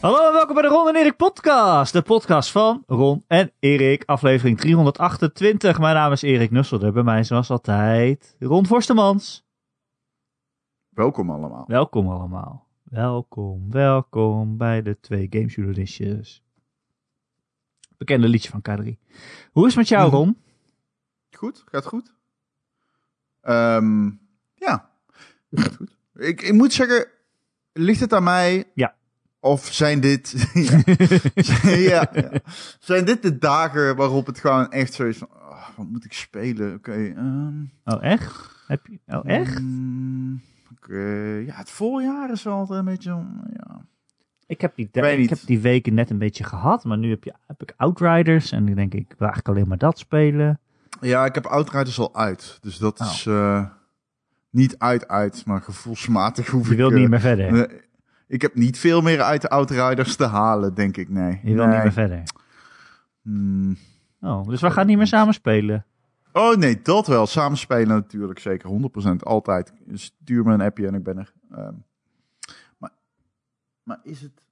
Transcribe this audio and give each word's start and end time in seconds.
Hallo 0.00 0.26
en 0.26 0.32
welkom 0.32 0.54
bij 0.54 0.62
de 0.62 0.68
Ron 0.68 0.88
en 0.88 0.96
Erik 0.96 1.16
podcast. 1.16 1.92
De 1.92 2.02
podcast 2.02 2.50
van 2.50 2.82
Ron 2.86 3.24
en 3.26 3.52
Erik, 3.58 4.02
aflevering 4.04 4.58
328. 4.58 5.78
Mijn 5.78 5.94
naam 5.94 6.12
is 6.12 6.22
Erik 6.22 6.50
Nusselder, 6.50 6.92
bij 6.92 7.02
mij 7.02 7.24
zoals 7.24 7.50
altijd 7.50 8.36
Ron 8.38 8.66
Forstemans. 8.66 9.46
Welkom 10.88 11.30
allemaal. 11.30 11.64
Welkom 11.66 12.08
allemaal. 12.08 12.66
Welkom, 12.82 13.70
welkom 13.70 14.56
bij 14.56 14.82
de 14.82 15.00
twee 15.00 15.26
gamejournalistjes. 15.30 16.44
Bekende 17.96 18.28
liedje 18.28 18.50
van 18.50 18.62
K3. 18.68 18.84
Hoe 19.52 19.66
is 19.66 19.74
het 19.74 19.76
met 19.76 19.88
jou, 19.88 20.10
Ron? 20.10 20.42
Goed, 21.30 21.64
gaat 21.66 21.86
goed. 21.86 22.14
Ehm, 23.40 24.10
ja, 24.54 24.90
gaat 25.50 25.76
goed. 25.76 25.96
Ik, 26.14 26.42
ik 26.42 26.52
moet 26.52 26.72
zeggen, 26.72 27.08
ligt 27.72 28.00
het 28.00 28.12
aan 28.12 28.24
mij? 28.24 28.70
Ja. 28.74 28.96
Of 29.40 29.66
zijn 29.72 30.00
dit, 30.00 30.48
ja. 30.54 30.80
ja, 31.90 32.10
ja. 32.12 32.30
zijn 32.78 33.04
dit 33.04 33.22
de 33.22 33.38
dagen 33.38 33.96
waarop 33.96 34.26
het 34.26 34.38
gewoon 34.38 34.70
echt 34.70 34.92
zo 34.92 35.04
is 35.06 35.18
van, 35.18 35.28
oh, 35.32 35.68
wat 35.76 35.86
moet 35.88 36.04
ik 36.04 36.12
spelen? 36.12 36.74
Oké, 36.74 36.92
ehm, 37.16 37.62
Oh, 37.84 38.04
echt? 38.04 38.56
Heb 38.66 38.86
je, 38.86 38.98
oh, 39.06 39.20
echt? 39.24 39.60
mm, 39.60 40.40
Oké, 40.72 40.98
ja, 41.46 41.54
het 41.54 41.70
voorjaar 41.70 42.30
is 42.30 42.42
wel 42.42 42.54
altijd 42.54 42.78
een 42.78 42.84
beetje, 42.84 43.10
ja. 43.56 43.80
Ik 44.46 44.60
heb, 44.60 44.74
die, 44.76 44.88
Ik 44.92 45.28
heb 45.28 45.38
die 45.44 45.60
weken 45.60 45.94
net 45.94 46.10
een 46.10 46.18
beetje 46.18 46.44
gehad, 46.44 46.84
maar 46.84 46.98
nu 46.98 47.10
heb, 47.10 47.24
je, 47.24 47.34
heb 47.46 47.62
ik 47.62 47.74
Outriders 47.76 48.52
en 48.52 48.64
nu 48.64 48.74
denk 48.74 48.92
ik, 48.94 49.00
ik 49.00 49.14
wil 49.18 49.28
eigenlijk 49.28 49.48
alleen 49.48 49.68
maar 49.68 49.78
dat 49.78 49.98
spelen. 49.98 50.60
Ja, 51.00 51.24
ik 51.24 51.34
heb 51.34 51.46
Outriders 51.46 51.98
al 51.98 52.14
uit, 52.14 52.58
dus 52.60 52.78
dat 52.78 53.00
Oh. 53.00 53.06
is 53.06 53.26
eh, 53.26 53.64
niet 54.50 54.78
uit 54.78 55.08
uit, 55.08 55.44
maar 55.46 55.60
gevoelsmatig 55.62 56.46
hoef 56.48 56.66
Je 56.66 56.70
ik... 56.72 56.76
wilt 56.78 56.92
eh, 56.92 56.98
niet 56.98 57.08
meer 57.08 57.20
verder. 57.20 57.70
Ik 58.28 58.42
heb 58.42 58.54
niet 58.54 58.78
veel 58.78 59.00
meer 59.00 59.22
uit 59.22 59.40
de 59.40 59.48
Outriders 59.48 60.16
te 60.16 60.24
halen, 60.24 60.74
denk 60.74 60.96
ik. 60.96 61.08
Nee. 61.08 61.40
Je 61.42 61.54
wil 61.54 61.66
nee. 61.66 61.74
niet 61.74 61.82
meer 61.82 61.92
verder. 61.92 62.22
Hmm. 63.22 63.76
Oh, 64.20 64.48
dus 64.48 64.60
we 64.60 64.70
gaan 64.70 64.86
niet 64.86 64.96
meer 64.96 65.06
samen 65.06 65.34
spelen. 65.34 65.86
Oh 66.32 66.56
nee, 66.56 66.82
dat 66.82 67.06
wel. 67.06 67.26
Samenspelen 67.26 67.88
natuurlijk, 67.88 68.38
zeker. 68.38 68.90
100% 69.12 69.16
altijd. 69.18 69.72
Stuur 69.92 70.44
me 70.44 70.52
een 70.52 70.60
appje 70.60 70.86
en 70.86 70.94
ik 70.94 71.02
ben 71.02 71.18
er. 71.18 71.32
Ehm, 71.50 71.74
maar, 72.78 72.92
maar 73.82 73.98
is 74.02 74.20
het... 74.20 74.46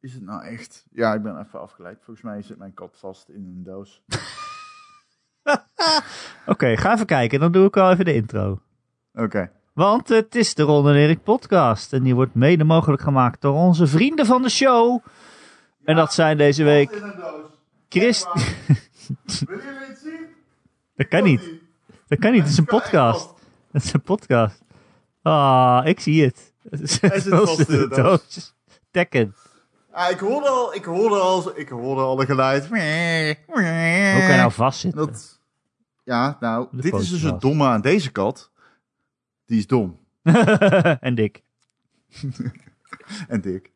Is 0.00 0.14
het 0.14 0.22
nou 0.22 0.44
echt... 0.44 0.86
Ja, 0.90 1.14
ik 1.14 1.22
ben 1.22 1.40
even 1.40 1.60
afgeleid. 1.60 1.96
Volgens 2.02 2.26
mij 2.26 2.42
zit 2.42 2.58
mijn 2.58 2.74
kat 2.74 2.96
vast 2.98 3.28
in 3.28 3.44
een 3.44 3.62
doos. 3.62 4.02
Oké, 6.46 6.76
ga 6.76 6.92
even 6.92 7.06
kijken. 7.06 7.40
Dan 7.40 7.52
doe 7.52 7.66
ik 7.66 7.76
al 7.76 7.90
even 7.90 8.04
de 8.04 8.14
intro. 8.14 8.60
Oké. 9.12 9.50
Want 9.78 10.08
het 10.08 10.34
is 10.34 10.54
de 10.54 10.62
Ron 10.62 10.88
en 10.88 10.94
Erik 10.94 11.22
podcast. 11.22 11.92
En 11.92 12.02
die 12.02 12.14
wordt 12.14 12.34
mede 12.34 12.64
mogelijk 12.64 13.02
gemaakt 13.02 13.40
door 13.40 13.54
onze 13.54 13.86
vrienden 13.86 14.26
van 14.26 14.42
de 14.42 14.48
show. 14.48 15.04
En 15.84 15.96
dat 15.96 16.14
zijn 16.14 16.36
deze 16.36 16.64
week 16.64 16.90
In 16.90 17.02
een 17.02 17.16
doos. 17.16 17.50
Chris... 17.88 18.24
Wil 19.46 19.58
je 19.58 19.86
het 19.88 19.98
zien? 19.98 20.26
Dat 20.96 21.08
kan 21.08 21.22
niet. 21.22 21.42
Dat 22.06 22.18
kan 22.18 22.32
niet. 22.32 22.40
Het 22.40 22.50
is 22.50 22.58
een 22.58 22.64
podcast. 22.64 23.34
Het 23.70 23.84
is 23.84 23.92
een 23.92 24.02
podcast. 24.02 24.62
Ah, 25.22 25.80
ik 25.84 26.00
zie 26.00 26.24
het. 26.24 26.52
Het 26.70 26.80
is 26.80 27.24
de 27.24 27.88
doos. 27.88 28.54
Tekken. 28.90 29.34
Ah, 29.92 30.10
ik 30.10 30.18
hoorde 30.18 30.48
al, 30.48 30.74
ik 30.74 30.84
hoorde 30.84 31.16
al, 31.16 31.58
ik 31.58 31.68
hoorde 31.68 32.00
al 32.00 32.20
een 32.20 32.26
geluid. 32.26 32.66
Hoe 32.66 32.78
kan 33.46 33.64
je 33.64 34.36
nou 34.36 34.52
vastzitten? 34.52 35.06
Dat, 35.06 35.40
ja, 36.04 36.36
nou, 36.40 36.66
dit 36.70 36.94
is 36.94 37.10
dus 37.10 37.22
het 37.22 37.40
domme 37.40 37.66
aan 37.66 37.80
deze 37.80 38.10
kat. 38.10 38.50
Die 39.48 39.58
is 39.58 39.66
dom. 39.66 39.98
en 41.08 41.14
dik. 41.14 41.42
En 43.28 43.40
dik. 43.40 43.72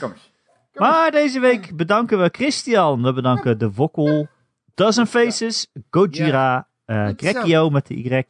Kom 0.00 0.12
eens. 0.12 0.32
Maar 0.74 1.10
deze 1.10 1.40
week 1.40 1.76
bedanken 1.76 2.18
we 2.18 2.28
Christian. 2.32 3.02
We 3.02 3.12
bedanken 3.12 3.58
de 3.58 3.72
Wokkel, 3.72 4.28
Dozen 4.74 5.06
Faces, 5.06 5.70
Gojira, 5.90 6.68
zo. 6.86 7.12
Grekio 7.16 7.70
met 7.70 7.86
de 7.86 7.94
Y. 7.94 8.24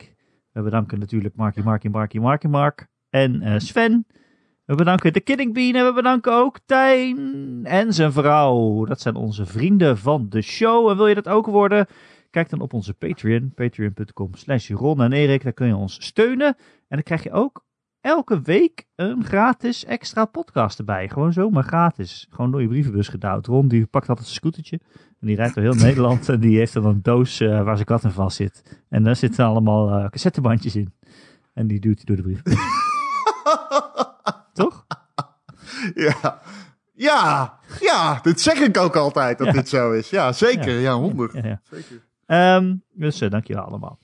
We 0.53 0.63
bedanken 0.63 0.99
natuurlijk 0.99 1.35
Marky, 1.35 1.61
Marky, 1.61 1.89
Marky, 1.89 2.19
Marky, 2.19 2.47
Mark 2.47 2.87
en 3.11 3.43
eh, 3.43 3.59
Sven. 3.59 4.07
We 4.65 4.75
bedanken 4.75 5.13
de 5.13 5.21
Kidding 5.21 5.55
Bean 5.55 5.75
en 5.75 5.85
we 5.85 5.93
bedanken 5.93 6.33
ook 6.33 6.59
Tijn 6.67 7.61
en 7.65 7.93
zijn 7.93 8.13
vrouw. 8.13 8.85
Dat 8.85 9.01
zijn 9.01 9.15
onze 9.15 9.47
vrienden 9.47 9.99
van 9.99 10.27
de 10.29 10.43
show. 10.43 10.91
En 10.91 10.97
wil 10.97 11.07
je 11.07 11.15
dat 11.15 11.29
ook 11.29 11.47
worden? 11.47 11.87
Kijk 12.35 12.51
dan 12.51 12.61
op 12.61 12.73
onze 12.73 12.95
Patreon, 12.95 13.53
patreon.com 13.55 14.35
slash 14.35 14.71
Ron 14.71 15.03
en 15.03 15.13
Erik. 15.13 15.43
Daar 15.43 15.53
kun 15.53 15.67
je 15.67 15.77
ons 15.77 16.05
steunen. 16.05 16.47
En 16.47 16.57
dan 16.89 17.03
krijg 17.03 17.23
je 17.23 17.33
ook 17.33 17.65
elke 18.01 18.41
week 18.41 18.87
een 18.95 19.25
gratis 19.25 19.85
extra 19.85 20.25
podcast 20.25 20.79
erbij. 20.79 21.09
Gewoon 21.09 21.33
zomaar 21.33 21.63
gratis. 21.63 22.27
Gewoon 22.31 22.51
door 22.51 22.61
je 22.61 22.69
brievenbus 22.69 23.09
gedouwd. 23.09 23.47
Ron 23.47 23.69
die 23.69 23.87
pakt 23.87 24.09
altijd 24.09 24.27
een 24.27 24.33
scootertje. 24.35 24.81
En 25.21 25.27
die 25.27 25.37
rijdt 25.37 25.55
door 25.55 25.63
heel 25.65 25.75
Nederland. 25.89 26.29
En 26.29 26.41
die 26.41 26.57
heeft 26.59 26.73
dan 26.73 26.85
een 26.85 27.03
doos 27.03 27.41
eh, 27.41 27.63
waar 27.63 27.75
zijn 27.75 27.87
kat 27.87 28.05
in 28.05 28.11
vast 28.11 28.37
zit. 28.37 28.83
En 28.89 29.03
daar 29.03 29.17
zitten 29.17 29.45
allemaal 29.45 29.91
eh, 29.91 30.09
cassettebandjes 30.11 30.77
in. 30.77 30.95
En 31.53 31.67
die 31.67 31.81
duwt 31.81 31.97
hij 31.97 32.05
door 32.05 32.17
de 32.17 32.23
brievenbus. 32.23 32.59
Toch? 34.53 34.87
Ja. 35.95 36.41
Ja, 36.93 37.59
ja, 37.81 38.19
dit 38.23 38.41
zeg 38.41 38.59
ik 38.59 38.77
ook 38.79 38.97
altijd 38.97 39.39
dat 39.39 39.47
Ja. 39.47 39.53
dit 39.53 39.69
zo 39.69 39.93
is. 39.93 40.11
Ja, 40.11 40.33
zeker. 40.33 40.73
Ja. 40.75 40.81
Ja, 40.81 40.95
honderd. 40.95 41.33
Ja, 41.33 41.47
ja. 41.47 41.61
Zeker. 41.71 42.13
Ehm, 42.27 42.75
dus 42.93 43.23
uh, 43.23 43.31
dankjewel 43.31 43.63
allemaal. 43.63 43.99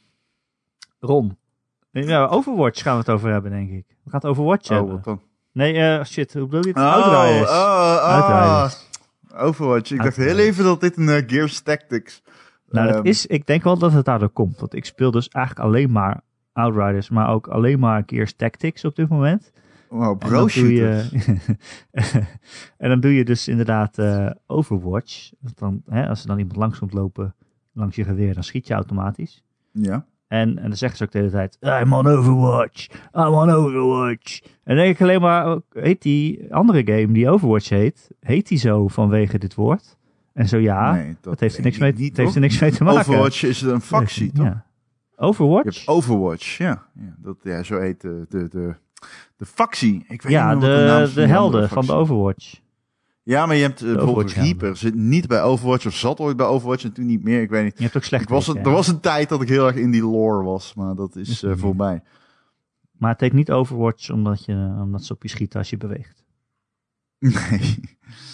Ron. 0.99 1.39
Ja, 1.91 2.27
Overwatch 2.27 2.83
gaan 2.83 2.93
we 2.93 2.99
het 2.99 3.11
over 3.11 3.31
hebben, 3.31 3.51
denk 3.51 3.71
ik. 3.71 3.85
We 3.89 4.11
gaan 4.11 4.21
het 4.21 4.31
Overwatch 4.31 4.71
Oh, 4.71 4.77
hebben. 4.77 4.95
wat 4.95 5.05
dan? 5.05 5.21
Nee, 5.53 5.75
eh, 5.75 6.05
shit. 6.05 6.33
Hoe 6.33 6.47
bedoel 6.47 6.63
je 6.63 6.69
het? 6.69 6.77
Oh, 6.77 6.95
Outriders. 6.95 7.51
oh, 7.51 7.57
oh. 7.57 8.03
Outriders. 8.03 8.89
Overwatch. 9.35 9.91
Ik 9.91 10.03
dacht 10.03 10.17
heel 10.17 10.39
even 10.39 10.65
dat 10.65 10.81
dit 10.81 10.97
een 10.97 11.09
eh, 11.09 11.23
Gears 11.27 11.61
Tactics... 11.61 12.23
Nou, 12.69 12.87
dat 12.87 12.97
ehm, 12.97 13.07
is, 13.07 13.27
ik 13.27 13.47
denk 13.47 13.63
wel 13.63 13.79
dat 13.79 13.93
het 13.93 14.05
daardoor 14.05 14.29
komt. 14.29 14.61
Want 14.61 14.75
ik 14.75 14.85
speel 14.85 15.11
dus 15.11 15.29
eigenlijk 15.29 15.67
alleen 15.67 15.91
maar 15.91 16.21
Outriders, 16.53 17.09
maar 17.11 17.29
ook 17.31 17.47
alleen 17.47 17.79
maar 17.79 18.03
Gears 18.07 18.37
Tactics 18.37 18.85
op 18.85 18.97
dit 18.97 19.09
moment. 19.09 19.53
Wow, 19.89 20.03
En 20.03 20.09
dan 20.09 20.19
bro 20.19 20.43
je, 20.43 20.49
shooters. 20.49 21.27
en 22.83 22.89
dan 22.89 23.01
doe 23.01 23.15
je 23.15 23.25
dus 23.25 23.49
inderdaad 23.49 23.99
eh, 23.99 24.31
Overwatch. 24.47 25.31
Dan, 25.55 25.83
hè, 25.87 26.09
als 26.09 26.23
er 26.23 26.27
dan 26.27 26.39
iemand 26.39 26.57
langs 26.57 26.79
komt 26.79 26.93
lopen, 26.93 27.35
langs 27.73 27.97
je 27.97 28.05
geweer, 28.05 28.35
dan 28.35 28.45
schiet 28.45 28.67
je 28.67 28.75
automatisch. 28.75 29.43
Ja. 29.73 30.05
En, 30.29 30.59
en 30.59 30.69
dan 30.69 30.77
zeggen 30.77 30.99
ze 30.99 31.05
ook 31.05 31.11
de 31.13 31.19
hele 31.19 31.31
tijd, 31.31 31.57
I'm 31.61 31.93
on 31.93 32.07
Overwatch, 32.07 32.87
I'm 33.13 33.35
on 33.35 33.51
Overwatch. 33.51 34.41
En 34.41 34.51
dan 34.65 34.77
denk 34.77 34.95
ik 34.95 35.01
alleen 35.01 35.21
maar, 35.21 35.59
heet 35.71 36.03
die 36.03 36.55
andere 36.55 36.83
game 36.85 37.13
die 37.13 37.29
Overwatch 37.29 37.69
heet, 37.69 38.11
heet 38.21 38.49
die 38.49 38.59
zo 38.59 38.89
vanwege 38.89 39.39
dit 39.39 39.55
woord? 39.55 39.97
En 40.33 40.49
zo 40.49 40.59
ja, 40.59 40.93
Nee, 40.93 41.17
dat 41.21 41.41
heeft 41.41 41.57
er 41.57 41.63
niks 41.63 41.79
mee, 41.79 41.93
niet, 41.93 42.09
het 42.09 42.17
heeft 42.17 42.29
er 42.29 42.35
hoor. 42.35 42.43
niks 42.43 42.61
mee 42.61 42.71
te 42.71 42.85
maken. 42.85 43.01
Overwatch 43.01 43.43
is 43.43 43.61
een 43.63 43.81
factie, 43.81 44.33
toch? 44.33 44.45
Ja. 44.47 44.65
Overwatch? 45.17 45.75
Je 45.75 45.75
hebt 45.75 45.89
Overwatch, 45.89 46.57
ja. 46.57 46.87
ja, 46.95 47.15
dat, 47.19 47.37
ja 47.43 47.63
zo 47.63 47.79
heet 47.79 48.01
de, 48.01 48.27
de, 48.29 48.49
de, 48.49 48.75
de 49.37 49.47
factie. 49.47 50.05
Ik 50.09 50.23
weet 50.23 50.33
ja, 50.33 50.53
niet 50.53 50.61
de, 50.61 51.03
de 51.07 51.13
die 51.15 51.25
helden 51.25 51.69
van 51.69 51.87
de. 51.87 51.93
Overwatch. 51.93 52.61
Ja, 53.23 53.47
maar 53.47 53.57
je 53.57 53.63
hebt 53.63 53.81
eh, 53.81 53.87
bijvoorbeeld 53.87 54.11
Overwatch-helden. 54.17 54.59
Reaper. 54.59 54.77
Zit 54.77 54.95
niet 54.95 55.27
bij 55.27 55.43
Overwatch 55.43 55.87
of 55.87 55.95
zat 55.95 56.19
ooit 56.21 56.37
bij 56.37 56.47
Overwatch 56.47 56.85
en 56.85 56.93
toen 56.93 57.07
niet 57.07 57.23
meer. 57.25 57.43
Ik 57.43 57.51
weet 57.51 57.65
niet. 57.65 57.77
Je 57.77 57.83
hebt 57.83 57.97
ook 57.97 58.05
slecht 58.05 58.23
Ik 58.23 58.29
was, 58.29 58.47
weten, 58.47 58.63
er 58.63 58.71
was 58.71 58.89
een 58.89 59.01
tijd 59.01 59.29
dat 59.29 59.43
ik 59.43 59.49
heel 59.49 59.67
erg 59.67 59.77
in 59.77 59.91
die 59.91 60.03
lore 60.03 60.43
was, 60.43 60.75
maar 60.75 60.95
dat 60.95 61.17
is 61.17 61.43
meer. 61.43 61.59
voorbij. 61.59 62.03
Maar 62.93 63.11
het 63.13 63.21
heet 63.21 63.33
niet 63.33 63.51
Overwatch 63.53 64.11
omdat, 64.11 64.45
je, 64.45 64.75
omdat 64.81 65.05
ze 65.05 65.13
op 65.13 65.23
je 65.23 65.29
schieten 65.29 65.59
als 65.59 65.71
je 65.71 65.77
beweegt. 65.77 66.25
Nee. 67.19 67.81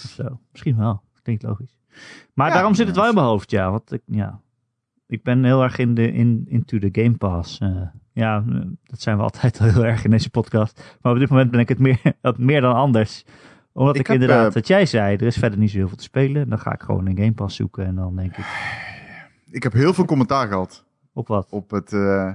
Of 0.04 0.10
zo. 0.14 0.40
Misschien 0.52 0.76
wel. 0.76 1.02
Klinkt 1.22 1.42
logisch. 1.42 1.78
Maar 2.34 2.48
Ja, 2.48 2.54
daarom 2.54 2.74
zit 2.74 2.86
het 2.86 2.96
wel 2.96 3.08
in 3.08 3.14
mijn 3.14 3.26
hoofd, 3.26 3.50
ja. 3.50 3.70
Want 3.70 3.92
ik, 3.92 4.02
ja. 4.06 4.40
ik 5.06 5.22
ben 5.22 5.44
heel 5.44 5.62
erg 5.62 5.78
in 5.78 5.94
de, 5.94 6.12
in, 6.12 6.44
into 6.48 6.78
the 6.78 6.88
Game 6.92 7.16
Pass. 7.16 7.58
eh. 7.58 7.82
ja, 8.12 8.44
dat 8.84 9.00
zijn 9.00 9.16
we 9.16 9.22
altijd 9.22 9.58
heel 9.72 9.84
erg 9.84 10.04
in 10.04 10.10
deze 10.10 10.30
podcast. 10.30 10.96
Maar 11.00 11.12
op 11.12 11.18
dit 11.18 11.28
moment 11.28 11.50
ben 11.50 11.60
ik 11.60 11.68
het 11.68 11.78
meer, 11.78 12.00
het 12.22 12.38
meer 12.38 12.60
dan 12.60 12.74
anders. 12.74 13.24
Omdat 13.76 13.94
ik, 13.94 14.00
Ik 14.00 14.06
heb, 14.06 14.20
inderdaad, 14.20 14.48
eh, 14.48 14.54
wat 14.54 14.66
jij 14.66 14.86
zei, 14.86 15.16
er 15.16 15.26
is 15.26 15.36
verder 15.36 15.58
niet 15.58 15.70
zo 15.70 15.76
heel 15.76 15.88
veel 15.88 15.96
te 15.96 16.02
spelen. 16.02 16.48
Dan 16.48 16.58
ga 16.58 16.72
ik 16.72 16.80
gewoon 16.80 17.06
een 17.06 17.16
Game 17.16 17.32
Pass 17.32 17.56
zoeken 17.56 17.86
en 17.86 17.94
dan 17.94 18.16
denk 18.16 18.36
ik, 18.36 18.44
Ik 19.50 19.62
heb 19.62 19.72
heel 19.72 19.94
veel 19.94 20.04
commentaar 20.04 20.48
gehad 20.48 20.84
op 21.12 21.28
wat? 21.28 21.46
op, 21.50 21.70
het, 21.70 21.92
eh, 21.92 22.32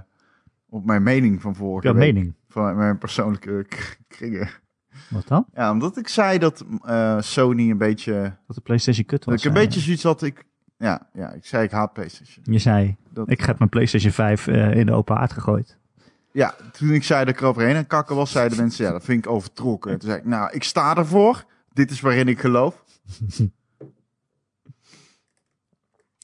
op 0.69 0.85
mijn 0.85 1.03
mening 1.03 1.41
van 1.41 1.55
vorige 1.55 1.93
week. 1.93 2.13
mening. 2.13 2.33
Van 2.47 2.75
mijn 2.75 2.97
persoonlijke 2.97 3.65
kringen. 4.07 4.49
Wat 5.09 5.27
dan? 5.27 5.45
Ja, 5.53 5.71
omdat 5.71 5.97
ik 5.97 6.07
zei 6.07 6.37
dat 6.37 6.65
eh, 6.85 7.21
Sony 7.21 7.69
een 7.69 7.77
beetje... 7.77 8.33
Dat 8.47 8.55
de 8.55 8.61
PlayStation 8.61 9.05
kut 9.05 9.23
Dat 9.23 9.33
was. 9.33 9.43
ik 9.43 9.49
een 9.49 9.55
zei 9.55 9.65
beetje 9.65 9.81
zoiets 9.81 10.03
had... 10.03 10.21
Ik, 10.21 10.45
ja, 10.77 11.07
ja, 11.13 11.31
ik 11.31 11.45
zei 11.45 11.63
ik 11.63 11.71
haat 11.71 11.93
PlayStation. 11.93 12.45
je. 12.53 12.59
Zei, 12.59 12.95
Dat, 13.09 13.29
ik 13.31 13.41
heb 13.41 13.57
mijn 13.57 13.69
PlayStation 13.69 14.11
5 14.11 14.47
eh, 14.47 14.75
in 14.75 14.85
de 14.85 14.91
open 14.91 15.15
haard 15.15 15.33
gegooid. 15.33 15.77
Ja, 16.33 16.55
toen 16.71 16.89
ik 16.91 17.03
zei 17.03 17.25
dat 17.25 17.33
ik 17.33 17.41
er 17.41 17.47
overheen 17.47 17.71
aan 17.71 17.75
het 17.77 17.87
kakken 17.87 18.15
was, 18.15 18.31
zeiden 18.31 18.57
mensen, 18.63 18.85
ja, 18.85 18.91
dat 18.91 19.03
vind 19.03 19.25
ik 19.25 19.31
overtrokken. 19.31 19.91
En 19.91 19.99
toen 19.99 20.09
zei 20.09 20.21
ik, 20.21 20.27
nou, 20.27 20.51
ik 20.51 20.63
sta 20.63 20.95
ervoor. 20.95 21.43
Dit 21.73 21.91
is 21.91 22.01
waarin 22.01 22.27
ik 22.27 22.39
geloof. 22.39 22.83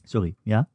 Sorry, 0.03 0.35
ja? 0.43 0.67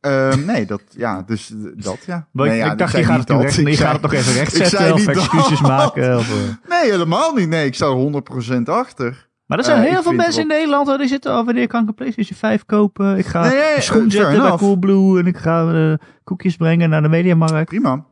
Ehm, 0.00 0.44
nee, 0.44 0.66
dat, 0.66 0.82
ja, 0.90 1.22
dus 1.22 1.50
eh, 1.50 1.56
dat, 1.76 2.04
ja. 2.06 2.26
Maar 2.32 2.46
ik- 2.46 2.52
nee, 2.52 2.60
ja, 2.60 2.72
ik 2.72 2.78
dacht, 2.78 2.96
je 2.96 3.04
gaat, 3.04 3.18
het, 3.18 3.26
dat. 3.26 3.40
recht, 3.42 3.58
Ik 3.58 3.68
je 3.68 3.76
gaat 3.76 3.92
het 3.92 4.02
nog 4.02 4.12
even 4.12 4.32
ik 4.32 4.38
rechtzetten 4.38 4.92
of 4.92 4.98
niet 4.98 5.08
excuses 5.08 5.58
dat. 5.60 5.68
maken. 5.68 6.16
Of, 6.16 6.30
eh. 6.30 6.68
Nee, 6.68 6.90
helemaal 6.90 7.34
niet. 7.34 7.48
Nee, 7.48 7.66
ik 7.66 7.74
sta 7.74 7.86
er 7.86 8.22
100% 8.58 8.62
achter. 8.64 9.28
Maar 9.46 9.58
er 9.58 9.64
zijn 9.64 9.78
Eh, 9.82 9.88
heel 9.88 9.96
ik 9.96 10.02
veel 10.02 10.12
mensen 10.12 10.42
in 10.42 10.48
Nederland 10.48 10.86
hoor, 10.86 10.98
die 10.98 11.08
zitten, 11.08 11.38
oh, 11.38 11.44
wanneer 11.44 11.66
kan 11.66 11.82
ik 11.82 11.88
een 11.88 11.94
PlayStation 11.94 12.38
5 12.38 12.64
kopen? 12.64 13.18
Ik 13.18 13.26
ga 13.26 13.42
Nee, 13.48 13.58
nee, 13.58 13.80
schoen 13.80 14.04
eh, 14.04 14.10
zetten 14.10 14.40
bij. 14.42 14.56
Coolblue 14.56 15.18
en 15.18 15.26
ik 15.26 15.36
ga 15.36 15.72
eh, 15.72 15.94
koekjes 16.24 16.56
brengen 16.56 16.90
naar 16.90 17.02
de 17.02 17.08
Mediamarkt. 17.08 17.68
Prima. 17.68 18.04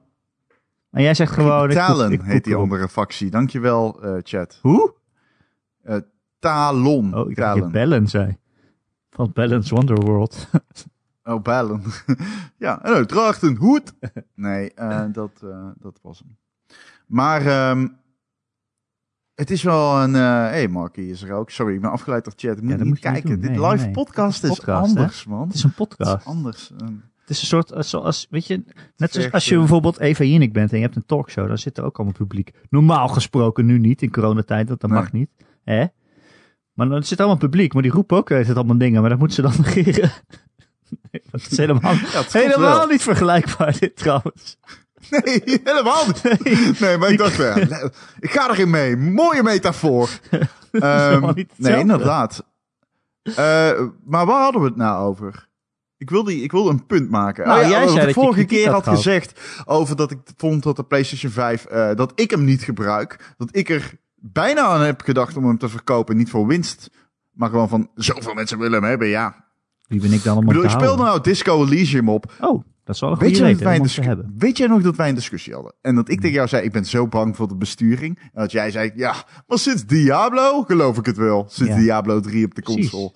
En 0.93 1.03
jij 1.03 1.15
zegt 1.15 1.33
gewoon... 1.33 1.71
ik 1.71 1.77
Talon 1.77 2.13
ik 2.13 2.21
heet 2.23 2.45
die 2.45 2.55
andere 2.55 2.89
factie. 2.89 3.31
Dankjewel, 3.31 4.03
eh 4.03 4.17
chat. 4.23 4.59
Hoe? 4.63 4.95
Talon. 6.39 7.15
Oh, 7.15 7.31
ik 7.31 7.37
dacht 7.37 7.55
Talon. 7.57 7.73
Bellen 7.73 8.09
zei. 8.09 8.37
Van 9.11 9.31
Balance 9.33 9.75
Wonderworld. 9.75 10.47
Oh, 11.25 11.43
Ballen. 11.43 11.83
ja, 12.57 12.83
en 12.83 13.07
draagt 13.07 13.43
een 13.43 13.57
hoed. 13.57 13.93
Nee, 14.35 14.75
eh, 14.75 15.05
dat, 15.13 15.45
dat 15.79 15.99
was 16.03 16.19
hem. 16.19 16.37
Maar 17.07 17.47
ehm, 17.47 17.89
het 19.35 19.51
is 19.51 19.63
wel 19.63 20.03
een... 20.03 20.15
eh 20.15 20.21
hey, 20.23 20.69
Marky 20.69 21.01
is 21.01 21.23
er 21.23 21.33
ook. 21.33 21.51
Sorry, 21.51 21.75
ik 21.75 21.81
ben 21.81 21.91
afgeleid 21.91 22.25
door 22.25 22.33
chat. 22.37 22.57
Ik 22.57 22.63
moet 22.63 22.71
dat 22.71 22.79
niet 22.79 22.89
moet 22.89 23.03
je 23.03 23.09
niet 23.09 23.21
kijken. 23.21 23.41
Dit 23.41 23.51
Nee, 23.51 23.67
live 23.69 23.85
nee. 23.85 23.93
podcast 23.95 24.45
is 24.45 24.51
podcast, 24.51 24.89
anders, 24.97 25.25
man. 25.25 25.47
Het 25.47 25.55
is 25.55 25.63
een 25.63 25.69
Het 25.69 25.79
podcast. 25.79 26.17
is 26.17 26.25
anders. 26.25 26.73
Ehm, 26.81 26.95
is 27.33 27.41
een 27.41 27.47
soort, 27.47 27.71
eh, 27.71 27.83
zoals, 27.83 28.27
weet 28.31 28.47
je, 28.47 28.65
net 28.97 29.13
zoals 29.13 29.33
als 29.33 29.45
je 29.45 29.53
eh, 29.53 29.59
bijvoorbeeld 29.59 29.99
Eva 29.99 30.25
Jinek 30.25 30.53
bent 30.53 30.71
en 30.71 30.77
je 30.77 30.83
hebt 30.85 30.97
een 30.97 31.07
talkshow, 31.07 31.49
dan 31.49 31.59
zit 31.59 31.79
er 31.79 31.85
ook 31.85 31.97
allemaal 31.97 32.17
publiek. 32.17 32.51
Normaal 32.71 33.09
gesproken 33.09 33.67
nu 33.67 33.79
niet, 33.79 34.03
in 34.03 34.11
coronatijd, 34.11 34.69
want 34.69 34.81
dat 34.81 34.91
Nee. 34.91 34.99
mag 35.01 35.13
niet. 35.13 35.31
Hè? 35.65 35.85
Maar 36.73 36.89
dan 36.89 37.03
zit 37.03 37.19
allemaal 37.19 37.37
publiek, 37.39 37.73
maar 37.73 37.83
die 37.83 37.93
roepen 37.93 38.17
ook 38.17 38.29
het 38.29 38.55
allemaal 38.57 38.79
dingen, 38.79 39.01
maar 39.01 39.11
dat 39.11 39.19
moeten 39.19 39.37
ze 39.37 39.43
dan 39.43 39.65
negeren. 39.75 40.11
Nee, 41.11 41.23
dat 41.31 41.41
is 41.51 41.57
helemaal, 41.57 41.93
ja, 41.93 42.23
helemaal 42.29 42.77
wel. 42.79 42.87
niet 42.87 43.03
vergelijkbaar 43.03 43.77
dit 43.79 43.97
trouwens. 43.97 44.57
Nee, 45.11 45.43
helemaal 45.65 46.07
niet. 46.07 46.81
Nee, 46.81 46.99
maar 46.99 47.11
ik 47.11 47.19
dacht, 47.19 47.37
ja, 47.37 47.57
ik 48.21 48.31
ga 48.31 48.51
erin 48.51 48.71
mee. 48.71 48.97
Mooie 48.97 49.43
metafoor. 49.43 50.09
Ehm, 50.73 51.33
nee, 51.57 51.79
inderdaad. 51.79 52.45
Eh, 53.23 53.35
maar 54.05 54.27
waar 54.27 54.43
hadden 54.43 54.61
we 54.61 54.67
het 54.67 54.77
nou 54.77 55.05
over? 55.07 55.49
Ik 56.03 56.11
wilde, 56.11 56.43
ik 56.43 56.53
wilde 56.53 56.71
een 56.71 56.87
punt 56.87 57.11
maken. 57.11 57.47
Nou, 57.47 57.63
Oh 57.65 57.69
jij 57.71 57.81
wat 57.85 57.91
zei 57.91 58.01
ik 58.09 58.15
de 58.15 58.21
vorige 58.21 58.45
keer 58.45 58.71
had 58.71 58.87
gezegd 58.87 59.41
over 59.65 59.97
dat 59.97 60.11
ik 60.11 60.19
vond 60.37 60.63
dat 60.63 60.77
de 60.77 60.85
PlayStation 60.85 61.33
5, 61.33 61.65
eh, 61.65 61.95
dat 61.95 62.13
ik 62.15 62.31
hem 62.31 62.45
niet 62.45 62.63
gebruik. 62.63 63.35
Dat 63.37 63.49
ik 63.57 63.69
er 63.71 63.95
bijna 64.17 64.63
aan 64.63 64.81
heb 64.83 65.01
gedacht 65.01 65.37
om 65.37 65.47
hem 65.47 65.59
te 65.59 65.69
verkopen. 65.69 66.17
Niet 66.17 66.31
voor 66.31 66.47
winst, 66.47 66.91
maar 67.33 67.49
gewoon 67.51 67.69
van 67.69 67.91
zoveel 67.95 68.35
mensen 68.35 68.59
willen 68.59 68.81
hem 68.81 68.89
hebben. 68.91 69.09
Ja. 69.09 69.45
Wie 69.89 70.01
ben 70.01 70.13
ik 70.13 70.23
dan 70.23 70.37
om 70.37 70.43
Ik 70.43 70.49
bedoel, 70.49 70.65
ik 70.65 70.71
speelde 70.71 71.03
nou 71.03 71.21
Disco 71.21 71.65
Elysium 71.65 72.09
op. 72.09 72.33
Oh, 72.41 72.63
dat 72.85 72.95
is 72.95 73.01
wel 73.01 73.11
een 73.11 73.19
Weet 73.19 73.29
goede 73.29 73.45
reden 73.55 73.81
om 73.81 73.87
te 73.87 74.03
hebben. 74.03 74.35
weet 74.39 74.57
jij 74.57 74.67
nog 74.67 74.83
dat 74.83 74.97
wij 74.97 75.09
een 75.09 75.15
discussie 75.15 75.55
hadden? 75.55 75.75
En 75.81 75.95
dat 75.95 76.09
ik 76.09 76.21
tegen 76.21 76.35
jou 76.35 76.49
zei, 76.49 76.65
ik 76.65 76.73
ben 76.73 76.85
zo 76.85 77.07
bang 77.09 77.37
voor 77.37 77.49
de 77.49 77.57
besturing. 77.57 78.19
En 78.19 78.31
dat 78.41 78.53
jij 78.53 78.71
zei, 78.71 78.93
ja, 78.95 79.15
maar 79.47 79.59
sinds 79.59 79.87
Diablo 79.87 80.63
geloof 80.63 80.99
ik 80.99 81.07
het 81.07 81.17
wel. 81.17 81.45
Sinds 81.49 81.73
Ja. 81.73 81.79
Diablo 81.79 82.21
3 82.21 82.45
op 82.45 82.55
de 82.55 82.63
console. 82.63 83.13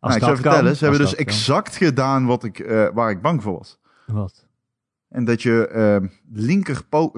Nou, 0.00 0.14
ik 0.14 0.22
zou 0.22 0.34
vertellen, 0.34 0.64
kan, 0.64 0.74
ze 0.74 0.84
hebben 0.84 1.00
dus 1.02 1.14
kan. 1.14 1.24
exact 1.26 1.76
gedaan 1.76 2.26
wat 2.26 2.44
ik, 2.44 2.58
eh, 2.58 2.86
waar 2.94 3.10
ik 3.10 3.22
bang 3.22 3.42
voor 3.42 3.52
was. 3.56 3.78
Wat? 4.06 4.48
En 5.08 5.24
dat 5.24 5.42
je 5.42 5.66
eh, 5.68 6.08
linker 6.32 6.84
po- 6.88 7.12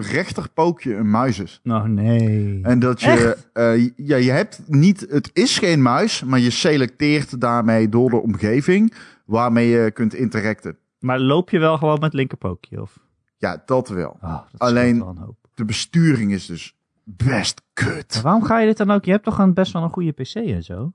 een 0.82 1.10
muis 1.10 1.38
is. 1.38 1.60
Nou, 1.62 1.88
nee. 1.88 2.60
En 2.62 2.78
dat 2.78 3.00
je, 3.00 3.36
eh, 3.52 3.90
ja, 3.96 4.16
je 4.16 4.30
hebt 4.30 4.60
niet, 4.66 5.06
het 5.08 5.30
is 5.32 5.58
geen 5.58 5.82
muis, 5.82 6.22
maar 6.24 6.38
je 6.38 6.50
selecteert 6.50 7.40
daarmee 7.40 7.88
door 7.88 8.10
de 8.10 8.20
omgeving 8.22 8.94
waarmee 9.24 9.68
je 9.68 9.90
kunt 9.90 10.14
interacten. 10.14 10.76
Maar 10.98 11.20
loop 11.20 11.50
je 11.50 11.58
wel 11.58 11.78
gewoon 11.78 11.98
met 12.00 12.12
linkerpookje? 12.12 12.80
Of? 12.80 12.98
Ja, 13.36 13.62
dat 13.66 13.88
wel. 13.88 14.16
Oh, 14.22 14.40
dat 14.50 14.60
Alleen- 14.60 14.98
wel. 14.98 15.36
De 15.54 15.64
besturing 15.64 16.32
is 16.32 16.46
dus 16.46 16.76
best 17.04 17.62
kut. 17.72 18.12
Maar 18.14 18.22
waarom 18.22 18.42
ga 18.44 18.60
je 18.60 18.66
dit 18.66 18.76
dan 18.76 18.90
ook? 18.90 19.04
Je 19.04 19.10
hebt 19.10 19.24
toch 19.24 19.38
een 19.38 19.54
best 19.54 19.72
wel 19.72 19.82
een 19.82 19.90
goede 19.90 20.12
PC 20.12 20.34
en 20.34 20.62
zo? 20.62 20.92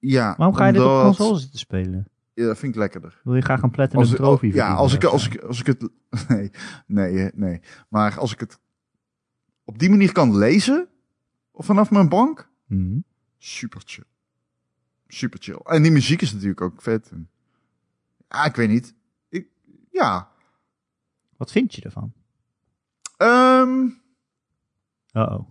Ja, 0.00 0.34
Waarom 0.36 0.56
ga 0.56 0.66
je 0.66 0.72
dit 0.72 0.82
op 0.82 1.02
console 1.02 1.38
zitten 1.38 1.58
spelen? 1.58 2.08
Ja, 2.34 2.46
dat 2.46 2.58
vind 2.58 2.72
ik 2.74 2.78
lekkerder. 2.80 3.20
Wil 3.24 3.34
je 3.34 3.40
graag 3.42 3.62
een 3.62 3.70
platinum 3.70 4.00
Als, 4.02 4.10
trophy 4.14 4.46
ja, 4.46 4.52
verdienen 4.52 4.76
als 4.76 4.94
ik, 4.94 5.04
als, 5.04 5.26
ik, 5.28 5.40
als 5.42 5.60
ik 5.60 5.66
het... 5.66 5.88
Nee, 6.36 6.50
nee, 6.86 7.30
nee. 7.34 7.60
Maar 7.88 8.18
als 8.18 8.32
ik 8.32 8.40
het 8.40 8.58
op 9.64 9.78
die 9.78 9.90
manier 9.90 10.12
kan 10.12 10.36
lezen, 10.36 10.88
of 11.50 11.66
vanaf 11.66 11.90
mijn 11.90 12.08
bank, 12.08 12.48
Mhm. 12.66 12.98
super 13.38 13.80
chill. 13.84 14.04
Super 15.06 15.38
chill. 15.42 15.56
En 15.64 15.82
die 15.82 15.92
muziek 15.92 16.22
is 16.22 16.32
natuurlijk 16.32 16.60
ook 16.60 16.82
vet. 16.82 17.10
En- 17.10 17.30
Ja, 18.28 18.44
ik 18.44 18.56
weet 18.56 18.68
niet. 18.68 18.94
Ik, 19.28 19.46
ja. 19.90 20.28
Wat 21.36 21.50
vind 21.52 21.74
je 21.74 21.82
ervan? 21.82 22.12
Ehm, 23.16 23.84
Uh-oh. 25.12 25.48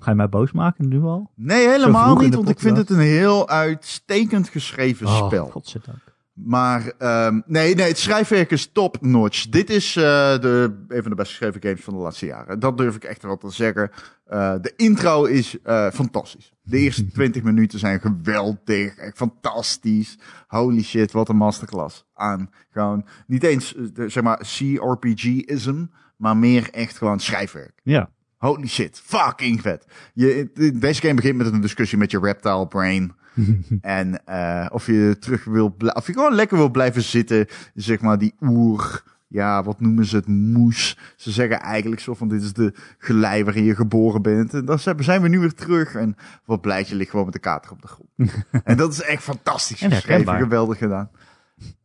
Ga 0.00 0.10
je 0.10 0.16
mij 0.16 0.28
boos 0.28 0.52
maken 0.52 0.88
nu 0.88 1.02
al? 1.02 1.30
nee, 1.34 1.68
helemaal 1.68 2.16
niet, 2.16 2.34
want 2.34 2.48
ik 2.48 2.60
vind 2.60 2.76
het 2.76 2.90
een 2.90 2.98
heel 2.98 3.48
uitstekend 3.48 4.48
geschreven 4.48 5.06
Oh, 5.06 5.26
spel. 5.26 5.46
godzijdank. 5.46 5.98
Maar 6.44 6.92
ehm, 6.98 7.40
nee, 7.46 7.74
nee, 7.74 7.88
het 7.88 7.98
schrijfwerk 7.98 8.50
is 8.50 8.72
top-notch. 8.72 9.48
Dit 9.48 9.70
is 9.70 9.96
eh, 9.96 10.02
de, 10.38 10.84
een 10.88 11.02
van 11.02 11.10
de 11.10 11.16
best 11.16 11.30
geschreven 11.30 11.62
games 11.62 11.80
van 11.80 11.94
de 11.94 12.00
laatste 12.00 12.26
jaren. 12.26 12.60
Dat 12.60 12.76
durf 12.78 12.96
ik 12.96 13.04
echt 13.04 13.22
wel 13.22 13.36
te 13.36 13.50
zeggen. 13.50 13.90
Eh, 14.24 14.54
de 14.60 14.72
intro 14.76 15.24
is 15.24 15.56
eh, 15.62 15.90
fantastisch. 15.90 16.52
De 16.62 16.78
eerste 16.78 17.06
20 17.12 17.42
minuten 17.42 17.78
zijn 17.78 18.00
geweldig. 18.00 18.96
Echt 18.96 19.16
fantastisch. 19.16 20.18
Holy 20.46 20.82
shit, 20.82 21.12
wat 21.12 21.28
een 21.28 21.36
masterclass. 21.36 22.04
Aan 22.14 22.50
gewoon, 22.70 23.06
niet 23.26 23.42
eens, 23.42 23.74
de, 23.94 24.08
zeg 24.08 24.22
maar, 24.22 24.38
CRPG-ism, 24.38 25.84
maar 26.16 26.36
meer 26.36 26.70
echt 26.70 26.96
gewoon 26.98 27.20
schrijfwerk. 27.20 27.80
Ja. 27.82 28.10
Holy 28.40 28.66
shit, 28.66 29.00
fucking 29.04 29.60
vet. 29.60 29.86
Je, 30.14 30.50
deze 30.74 31.00
game 31.00 31.14
begint 31.14 31.36
met 31.36 31.52
een 31.52 31.60
discussie 31.60 31.98
met 31.98 32.10
je 32.10 32.20
reptile 32.20 32.68
brain. 32.68 33.12
En 33.80 34.26
eh, 34.26 34.66
of 34.72 34.86
je 34.86 35.16
terug 35.18 35.44
wil, 35.44 35.76
of 35.78 36.06
je 36.06 36.12
gewoon 36.12 36.34
lekker 36.34 36.56
wil 36.56 36.70
blijven 36.70 37.02
zitten, 37.02 37.46
zeg 37.74 38.00
maar 38.00 38.18
die 38.18 38.34
oer, 38.40 39.02
ja, 39.26 39.62
wat 39.62 39.80
noemen 39.80 40.04
ze 40.04 40.16
het, 40.16 40.26
moes. 40.26 40.98
Ze 41.16 41.30
zeggen 41.30 41.60
eigenlijk 41.60 42.00
zo 42.00 42.14
van, 42.14 42.28
dit 42.28 42.42
is 42.42 42.52
de 42.52 42.74
gelei 42.98 43.44
waarin 43.44 43.64
je 43.64 43.74
geboren 43.74 44.22
bent. 44.22 44.54
En 44.54 44.64
dan 44.64 44.78
zijn 44.78 45.22
we 45.22 45.28
nu 45.28 45.38
weer 45.38 45.54
terug. 45.54 45.94
En 45.94 46.16
wat 46.44 46.60
blijkt, 46.60 46.88
je 46.88 46.94
ligt 46.94 47.10
gewoon 47.10 47.24
met 47.24 47.34
de 47.34 47.40
kater 47.40 47.70
op 47.70 47.82
de 47.82 47.88
grond. 47.88 48.10
en 48.64 48.76
dat 48.76 48.92
is 48.92 49.02
echt 49.02 49.22
fantastisch 49.22 49.82
En 49.82 49.90
geschreven, 49.90 50.38
geweldig 50.38 50.78
gedaan. 50.78 51.10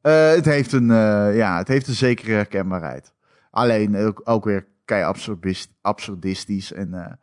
Eh, 0.02 0.30
het 0.30 0.46
heeft 0.46 0.72
een, 0.72 0.92
eh, 0.92 1.36
ja, 1.36 1.58
het 1.58 1.68
heeft 1.68 1.88
een 1.88 1.94
zekere 1.94 2.32
herkenbaarheid. 2.32 3.14
Alleen 3.52 3.98
ook, 3.98 4.22
ook 4.24 4.46
weer 4.46 4.66
kei 4.86 5.04
absurdist, 5.04 5.70
absurdistisch 5.82 6.72
en 6.74 6.94
eh, 6.94 7.14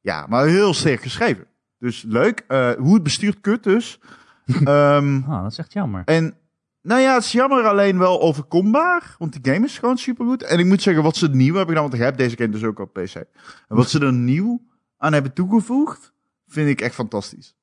ja, 0.00 0.26
maar 0.28 0.46
heel 0.46 0.74
sterk 0.74 1.02
geschreven. 1.02 1.46
Dus 1.78 2.02
leuk. 2.08 2.44
Eh, 2.48 2.72
hoe 2.72 2.94
het 2.94 3.02
bestuurt, 3.02 3.40
kut 3.40 3.62
dus. 3.62 3.98
Ehm, 4.64 5.16
Ah, 5.28 5.42
dat 5.42 5.50
is 5.52 5.58
echt 5.58 5.72
jammer. 5.72 6.02
en 6.04 6.34
nou 6.82 7.00
ja, 7.00 7.14
het 7.14 7.24
is 7.24 7.32
jammer 7.32 7.64
alleen 7.64 7.98
wel 7.98 8.20
overkombaar. 8.20 9.14
Want 9.18 9.32
die 9.42 9.52
game 9.52 9.66
is 9.66 9.78
gewoon 9.78 9.98
supergoed. 9.98 10.42
En 10.42 10.58
ik 10.58 10.66
moet 10.66 10.82
zeggen, 10.82 11.02
wat 11.02 11.16
ze 11.16 11.28
nieuw 11.28 11.54
hebben 11.54 11.66
gedaan, 11.74 11.82
want 11.82 11.94
ik 11.94 12.00
heb 12.00 12.16
deze 12.16 12.36
game 12.36 12.48
dus 12.48 12.64
ook 12.64 12.78
op 12.78 12.92
PC. 12.92 13.14
En 13.14 13.26
wat 13.68 13.90
ze 13.90 14.00
er 14.00 14.12
nieuw 14.12 14.62
aan 14.98 15.12
hebben 15.12 15.32
toegevoegd, 15.32 16.12
vind 16.46 16.68
ik 16.68 16.80
echt 16.80 16.94
fantastisch. 16.94 17.56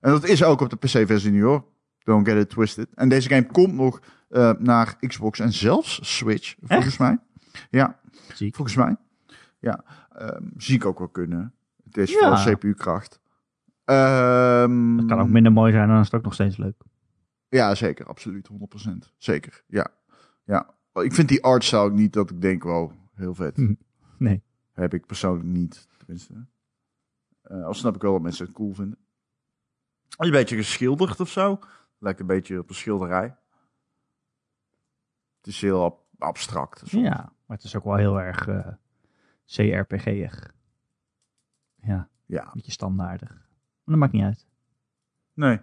En 0.00 0.10
dat 0.10 0.24
is 0.24 0.44
ook 0.44 0.60
op 0.60 0.70
de 0.70 0.76
PC-versie 0.76 1.30
nu 1.30 1.42
hoor. 1.42 1.64
Don't 2.04 2.28
get 2.28 2.36
it 2.36 2.50
twisted. 2.50 2.88
En 2.94 3.08
deze 3.08 3.28
game 3.28 3.46
komt 3.46 3.74
nog 3.74 4.00
eh, 4.28 4.50
naar 4.58 4.96
Xbox 5.06 5.38
en 5.38 5.52
zelfs 5.52 6.16
Switch, 6.16 6.54
volgens 6.62 6.96
mij. 6.98 7.18
Ja, 7.70 8.00
Ziek. 8.32 8.54
volgens 8.54 8.76
mij. 8.76 8.96
Ja, 9.58 9.84
ehm, 10.12 10.46
zie 10.56 10.74
ik 10.74 10.84
ook 10.84 10.98
wel 10.98 11.08
kunnen. 11.08 11.54
Het 11.84 11.96
is 11.96 12.10
Ja. 12.12 12.18
vooral 12.18 12.54
CPU-kracht. 12.54 13.20
Ehm, 13.84 14.96
Dat 14.96 15.06
kan 15.06 15.20
ook 15.20 15.28
minder 15.28 15.52
mooi 15.52 15.72
zijn, 15.72 15.88
dan 15.88 15.98
is 15.98 16.04
het 16.04 16.14
ook 16.14 16.22
nog 16.22 16.34
steeds 16.34 16.56
leuk. 16.56 16.82
ja, 17.48 17.74
zeker. 17.74 18.06
Absoluut. 18.06 18.46
100%. 18.46 19.12
Zeker. 19.18 19.62
Ja. 19.66 19.86
Ja. 20.44 20.74
Ik 20.92 21.12
vind 21.12 21.28
die 21.28 21.42
art 21.44 21.64
style 21.64 21.90
niet 21.92 22.12
dat 22.12 22.30
ik 22.30 22.40
denk, 22.40 22.62
wow, 22.62 22.92
heel 23.14 23.34
vet. 23.34 23.56
Nee. 24.18 24.42
Heb 24.72 24.94
ik 24.94 25.06
persoonlijk 25.06 25.48
niet, 25.48 25.88
tenminste. 25.98 26.46
Eh 27.42 27.64
al 27.64 27.74
snap 27.74 27.94
ik 27.94 28.02
wel 28.02 28.12
dat 28.12 28.22
mensen 28.22 28.44
het 28.46 28.54
cool 28.54 28.72
vinden. 28.74 28.98
Een 30.16 30.30
beetje 30.30 30.56
geschilderd 30.56 31.20
of 31.20 31.28
zo. 31.30 31.58
Lijkt 31.98 32.20
een 32.20 32.26
beetje 32.26 32.58
op 32.58 32.68
een 32.68 32.74
schilderij. 32.74 33.36
Het 35.36 35.46
is 35.46 35.60
heel 35.60 35.82
abstract. 36.22 36.78
soms. 36.78 37.04
Ja, 37.04 37.32
maar 37.46 37.56
het 37.56 37.64
is 37.64 37.76
ook 37.76 37.84
wel 37.84 37.96
heel 37.96 38.20
erg 38.20 38.48
eh 38.48 38.66
CRPG-ig. 39.46 40.54
Ja, 41.82 42.08
Ja. 42.26 42.42
een 42.44 42.50
beetje 42.54 42.72
standaardig. 42.72 43.28
Maar 43.28 43.40
dat 43.84 43.96
maakt 43.96 44.12
niet 44.12 44.22
uit. 44.22 44.46
Nee. 45.34 45.60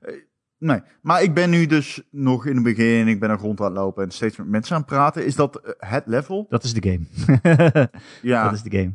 Eh, 0.00 0.14
Nee. 0.58 0.80
Maar 1.00 1.22
ik 1.22 1.34
ben 1.34 1.50
nu 1.50 1.66
dus 1.66 2.02
nog 2.10 2.46
in 2.46 2.54
het 2.54 2.64
begin. 2.64 3.08
Ik 3.08 3.20
ben 3.20 3.30
er 3.30 3.38
rond 3.38 3.60
aan 3.60 3.66
het 3.66 3.74
lopen 3.74 4.04
en 4.04 4.10
steeds 4.10 4.36
met 4.36 4.46
mensen 4.46 4.74
aan 4.74 4.80
het 4.80 4.90
praten. 4.90 5.26
Is 5.26 5.34
dat 5.34 5.56
eh, 5.56 5.90
het 5.90 6.06
level? 6.06 6.46
Dat 6.48 6.64
is 6.64 6.72
de 6.74 6.90
game. 6.90 7.06
Ja. 8.22 8.44
Dat 8.44 8.52
is 8.52 8.62
de 8.62 8.78
game. 8.78 8.92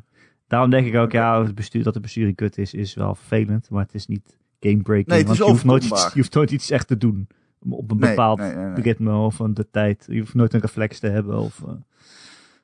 Daarom 0.48 0.70
denk 0.70 0.88
ik 0.88 0.96
ook, 0.96 1.12
ja, 1.12 1.44
het 1.44 1.56
bestuur, 1.56 1.84
dat 1.84 1.94
de 1.94 2.00
besturing 2.00 2.36
kut 2.36 2.58
is, 2.58 2.74
is 2.74 2.94
wel 2.94 3.16
vervelend. 3.16 3.70
Maar 3.70 3.84
het 3.84 3.94
is 3.94 4.08
niet 4.08 4.38
game-breaking. 4.60 5.08
Nee, 5.08 5.18
het 5.18 5.28
want 5.28 5.40
is 5.40 5.46
je 5.46 5.52
hoeft, 5.52 5.64
nooit 5.66 5.84
iets, 5.84 6.04
je 6.14 6.20
hoeft 6.20 6.34
nooit 6.34 6.52
iets 6.52 6.70
echt 6.70 6.88
te 6.88 6.98
doen. 6.98 7.28
Op 7.70 7.92
een 7.92 7.98
bepaald 7.98 8.40
nee, 8.40 8.56
nee, 8.56 8.66
nee. 8.66 8.82
ritme 8.82 9.14
of 9.16 9.40
een 9.40 9.54
de 9.54 9.70
tijd. 9.72 10.06
Je 10.10 10.20
hoeft 10.20 10.34
nooit 10.34 10.54
een 10.54 10.60
reflex 10.60 11.00
te 11.00 11.08
hebben 11.08 11.38
of 11.40 11.62
eh, 11.64 11.70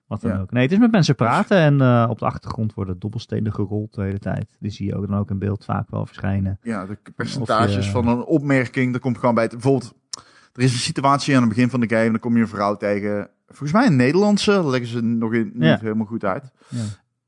wat 0.07 0.21
dan 0.21 0.31
Ja. 0.31 0.39
ook. 0.39 0.51
Nee, 0.51 0.63
het 0.63 0.71
is 0.71 0.77
met 0.77 0.91
mensen 0.91 1.15
praten 1.15 1.57
en 1.57 1.81
eh, 1.81 2.05
op 2.09 2.19
de 2.19 2.25
achtergrond 2.25 2.73
worden 2.73 2.99
dobbelstenen 2.99 3.53
gerold 3.53 3.93
de 3.93 4.01
hele 4.01 4.19
tijd. 4.19 4.55
Die 4.59 4.71
zie 4.71 4.85
je 4.87 4.95
ook 4.95 5.07
dan 5.07 5.17
ook 5.19 5.29
in 5.29 5.39
beeld 5.39 5.65
vaak 5.65 5.89
wel 5.89 6.05
verschijnen. 6.05 6.59
Ja, 6.61 6.85
de 6.85 6.97
percentages 7.15 7.85
je- 7.85 7.91
van 7.91 8.07
een 8.07 8.23
opmerking, 8.23 8.91
dat 8.91 9.01
komt 9.01 9.17
gewoon 9.17 9.35
bij 9.35 9.43
het. 9.43 9.53
Bijvoorbeeld, 9.53 9.93
er 10.53 10.63
is 10.63 10.73
een 10.73 10.79
situatie 10.79 11.35
aan 11.35 11.41
het 11.41 11.49
begin 11.49 11.69
van 11.69 11.79
de 11.79 11.89
game, 11.89 12.09
dan 12.09 12.19
kom 12.19 12.35
je 12.35 12.41
een 12.41 12.47
vrouw 12.47 12.77
tegen. 12.77 13.29
Volgens 13.47 13.71
mij 13.71 13.85
een 13.87 13.95
Nederlandse, 13.95 14.63
leggen 14.69 14.89
ze 14.89 15.01
nog 15.01 15.33
in, 15.33 15.51
niet 15.53 15.63
Ja. 15.63 15.77
helemaal 15.81 16.05
goed 16.05 16.23
uit. 16.25 16.51
Ja. 16.67 16.83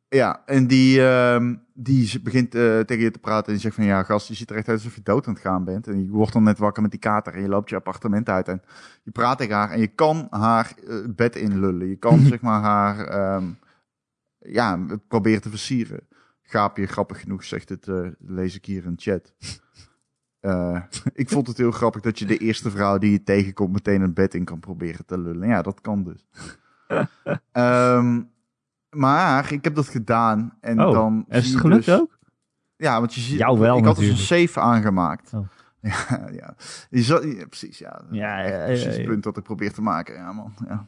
Ja, 0.09 0.41
en 0.45 0.67
die, 0.67 1.07
ehm, 1.07 1.55
die 1.73 2.21
begint 2.21 2.55
eh, 2.55 2.79
tegen 2.79 3.03
je 3.03 3.11
te 3.11 3.19
praten 3.19 3.45
en 3.45 3.51
die 3.51 3.61
zegt 3.61 3.75
van 3.75 3.83
ja, 3.83 4.03
gast, 4.03 4.27
je 4.27 4.33
ziet 4.33 4.49
er 4.49 4.55
echt 4.55 4.67
uit 4.67 4.77
alsof 4.77 4.95
je 4.95 5.01
dood 5.03 5.27
aan 5.27 5.33
het 5.33 5.41
gaan 5.41 5.63
bent. 5.63 5.87
En 5.87 6.03
je 6.03 6.09
wordt 6.09 6.33
dan 6.33 6.43
net 6.43 6.57
wakker 6.57 6.81
met 6.81 6.91
die 6.91 6.99
kater 6.99 7.33
en 7.33 7.41
je 7.41 7.47
loopt 7.47 7.69
je 7.69 7.75
appartement 7.75 8.29
uit 8.29 8.47
en 8.47 8.61
je 9.03 9.11
praat 9.11 9.37
tegen 9.37 9.55
haar 9.55 9.71
en 9.71 9.79
je 9.79 9.87
kan 9.87 10.27
haar 10.29 10.73
eh, 10.87 10.95
bed 11.15 11.35
inlullen. 11.35 11.87
Je 11.87 11.95
kan 11.95 12.19
zeg 12.31 12.41
maar 12.41 12.61
haar, 12.61 13.07
ehm, 13.07 13.49
ja, 14.39 14.85
proberen 15.07 15.41
te 15.41 15.49
versieren. 15.49 16.07
Gaapje, 16.41 16.85
grappig 16.85 17.19
genoeg 17.19 17.43
zegt 17.43 17.69
het, 17.69 17.87
eh, 17.87 18.07
lees 18.19 18.55
ik 18.55 18.65
hier 18.65 18.85
in 18.85 18.95
chat. 18.97 19.33
Ik 21.13 21.29
vond 21.29 21.47
het 21.47 21.57
heel 21.57 21.71
grappig 21.71 22.01
dat 22.01 22.19
je 22.19 22.25
de 22.25 22.37
eerste 22.37 22.71
vrouw 22.71 22.97
die 22.97 23.11
je 23.11 23.23
tegenkomt 23.23 23.73
meteen 23.73 24.01
een 24.01 24.13
bed 24.13 24.33
in 24.33 24.45
kan 24.45 24.59
proberen 24.59 25.05
te 25.05 25.19
lullen. 25.19 25.47
Ja, 25.47 25.61
dat 25.61 25.81
kan 25.81 26.03
dus. 26.03 26.27
Ehm, 27.51 28.21
maar 28.89 29.51
ik 29.51 29.63
heb 29.63 29.75
dat 29.75 29.87
gedaan 29.87 30.57
en 30.61 30.81
Oh, 30.81 30.93
dan. 30.93 31.25
Is 31.27 31.43
zie 31.43 31.51
het 31.51 31.61
gelukt 31.61 31.85
dus- 31.85 31.99
ook? 31.99 32.17
Ja, 32.75 32.99
want 32.99 33.13
je 33.13 33.21
ziet. 33.21 33.37
Jou 33.37 33.59
wel 33.59 33.77
ik 33.77 33.85
had 33.85 33.95
dus 33.95 34.09
een 34.09 34.17
save 34.17 34.59
aangemaakt. 34.59 35.33
Oh. 35.33 35.47
Ja, 35.81 36.29
ja. 36.31 36.55
Je 36.89 37.01
zat, 37.01 37.23
ja, 37.23 37.45
precies, 37.45 37.77
ja. 37.77 38.01
Ja, 38.11 38.39
ja, 38.47 38.65
precies 38.65 38.95
het 38.95 39.05
punt 39.05 39.23
dat 39.23 39.37
ik 39.37 39.43
probeer 39.43 39.73
te 39.73 39.81
maken. 39.81 40.15
Ja, 40.15 40.31
man. 40.31 40.53
Ja. 40.67 40.87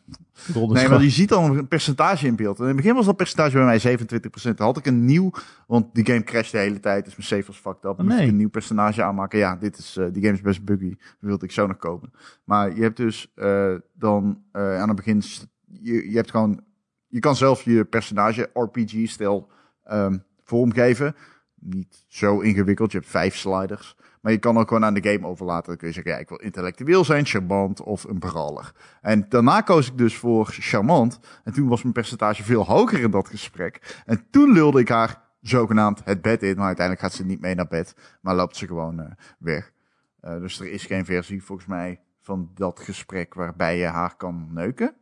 Nee, 0.53 0.89
maar 0.89 1.01
je 1.01 1.10
ziet 1.10 1.29
dan 1.29 1.58
een 1.58 1.67
percentage 1.67 2.27
in 2.27 2.36
beeld. 2.36 2.58
En 2.58 2.62
in 2.62 2.67
het 2.67 2.77
begin 2.77 2.96
was 2.96 3.05
dat 3.05 3.15
percentage 3.15 3.58
bij 3.58 3.65
mij 3.65 3.98
27%. 3.98 4.58
Dan 4.58 4.67
had 4.67 4.77
ik 4.77 4.86
een 4.86 5.05
nieuw, 5.05 5.31
want 5.67 5.93
die 5.93 6.05
game 6.05 6.24
crasht 6.24 6.51
de 6.51 6.58
hele 6.58 6.79
tijd, 6.79 7.05
dus 7.05 7.15
mijn 7.15 7.27
save 7.27 7.43
was 7.46 7.58
fucked 7.58 7.86
up. 7.86 7.98
Dan 7.98 8.05
moest 8.05 8.17
nee. 8.17 8.25
ik 8.25 8.31
een 8.31 8.38
nieuw 8.38 8.50
personage 8.50 9.03
aanmaken. 9.03 9.39
Ja, 9.39 9.55
dit 9.55 9.77
is, 9.77 9.98
eh, 9.98 10.05
die 10.12 10.22
game 10.22 10.34
is 10.34 10.41
best 10.41 10.65
buggy. 10.65 10.89
Dat 10.89 11.00
wilde 11.20 11.46
ik 11.46 11.51
zo 11.51 11.67
nog 11.67 11.77
kopen. 11.77 12.12
Maar 12.43 12.75
je 12.75 12.81
hebt 12.81 12.98
dus 12.98 13.31
eh, 13.36 13.74
dan 13.93 14.43
eh, 14.51 14.79
aan 14.79 14.88
het 14.88 14.98
begin, 14.98 15.22
je, 15.65 16.10
je 16.10 16.15
hebt 16.15 16.31
gewoon, 16.31 16.63
je 17.12 17.20
kan 17.20 17.36
zelf 17.36 17.63
je 17.63 17.86
personage 17.86 18.50
RPG-stijl 18.53 19.48
ehm, 19.84 20.18
vormgeven. 20.44 21.15
Niet 21.60 22.06
zo 22.08 22.39
ingewikkeld, 22.39 22.91
je 22.91 22.98
hebt 22.98 23.10
vijf 23.10 23.36
sliders. 23.36 23.96
Maar 24.22 24.32
je 24.32 24.38
kan 24.38 24.58
ook 24.58 24.68
gewoon 24.68 24.86
aan 24.86 24.94
de 24.94 25.10
game 25.10 25.27
overlaten. 25.27 25.68
Dan 25.68 25.77
kun 25.77 25.88
je 25.88 25.94
zeggen, 25.94 26.12
ja, 26.12 26.18
ik 26.18 26.30
wil 26.30 26.38
intellectueel 26.38 27.06
zijn, 27.06 27.25
charmant 27.25 27.82
of 27.82 28.03
een 28.03 28.20
brawler. 28.20 28.72
En 29.01 29.25
daarna 29.30 29.62
koos 29.62 29.88
ik 29.88 29.98
dus 29.98 30.15
voor 30.15 30.46
charmant. 30.46 31.20
En 31.44 31.53
toen 31.53 31.68
was 31.68 31.82
mijn 31.82 31.94
percentage 31.94 32.44
veel 32.44 32.65
hoger 32.65 33.00
in 33.00 33.12
dat 33.12 33.27
gesprek. 33.27 34.01
En 34.06 34.25
toen 34.30 34.51
lulde 34.51 34.80
ik 34.80 34.89
haar 34.89 35.22
zogenaamd 35.41 36.01
het 36.03 36.22
bed 36.22 36.44
in. 36.44 36.56
Maar 36.56 36.65
uiteindelijk 36.65 37.06
gaat 37.06 37.15
ze 37.15 37.25
niet 37.25 37.41
mee 37.41 37.56
naar 37.56 37.68
bed. 37.68 37.96
Maar 38.22 38.36
loopt 38.36 38.56
ze 38.56 38.68
gewoon 38.68 39.00
eh, 39.00 39.12
weg. 39.39 39.72
Eh, 40.20 40.39
dus 40.39 40.60
er 40.60 40.72
is 40.72 40.86
geen 40.86 41.06
versie 41.06 41.44
volgens 41.44 41.68
mij 41.68 42.01
van 42.22 42.51
dat 42.56 42.80
gesprek 42.80 43.34
waarbij 43.34 43.77
je 43.77 43.86
haar 43.86 44.15
kan 44.15 44.48
neuken. 44.51 44.96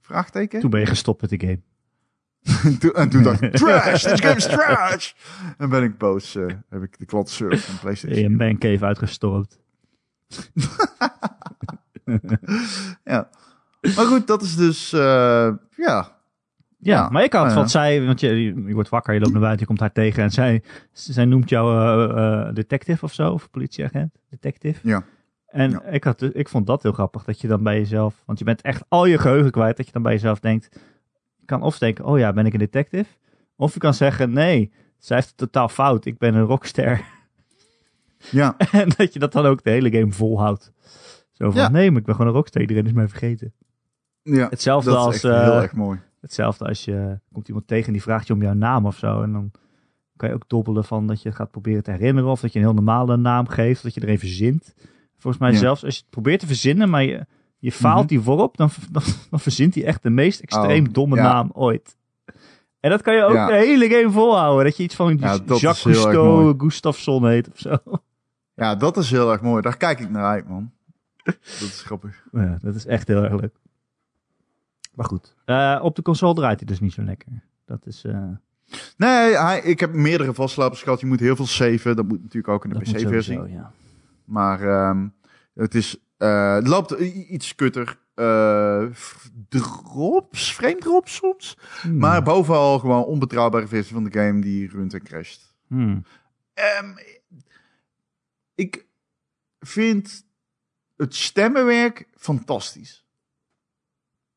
Vraagteken. 0.00 0.60
Toen 0.60 0.70
ben 0.70 0.80
je 0.80 0.86
gestopt 0.86 1.20
met 1.20 1.30
de 1.30 1.40
game. 1.40 1.60
En 2.64 2.78
toen, 2.80 2.92
en 2.92 3.08
toen 3.08 3.22
dacht 3.22 3.42
ik, 3.42 3.52
trash, 3.52 4.02
this 4.02 4.20
game 4.20 4.36
is 4.36 4.46
trash. 4.56 5.12
En 5.58 5.68
ben 5.68 5.82
ik 5.82 5.98
boos, 5.98 6.34
eh, 6.34 6.46
heb 6.68 6.82
ik 6.82 6.98
de 6.98 7.04
klantenservice 7.04 7.62
van 7.62 7.78
PlayStation. 7.80 8.30
Je 8.30 8.36
bent 8.36 8.64
even 8.64 8.86
uitgestorpt. 8.86 9.58
Ja. 13.04 13.28
Maar 13.96 14.04
goed, 14.04 14.26
dat 14.26 14.42
is 14.42 14.56
dus, 14.56 14.92
eh, 14.92 15.00
ja. 15.00 15.56
Ja, 15.76 16.18
Ja, 16.78 17.08
maar 17.08 17.24
ik 17.24 17.32
had 17.32 17.54
wat 17.54 17.70
zij, 17.70 18.04
want 18.06 18.20
je, 18.20 18.28
je 18.42 18.74
wordt 18.74 18.88
wakker, 18.88 19.14
je 19.14 19.20
loopt 19.20 19.32
naar 19.32 19.40
buiten, 19.40 19.60
je 19.60 19.66
komt 19.66 19.80
haar 19.80 19.92
tegen 19.92 20.22
en 20.22 20.30
zij, 20.30 20.62
zij 20.92 21.24
noemt 21.24 21.48
jou 21.48 21.90
eh, 22.16 22.54
detective 22.54 23.04
of 23.04 23.12
zo, 23.12 23.32
of 23.32 23.50
politieagent, 23.50 24.14
detective. 24.30 24.88
Ja. 24.88 25.04
En 25.52 25.70
Ja. 25.70 25.82
ik, 25.82 26.04
had, 26.04 26.22
ik 26.34 26.48
vond 26.48 26.66
dat 26.66 26.82
heel 26.82 26.92
grappig, 26.92 27.24
dat 27.24 27.40
je 27.40 27.48
dan 27.48 27.62
bij 27.62 27.78
jezelf, 27.78 28.22
want 28.26 28.38
je 28.38 28.44
bent 28.44 28.60
echt 28.60 28.84
al 28.88 29.06
je 29.06 29.18
geheugen 29.18 29.50
kwijt, 29.50 29.76
dat 29.76 29.86
je 29.86 29.92
dan 29.92 30.02
bij 30.02 30.12
jezelf 30.12 30.40
denkt, 30.40 30.68
je 31.36 31.44
kan 31.46 31.62
of 31.62 31.78
denken, 31.78 32.04
oh 32.04 32.18
ja, 32.18 32.32
ben 32.32 32.46
ik 32.46 32.52
een 32.52 32.58
detective? 32.58 33.10
Of 33.56 33.74
je 33.74 33.80
kan 33.80 33.94
zeggen, 33.94 34.32
nee, 34.32 34.72
zij 34.98 35.16
heeft 35.16 35.28
het 35.28 35.36
totaal 35.38 35.68
fout, 35.68 36.04
ik 36.04 36.18
ben 36.18 36.34
een 36.34 36.44
rockster. 36.44 37.00
Ja, 38.30 38.56
en 38.72 38.88
dat 38.96 39.12
je 39.12 39.18
dat 39.18 39.32
dan 39.32 39.46
ook 39.46 39.62
de 39.64 39.70
hele 39.70 39.90
game 39.90 40.12
volhoudt. 40.12 40.72
Zo 41.32 41.50
van, 41.50 41.60
Ja. 41.60 41.68
nee, 41.68 41.90
maar 41.90 42.00
ik 42.00 42.06
ben 42.06 42.14
gewoon 42.14 42.30
een 42.30 42.36
rockster, 42.36 42.60
iedereen 42.60 42.86
is 42.86 42.92
mij 42.92 43.08
vergeten. 43.08 43.52
ja. 44.22 44.48
Hetzelfde 44.48 44.90
dat 44.90 44.98
is 44.98 45.04
als... 45.04 45.14
echt 45.14 45.24
eh, 45.24 45.42
heel 45.42 45.60
erg 45.62 45.72
mooi. 45.72 46.00
Hetzelfde 46.20 46.64
als 46.66 46.84
je 46.84 47.18
komt 47.32 47.48
iemand 47.48 47.66
tegen 47.66 47.86
en 47.86 47.92
die 47.92 48.02
vraagt 48.02 48.26
je 48.26 48.32
om 48.32 48.42
jouw 48.42 48.52
naam 48.54 48.86
of 48.86 48.96
zo. 48.96 49.22
En 49.22 49.32
dan 49.32 49.50
kan 50.16 50.28
je 50.28 50.34
ook 50.34 50.48
dobbelen 50.48 50.84
van 50.84 51.06
dat 51.06 51.22
je 51.22 51.32
gaat 51.32 51.50
proberen 51.50 51.82
te 51.82 51.90
herinneren. 51.90 52.30
Of 52.30 52.40
dat 52.40 52.52
je 52.52 52.58
een 52.58 52.64
heel 52.64 52.74
normale 52.74 53.16
naam 53.16 53.48
geeft. 53.48 53.76
Of 53.76 53.82
dat 53.82 53.94
je 53.94 54.00
er 54.00 54.08
even 54.08 54.28
verzint. 54.28 54.74
Volgens 55.22 55.42
mij 55.42 55.52
Ja. 55.52 55.58
zelfs 55.58 55.84
als 55.84 55.94
je 55.94 56.00
het 56.00 56.10
probeert 56.10 56.40
te 56.40 56.46
verzinnen, 56.46 56.90
maar 56.90 57.02
je, 57.04 57.26
je 57.58 57.72
faalt 57.72 57.98
Mhm. 57.98 58.06
die 58.06 58.20
voorop. 58.20 58.56
Dan, 58.56 58.70
dan, 58.92 59.02
dan 59.30 59.40
verzint 59.40 59.74
hij 59.74 59.84
echt 59.84 60.02
de 60.02 60.10
meest 60.10 60.40
extreem 60.40 60.86
Oh, 60.86 60.92
domme 60.92 61.16
ja. 61.16 61.22
naam 61.22 61.50
ooit. 61.52 61.96
En 62.80 62.90
dat 62.90 63.02
kan 63.02 63.14
je 63.14 63.24
ook 63.24 63.32
Ja. 63.34 63.46
de 63.46 63.52
hele 63.54 63.88
game 63.90 64.10
volhouden. 64.10 64.64
Dat 64.64 64.76
je 64.76 64.82
iets 64.82 64.94
van 64.94 65.16
Jacques 65.16 65.60
Cousteau. 65.82 66.54
Gustafsson 66.58 67.26
heet 67.28 67.48
of 67.50 67.58
zo. 67.58 67.76
Ja, 68.54 68.74
dat 68.74 68.96
is 68.96 69.10
heel 69.10 69.32
erg 69.32 69.40
mooi. 69.40 69.62
Daar 69.62 69.76
kijk 69.76 70.00
ik 70.00 70.10
naar 70.10 70.24
uit, 70.24 70.48
man. 70.48 70.70
Dat 71.24 71.36
is 71.60 71.82
grappig. 71.84 72.22
Ja, 72.32 72.58
dat 72.62 72.74
is 72.74 72.86
echt 72.86 73.08
heel 73.08 73.22
erg 73.22 73.40
leuk. 73.40 73.54
Maar 74.94 75.06
goed. 75.06 75.34
Eh, 75.44 75.80
op 75.82 75.96
de 75.96 76.02
console 76.02 76.34
draait 76.34 76.58
hij 76.58 76.68
dus 76.68 76.80
niet 76.80 76.92
zo 76.92 77.02
lekker. 77.02 77.28
Dat 77.64 77.86
is... 77.86 78.04
eh, 78.04 78.24
Nee, 78.96 79.36
hij, 79.36 79.60
ik 79.60 79.80
heb 79.80 79.92
meerdere 79.92 80.34
vastlopers 80.34 80.82
gehad. 80.82 81.00
Je 81.00 81.06
moet 81.06 81.20
heel 81.20 81.36
veel 81.36 81.46
saven. 81.46 81.96
Dat 81.96 82.08
moet 82.08 82.18
natuurlijk 82.22 82.48
ook 82.48 82.64
in 82.64 82.70
de 82.70 82.78
PC-versie. 82.78 83.42
ja. 83.48 83.72
Maar 84.32 84.60
ehm, 84.68 85.08
het, 85.54 85.74
is, 85.74 85.96
eh, 86.16 86.54
het 86.54 86.66
loopt 86.68 86.90
iets 87.00 87.54
kutter. 87.54 88.00
f- 88.94 89.30
drops, 89.48 90.52
frame 90.52 90.78
drops 90.78 91.14
soms. 91.14 91.58
Hmm. 91.82 91.98
Maar 91.98 92.22
bovenal 92.22 92.78
gewoon 92.78 93.04
onbetrouwbare 93.04 93.66
versie 93.66 93.94
van 93.94 94.04
de 94.04 94.18
game 94.18 94.40
die 94.40 94.68
runt 94.68 94.94
en 94.94 95.02
crasht. 95.02 95.54
Hmm. 95.66 96.04
Ehm, 96.54 96.94
ik 98.54 98.86
vind 99.60 100.26
het 100.96 101.14
stemmenwerk 101.14 102.08
fantastisch. 102.16 103.06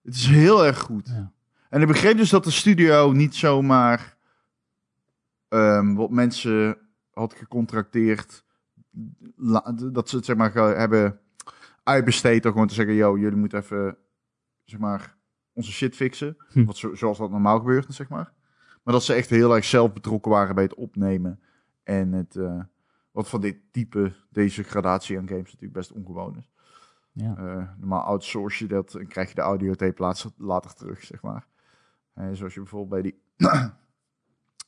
Het 0.01 0.15
is 0.15 0.25
heel 0.27 0.65
erg 0.65 0.79
goed. 0.79 1.07
Ja. 1.07 1.31
En 1.69 1.81
ik 1.81 1.87
begreep 1.87 2.17
dus 2.17 2.29
dat 2.29 2.43
de 2.43 2.51
studio 2.51 3.11
niet 3.11 3.35
zomaar 3.35 4.17
ehm, 5.47 5.93
wat 5.93 6.09
mensen 6.09 6.77
had 7.13 7.33
gecontracteerd. 7.33 8.43
Dat 9.91 10.09
ze 10.09 10.15
het 10.15 10.25
zeg 10.25 10.35
maar 10.35 10.53
hebben 10.53 11.19
uitbesteed 11.83 12.43
door 12.43 12.51
gewoon 12.51 12.67
te 12.67 12.73
zeggen: 12.73 12.95
Yo, 12.95 13.17
jullie 13.17 13.37
moeten 13.37 13.59
even 13.59 13.97
zeg 14.63 14.79
maar 14.79 15.17
onze 15.53 15.71
shit 15.71 15.95
fixen. 15.95 16.37
Hm. 16.51 16.65
Wat 16.65 16.77
zo, 16.77 16.95
zoals 16.95 17.17
dat 17.17 17.31
normaal 17.31 17.59
gebeurt, 17.59 17.93
zeg 17.93 18.09
maar. 18.09 18.33
Maar 18.83 18.93
dat 18.93 19.03
ze 19.03 19.13
echt 19.13 19.29
heel 19.29 19.55
erg 19.55 19.65
zelf 19.65 19.93
betrokken 19.93 20.31
waren 20.31 20.55
bij 20.55 20.63
het 20.63 20.73
opnemen. 20.73 21.39
En 21.83 22.11
het, 22.11 22.35
eh, 22.35 22.59
wat 23.11 23.29
van 23.29 23.41
dit 23.41 23.57
type, 23.71 24.13
deze 24.29 24.63
gradatie 24.63 25.17
aan 25.17 25.27
games 25.27 25.45
natuurlijk 25.45 25.73
best 25.73 25.91
ongewoon 25.91 26.37
is. 26.37 26.49
Ja. 27.11 27.35
Eh, 27.37 27.69
normaal 27.77 28.01
outsource 28.01 28.63
je 28.63 28.69
dat 28.69 28.93
en 28.93 29.07
krijg 29.07 29.29
je 29.29 29.35
de 29.35 29.41
audiotape 29.41 30.01
later, 30.01 30.31
later 30.37 30.73
terug, 30.73 31.03
zeg 31.03 31.21
maar. 31.21 31.47
Zoals 32.31 32.53
je 32.53 32.59
bijvoorbeeld 32.59 32.89
bij 32.89 33.01
die... 33.01 33.21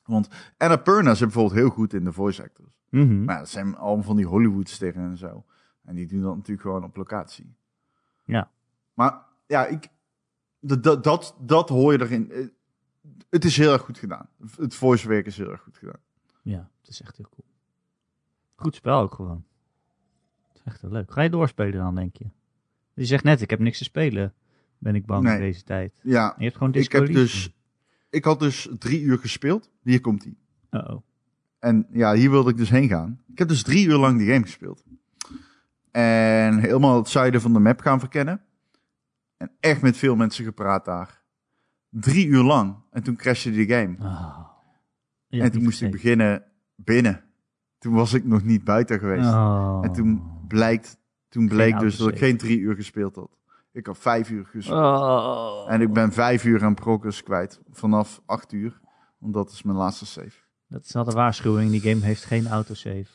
Want 0.08 0.28
Annapurna 0.56 1.10
is 1.10 1.18
bijvoorbeeld 1.18 1.54
heel 1.60 1.68
goed 1.68 1.92
in 1.94 2.04
de 2.04 2.12
voice 2.12 2.42
actors. 2.42 2.80
Mhm. 2.90 3.24
Maar 3.24 3.38
dat 3.38 3.48
zijn 3.48 3.76
allemaal 3.76 4.04
van 4.04 4.16
die 4.16 4.26
Hollywood-sterren 4.26 5.02
en 5.10 5.16
zo. 5.16 5.44
En 5.84 5.94
die 5.94 6.06
doen 6.06 6.22
dat 6.22 6.34
natuurlijk 6.36 6.60
gewoon 6.66 6.84
op 6.84 6.96
locatie. 6.96 7.54
Ja. 8.24 8.50
Maar 8.94 9.22
ja, 9.46 9.66
ik, 9.66 9.88
dat, 10.60 10.82
dat, 11.04 11.34
dat, 11.40 11.68
hoor 11.68 11.92
je 11.92 12.00
erin. 12.00 12.30
Eh, 12.30 12.46
Het 13.30 13.44
is 13.44 13.56
heel 13.56 13.72
erg 13.72 13.82
goed 13.82 13.98
gedaan. 13.98 14.28
Het 14.56 14.74
voicewerk 14.74 15.26
is 15.26 15.36
heel 15.36 15.50
erg 15.50 15.60
goed 15.60 15.76
gedaan. 15.76 16.00
Ja, 16.42 16.70
het 16.80 16.88
is 16.88 17.00
echt 17.02 17.16
heel 17.16 17.28
cool. 17.30 17.46
Goed 18.56 18.74
spel 18.74 19.00
ook 19.00 19.14
gewoon. 19.14 19.44
Het 20.48 20.56
is 20.56 20.62
echt 20.64 20.80
heel 20.80 20.90
leuk. 20.90 21.12
Ga 21.12 21.22
je 21.22 21.30
doorspelen 21.30 21.72
dan, 21.78 21.94
denk 21.94 22.16
je? 22.16 22.26
Je 22.94 23.04
zegt 23.04 23.24
net, 23.24 23.40
ik 23.40 23.50
heb 23.50 23.58
niks 23.58 23.78
te 23.78 23.84
spelen. 23.84 24.34
Ben 24.78 24.94
ik 24.94 25.06
bang 25.06 25.24
Nee. 25.24 25.34
in 25.34 25.40
deze 25.40 25.62
tijd. 25.62 26.00
Ja, 26.02 26.28
En 26.28 26.34
je 26.38 26.44
hebt 26.44 26.56
gewoon 26.56 26.68
ik 26.72 26.78
Disco 26.78 26.98
heb 26.98 27.08
Elysium. 27.08 27.26
dus... 27.26 27.56
Ik 28.10 28.24
had 28.24 28.40
dus 28.40 28.68
drie 28.78 29.00
uur 29.00 29.18
gespeeld. 29.18 29.70
Hier 29.82 30.00
komt 30.00 30.24
hij. 30.24 30.36
Uh-oh. 30.70 31.02
En 31.58 31.86
ja, 31.90 32.14
hier 32.14 32.30
wilde 32.30 32.50
ik 32.50 32.56
dus 32.56 32.70
heen 32.70 32.88
gaan. 32.88 33.20
Ik 33.32 33.38
heb 33.38 33.48
dus 33.48 33.62
drie 33.62 33.86
uur 33.86 33.96
lang 33.96 34.18
die 34.18 34.32
game 34.32 34.44
gespeeld. 34.44 34.84
En 35.90 36.58
helemaal 36.58 36.96
het 36.96 37.08
zuiden 37.08 37.40
van 37.40 37.52
de 37.52 37.58
map 37.58 37.80
gaan 37.80 37.98
verkennen. 37.98 38.42
En 39.36 39.50
echt 39.60 39.82
met 39.82 39.96
veel 39.96 40.16
mensen 40.16 40.44
gepraat 40.44 40.84
daar. 40.84 41.22
Drie 41.90 42.26
uur 42.26 42.42
lang. 42.42 42.76
En 42.90 43.02
toen 43.02 43.16
crashte 43.16 43.50
die 43.50 43.68
game. 43.68 43.96
Oh. 43.98 44.38
en 45.28 45.52
toen 45.52 45.62
moest 45.62 45.82
ik 45.82 45.90
beginnen 45.90 46.44
binnen. 46.76 47.24
Toen 47.78 47.94
was 47.94 48.12
ik 48.12 48.24
nog 48.24 48.42
niet 48.42 48.64
buiten 48.64 48.98
geweest. 48.98 49.28
Oh. 49.28 49.80
En 49.82 49.92
toen 49.92 50.22
blijkt 50.48 50.98
Toen 51.28 51.48
bleek 51.48 51.78
dus 51.78 51.96
dat 51.96 52.08
ik 52.08 52.18
geen 52.18 52.36
drie 52.36 52.58
uur 52.58 52.74
gespeeld 52.74 53.14
had. 53.14 53.37
Ik 53.78 53.86
had 53.86 53.98
vijf 53.98 54.30
uur 54.30 54.46
gespeeld. 54.46 54.78
Oh. 54.78 55.64
En 55.72 55.80
ik 55.80 55.92
ben 55.92 56.12
vijf 56.12 56.44
uur 56.44 56.64
aan 56.64 56.74
progress 56.74 57.22
kwijt. 57.22 57.60
Vanaf 57.70 58.20
acht 58.26 58.52
uur. 58.52 58.80
Want 59.18 59.34
dat 59.34 59.50
is 59.50 59.62
mijn 59.62 59.76
laatste 59.76 60.06
save. 60.06 60.32
Dat 60.68 60.84
is 60.84 60.96
al 60.96 61.04
de 61.04 61.12
waarschuwing. 61.12 61.70
Die 61.70 61.80
game 61.80 62.04
heeft 62.04 62.24
geen 62.24 62.46
autosave. 62.48 63.06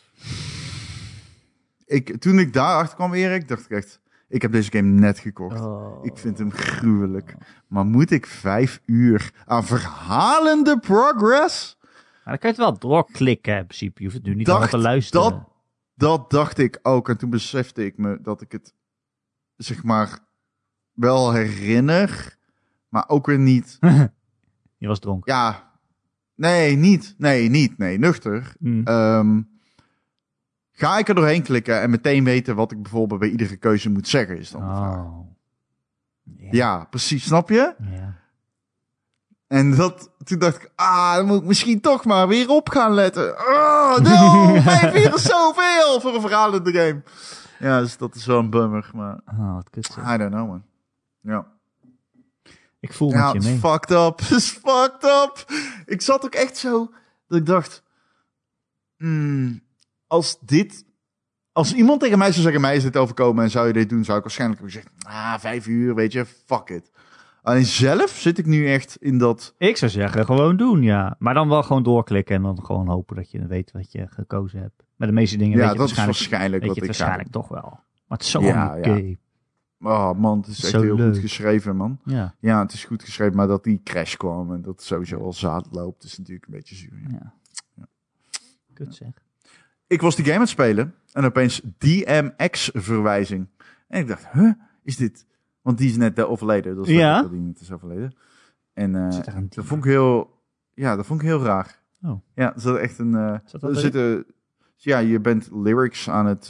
Ik, 1.85 2.17
toen 2.21 2.39
ik 2.39 2.53
daar 2.53 2.75
achter 2.77 2.95
kwam, 2.95 3.13
Erik, 3.13 3.47
dacht 3.47 3.63
ik 3.65 3.69
echt... 3.71 4.01
Ik 4.27 4.41
heb 4.41 4.51
deze 4.51 4.71
game 4.71 4.87
net 4.99 5.19
gekocht. 5.19 5.61
Oh. 5.61 6.05
Ik 6.05 6.17
vind 6.17 6.37
hem 6.37 6.51
gruwelijk. 6.51 7.35
Maar 7.67 7.85
moet 7.85 8.11
ik 8.11 8.25
vijf 8.27 8.81
uur 8.85 9.31
aan 9.45 9.63
verhalende 9.65 10.79
progress? 10.79 11.77
Maar 11.81 11.93
dan 12.23 12.37
kan 12.37 12.49
je 12.53 12.55
het 12.55 12.57
wel 12.57 12.77
doorklikken 12.91 13.57
in 13.57 13.65
principe. 13.65 13.93
Je 14.01 14.03
hoeft 14.03 14.17
het 14.17 14.25
nu 14.25 14.35
niet 14.35 14.45
Dacht 14.45 14.69
te 14.69 14.77
luisteren. 14.77 15.29
dat- 15.31 15.51
Dat 15.95 16.29
dacht 16.31 16.57
ik 16.57 16.79
ook. 16.81 17.09
En 17.09 17.17
toen 17.17 17.29
besefte 17.29 17.85
ik 17.85 17.97
me 17.97 18.19
dat 18.21 18.41
ik 18.41 18.51
het, 18.51 18.73
zeg 19.55 19.83
maar, 19.83 20.19
wel 20.93 21.31
herinner. 21.33 22.37
Maar 22.89 23.03
ook 23.07 23.25
weer 23.25 23.39
niet. 23.39 23.77
Je 24.77 24.87
was 24.87 24.99
dronken. 24.99 25.33
Ja, 25.33 25.71
nee, 26.35 26.75
niet. 26.75 27.15
Nee, 27.17 27.49
niet. 27.49 27.77
Nee, 27.77 27.99
nuchter. 27.99 28.53
Mm. 28.59 28.81
Ehm, 28.83 29.41
ga 30.71 30.97
ik 30.97 31.07
er 31.07 31.15
doorheen 31.15 31.43
klikken 31.43 31.81
en 31.81 31.89
meteen 31.89 32.23
weten 32.23 32.55
wat 32.55 32.71
ik 32.71 32.81
bijvoorbeeld 32.81 33.19
bij 33.19 33.29
iedere 33.29 33.55
keuze 33.57 33.89
moet 33.89 34.07
zeggen, 34.07 34.37
is 34.37 34.49
dan 34.49 34.61
de 34.61 34.67
vraag. 34.75 34.95
oh. 34.97 35.31
Ja. 36.23 36.47
Ja, 36.51 36.83
precies, 36.89 37.23
snap 37.25 37.49
je? 37.49 37.75
En 39.47 39.75
dat, 39.75 40.11
toen 40.23 40.39
dacht 40.39 40.55
ik, 40.55 40.71
ah, 40.75 41.15
dan 41.15 41.25
moet 41.25 41.41
ik 41.41 41.47
misschien 41.47 41.81
toch 41.81 42.05
maar 42.05 42.27
weer 42.27 42.49
op 42.49 42.69
gaan 42.69 42.93
letten. 42.93 43.37
Oh, 43.47 43.97
no, 44.09 44.53
vijf 44.61 44.95
uur 44.95 45.13
is 45.15 45.23
zoveel 45.23 45.99
voor 46.01 46.15
een 46.15 46.21
verhalende 46.21 46.71
game. 46.71 47.03
Ja, 47.59 47.79
dus 47.79 47.97
dat 47.97 48.15
is 48.15 48.25
wel 48.25 48.39
een 48.39 48.49
bummer, 48.49 48.89
maar 48.93 49.19
Oh, 49.25 49.53
wat 49.53 49.69
kut. 49.69 49.97
I 50.13 50.17
don't 50.17 50.31
know, 50.31 50.47
man. 50.47 50.63
Ja, 51.23 51.45
Ik 52.79 52.93
voel 52.93 53.09
ja 53.11 53.33
met 53.33 53.43
je 53.43 53.49
is 53.49 53.61
mee. 53.61 53.71
fucked 53.71 53.91
up. 53.91 54.21
Is 54.37 54.49
fucked 54.49 55.03
up. 55.03 55.45
Ik 55.85 56.01
zat 56.01 56.25
ook 56.25 56.33
echt 56.35 56.57
zo, 56.57 56.91
dat 57.27 57.39
ik 57.39 57.45
dacht, 57.45 57.83
hmm, 58.97 59.61
als 60.07 60.39
dit, 60.39 60.85
als 61.51 61.73
iemand 61.73 61.99
tegen 61.99 62.17
mij 62.17 62.31
zou 62.31 62.41
zeggen, 62.41 62.61
mij 62.61 62.75
is 62.75 62.83
dit 62.83 62.97
overkomen 62.97 63.43
en 63.43 63.49
zou 63.49 63.67
je 63.67 63.73
dit 63.73 63.89
doen, 63.89 64.03
zou 64.03 64.17
ik 64.17 64.23
waarschijnlijk 64.23 64.59
hebben 64.61 64.81
gezegd, 64.81 65.05
ah, 65.15 65.39
vijf 65.39 65.67
uur, 65.67 65.95
weet 65.95 66.11
je, 66.11 66.25
fuck 66.25 66.69
it. 66.69 66.91
Alleen 67.41 67.65
zelf 67.65 68.09
zit 68.09 68.37
ik 68.37 68.45
nu 68.45 68.67
echt 68.67 68.95
in 68.99 69.17
dat, 69.17 69.53
Ik 69.57 69.77
zou 69.77 69.91
zeggen, 69.91 70.25
gewoon 70.25 70.57
doen, 70.57 70.81
ja. 70.81 71.15
Maar 71.19 71.33
dan 71.33 71.49
wel 71.49 71.63
gewoon 71.63 71.83
doorklikken 71.83 72.35
en 72.35 72.41
dan 72.41 72.65
gewoon 72.65 72.87
hopen 72.87 73.15
dat 73.15 73.31
je 73.31 73.47
weet 73.47 73.71
wat 73.71 73.91
je 73.91 74.07
gekozen 74.09 74.59
hebt. 74.59 74.83
Met 74.95 75.07
de 75.07 75.13
meeste 75.13 75.37
dingen 75.37 75.57
weet 75.57 75.65
ja, 75.65 75.71
je 75.71 75.77
dat 75.77 75.89
is 75.89 75.95
waarschijnlijk, 75.95 76.29
waarschijnlijk 76.29 76.63
weet 76.63 76.71
wat 76.71 76.77
je 76.79 76.83
ik 76.83 76.87
het 76.87 76.97
ga 76.97 77.03
waarschijnlijk 77.05 77.35
toch 77.35 77.47
wel. 77.47 77.79
Maar 78.07 78.17
het 78.17 78.21
is 78.21 78.31
zo 78.31 78.41
Ja, 78.41 78.75
oké. 78.77 78.89
ja. 78.89 79.15
Oh 79.83 80.13
man, 80.19 80.37
het 80.37 80.47
is 80.47 80.63
echt 80.63 80.83
heel 80.83 80.95
leuk. 80.95 81.13
goed 81.13 81.21
geschreven, 81.21 81.75
man. 81.75 81.99
Ja. 82.05 82.35
Ja, 82.39 82.61
het 82.61 82.73
is 82.73 82.85
goed 82.85 83.03
geschreven, 83.03 83.35
maar 83.35 83.47
dat 83.47 83.63
die 83.63 83.81
crash 83.83 84.15
kwam 84.15 84.53
en 84.53 84.61
dat 84.61 84.83
sowieso 84.83 85.17
al 85.17 85.33
zaad 85.33 85.67
loopt, 85.71 86.03
is 86.03 86.17
natuurlijk 86.17 86.45
een 86.45 86.53
beetje 86.53 86.75
zuur. 86.75 86.99
ja. 87.09 87.33
ja. 87.75 87.87
Kut 88.73 88.95
zeg. 88.95 89.09
Ik 89.87 90.01
was 90.01 90.15
die 90.15 90.23
game 90.23 90.35
aan 90.35 90.41
het 90.41 90.49
spelen 90.49 90.93
en 91.11 91.25
opeens 91.25 91.61
DMX-verwijzing. 91.77 93.47
En 93.87 93.99
ik 94.01 94.07
dacht, 94.07 94.27
huh, 94.31 94.51
is 94.83 94.97
dit... 94.97 95.25
Want 95.61 95.77
die 95.77 95.89
is 95.89 95.97
net 95.97 96.17
eh, 96.19 96.29
overleden, 96.31 96.75
dat 96.75 96.87
is 96.87 96.95
Ja? 96.95 97.21
dat 97.21 97.31
die 97.31 97.39
niet 97.39 97.59
is 97.59 97.71
overleden. 97.71 98.15
En 98.73 98.93
een 98.93 99.49
dat 99.49 99.65
vond 99.65 99.85
ik 99.85 99.91
heel... 99.91 100.41
Ja, 100.73 100.95
dat 100.95 101.05
vond 101.05 101.21
ik 101.21 101.27
heel 101.27 101.43
raar. 101.43 101.79
Oh. 102.01 102.21
Ja, 102.35 102.53
er 102.53 102.61
zat 102.61 102.77
echt 102.77 102.99
een... 102.99 103.41
Zat 103.45 103.63
er 103.63 103.69
erin? 103.69 103.81
zitten... 103.81 104.25
Ja, 104.75 104.97
je 104.97 105.19
bent 105.19 105.49
lyrics 105.51 106.09
aan 106.09 106.25
het 106.25 106.49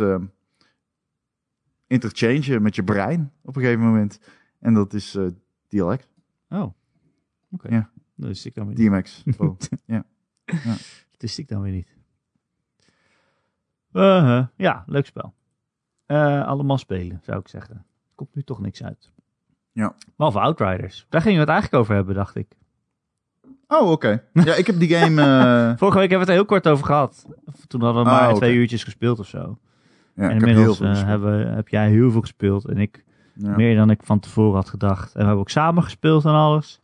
interchangen 1.93 2.61
met 2.61 2.75
je 2.75 2.83
brein 2.83 3.31
op 3.41 3.55
een 3.55 3.61
gegeven 3.61 3.83
moment. 3.85 4.19
En 4.59 4.73
dat 4.73 4.93
is 4.93 5.15
eh 5.15 5.25
DLX. 5.67 6.07
Oh. 6.49 6.73
Oké. 7.51 7.69
Ja. 7.69 7.89
Dat 8.15 8.27
wist 8.27 8.45
ik 8.45 8.55
dan 8.55 8.67
weer 8.67 8.77
niet. 8.77 8.87
DMX. 8.89 9.23
Oh. 9.37 9.57
Dat 11.11 11.21
wist 11.21 11.37
ik 11.37 11.47
dan 11.47 11.61
weer 11.61 11.71
niet. 11.71 11.95
Uh, 13.93 14.45
ja, 14.55 14.83
leuk 14.87 15.05
spel. 15.05 15.33
Eh, 16.05 16.45
allemaal 16.47 16.77
spelen, 16.77 17.19
zou 17.23 17.39
ik 17.39 17.47
zeggen. 17.47 17.85
Komt 18.15 18.35
nu 18.35 18.43
toch 18.43 18.59
niks 18.59 18.83
uit. 18.83 19.11
Ja. 19.71 19.95
Behalve 20.15 20.39
Outriders. 20.39 21.05
Daar 21.09 21.21
gingen 21.21 21.35
we 21.35 21.43
het 21.43 21.51
eigenlijk 21.53 21.81
over 21.83 21.95
hebben, 21.95 22.15
dacht 22.15 22.35
ik. 22.35 22.47
Oh, 23.67 23.91
oké. 23.91 24.23
Ja, 24.33 24.55
ik 24.55 24.67
heb 24.67 24.79
die 24.79 24.89
game... 24.95 25.21
eh, 25.21 25.77
Vorige 25.77 25.97
week 25.97 26.09
hebben 26.09 26.09
we 26.09 26.17
het 26.19 26.27
er 26.27 26.33
heel 26.33 26.45
kort 26.45 26.67
over 26.67 26.85
gehad. 26.85 27.25
Toen 27.67 27.81
hadden 27.81 28.03
we 28.03 28.09
Ah, 28.09 28.15
maar 28.19 28.29
oké. 28.29 28.37
twee 28.37 28.55
uurtjes 28.55 28.83
gespeeld 28.83 29.19
of 29.19 29.27
zo. 29.27 29.59
Ja, 30.15 30.23
en 30.23 30.29
heb 30.29 30.39
inmiddels 30.47 30.77
veel 30.77 30.85
eh, 30.85 30.91
gespeeld. 30.91 31.09
hebben, 31.09 31.53
heb 31.55 31.67
jij 31.67 31.89
heel 31.89 32.11
veel 32.11 32.21
gespeeld. 32.21 32.65
En 32.67 32.77
ik 32.77 33.03
meer 33.33 33.75
dan 33.75 33.89
ik 33.89 33.99
van 34.03 34.19
tevoren 34.19 34.55
had 34.55 34.69
gedacht. 34.69 35.07
En 35.07 35.19
we 35.19 35.23
hebben 35.25 35.39
ook 35.39 35.49
samen 35.49 35.83
gespeeld 35.83 36.25
en 36.25 36.31
alles. 36.31 36.79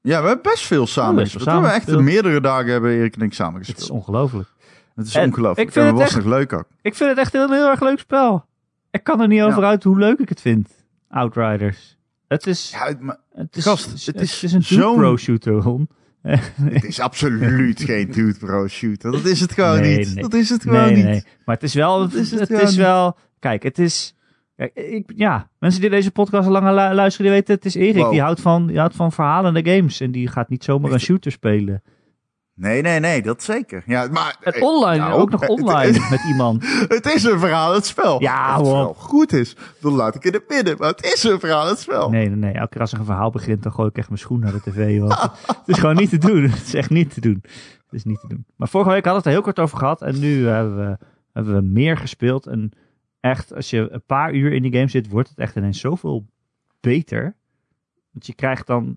Ja, 0.00 0.20
we 0.20 0.26
hebben 0.26 0.52
best 0.52 0.66
veel 0.66 0.86
samen 0.86 1.14
Oh, 1.14 1.20
gespeeld. 1.20 1.44
We 1.44 1.50
hebben 1.50 1.72
echt 1.72 1.98
meerdere 1.98 2.40
dagen 2.40 2.72
hebben 2.72 2.90
Erik 2.90 3.16
en 3.16 3.22
ik 3.22 3.34
samen 3.34 3.58
Het 3.60 3.68
is 3.68 3.74
gespeeld. 3.74 3.98
ongelooflijk. 3.98 4.48
Het 4.94 5.06
is 5.06 5.14
en 5.14 5.28
ongelooflijk. 5.28 5.68
ik 5.68 5.72
vind 5.74 5.86
en 5.86 5.90
het 5.94 6.02
was 6.02 6.16
echt- 6.16 6.26
leuk 6.26 6.52
ook. 6.52 6.66
Ik 6.82 6.94
vind 6.94 7.10
het 7.10 7.18
echt 7.18 7.34
een 7.34 7.52
heel 7.52 7.68
erg 7.70 7.80
leuk 7.80 7.98
spel. 7.98 8.44
Ik 8.90 9.04
kan 9.04 9.20
er 9.20 9.28
niet 9.28 9.42
over 9.42 9.62
Ja. 9.62 9.68
uit 9.68 9.84
hoe 9.84 9.98
leuk 9.98 10.18
ik 10.18 10.28
het 10.28 10.40
vind. 10.40 10.68
Outriders. 11.10 11.96
Het 12.28 12.46
is, 12.46 12.70
Ja, 12.70 12.86
het- 12.86 13.00
maar 13.00 13.16
het 13.34 13.56
is, 13.56 13.64
gast, 13.64 13.90
het 13.90 14.06
het 14.06 14.20
is, 14.20 14.42
is 14.42 14.52
een 14.52 14.94
Pro 14.94 15.16
shooter, 15.16 15.52
Ron. 15.54 15.88
het 16.72 16.84
is 16.84 17.00
absoluut 17.00 17.80
geen 17.88 18.10
dude 18.10 18.38
bro 18.38 18.68
shooter. 18.68 19.12
Dat 19.12 19.24
is 19.24 19.40
het 19.40 19.52
gewoon 19.52 19.80
Nee, 19.80 19.98
niet. 19.98 20.14
nee. 20.14 20.22
Dat 20.22 20.34
is 20.34 20.48
het 20.50 20.62
gewoon 20.62 20.92
Nee, 20.92 21.04
niet. 21.04 21.26
Maar 21.44 21.54
het 21.54 21.64
is 21.64 21.74
wel, 21.74 22.02
het 22.02 22.14
is 22.14 22.30
het 22.30 22.48
het 22.48 22.74
wel, 22.74 23.16
kijk, 23.38 23.62
het 23.62 23.78
is, 23.78 24.14
kijk, 24.56 24.74
ik, 24.74 25.12
ja, 25.16 25.48
mensen 25.58 25.80
die 25.80 25.90
deze 25.90 26.10
podcast 26.10 26.46
al 26.46 26.52
lang 26.52 26.64
lu- 26.66 26.94
luisteren, 26.94 27.26
die 27.30 27.36
weten, 27.40 27.54
het 27.54 27.64
is 27.64 27.74
Erik. 27.74 28.02
Wow. 28.02 28.10
Die 28.10 28.20
houdt 28.20 28.40
van, 28.40 28.66
die 28.66 28.78
houdt 28.78 28.94
van 28.96 29.12
verhalende 29.12 29.64
games. 29.74 30.00
En 30.00 30.10
die 30.10 30.28
gaat 30.28 30.48
niet 30.48 30.64
zomaar 30.64 30.92
een 30.92 31.00
shooter 31.00 31.32
spelen. 31.32 31.82
Nee, 32.56 32.82
nee, 32.82 33.00
nee, 33.00 33.22
dat 33.22 33.42
zeker. 33.42 33.82
Ja, 33.86 34.08
maar 34.10 34.36
eh, 34.40 34.62
online, 34.62 35.04
nou, 35.04 35.20
ook 35.20 35.30
nog 35.30 35.40
het- 35.40 35.50
online 35.50 35.92
Het, 36.00 36.10
met 36.10 36.20
iemand. 36.28 36.64
het 36.96 37.06
is 37.06 37.24
een 37.24 37.38
verhaal, 37.38 37.74
het 37.74 37.86
spel. 37.86 38.20
Ja, 38.20 38.46
Als 38.54 38.68
het 38.68 38.76
hoor. 38.76 38.76
spel 38.84 38.94
goed 38.94 39.32
is, 39.32 39.56
dan 39.80 39.92
laat 39.92 40.14
ik 40.14 40.24
in 40.24 40.32
het 40.32 40.48
midden. 40.48 40.76
Maar 40.78 40.88
het 40.88 41.04
is 41.04 41.22
een 41.22 41.40
verhaal, 41.40 41.66
het 41.68 41.78
spel. 41.78 42.10
Nee, 42.10 42.26
nee, 42.28 42.36
nee. 42.36 42.52
Elke 42.52 42.68
keer 42.68 42.80
als 42.80 42.92
er 42.92 42.98
een 42.98 43.04
verhaal 43.04 43.30
begint, 43.30 43.62
dan 43.62 43.72
gooi 43.72 43.88
ik 43.88 43.96
echt 43.98 44.08
mijn 44.08 44.20
schoen 44.20 44.40
naar 44.40 44.52
de 44.52 44.60
tv. 44.60 44.98
Want 45.00 45.20
het 45.46 45.62
is 45.68 45.78
gewoon 45.78 45.96
niet 45.96 46.10
te 46.10 46.18
doen. 46.18 46.42
Het 46.50 46.66
is 46.66 46.74
echt 46.74 46.90
niet 46.90 47.14
te 47.14 47.20
doen. 47.20 47.38
Het 47.84 47.92
is 47.92 48.04
niet 48.04 48.20
te 48.20 48.28
doen. 48.28 48.44
Maar 48.56 48.68
vorige 48.68 48.90
week 48.90 49.04
hadden 49.04 49.22
we 49.22 49.28
het 49.28 49.38
er 49.38 49.42
heel 49.44 49.52
kort 49.52 49.66
over 49.66 49.78
gehad. 49.78 50.02
En 50.02 50.18
nu 50.20 50.46
hebben 50.46 50.76
we, 50.76 50.98
hebben 51.32 51.54
we 51.54 51.60
meer 51.62 51.96
gespeeld. 51.96 52.46
En 52.46 52.70
echt, 53.20 53.54
als 53.54 53.70
je 53.70 53.88
een 53.90 54.04
paar 54.06 54.32
uur 54.34 54.52
in 54.52 54.62
die 54.62 54.72
game 54.72 54.88
zit, 54.88 55.08
wordt 55.08 55.28
het 55.28 55.38
echt 55.38 55.56
ineens 55.56 55.80
zoveel 55.80 56.26
beter. 56.80 57.36
Want 58.10 58.26
je 58.26 58.34
krijgt 58.34 58.66
dan 58.66 58.96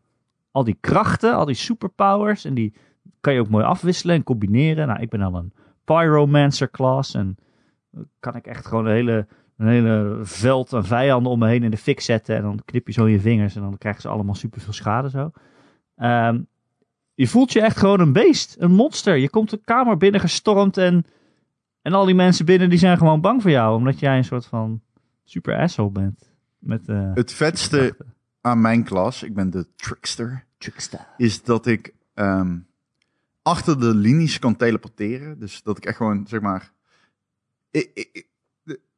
al 0.51 0.63
die 0.63 0.77
krachten, 0.79 1.33
al 1.35 1.45
die 1.45 1.55
superpowers. 1.55 2.45
En 2.45 2.53
die 2.53 2.73
kan 3.21 3.33
je 3.33 3.39
ook 3.39 3.49
mooi 3.49 3.65
afwisselen 3.65 4.15
en 4.15 4.23
combineren. 4.23 4.87
Nou, 4.87 5.01
ik 5.01 5.09
ben 5.09 5.19
dan 5.19 5.35
een 5.35 5.53
Pyromancer 5.83 6.71
class. 6.71 7.13
En 7.13 7.37
dan 7.91 8.07
kan 8.19 8.35
ik 8.35 8.47
echt 8.47 8.65
gewoon 8.65 8.85
een 8.85 8.93
hele, 8.93 9.27
een 9.57 9.67
hele 9.67 10.19
veld 10.21 10.73
aan 10.73 10.85
vijanden 10.85 11.31
om 11.31 11.39
me 11.39 11.47
heen 11.47 11.63
in 11.63 11.71
de 11.71 11.77
fik 11.77 11.99
zetten. 11.99 12.35
En 12.35 12.41
dan 12.41 12.61
knip 12.65 12.87
je 12.87 12.93
zo 12.93 13.05
in 13.05 13.11
je 13.11 13.19
vingers 13.19 13.55
en 13.55 13.61
dan 13.61 13.77
krijgen 13.77 14.01
ze 14.01 14.07
allemaal 14.07 14.35
superveel 14.35 14.73
schade 14.73 15.09
zo. 15.09 15.31
Ehm, 15.95 16.41
je 17.13 17.27
voelt 17.27 17.53
je 17.53 17.61
echt 17.61 17.77
gewoon 17.77 17.99
een 17.99 18.13
beest, 18.13 18.55
een 18.59 18.71
monster. 18.71 19.15
Je 19.15 19.29
komt 19.29 19.49
de 19.49 19.59
kamer 19.63 19.97
binnen 19.97 20.21
gestormd 20.21 20.77
en, 20.77 21.05
en 21.81 21.93
al 21.93 22.05
die 22.05 22.15
mensen 22.15 22.45
binnen 22.45 22.69
die 22.69 22.79
zijn 22.79 22.97
gewoon 22.97 23.21
bang 23.21 23.41
voor 23.41 23.51
jou. 23.51 23.75
Omdat 23.75 23.99
jij 23.99 24.17
een 24.17 24.23
soort 24.23 24.45
van 24.45 24.81
super 25.23 25.57
asshole 25.57 25.91
bent. 25.91 26.31
Met, 26.59 26.89
eh, 26.89 27.11
Het 27.13 27.33
vetste 27.33 27.95
aan 28.41 28.61
mijn 28.61 28.83
klas, 28.83 29.23
ik 29.23 29.33
ben 29.33 29.49
de 29.49 29.67
trickster, 29.75 30.45
trickster. 30.57 31.07
is 31.17 31.43
dat 31.43 31.65
ik 31.65 31.93
ehm, 32.13 32.57
achter 33.47 33.79
de 33.79 33.95
linies 33.95 34.39
kan 34.39 34.55
teleporteren. 34.55 35.39
Dus 35.39 35.61
dat 35.63 35.77
ik 35.77 35.85
echt 35.85 35.97
gewoon, 35.97 36.25
zeg 36.27 36.41
maar... 36.41 36.71
ik- 37.71 38.25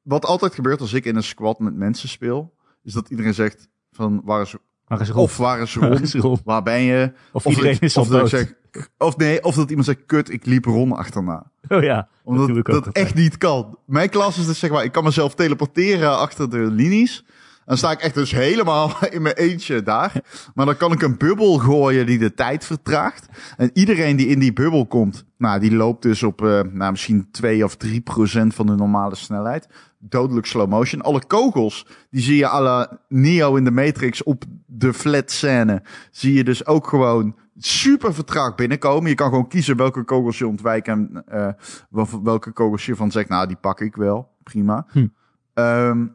wat 0.02 0.26
altijd 0.26 0.54
gebeurt 0.54 0.82
als 0.82 0.94
ik 0.94 1.06
in 1.06 1.16
een 1.16 1.24
squad 1.24 1.60
met 1.60 1.76
mensen 1.76 2.10
speel, 2.10 2.54
is 2.84 2.94
dat 2.94 3.10
iedereen 3.10 3.34
zegt 3.34 3.68
van 3.92 4.22
waar 4.24 4.42
is 4.42 4.56
is 5.00 5.12
of 5.12 5.38
waar 5.38 5.62
is 5.62 5.74
Waar 5.76 5.90
Ron, 5.92 6.02
is 6.02 6.14
Rob? 6.14 6.40
waar 6.44 6.64
ben 6.64 6.82
je? 6.82 7.12
Of, 7.32 7.46
Of 7.46 7.52
iedereen 7.52 7.74
dat- 7.74 7.82
is 7.82 7.98
of 7.98 8.08
dat 8.08 8.20
dood. 8.20 8.30
zeg, 8.30 8.54
of 8.98 9.18
nee, 9.18 9.44
of 9.44 9.56
dat 9.56 9.70
iemand 9.70 9.86
zegt 9.88 10.06
kut, 10.06 10.30
ik 10.32 10.46
liep 10.46 10.66
Ron 10.66 10.92
achterna. 10.92 11.52
Oh 11.68 11.84
ja, 11.84 12.08
Omdat 12.24 12.48
dat, 12.48 12.58
ik 12.58 12.70
ook 12.70 12.76
altijd. 12.76 12.96
echt 12.96 13.16
niet 13.16 13.38
kan. 13.38 13.78
Mijn 13.86 14.10
klas 14.10 14.38
is 14.38 14.46
dus 14.46 14.60
zeg 14.60 14.70
maar, 14.70 14.84
ik 14.84 14.92
kan 14.92 15.04
mezelf 15.04 15.36
teleporteren 15.36 16.18
achter 16.18 16.50
de 16.50 16.58
linies. 16.58 17.26
Dan 17.70 17.78
sta 17.78 17.92
ik 17.92 18.00
echt 18.00 18.14
dus 18.14 18.32
helemaal 18.32 18.92
in 19.16 19.22
mijn 19.22 19.36
eentje 19.36 19.84
daar. 19.84 20.22
Maar 20.54 20.66
dan 20.66 20.78
kan 20.78 20.92
ik 20.92 21.02
een 21.02 21.18
bubbel 21.18 21.58
gooien 21.58 22.06
die 22.06 22.18
de 22.18 22.34
tijd 22.34 22.66
vertraagt. 22.66 23.28
En 23.58 23.70
iedereen 23.74 24.16
die 24.16 24.28
in 24.28 24.40
die 24.40 24.54
bubbel 24.54 24.86
komt, 24.86 25.26
nou, 25.38 25.60
die 25.60 25.76
loopt 25.76 26.02
dus 26.02 26.24
op 26.24 26.42
eh, 26.42 26.62
nou, 26.72 26.92
misschien 26.92 27.28
2 27.32 27.64
of 27.64 27.76
3 27.76 28.02
procent 28.02 28.56
van 28.56 28.66
de 28.66 28.76
normale 28.76 29.16
snelheid. 29.16 29.68
Dodelijk 30.00 30.46
slow 30.46 30.70
motion. 30.70 31.02
Alle 31.02 31.26
kogels, 31.28 31.86
die 32.10 32.22
zie 32.22 32.38
je 32.38 32.48
à 32.48 32.62
la 32.62 33.00
Neo 33.08 33.56
in 33.56 33.64
de 33.64 33.72
Matrix 33.72 34.24
op 34.24 34.44
de 34.66 34.94
flat 34.94 35.32
scène. 35.32 35.84
Zie 36.12 36.34
je 36.34 36.44
dus 36.44 36.66
ook 36.66 36.88
gewoon 36.88 37.36
super 37.58 38.14
vertraagd 38.14 38.56
binnenkomen. 38.56 39.10
Je 39.10 39.16
kan 39.16 39.30
gewoon 39.30 39.48
kiezen 39.48 39.78
welke 39.78 40.04
kogels 40.04 40.38
je 40.38 40.48
ontwijkt 40.48 40.88
en 40.88 41.24
eh, 41.28 41.48
wel- 41.90 42.24
welke 42.24 42.52
kogels 42.52 42.86
je 42.86 42.96
van 42.96 43.12
zegt, 43.12 43.30
nou, 43.30 43.48
die 43.48 43.58
pak 43.62 43.80
ik 43.82 43.96
wel. 43.96 44.30
Prima. 44.44 44.86
Hm. 44.92 45.08
Ehm, 45.54 46.06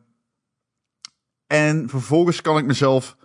en 1.47 1.89
vervolgens 1.89 2.41
kan 2.41 2.59
ik 2.59 2.65
mezelf 2.67 3.17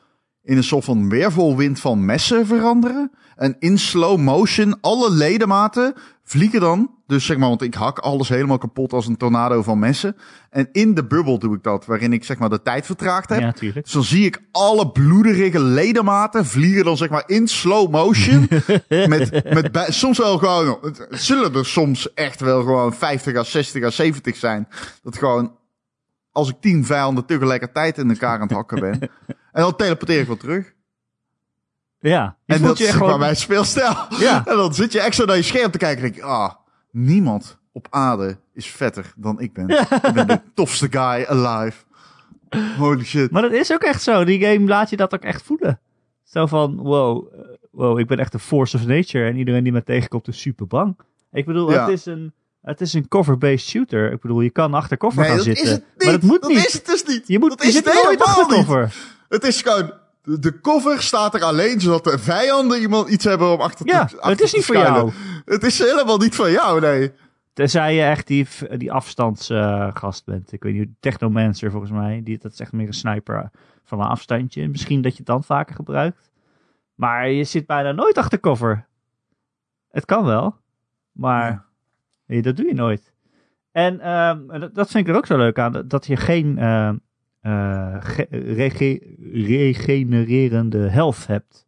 in 0.44 0.58
een 0.58 0.64
soort 0.64 0.84
van 0.84 1.10
weervolwind 1.10 1.80
van 1.80 2.06
messen 2.06 2.46
veranderen. 2.48 3.12
En 3.36 3.56
in 3.60 3.78
slow 3.78 4.20
motion, 4.20 4.78
alle 4.82 5.12
ledematen 5.12 5.94
vliegen 6.24 6.60
dan. 6.60 6.92
Dus 7.08 7.26
zeg 7.26 7.38
maar, 7.38 7.50
want 7.50 7.62
ik 7.62 7.74
hak 7.74 8.00
alles 8.00 8.30
helemaal 8.30 8.58
kapot 8.58 8.94
als 8.94 9.08
een 9.08 9.18
tornado 9.18 9.64
van 9.64 9.80
messen. 9.80 10.16
En 10.50 10.70
in 10.72 10.94
de 10.94 11.06
bubbel 11.06 11.40
doe 11.40 11.56
ik 11.56 11.64
dat, 11.64 11.86
waarin 11.86 12.14
ik 12.14 12.24
zeg 12.24 12.38
maar 12.38 12.50
de 12.50 12.62
tijd 12.62 12.86
vertraagd 12.86 13.30
heb. 13.30 13.40
Ja, 13.40 13.52
tuurlijk. 13.52 13.84
Dus 13.84 13.94
dan 13.94 14.04
zie 14.04 14.26
ik 14.26 14.42
alle 14.52 14.92
bloederige 14.92 15.60
ledematen 15.60 16.46
vliegen 16.46 16.84
dan 16.84 16.98
zeg 16.98 17.10
maar 17.10 17.24
in 17.26 17.48
slow 17.48 17.92
motion. 17.92 18.48
met, 18.90 19.44
met 19.54 19.72
bij- 19.72 19.92
soms 19.92 20.18
wel 20.18 20.38
gewoon, 20.38 20.78
het 20.82 21.08
zullen 21.10 21.54
er 21.56 21.66
soms 21.66 22.14
echt 22.14 22.40
wel 22.40 22.60
gewoon 22.62 22.94
50 22.94 23.36
à 23.36 23.44
60 23.44 23.84
à 23.84 23.90
70 23.90 24.36
zijn. 24.36 24.68
Dat 25.04 25.18
gewoon, 25.18 25.52
als 26.32 26.50
ik 26.50 26.56
tien 26.60 26.86
vijanden 26.86 27.26
tegelijkertijd 27.26 27.98
in 27.98 28.10
elkaar 28.10 28.36
aan 28.36 28.42
het 28.42 28.52
hakken 28.52 28.80
ben. 28.80 29.02
en 29.52 29.62
dan 29.62 29.76
teleporteer 29.76 30.20
ik 30.20 30.28
wel 30.28 30.38
terug. 30.38 30.74
Ja. 32.00 32.38
Je 32.46 32.54
en 32.54 32.62
dat 32.62 32.78
je 32.78 32.84
is 32.84 32.92
gewoon... 32.92 33.20
mijn 33.20 33.36
speelstijl. 33.36 33.96
Ja. 34.20 34.44
En 34.46 34.56
dan 34.56 34.74
zit 34.74 34.92
je 34.92 35.02
extra 35.02 35.26
naar 35.26 35.36
je 35.36 35.42
scherm 35.42 35.72
te 35.72 35.78
kijken 35.78 35.98
en 35.98 36.04
denk 36.04 36.16
je, 36.16 36.24
ah, 36.24 36.54
niemand 36.92 37.58
op 37.72 37.88
aarde 37.90 38.38
is 38.54 38.68
vetter 38.68 39.14
dan 39.16 39.40
ik 39.40 39.54
ben. 39.54 39.70
ik 40.08 40.14
ben 40.14 40.28
de 40.28 40.42
tofste 40.54 40.88
guy 40.90 41.26
alive. 41.28 41.84
Holy 42.78 43.04
shit. 43.04 43.32
Maar 43.32 43.42
dat 43.42 43.52
is 43.52 43.72
ook 43.74 43.84
echt 43.84 44.02
zo. 44.02 44.24
Die 44.24 44.46
game 44.46 44.68
laat 44.68 44.90
je 44.90 44.98
dat 44.98 45.14
ook 45.14 45.24
echt 45.24 45.42
voelen. 45.44 45.80
Zo 46.24 46.46
van, 46.46 46.76
wow, 46.76 47.34
eh, 47.34 47.40
wow, 47.72 48.00
ik 48.00 48.08
ben 48.08 48.20
echt 48.20 48.34
een 48.34 48.40
force 48.40 48.78
of 48.78 48.86
nature. 48.86 49.26
En 49.26 49.38
iedereen 49.38 49.64
die 49.64 49.72
me 49.72 49.84
tegenkomt 49.84 50.28
is 50.28 50.42
super 50.42 50.68
bang. 50.68 50.98
Ik 51.32 51.46
bedoel, 51.46 51.72
Ja. 51.72 51.82
het 51.82 51.90
is 51.90 52.06
een, 52.06 52.34
het 52.62 52.82
is 52.82 52.94
een 52.94 53.08
cover-based 53.08 53.68
shooter. 53.68 54.12
Ik 54.12 54.22
bedoel, 54.22 54.42
je 54.42 54.50
kan 54.50 54.74
achter 54.74 54.98
cover 54.98 55.26
gaan 55.26 55.36
dat 55.36 55.46
zitten. 55.46 55.64
is 55.64 55.72
het 55.72 55.84
niet. 55.98 56.04
Maar 56.04 56.12
dat 56.12 56.22
moet 56.22 56.42
dat 56.42 56.50
niet. 56.50 56.66
is 56.66 56.74
het 56.74 56.86
dus 56.86 57.04
niet. 57.04 57.28
je 57.28 57.40
moet, 57.40 57.50
dat 57.50 57.62
je 57.62 57.68
is 57.68 57.74
zit 57.74 57.86
nooit 57.86 57.98
helemaal 57.98 58.28
achter 58.28 58.46
cover. 58.46 58.96
Het 59.30 59.44
is 59.44 59.62
gewoon, 59.62 59.94
de, 60.24 60.60
cover 60.62 61.02
staat 61.02 61.34
er 61.34 61.44
alleen 61.44 61.82
zodat 61.82 62.04
de 62.04 62.18
vijanden 62.18 62.80
iemand 62.82 63.10
iets 63.10 63.24
hebben 63.24 63.52
om 63.52 63.62
achter 63.62 63.86
te 63.86 63.92
Ja, 63.92 64.02
achter 64.02 64.30
het 64.30 64.42
is 64.42 64.50
te 64.50 64.56
niet 64.56 64.66
voor 64.66 64.76
jou. 64.76 65.12
Het 65.46 65.64
is 65.64 65.80
helemaal 65.80 66.18
niet 66.18 66.36
van 66.36 66.52
jou, 66.52 66.80
nee. 66.80 67.12
Tenzij 67.54 67.96
je 67.96 68.04
echt 68.04 68.28
die, 68.28 68.48
die 68.78 68.92
afstandsgast 68.92 70.26
bent. 70.26 70.52
Ik 70.52 70.64
weet 70.64 70.74
niet, 70.74 70.90
Technomancer 71.00 71.72
volgens 71.72 71.92
mij. 71.92 72.22
Die, 72.24 72.38
dat 72.38 72.52
is 72.52 72.60
echt 72.60 72.72
meer 72.72 72.88
een 72.88 72.94
sniper 72.94 73.50
van 73.84 74.00
een 74.00 74.08
afstandje. 74.08 74.68
Misschien 74.68 75.02
dat 75.02 75.12
je 75.12 75.18
het 75.18 75.28
dan 75.28 75.44
vaker 75.44 75.76
gebruikt. 75.76 76.30
Maar 76.96 77.30
je 77.30 77.44
zit 77.44 77.66
bijna 77.66 77.92
nooit 77.92 78.18
achter 78.18 78.40
cover. 78.40 78.88
Het 79.90 80.06
kan 80.06 80.26
wel. 80.26 80.56
Maar 81.12 81.52
Ja. 81.52 81.66
Nee, 82.30 82.42
dat 82.42 82.56
doe 82.58 82.66
je 82.66 82.74
nooit. 82.74 83.14
En 83.72 84.00
ehm, 84.00 84.60
dat, 84.60 84.76
dat 84.76 84.92
vind 84.92 85.08
ik 85.08 85.12
er 85.14 85.18
ook 85.18 85.26
zo 85.26 85.38
leuk 85.38 85.60
aan. 85.60 85.84
dat- 85.88 86.06
je 86.06 86.16
geen 86.16 86.58
ehm, 86.58 86.98
eh, 87.40 87.96
ge- 88.00 88.28
rege- 88.30 89.00
regenererende 89.32 90.90
health 90.90 91.28
hebt. 91.28 91.68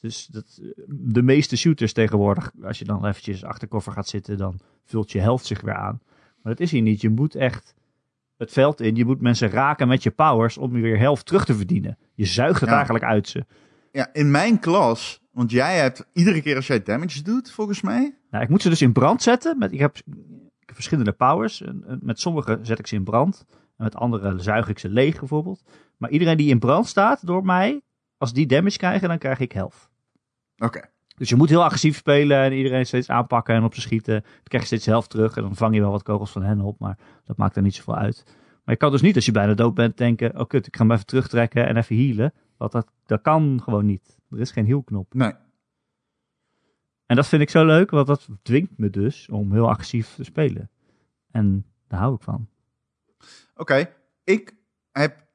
Dus 0.00 0.26
dat, 0.26 0.60
de 0.88 1.22
meeste 1.22 1.56
shooters 1.56 1.92
tegenwoordig, 1.92 2.50
als 2.62 2.78
je 2.78 2.84
dan 2.84 3.06
eventjes 3.06 3.44
achter 3.44 3.68
cover 3.68 3.92
gaat 3.92 4.08
zitten, 4.08 4.36
dan 4.36 4.58
vult 4.84 5.12
je 5.12 5.20
health 5.20 5.44
zich 5.44 5.60
weer 5.60 5.74
aan. 5.74 6.00
Maar 6.42 6.52
dat 6.52 6.60
is 6.60 6.70
hier 6.70 6.82
niet. 6.82 7.00
Je 7.00 7.08
moet 7.10 7.34
echt 7.34 7.74
het 8.36 8.52
veld 8.52 8.80
in. 8.80 8.94
Je 8.96 9.04
moet 9.04 9.20
mensen 9.20 9.50
raken 9.50 9.88
met 9.88 10.02
je 10.02 10.10
powers 10.10 10.58
om 10.58 10.72
weer 10.72 10.98
health 10.98 11.26
terug 11.26 11.44
te 11.44 11.54
verdienen. 11.54 11.98
Je 12.14 12.24
zuigt 12.24 12.60
het 12.60 12.68
Ja. 12.68 12.74
eigenlijk 12.74 13.04
uit 13.04 13.28
ze. 13.28 13.44
Ja, 13.92 14.08
in 14.12 14.30
mijn 14.30 14.58
klas, 14.58 15.20
want 15.38 15.50
jij 15.50 15.78
hebt 15.78 16.06
iedere 16.12 16.42
keer 16.42 16.56
als 16.56 16.66
jij 16.66 16.82
damage 16.82 17.22
doet, 17.22 17.50
volgens 17.50 17.80
mij. 17.80 18.14
Nou, 18.30 18.44
ik 18.44 18.50
moet 18.50 18.62
ze 18.62 18.68
dus 18.68 18.82
in 18.82 18.92
brand 18.92 19.22
zetten. 19.22 19.58
Met, 19.58 19.72
ik, 19.72 19.78
heb, 19.78 19.96
ik 19.96 20.66
heb 20.66 20.74
verschillende 20.74 21.12
powers. 21.12 21.62
Met 22.00 22.20
sommige 22.20 22.58
zet 22.62 22.78
ik 22.78 22.86
ze 22.86 22.94
in 22.94 23.04
brand. 23.04 23.44
En 23.48 23.84
met 23.84 23.94
andere 23.94 24.38
zuig 24.38 24.68
ik 24.68 24.78
ze 24.78 24.88
leeg 24.88 25.18
bijvoorbeeld. 25.18 25.62
Maar 25.96 26.10
iedereen 26.10 26.36
die 26.36 26.48
in 26.48 26.58
brand 26.58 26.86
staat 26.86 27.26
door 27.26 27.44
mij, 27.44 27.80
als 28.16 28.32
die 28.32 28.46
damage 28.46 28.78
krijgen, 28.78 29.08
dan 29.08 29.18
krijg 29.18 29.38
ik 29.38 29.52
health. 29.52 29.88
Oké. 30.56 30.80
Dus 31.16 31.28
je 31.28 31.36
moet 31.36 31.48
heel 31.48 31.64
agressief 31.64 31.96
spelen 31.96 32.38
en 32.38 32.52
iedereen 32.52 32.86
steeds 32.86 33.08
aanpakken 33.08 33.54
en 33.54 33.64
op 33.64 33.74
ze 33.74 33.80
schieten. 33.80 34.20
Dan 34.22 34.42
krijg 34.42 34.62
je 34.62 34.68
steeds 34.68 34.86
helft 34.86 35.10
terug 35.10 35.36
en 35.36 35.42
dan 35.42 35.56
vang 35.56 35.74
je 35.74 35.80
wel 35.80 35.90
wat 35.90 36.02
kogels 36.02 36.30
van 36.30 36.42
hen 36.42 36.60
op. 36.60 36.78
Maar 36.78 36.98
dat 37.24 37.36
maakt 37.36 37.56
er 37.56 37.62
niet 37.62 37.74
zoveel 37.74 37.96
uit. 37.96 38.24
Maar 38.64 38.74
je 38.74 38.76
kan 38.76 38.90
dus 38.90 39.02
niet 39.02 39.14
als 39.14 39.24
je 39.24 39.32
bijna 39.32 39.54
dood 39.54 39.74
bent 39.74 39.96
denken, 39.96 40.40
oh 40.40 40.46
kut, 40.46 40.66
ik 40.66 40.76
ga 40.76 40.82
hem 40.82 40.92
even 40.92 41.06
terugtrekken 41.06 41.66
en 41.66 41.76
even 41.76 41.96
healen. 41.96 42.32
Want 42.58 42.72
dat, 42.72 42.92
dat 43.06 43.22
kan 43.22 43.60
gewoon 43.62 43.86
niet. 43.86 44.18
Er 44.30 44.40
is 44.40 44.50
geen 44.50 44.66
healknop. 44.66 45.14
Nee. 45.14 45.32
En 47.06 47.16
dat 47.16 47.26
vind 47.26 47.42
ik 47.42 47.50
zo 47.50 47.66
leuk, 47.66 47.90
want 47.90 48.06
dat 48.06 48.28
dwingt 48.42 48.78
me 48.78 48.90
dus 48.90 49.28
om 49.28 49.52
heel 49.52 49.68
agressief 49.68 50.14
te 50.14 50.24
spelen. 50.24 50.70
En 51.30 51.66
daar 51.86 52.00
hou 52.00 52.14
ik 52.14 52.22
van. 52.22 52.48
Oké, 53.56 53.94
ik 54.24 54.54
heb 54.92 55.26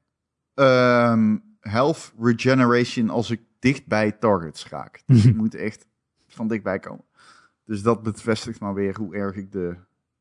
ehm, 0.54 1.38
health 1.60 2.14
regeneration 2.20 3.10
als 3.10 3.30
ik 3.30 3.42
dicht 3.60 3.88
bij 3.88 4.12
targets 4.12 4.68
raak. 4.68 5.04
Dus 5.06 5.26
ik 5.32 5.36
moet 5.36 5.56
echt 5.56 5.88
van 6.28 6.48
dichtbij 6.48 6.80
komen. 6.80 7.06
Dus 7.66 7.82
dat 7.82 8.04
bevestigt 8.04 8.60
maar 8.60 8.74
weer 8.74 8.96
hoe 8.96 9.16
erg 9.16 9.36
ik 9.36 9.52
de 9.52 9.76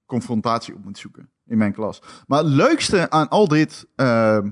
confrontatie 0.07 0.75
op 0.75 0.85
moet 0.85 0.99
zoeken 0.99 1.31
in 1.47 1.59
mijn 1.59 1.73
klas. 1.73 2.03
Maar 2.27 2.39
het 2.39 2.53
leukste 2.53 3.11
aan 3.11 3.29
al 3.29 3.49
dit, 3.49 3.87
ehm, 3.97 4.51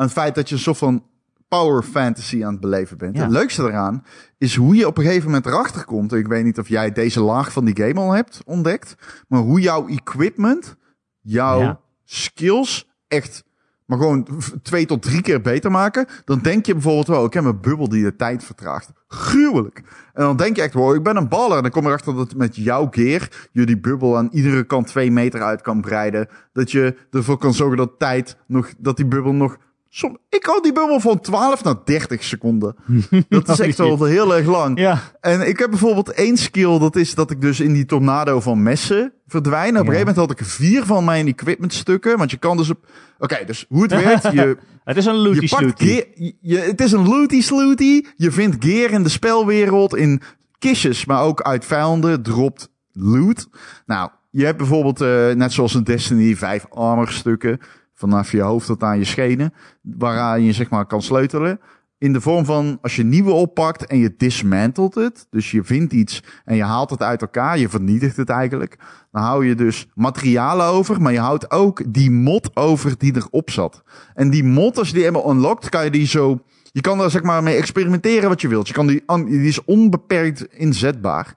aan 0.00 0.06
het 0.06 0.14
feit 0.14 0.34
dat 0.34 0.48
je 0.48 0.54
een 0.54 0.60
soort 0.60 0.78
van 0.78 1.04
power 1.48 1.82
fantasy 1.82 2.44
aan 2.44 2.52
het 2.52 2.60
beleven 2.60 2.98
bent. 2.98 3.16
Ja. 3.16 3.22
Het 3.22 3.30
leukste 3.30 3.62
eraan 3.62 4.04
is 4.38 4.56
hoe 4.56 4.76
je 4.76 4.86
op 4.86 4.98
een 4.98 5.04
gegeven 5.04 5.26
moment 5.26 5.46
erachter 5.46 5.84
komt. 5.84 6.12
Ik 6.12 6.26
weet 6.26 6.44
niet 6.44 6.58
of 6.58 6.68
jij 6.68 6.92
deze 6.92 7.20
laag 7.20 7.52
van 7.52 7.64
die 7.64 7.76
game 7.76 8.00
al 8.00 8.12
hebt 8.12 8.42
ontdekt. 8.44 8.94
Maar 9.28 9.40
hoe 9.40 9.60
jouw 9.60 9.88
equipment, 9.88 10.76
jouw 11.20 11.60
Ja. 11.60 11.80
skills 12.04 12.88
echt 13.08 13.44
maar 13.90 13.98
gewoon 13.98 14.26
twee 14.62 14.86
tot 14.86 15.02
drie 15.02 15.22
keer 15.22 15.40
beter 15.40 15.70
maken. 15.70 16.06
Dan 16.24 16.38
denk 16.38 16.66
je 16.66 16.72
bijvoorbeeld, 16.72 17.18
oh, 17.18 17.24
ik 17.24 17.32
heb 17.32 17.44
een 17.44 17.60
bubbel 17.60 17.88
die 17.88 18.02
de 18.02 18.16
tijd 18.16 18.44
vertraagt. 18.44 18.90
Gruwelijk. 19.08 19.82
En 20.12 20.22
dan 20.22 20.36
denk 20.36 20.56
je 20.56 20.62
echt, 20.62 20.74
wow, 20.74 20.94
ik 20.94 21.02
ben 21.02 21.16
een 21.16 21.28
baller. 21.28 21.56
En 21.56 21.62
dan 21.62 21.70
kom 21.70 21.82
je 21.82 21.88
erachter 21.88 22.14
dat 22.14 22.34
met 22.34 22.56
jouw 22.56 22.88
gear 22.90 23.48
je 23.52 23.66
die 23.66 23.80
bubbel 23.80 24.16
aan 24.16 24.28
iedere 24.32 24.64
kant 24.64 24.86
twee 24.86 25.10
meter 25.10 25.42
uit 25.42 25.62
kan 25.62 25.80
breiden. 25.80 26.28
Dat 26.52 26.70
je 26.70 26.96
ervoor 27.10 27.38
kan 27.38 27.54
zorgen 27.54 27.76
dat 27.76 27.98
tijd 27.98 28.36
nog, 28.46 28.72
dat 28.78 28.96
die 28.96 29.06
bubbel 29.06 29.32
nog... 29.32 29.56
Som, 29.92 30.18
ik 30.28 30.44
hou 30.44 30.62
die 30.62 30.72
bubbel 30.72 31.00
van 31.00 31.20
12 31.20 31.64
naar 31.64 31.74
30 31.84 32.24
seconden. 32.24 32.74
Dat 33.28 33.48
is 33.48 33.58
echt 33.60 33.78
wel 33.78 34.04
heel 34.04 34.36
erg 34.36 34.46
lang. 34.46 34.78
Ja, 34.78 35.02
En 35.20 35.48
ik 35.48 35.58
heb 35.58 35.70
bijvoorbeeld 35.70 36.12
één 36.12 36.36
skill, 36.36 36.78
dat 36.78 36.96
is 36.96 37.14
dat 37.14 37.30
ik 37.30 37.40
dus 37.40 37.60
in 37.60 37.72
die 37.72 37.84
tornado 37.84 38.40
van 38.40 38.62
messen 38.62 39.12
verdwijn. 39.26 39.70
Op 39.70 39.80
een 39.80 39.92
gegeven 39.92 39.98
moment 39.98 40.16
had 40.16 40.30
ik 40.30 40.46
vier 40.46 40.84
van 40.84 41.04
mijn 41.04 41.26
equipmentstukken, 41.26 42.18
want 42.18 42.30
je 42.30 42.36
kan 42.36 42.56
dus 42.56 42.70
op... 42.70 42.86
Oké, 43.18 43.44
dus 43.46 43.64
hoe 43.68 43.82
het 43.82 43.90
werkt, 43.90 44.32
je, 44.32 44.56
het 44.84 44.96
is 44.96 45.06
een 45.06 45.16
looty 45.16 45.40
je 45.40 45.48
pakt 45.48 45.62
slooty. 45.62 46.02
het 46.42 46.80
is 46.80 46.92
een 46.92 47.08
looty 47.08 47.42
slooty. 47.42 48.04
Je 48.16 48.30
vindt 48.30 48.64
gear 48.64 48.90
in 48.90 49.02
de 49.02 49.08
spelwereld 49.08 49.96
in 49.96 50.22
kistjes, 50.58 51.04
maar 51.04 51.22
ook 51.22 51.42
uit 51.42 51.64
vijanden 51.64 52.22
dropt 52.22 52.70
loot. 52.92 53.48
Nou, 53.86 54.10
je 54.30 54.44
hebt 54.44 54.58
bijvoorbeeld, 54.58 55.00
eh, 55.00 55.30
net 55.30 55.52
zoals 55.52 55.74
in 55.74 55.82
Destiny, 55.82 56.36
vijf 56.36 56.66
armorstukken 56.68 57.60
vanaf 58.00 58.32
je 58.32 58.40
hoofd 58.40 58.66
tot 58.66 58.82
aan 58.82 58.98
je 58.98 59.04
schenen, 59.04 59.52
waaraan 59.82 60.42
je 60.42 60.52
zeg 60.52 60.70
maar 60.70 60.86
kan 60.86 61.02
sleutelen. 61.02 61.60
In 61.98 62.12
de 62.12 62.20
vorm 62.20 62.44
van 62.44 62.78
als 62.82 62.96
je 62.96 63.04
nieuwe 63.04 63.30
oppakt 63.30 63.86
en 63.86 63.98
je 63.98 64.14
dismantelt 64.16 64.94
het. 64.94 65.26
Dus 65.30 65.50
je 65.50 65.64
vindt 65.64 65.92
iets 65.92 66.22
en 66.44 66.56
je 66.56 66.62
haalt 66.62 66.90
het 66.90 67.02
uit 67.02 67.20
elkaar. 67.20 67.58
Je 67.58 67.68
vernietigt 67.68 68.16
het 68.16 68.28
eigenlijk. 68.28 68.78
Dan 69.12 69.22
hou 69.22 69.46
je 69.46 69.54
dus 69.54 69.88
materialen 69.94 70.66
over. 70.66 71.00
Maar 71.00 71.12
je 71.12 71.18
houdt 71.18 71.50
ook 71.50 71.82
die 71.92 72.10
mod 72.10 72.56
over 72.56 72.94
die 72.98 73.16
erop 73.16 73.50
zat. 73.50 73.82
En 74.14 74.30
die 74.30 74.44
mod, 74.44 74.78
als 74.78 74.88
je 74.88 74.94
die 74.94 75.02
helemaal 75.02 75.30
unlockt, 75.30 75.68
kan 75.68 75.84
je 75.84 75.90
die 75.90 76.06
zo... 76.06 76.40
Je 76.72 76.80
kan 76.80 76.98
daar 76.98 77.10
zeg 77.10 77.22
maar 77.22 77.42
mee 77.42 77.56
experimenteren 77.56 78.28
wat 78.28 78.40
je 78.40 78.48
wilt. 78.48 78.68
Je 78.68 78.74
kan 78.74 78.86
die, 78.86 79.04
die 79.24 79.48
is 79.48 79.64
onbeperkt 79.64 80.46
inzetbaar. 80.54 81.34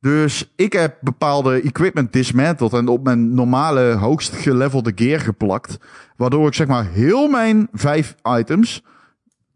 Dus 0.00 0.52
ik 0.56 0.72
heb 0.72 0.96
bepaalde 1.00 1.60
equipment 1.62 2.12
dismantled 2.12 2.72
en 2.72 2.88
op 2.88 3.04
mijn 3.04 3.34
normale 3.34 3.92
hoogst 3.92 4.34
gelevelde 4.34 4.92
gear 4.94 5.20
geplakt. 5.20 5.78
Waardoor 6.16 6.46
ik 6.46 6.54
zeg 6.54 6.66
maar 6.66 6.86
heel 6.86 7.28
mijn 7.28 7.68
vijf 7.72 8.14
items 8.38 8.82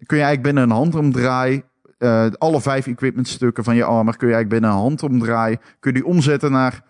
kun 0.06 0.16
je 0.16 0.22
eigenlijk 0.24 0.42
binnen 0.42 0.62
een 0.62 0.76
handomdraai, 0.76 1.62
eh 1.98 2.26
alle 2.38 2.60
vijf 2.60 2.86
equipmentstukken 2.86 3.64
van 3.64 3.76
je 3.76 3.84
armor 3.84 4.16
kun 4.16 4.28
je 4.28 4.34
eigenlijk 4.34 4.62
binnen 4.62 4.70
een 4.70 4.84
handomdraai, 4.84 5.56
kun 5.80 5.92
je 5.92 6.00
die 6.00 6.06
omzetten 6.06 6.50
naar 6.52 6.82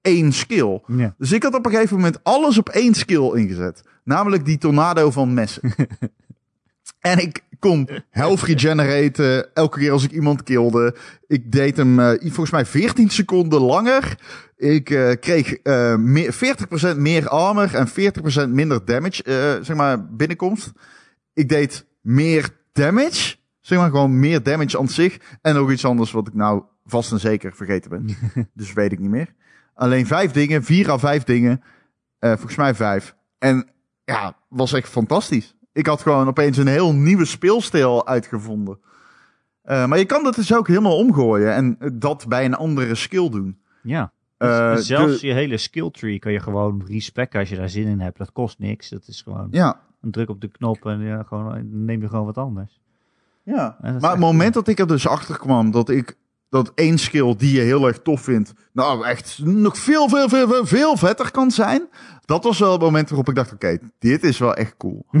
één 0.00 0.32
skill. 0.32 0.80
Ja. 0.86 1.14
Dus 1.18 1.32
ik 1.32 1.42
had 1.42 1.54
op 1.54 1.66
een 1.66 1.72
gegeven 1.72 1.96
moment 1.96 2.24
alles 2.24 2.58
op 2.58 2.68
één 2.68 2.94
skill 2.94 3.32
ingezet. 3.34 3.82
Namelijk 4.04 4.44
die 4.44 4.58
tornado 4.58 5.10
van 5.10 5.34
messen. 5.34 5.62
en 7.04 7.18
ik 7.18 7.44
kon 7.58 7.88
health 8.10 8.42
regeneraten 8.42 9.54
elke 9.54 9.78
keer 9.78 9.90
als 9.92 10.04
ik 10.04 10.10
iemand 10.10 10.42
kilde. 10.42 10.96
Ik 11.26 11.52
deed 11.52 11.76
hem 11.76 12.00
eh, 12.00 12.20
volgens 12.20 12.50
mij 12.50 12.66
14 12.66 13.10
seconden 13.10 13.60
langer. 13.60 14.18
Ik 14.56 14.90
eh, 14.90 15.10
kreeg 15.20 15.54
eh, 15.54 15.96
meer, 15.96 16.34
40% 16.94 16.96
meer 16.96 17.28
armor 17.28 17.74
en 17.74 17.88
40% 18.46 18.48
minder 18.48 18.84
damage, 18.84 19.22
zeg 19.62 19.76
maar, 19.76 20.06
binnenkomst. 20.14 20.72
Ik 21.32 21.48
deed 21.48 21.86
meer 22.00 22.48
damage, 22.72 23.36
zeg 23.60 23.78
maar 23.78 23.90
gewoon 23.90 24.18
meer 24.18 24.42
damage 24.42 24.78
aan 24.78 24.88
zich. 24.88 25.18
En 25.42 25.54
nog 25.54 25.72
iets 25.72 25.84
anders 25.84 26.12
wat 26.12 26.26
ik 26.26 26.34
nou 26.34 26.62
vast 26.84 27.12
en 27.12 27.20
zeker 27.20 27.54
vergeten 27.54 27.90
ben. 27.90 28.16
dus 28.54 28.72
weet 28.72 28.92
ik 28.92 28.98
niet 28.98 29.10
meer. 29.10 29.34
Alleen 29.74 30.06
vijf 30.06 30.30
dingen, 30.30 30.64
vier 30.64 30.90
à 30.90 30.98
vijf 30.98 31.24
dingen. 31.24 31.62
Volgens 32.20 32.56
mij 32.56 32.74
vijf. 32.74 33.14
En 33.38 33.68
ja, 34.04 34.36
was 34.48 34.72
echt 34.72 34.88
fantastisch. 34.88 35.54
Ik 35.74 35.86
had 35.86 36.02
gewoon 36.02 36.28
opeens 36.28 36.56
een 36.56 36.66
heel 36.66 36.94
nieuwe 36.94 37.24
speelstijl 37.24 38.06
uitgevonden. 38.06 38.78
Eh, 39.62 39.86
maar 39.86 39.98
je 39.98 40.04
kan 40.04 40.22
dat 40.24 40.34
dus 40.34 40.54
ook 40.54 40.68
helemaal 40.68 40.96
omgooien 40.96 41.54
en 41.54 41.78
dat 41.92 42.24
bij 42.28 42.44
een 42.44 42.54
andere 42.54 42.94
skill 42.94 43.28
doen. 43.30 43.58
Ja. 43.82 44.12
Eh, 44.36 44.74
Dus 44.74 44.86
zelfs 44.86 45.20
de- 45.20 45.26
je 45.26 45.32
hele 45.32 45.56
skill 45.56 45.90
tree 45.90 46.18
kan 46.18 46.32
je 46.32 46.40
gewoon 46.40 46.84
respecken 46.88 47.40
als 47.40 47.48
je 47.48 47.56
daar 47.56 47.68
zin 47.68 47.86
in 47.86 48.00
hebt. 48.00 48.18
Dat 48.18 48.32
kost 48.32 48.58
niks. 48.58 48.88
Dat 48.88 49.06
is 49.06 49.22
gewoon 49.22 49.48
ja, 49.50 49.80
een 50.00 50.10
druk 50.10 50.28
op 50.28 50.40
de 50.40 50.48
knop 50.48 50.86
en 50.86 51.00
ja, 51.00 51.22
gewoon, 51.22 51.84
neem 51.84 52.00
je 52.00 52.08
gewoon 52.08 52.24
wat 52.26 52.38
anders. 52.38 52.80
ja. 53.42 53.76
Maar 54.00 54.10
het 54.10 54.20
moment 54.20 54.54
dat 54.54 54.68
ik 54.68 54.78
er 54.78 54.86
dus 54.86 55.06
achter 55.06 55.38
kwam 55.38 55.70
dat 55.70 55.88
ik 55.88 56.16
dat 56.54 56.72
één 56.74 56.98
skill 56.98 57.34
die 57.36 57.52
je 57.54 57.60
heel 57.60 57.86
erg 57.86 57.98
tof 58.02 58.20
vindt, 58.20 58.52
nou 58.72 59.06
echt 59.06 59.38
nog 59.44 59.78
veel, 59.78 60.08
veel, 60.08 60.28
veel, 60.28 60.46
veel, 60.48 60.66
veel 60.66 60.96
vetter 60.96 61.30
kan 61.30 61.50
zijn. 61.50 61.88
Dat 62.24 62.44
was 62.44 62.58
wel 62.58 62.72
het 62.72 62.80
moment 62.80 63.08
waarop 63.08 63.28
ik 63.28 63.34
dacht, 63.34 63.52
oké, 63.52 63.78
dit 63.98 64.22
is 64.24 64.38
wel 64.38 64.54
echt 64.54 64.74
cool. 64.76 65.06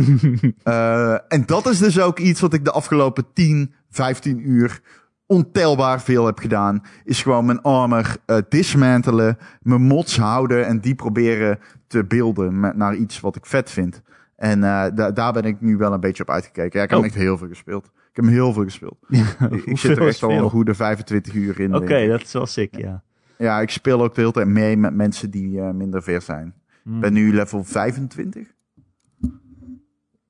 Eh, 0.62 1.12
en 1.28 1.42
dat 1.46 1.66
is 1.66 1.78
dus 1.78 2.00
ook 2.00 2.18
iets 2.18 2.40
wat 2.40 2.52
ik 2.54 2.64
de 2.64 2.70
afgelopen 2.70 3.24
10, 3.32 3.74
15 3.90 4.50
uur 4.50 4.80
ontelbaar 5.26 6.00
veel 6.02 6.26
heb 6.26 6.38
gedaan. 6.38 6.82
Is 7.04 7.22
gewoon 7.22 7.44
mijn 7.44 7.62
armor 7.62 8.16
eh, 8.26 8.36
dismantelen, 8.48 9.38
mijn 9.62 9.82
mods 9.82 10.16
houden 10.18 10.66
en 10.66 10.80
die 10.80 10.94
proberen 10.94 11.58
te 11.86 12.04
beelden 12.04 12.60
met, 12.60 12.76
naar 12.76 12.94
iets 12.94 13.20
wat 13.20 13.36
ik 13.36 13.46
vet 13.46 13.70
vind. 13.70 14.02
En 14.36 14.64
eh, 14.64 14.84
da- 14.94 15.10
daar 15.10 15.32
ben 15.32 15.44
ik 15.44 15.60
nu 15.60 15.76
wel 15.76 15.92
een 15.92 16.00
beetje 16.00 16.22
op 16.22 16.30
uitgekeken. 16.30 16.78
Ja, 16.78 16.84
ik 16.84 16.90
heb 16.90 16.98
Oh. 16.98 17.04
echt 17.04 17.14
heel 17.14 17.38
veel 17.38 17.48
gespeeld. 17.48 17.90
Ik 18.14 18.20
heb 18.20 18.24
hem 18.24 18.34
heel 18.40 18.52
veel 18.52 18.64
gespeeld. 18.64 18.96
Ik, 19.08 19.64
ik 19.64 19.78
zit 19.78 19.96
er 19.96 20.06
echt 20.06 20.22
al 20.22 20.30
een 20.30 20.50
goede 20.50 20.74
25 20.74 21.34
uur 21.34 21.60
in. 21.60 21.74
Oké, 21.74 22.06
dat 22.06 22.20
is 22.22 22.32
wel 22.32 22.46
sick, 22.46 22.76
ja. 22.76 23.02
Ja, 23.38 23.60
ik 23.60 23.70
speel 23.70 24.02
ook 24.02 24.14
de 24.14 24.20
hele 24.20 24.32
tijd 24.32 24.46
mee 24.46 24.76
met 24.76 24.94
mensen 24.94 25.30
die 25.30 25.60
eh, 25.60 25.70
minder 25.70 26.02
ver 26.02 26.22
zijn. 26.22 26.54
Hmm. 26.82 26.94
Ik 26.94 27.00
ben 27.00 27.12
nu 27.12 27.34
level 27.34 27.64
25. 27.64 28.48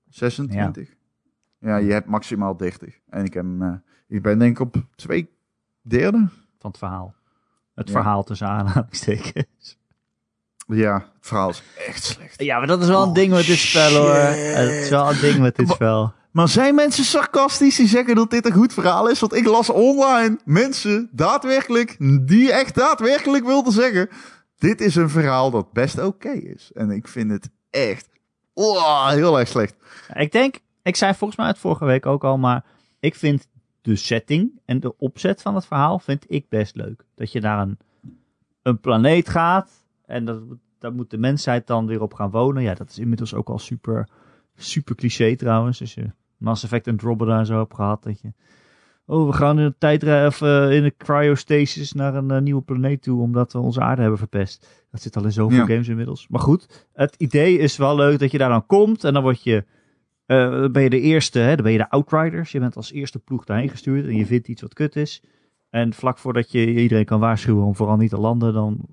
26. 0.08 0.88
Ja, 1.58 1.76
je 1.76 1.92
hebt 1.92 2.06
maximaal 2.06 2.56
30. 2.56 2.98
En 3.08 3.24
ik, 3.24 3.34
heb, 3.34 3.44
eh, 3.60 3.72
ik 4.08 4.22
ben 4.22 4.38
denk 4.38 4.50
ik 4.50 4.60
op 4.60 4.76
twee 4.94 5.30
derde. 5.82 6.28
Van 6.58 6.70
het 6.70 6.78
verhaal. 6.78 7.14
Het 7.74 7.86
Ja. 7.88 7.94
verhaal 7.94 8.24
tussen 8.24 8.46
aanhalingstekens. 8.48 9.78
Ja, 10.66 10.94
het 10.94 11.26
verhaal 11.26 11.48
is 11.48 11.62
echt 11.88 12.02
slecht. 12.04 12.42
Ja, 12.42 12.58
maar 12.58 12.66
dat 12.66 12.82
is 12.82 12.88
wel 12.88 13.02
een 13.02 13.08
Oh, 13.08 13.14
ding 13.14 13.32
met 13.32 13.46
dit 13.46 13.58
spel 13.58 13.90
hoor. 14.02 14.14
Het 14.14 14.70
is 14.70 14.88
wel 14.90 15.10
een 15.10 15.20
ding 15.20 15.38
met 15.38 15.56
dit 15.56 15.66
Maar- 15.66 15.74
spel. 15.74 16.12
Maar 16.34 16.48
zijn 16.48 16.74
mensen 16.74 17.04
sarcastisch 17.04 17.76
die 17.76 17.88
zeggen 17.88 18.14
dat 18.14 18.30
dit 18.30 18.46
een 18.46 18.52
goed 18.52 18.72
verhaal 18.72 19.08
is? 19.08 19.20
Want 19.20 19.34
ik 19.34 19.46
las 19.46 19.70
online 19.70 20.38
mensen 20.44 21.08
daadwerkelijk, 21.12 21.96
die 22.26 22.52
echt 22.52 22.74
daadwerkelijk 22.74 23.44
wilden 23.44 23.72
zeggen... 23.72 24.08
Dit 24.58 24.80
is 24.80 24.96
een 24.96 25.10
verhaal 25.10 25.50
dat 25.50 25.72
best 25.72 25.98
oké 25.98 26.30
is. 26.30 26.70
En 26.74 26.90
ik 26.90 27.08
vind 27.08 27.30
het 27.30 27.50
echt 27.70 28.08
oh, 28.52 29.08
heel 29.08 29.38
erg 29.38 29.48
slecht. 29.48 29.76
Ik 30.14 30.32
denk, 30.32 30.58
ik 30.82 30.96
zei 30.96 31.14
volgens 31.14 31.38
mij 31.38 31.48
het 31.48 31.58
vorige 31.58 31.84
week 31.84 32.06
ook 32.06 32.24
al, 32.24 32.38
maar 32.38 32.64
ik 33.00 33.14
vind 33.14 33.48
de 33.80 33.96
setting 33.96 34.60
en 34.64 34.80
de 34.80 34.96
opzet 34.96 35.42
van 35.42 35.54
het 35.54 35.66
verhaal 35.66 35.98
vind 35.98 36.24
ik 36.28 36.48
best 36.48 36.76
leuk. 36.76 37.04
Dat 37.14 37.32
je 37.32 37.40
naar 37.40 37.58
een, 37.58 37.78
een 38.62 38.80
planeet 38.80 39.28
gaat 39.28 39.70
en 40.06 40.24
dat, 40.24 40.42
daar 40.78 40.92
moet 40.92 41.10
de 41.10 41.18
mensheid 41.18 41.66
dan 41.66 41.86
weer 41.86 42.02
op 42.02 42.14
gaan 42.14 42.30
wonen. 42.30 42.62
Ja, 42.62 42.74
dat 42.74 42.90
is 42.90 42.98
inmiddels 42.98 43.34
ook 43.34 43.48
al 43.48 43.58
super, 43.58 44.08
super 44.56 44.94
cliché 44.94 45.36
trouwens. 45.36 45.80
Als 45.80 45.94
je 45.94 46.10
Mass 46.44 46.64
Effect 46.64 46.86
en 46.86 46.92
Andromeda 46.92 47.38
en 47.38 47.46
zo 47.46 47.58
hebt 47.58 47.74
gehad, 47.74 48.02
dat 48.02 48.20
je... 48.20 48.32
Oh, 49.06 49.26
we 49.26 49.32
gaan 49.32 49.58
in 49.58 49.66
de 49.66 49.74
tijdrij 49.78 50.26
of 50.26 50.42
eh, 50.42 50.70
in 50.72 50.82
de 50.82 50.94
cryostasis 50.96 51.92
naar 51.92 52.14
een 52.14 52.30
eh, 52.30 52.40
nieuwe 52.40 52.62
planeet 52.62 53.02
toe, 53.02 53.20
omdat 53.20 53.52
we 53.52 53.58
onze 53.58 53.80
aarde 53.80 54.00
hebben 54.00 54.18
verpest. 54.18 54.84
Dat 54.90 55.02
zit 55.02 55.16
al 55.16 55.24
in 55.24 55.32
zoveel 55.32 55.58
Ja. 55.58 55.66
games 55.66 55.88
inmiddels. 55.88 56.26
Maar 56.28 56.40
goed, 56.40 56.86
het 56.92 57.14
idee 57.18 57.58
is 57.58 57.76
wel 57.76 57.96
leuk 57.96 58.18
dat 58.18 58.30
je 58.30 58.38
daar 58.38 58.48
dan 58.48 58.66
komt 58.66 59.04
en 59.04 59.12
dan 59.12 59.22
word 59.22 59.42
je 59.42 59.64
eh, 60.26 60.50
dan 60.50 60.72
ben 60.72 60.82
je 60.82 60.90
de 60.90 61.00
eerste, 61.00 61.38
hè, 61.38 61.54
dan 61.54 61.64
ben 61.64 61.72
je 61.72 61.78
de 61.78 61.90
Outriders. 61.90 62.52
Je 62.52 62.58
bent 62.60 62.76
als 62.76 62.92
eerste 62.92 63.18
ploeg 63.18 63.44
daarheen 63.44 63.68
gestuurd 63.68 64.04
en 64.04 64.16
je 64.16 64.26
vindt 64.26 64.48
iets 64.48 64.62
wat 64.62 64.74
kut 64.74 64.96
is. 64.96 65.22
En 65.70 65.92
vlak 65.92 66.18
voordat 66.18 66.52
je 66.52 66.74
iedereen 66.74 67.04
kan 67.04 67.20
waarschuwen 67.20 67.64
om 67.64 67.74
vooral 67.76 67.96
niet 67.96 68.10
te 68.10 68.18
landen, 68.18 68.52
dan 68.52 68.86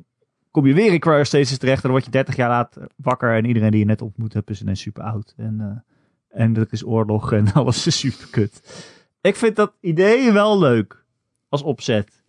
kom 0.51 0.65
je 0.67 0.73
weer 0.73 0.93
in 0.93 0.99
cryostasis 0.99 1.57
terecht. 1.57 1.75
En 1.75 1.81
dan 1.83 1.91
word 1.91 2.05
je 2.05 2.11
30 2.11 2.35
jaar 2.35 2.49
later 2.49 2.89
wakker 2.95 3.35
en 3.35 3.45
iedereen 3.45 3.71
die 3.71 3.79
je 3.79 3.85
net 3.85 4.01
ontmoet 4.01 4.33
hebt 4.33 4.49
is 4.49 4.61
ineens 4.61 4.81
super 4.81 5.03
oud. 5.03 5.33
En, 5.37 5.83
en 6.31 6.55
er 6.57 6.67
is 6.69 6.85
oorlog 6.85 7.31
en 7.31 7.53
alles 7.53 7.87
is 7.87 7.99
super 7.99 8.27
kut. 8.31 8.85
Ik 9.21 9.35
vind 9.35 9.55
dat 9.55 9.73
idee 9.79 10.31
wel 10.31 10.59
leuk 10.59 11.05
als 11.49 11.61
opzet. 11.61 12.23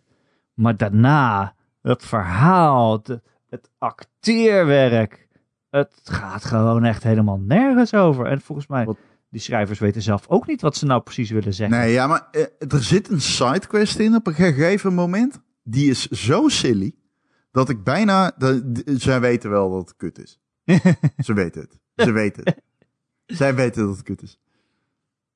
Maar 0.53 0.77
daarna, 0.77 1.55
het 1.81 2.05
verhaal, 2.05 2.91
het, 3.03 3.19
het 3.49 3.69
acteerwerk, 3.77 5.27
het 5.69 5.99
gaat 6.03 6.45
gewoon 6.45 6.83
echt 6.83 7.03
helemaal 7.03 7.39
nergens 7.39 7.93
over. 7.93 8.25
En 8.25 8.41
volgens 8.41 8.67
mij, 8.67 8.85
Wat- 8.85 8.97
die 9.29 9.41
schrijvers 9.41 9.79
weten 9.79 10.01
zelf 10.01 10.25
ook 10.27 10.47
niet 10.47 10.61
wat 10.61 10.75
ze 10.75 10.85
nou 10.85 11.01
precies 11.01 11.29
willen 11.29 11.53
zeggen. 11.53 11.77
Nee, 11.77 11.91
ja, 11.91 12.07
maar 12.07 12.27
eh, 12.31 12.41
er 12.67 12.83
zit 12.83 13.09
een 13.09 13.21
sidequest 13.21 13.99
in 13.99 14.15
op 14.15 14.27
een 14.27 14.33
gegeven 14.33 14.93
moment. 14.93 15.41
Die 15.63 15.89
is 15.89 16.07
zo 16.07 16.47
silly. 16.47 16.95
Dat 17.51 17.69
ik 17.69 17.83
bijna. 17.83 18.31
Zij 18.85 19.19
weten 19.21 19.49
wel 19.49 19.69
dat 19.71 19.79
het 19.87 19.95
kut 19.97 20.19
is. 20.19 20.39
Ze 21.25 21.33
weten 21.33 21.61
het. 21.61 21.79
Ze 22.05 22.11
weten 22.11 22.43
het. 22.43 22.61
Zij 23.25 23.55
weten 23.55 23.85
dat 23.85 23.95
het 23.95 24.03
kut 24.05 24.21
is. 24.21 24.37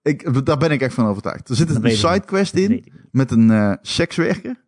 Ik, 0.02 0.46
daar 0.46 0.58
ben 0.58 0.72
ik 0.72 0.82
echt 0.82 0.94
van 0.94 1.06
overtuigd. 1.08 1.50
Er 1.50 1.56
zit 1.56 1.70
een 1.84 1.92
sidequest 1.92 2.54
in 2.56 2.92
met 3.12 3.32
een 3.32 3.52
eh, 3.52 3.74
sekswerker. 3.82 4.64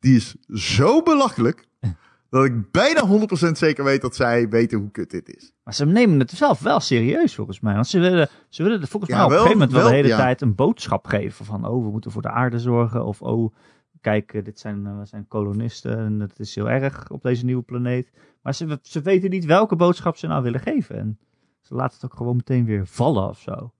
Die 0.00 0.16
is 0.16 0.36
zo 0.52 1.02
belachelijk. 1.02 1.68
Dat 2.30 2.44
ik 2.44 2.70
bijna 2.70 3.08
100% 3.48 3.50
zeker 3.52 3.84
weet 3.84 4.00
dat 4.00 4.16
zij 4.16 4.48
weten 4.48 4.78
hoe 4.78 4.90
kut 4.90 5.10
dit 5.10 5.36
is. 5.36 5.52
Maar 5.64 5.74
ze 5.74 5.86
nemen 5.86 6.18
het 6.18 6.30
zelf 6.30 6.60
wel 6.60 6.80
serieus 6.80 7.34
volgens 7.34 7.60
mij. 7.60 7.74
Want 7.74 7.86
ze 7.86 7.98
willen, 7.98 8.28
ze 8.48 8.62
willen 8.62 8.88
volgens 8.88 9.12
Ja, 9.12 9.16
mij 9.16 9.24
op 9.24 9.30
wel- 9.30 9.40
een 9.40 9.46
gegeven 9.46 9.66
moment 9.68 9.72
wel, 9.82 9.90
wel, 9.90 10.00
de 10.02 10.06
hele 10.06 10.16
ja. 10.16 10.24
tijd 10.24 10.40
een 10.40 10.54
boodschap 10.54 11.06
geven. 11.06 11.44
Van, 11.44 11.66
oh, 11.66 11.84
we 11.84 11.90
moeten 11.90 12.10
voor 12.10 12.22
de 12.22 12.30
aarde 12.30 12.58
zorgen. 12.58 13.04
Of, 13.04 13.22
oh, 13.22 13.54
kijk, 14.00 14.34
eh, 14.34 14.44
dit 14.44 14.58
zijn, 14.60 14.86
eh, 14.86 14.98
we 14.98 15.06
zijn 15.06 15.26
kolonisten 15.28 15.98
en 15.98 16.20
het 16.20 16.38
is 16.38 16.54
heel 16.54 16.70
erg 16.70 17.10
op 17.10 17.22
deze 17.22 17.44
nieuwe 17.44 17.62
planeet. 17.62 18.10
Maar 18.42 18.54
ze, 18.54 18.78
ze 18.82 19.00
weten 19.00 19.30
niet 19.30 19.44
welke 19.44 19.76
boodschap 19.76 20.16
ze 20.16 20.26
nou 20.26 20.42
willen 20.42 20.60
geven. 20.60 20.96
En 20.98 21.18
laten 21.70 21.94
het 22.00 22.04
ook 22.04 22.16
gewoon 22.16 22.36
meteen 22.36 22.64
weer 22.64 22.86
vallen 22.86 23.28
of 23.28 23.38
zo. 23.40 23.72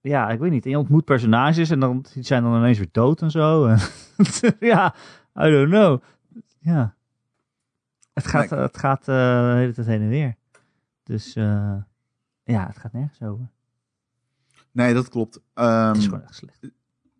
Ja, 0.00 0.30
ik 0.30 0.38
weet 0.38 0.50
niet. 0.50 0.64
En 0.64 0.70
je 0.70 0.78
ontmoet 0.78 1.04
personages 1.04 1.70
en 1.70 1.80
dan, 1.80 2.04
die 2.12 2.22
zijn 2.22 2.42
dan 2.42 2.56
ineens 2.56 2.78
weer 2.78 2.88
dood 2.92 3.22
en 3.22 3.30
zo. 3.30 3.66
En 3.66 3.78
ja, 4.60 4.94
I 5.38 5.50
don't 5.50 5.68
know. 5.70 6.02
Ja. 6.58 6.94
Het 8.12 8.26
gaat, 8.26 8.50
Nee. 8.50 8.60
het 8.60 8.78
gaat 8.78 9.00
eh, 9.00 9.06
de 9.50 9.54
hele 9.56 9.72
tijd 9.72 9.86
heen 9.86 10.00
en 10.00 10.08
weer. 10.08 10.34
Dus 11.02 11.34
eh, 11.36 11.76
ja, 12.44 12.66
het 12.66 12.78
gaat 12.78 12.92
nergens 12.92 13.22
over. 13.22 13.50
Nee, 14.72 14.94
dat 14.94 15.08
klopt. 15.08 15.40
Ehm, 15.54 15.86
Het 15.88 15.96
is 15.96 16.04
gewoon 16.04 16.22
echt 16.22 16.34
slecht. 16.34 16.60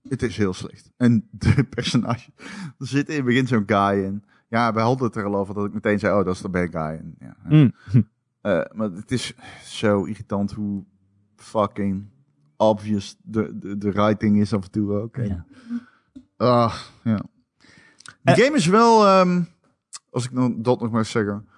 Het 0.09 0.23
is 0.23 0.37
heel 0.37 0.53
slecht. 0.55 0.91
En 0.97 1.29
de 1.31 1.65
personage. 1.65 2.31
Er 2.79 2.87
zit 2.87 3.09
in 3.09 3.17
het 3.17 3.25
begin 3.25 3.47
zo'n 3.47 3.63
guy 3.67 4.05
in. 4.05 4.25
Ja, 4.49 4.73
wij 4.73 4.83
hadden 4.83 5.07
het 5.07 5.17
er 5.17 5.25
al 5.25 5.37
over 5.37 5.55
dat 5.55 5.65
ik 5.67 5.73
meteen 5.73 5.99
zei: 5.99 6.19
Oh, 6.19 6.25
dat 6.25 6.35
is 6.35 6.41
de 6.41 6.49
bad 6.49 6.71
guy. 6.71 6.81
En, 6.99 7.15
ja, 7.19 7.37
Mm. 7.45 7.73
Eh, 8.47 8.61
maar 8.75 8.91
het 8.91 9.11
is 9.11 9.35
zo 9.65 10.05
irritant 10.05 10.53
hoe 10.53 10.85
fucking 11.37 12.05
obvious 12.57 13.17
de, 13.23 13.59
de, 13.59 13.79
de 13.79 13.93
writing 13.93 14.41
is 14.41 14.53
af 14.53 14.65
en 14.65 14.71
toe 14.71 14.93
ook. 14.93 15.17
En, 15.17 15.27
Ja. 15.29 15.45
Ah, 16.37 16.75
ja. 17.03 17.17
De 18.23 18.33
Eh. 18.33 18.35
game 18.35 18.57
is 18.57 18.67
wel, 18.67 19.07
ehm, 19.07 19.43
als 20.11 20.25
ik 20.25 20.33
nog, 20.33 20.53
dat 20.57 20.81
nog 20.81 20.91
maar 20.91 21.05
zeggen. 21.05 21.49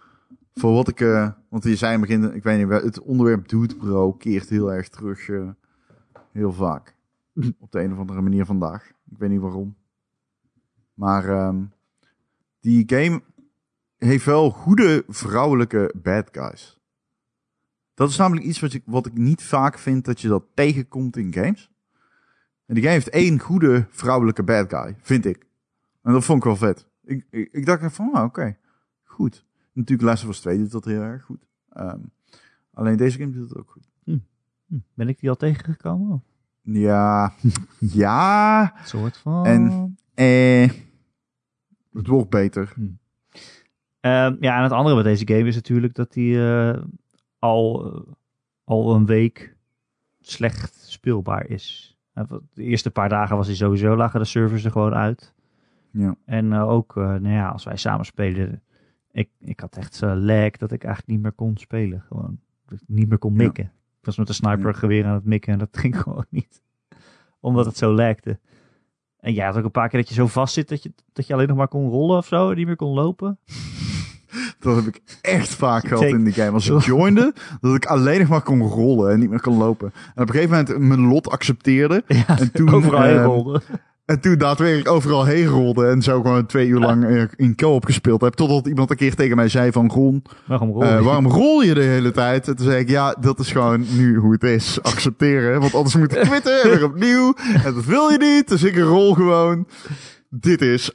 Voor 0.55 0.72
wat 0.72 0.88
ik, 0.88 1.01
eh, 1.01 1.31
want 1.48 1.64
je 1.64 1.77
zei 1.77 1.94
in 1.94 2.01
het 2.01 2.09
begin, 2.09 2.35
ik 2.35 2.42
weet 2.42 2.59
niet, 2.68 2.83
het 2.83 3.01
onderwerp 3.01 3.48
Dude 3.48 3.77
Bro 3.77 4.12
keert 4.12 4.48
heel 4.48 4.72
erg 4.72 4.88
terug, 4.88 5.27
heel 6.33 6.53
vaak. 6.53 6.94
Op 7.59 7.72
de 7.72 7.81
een 7.83 7.92
of 7.92 7.98
andere 7.98 8.20
manier 8.20 8.44
vandaag. 8.44 8.88
Ik 9.11 9.18
weet 9.18 9.31
niet 9.31 9.40
waarom. 9.40 9.77
Maar 10.94 11.29
ehm, 11.29 11.64
die 12.61 12.83
game 12.87 13.22
heeft 13.96 14.24
wel 14.24 14.51
goede 14.51 15.05
vrouwelijke 15.09 15.94
bad 16.03 16.29
guys. 16.33 16.77
Dat 17.98 18.11
is 18.11 18.16
namelijk 18.16 18.46
iets 18.46 18.61
wat 18.61 18.72
ik, 18.72 18.82
wat 18.87 19.06
ik 19.06 19.12
niet 19.14 19.42
vaak 19.42 19.78
vind 19.78 20.04
dat 20.04 20.20
je 20.20 20.28
dat 20.28 20.44
tegenkomt 20.54 21.16
in 21.16 21.32
games. 21.32 21.70
En 22.66 22.74
die 22.74 22.82
game 22.82 22.94
heeft 22.94 23.08
één 23.08 23.38
goede 23.38 23.87
vrouwelijke 23.90 24.42
bad 24.42 24.70
guy, 24.72 24.96
vind 25.00 25.24
ik. 25.24 25.46
En 26.02 26.12
dat 26.12 26.24
vond 26.24 26.38
ik 26.38 26.44
wel 26.44 26.56
vet. 26.56 26.88
Ik, 27.04 27.26
ik, 27.30 27.48
ik 27.52 27.66
dacht 27.66 27.94
van, 27.94 28.12
ah, 28.12 28.24
oké, 28.24 28.56
goed. 29.04 29.44
Natuurlijk 29.72 30.08
Last 30.08 30.22
of 30.24 30.30
Us 30.30 30.40
2 30.40 30.58
doet 30.58 30.70
dat 30.70 30.84
heel 30.84 31.00
erg 31.00 31.22
goed. 31.24 31.46
Ehm, 31.72 31.98
alleen 32.72 32.96
deze 32.96 33.18
game 33.18 33.32
doet 33.32 33.48
het 33.48 33.58
ook 33.58 33.70
goed. 33.70 33.88
Hm, 34.04 34.18
Ben 34.94 35.08
ik 35.08 35.20
die 35.20 35.30
al 35.30 35.37
tegengekomen? 35.37 36.12
Of 36.12 36.22
Ja, 36.62 37.32
ja, 37.78 38.62
een 38.78 38.87
soort 38.87 39.16
van. 39.16 39.46
En- 39.46 39.98
eh, 40.14 40.70
het 41.92 42.06
wordt 42.06 42.30
beter. 42.30 42.74
Ehm, 44.00 44.37
ja, 44.40 44.56
en 44.56 44.62
het 44.62 44.72
andere 44.72 44.96
met 44.96 45.04
deze 45.04 45.26
game 45.26 45.48
is 45.48 45.54
natuurlijk 45.54 45.94
dat 45.94 46.12
die 46.12 46.46
eh, 46.48 46.82
al, 47.38 47.92
eh, 47.94 48.01
al 48.64 48.94
een 48.94 49.07
week 49.07 49.57
slecht 50.20 50.74
speelbaar 50.74 51.46
is. 51.46 51.96
Eh, 52.12 52.24
De 52.53 52.62
eerste 52.62 52.90
paar 52.90 53.09
dagen 53.09 53.37
was 53.37 53.46
hij 53.46 53.57
sowieso, 53.57 53.96
lagen 53.96 54.20
de 54.20 54.27
servers 54.27 54.64
er 54.64 54.70
gewoon 54.70 54.94
uit. 54.94 55.35
Ja. 55.90 56.16
En 56.24 56.53
eh, 56.53 56.68
ook, 56.68 56.94
nou 56.94 57.29
ja, 57.29 57.48
als 57.48 57.64
wij 57.64 57.77
samen 57.77 58.05
spelen, 58.07 58.62
ik, 59.11 59.31
ik 59.40 59.61
had 59.61 59.77
echt 59.77 59.94
zo'n 59.94 60.24
lag 60.24 60.51
dat 60.51 60.72
ik 60.72 60.85
eigenlijk 60.85 61.12
niet 61.12 61.22
meer 61.22 61.33
kon 61.33 61.57
spelen. 61.57 62.01
Gewoon. 62.01 62.40
Dat 62.66 62.81
ik 62.81 62.88
niet 62.88 63.09
meer 63.09 63.18
kon 63.18 63.33
Ja. 63.33 63.37
mikken. 63.42 63.64
Ik 64.01 64.05
was 64.05 64.16
met 64.16 64.29
een 64.29 64.35
snipergeweer 64.35 65.07
aan 65.07 65.14
het 65.14 65.24
mikken 65.24 65.53
en 65.53 65.59
dat 65.59 65.77
ging 65.77 66.01
gewoon 66.03 66.27
niet. 66.31 66.62
Omdat 67.40 67.66
het 67.66 67.77
zo 67.77 67.92
lagde. 67.92 68.38
En 69.18 69.35
ja, 69.35 69.46
had 69.46 69.57
ook 69.57 69.64
een 69.64 69.70
paar 69.70 69.88
keer 69.88 69.98
dat 70.01 70.09
je 70.09 70.14
zo 70.14 70.27
vast 70.27 70.55
zit 70.55 70.68
dat 70.68 70.83
je, 70.83 70.92
dat 71.12 71.27
je 71.27 71.35
alleen 71.35 71.48
nog 71.48 71.57
maar 71.57 71.68
kon 71.68 71.88
rollen 71.90 72.16
of 72.16 72.27
zo 72.27 72.51
en 72.51 72.57
niet 72.57 72.66
meer 72.66 72.77
kon 72.77 72.94
lopen. 72.94 73.38
Dat 74.60 74.76
heb 74.76 74.86
ik 74.86 75.00
echt 75.20 75.48
vaak 75.48 75.82
gehad 75.86 76.02
Take- 76.02 76.14
in 76.14 76.24
die 76.24 76.32
game. 76.32 76.50
Als 76.50 76.68
ik 76.68 76.80
joinde, 76.80 77.34
dat 77.60 77.74
ik 77.74 77.86
alleen 77.86 78.18
nog 78.18 78.28
maar 78.28 78.42
kon 78.42 78.62
rollen 78.62 79.12
en 79.12 79.18
niet 79.18 79.30
meer 79.30 79.40
kon 79.40 79.56
lopen. 79.56 79.92
En 80.14 80.22
op 80.22 80.28
een 80.28 80.34
gegeven 80.34 80.56
moment 80.56 80.78
mijn 80.88 81.06
lot 81.08 81.30
accepteerde. 81.30 82.02
Ja, 82.26 82.38
En 82.38 82.52
toen, 82.52 82.70
overal 82.72 83.02
heen 83.02 83.16
eh, 83.16 83.24
rolde. 83.24 83.60
En 84.04 84.20
toen 84.20 84.38
daadwerkelijk 84.38 84.88
overal 84.88 85.24
heen 85.24 85.46
rolde 85.46 85.86
en 85.86 86.02
zo 86.02 86.22
gewoon 86.22 86.46
twee 86.46 86.66
uur 86.68 86.78
lang 86.78 87.04
eh, 87.04 87.22
in 87.36 87.54
co-op 87.56 87.84
gespeeld 87.84 88.20
heb. 88.20 88.34
Totdat 88.34 88.66
iemand 88.66 88.90
een 88.90 88.96
keer 88.96 89.14
tegen 89.14 89.36
mij 89.36 89.48
zei 89.48 89.72
van, 89.72 89.90
Ron, 89.90 90.22
Waarom 90.46 90.82
eh, 90.82 90.96
je? 90.96 91.02
waarom 91.02 91.26
rol 91.26 91.62
je 91.62 91.74
de 91.74 91.82
hele 91.82 92.10
tijd? 92.10 92.48
En 92.48 92.56
toen 92.56 92.66
zei 92.66 92.78
ik, 92.80 92.88
ja, 92.88 93.16
dat 93.20 93.38
is 93.38 93.52
gewoon 93.52 93.84
nu 93.96 94.16
hoe 94.16 94.32
het 94.32 94.42
is. 94.42 94.82
Accepteren, 94.82 95.60
want 95.60 95.74
anders 95.74 95.96
moet 95.96 96.12
ik 96.16 96.20
quitten 96.28 96.62
en 96.62 96.70
weer 96.70 96.84
opnieuw. 96.84 97.34
En 97.64 97.74
dat 97.74 97.84
wil 97.84 98.08
je 98.08 98.18
niet, 98.18 98.48
dus 98.48 98.62
ik 98.62 98.76
rol 98.78 99.14
gewoon. 99.14 99.66
Dit 100.30 100.60
is 100.62 100.90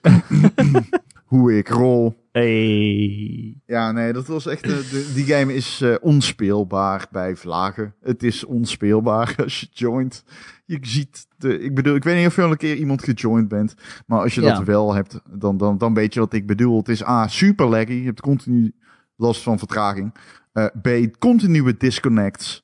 hoe 1.25 1.57
ik 1.57 1.67
rol. 1.67 2.21
Hey. 2.31 3.55
Ja, 3.65 3.91
nee, 3.91 4.13
dat 4.13 4.27
was 4.27 4.45
echt. 4.45 4.63
eh, 4.63 4.69
de, 4.69 5.11
die 5.15 5.23
game 5.25 5.53
is 5.53 5.81
eh, 5.81 5.95
onspeelbaar 6.01 7.07
bij 7.11 7.35
vlagen. 7.35 7.93
Het 8.01 8.23
is 8.23 8.45
onspeelbaar 8.45 9.35
als 9.43 9.59
je 9.59 9.67
joint. 9.71 10.23
Je 10.65 10.77
ziet 10.81 11.27
de. 11.37 11.59
Ik 11.59 11.75
bedoel, 11.75 11.95
ik 11.95 12.03
weet 12.03 12.17
niet 12.17 12.27
of 12.27 12.35
je 12.35 12.41
al 12.41 12.51
een 12.51 12.57
keer 12.57 12.75
iemand 12.75 13.03
gejoind 13.03 13.47
bent. 13.47 13.75
Maar 14.07 14.19
als 14.21 14.35
je 14.35 14.41
Ja. 14.41 14.53
dat 14.55 14.63
wel 14.65 14.93
hebt, 14.93 15.19
dan, 15.29 15.57
dan, 15.57 15.77
dan 15.77 15.93
weet 15.93 16.13
je 16.13 16.19
wat 16.19 16.33
ik 16.33 16.45
bedoel. 16.47 16.77
Het 16.77 16.89
is 16.89 17.05
A, 17.05 17.27
super 17.27 17.67
laggy. 17.67 17.93
Je 17.93 18.05
hebt 18.05 18.21
continu 18.21 18.73
last 19.15 19.41
van 19.41 19.57
vertraging. 19.59 20.13
Eh, 20.53 20.65
B, 20.81 20.89
continue 21.19 21.77
disconnects. 21.77 22.63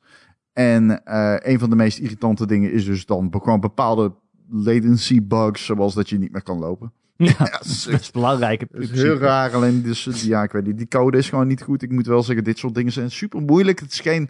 En 0.54 1.02
een 1.50 1.60
van 1.60 1.70
de 1.70 1.76
meest 1.76 1.98
irritante 2.00 2.46
dingen 2.48 2.72
is 2.72 2.86
dus 2.86 3.06
dan 3.06 3.28
gewoon 3.32 3.60
bepaalde 3.60 4.14
latency 4.50 5.24
bugs. 5.24 5.66
Zoals 5.66 5.94
dat 5.94 6.10
je 6.10 6.18
niet 6.18 6.32
meer 6.32 6.44
kan 6.44 6.60
lopen. 6.60 6.92
Ja, 7.20 7.34
Ja, 7.38 7.52
dat 7.92 8.00
is 8.00 8.12
belangrijk. 8.12 8.66
dat 8.72 8.82
is 8.82 8.92
heel 8.92 9.18
raar, 9.18 9.54
alleen 9.54 9.82
dus, 9.82 10.24
ja, 10.24 10.44
ik 10.44 10.52
weet 10.52 10.66
niet. 10.66 10.78
Die 10.78 10.88
code 10.88 11.18
is 11.18 11.30
gewoon 11.30 11.48
niet 11.48 11.62
goed. 11.62 11.82
Ik 11.82 11.92
moet 11.92 12.08
wel 12.08 12.24
zeggen, 12.24 12.44
dit 12.44 12.58
soort 12.58 12.76
dingen 12.76 12.92
zijn 12.92 13.12
super 13.12 13.42
moeilijk. 13.42 13.80
Het 13.80 13.92
is 13.92 14.00
geen, 14.00 14.30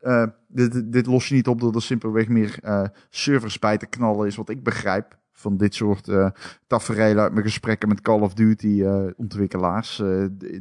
eh, 0.00 0.26
dit, 0.48 0.92
dit 0.92 1.06
los 1.06 1.28
je 1.28 1.34
niet 1.34 1.48
op 1.48 1.60
door 1.60 1.74
er 1.74 1.82
simpelweg 1.82 2.28
meer 2.28 2.58
eh, 2.62 2.84
servers 3.08 3.58
bij 3.58 3.78
te 3.78 3.86
knallen, 3.86 4.26
is 4.26 4.36
wat 4.36 4.48
ik 4.48 4.62
begrijp 4.62 5.18
van 5.32 5.56
dit 5.56 5.74
soort 5.74 6.08
eh 6.08 6.30
tafereelen 6.66 7.22
uit 7.22 7.32
mijn 7.32 7.44
gesprekken 7.44 7.88
met 7.88 8.00
Call 8.00 8.20
of 8.20 8.34
Duty 8.34 8.82
eh, 8.82 9.06
ontwikkelaars 9.16 10.02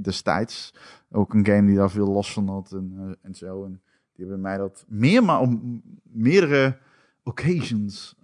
destijds. 0.02 0.74
Ook 1.12 1.34
een 1.34 1.46
game 1.46 1.68
die 1.68 1.76
daar 1.76 1.92
veel 1.92 2.12
last 2.12 2.34
van 2.34 2.48
had 2.48 2.72
en, 2.72 3.18
en 3.22 3.36
zo. 3.36 3.66
En 3.66 3.82
die 4.14 4.26
hebben 4.26 4.42
mij 4.42 4.58
dat 4.58 4.86
meer, 4.88 5.24
maar 5.24 5.40
op 5.40 5.60
meerdere 6.04 6.78
occasions 7.24 8.16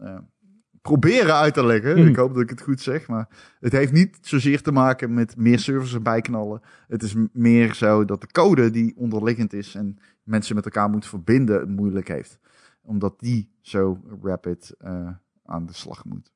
proberen 0.86 1.36
uit 1.36 1.54
te 1.54 1.66
leggen. 1.66 1.98
Hmm. 1.98 2.08
Ik 2.08 2.16
hoop 2.16 2.34
dat 2.34 2.44
ik 2.44 2.50
het 2.50 2.62
goed 2.62 2.82
zeg, 2.82 3.08
maar 3.08 3.28
het 3.60 3.72
heeft 3.72 3.92
niet 3.92 4.18
zozeer 4.22 4.62
te 4.62 4.72
maken 4.72 5.14
met 5.14 5.38
meer 5.38 5.60
servers 5.60 5.94
erbij 5.94 6.22
knallen. 6.22 6.62
Het 6.88 7.04
is 7.04 7.16
meer 7.32 7.74
zo 7.74 8.06
dat 8.06 8.22
de 8.22 8.28
code 8.32 8.70
die 8.70 8.94
onderliggend 8.98 9.54
is 9.54 9.76
en 9.76 9.98
mensen 10.24 10.56
met 10.56 10.66
elkaar 10.66 10.90
moeten 10.90 11.10
verbinden 11.10 11.60
het 11.60 11.70
moeilijk 11.70 12.08
heeft. 12.08 12.40
Omdat 12.82 13.20
die 13.20 13.50
zo 13.62 14.00
rapid 14.24 14.76
eh, 14.78 15.10
aan 15.46 15.66
de 15.66 15.74
slag 15.74 16.06
moet. 16.06 16.34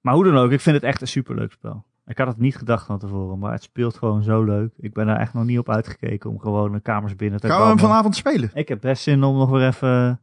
Maar 0.00 0.14
hoe 0.14 0.24
dan 0.24 0.36
ook, 0.36 0.50
ik 0.50 0.60
vind 0.60 0.76
het 0.76 0.84
echt 0.84 1.00
een 1.00 1.08
superleuk 1.08 1.52
spel. 1.52 1.84
Ik 2.06 2.18
had 2.18 2.26
het 2.26 2.38
niet 2.38 2.56
gedacht 2.56 2.86
van 2.86 2.98
tevoren, 2.98 3.38
maar 3.38 3.52
het 3.52 3.62
speelt 3.62 3.96
gewoon 3.96 4.22
zo 4.22 4.44
leuk. 4.44 4.72
Ik 4.76 4.92
ben 4.92 5.06
daar 5.06 5.18
echt 5.18 5.34
nog 5.34 5.44
niet 5.44 5.58
op 5.58 5.70
uitgekeken 5.70 6.30
om 6.30 6.38
gewoon 6.38 6.72
de 6.72 6.80
kamers 6.80 7.16
binnen 7.16 7.40
te 7.40 7.46
Gaan 7.46 7.56
we 7.56 7.62
hem 7.62 7.72
komen. 7.72 7.90
vanavond 7.90 8.16
spelen? 8.16 8.50
Ik 8.54 8.68
heb 8.68 8.80
best 8.80 9.02
zin 9.02 9.22
om 9.22 9.36
nog 9.36 9.50
weer 9.50 9.66
even 9.66 10.20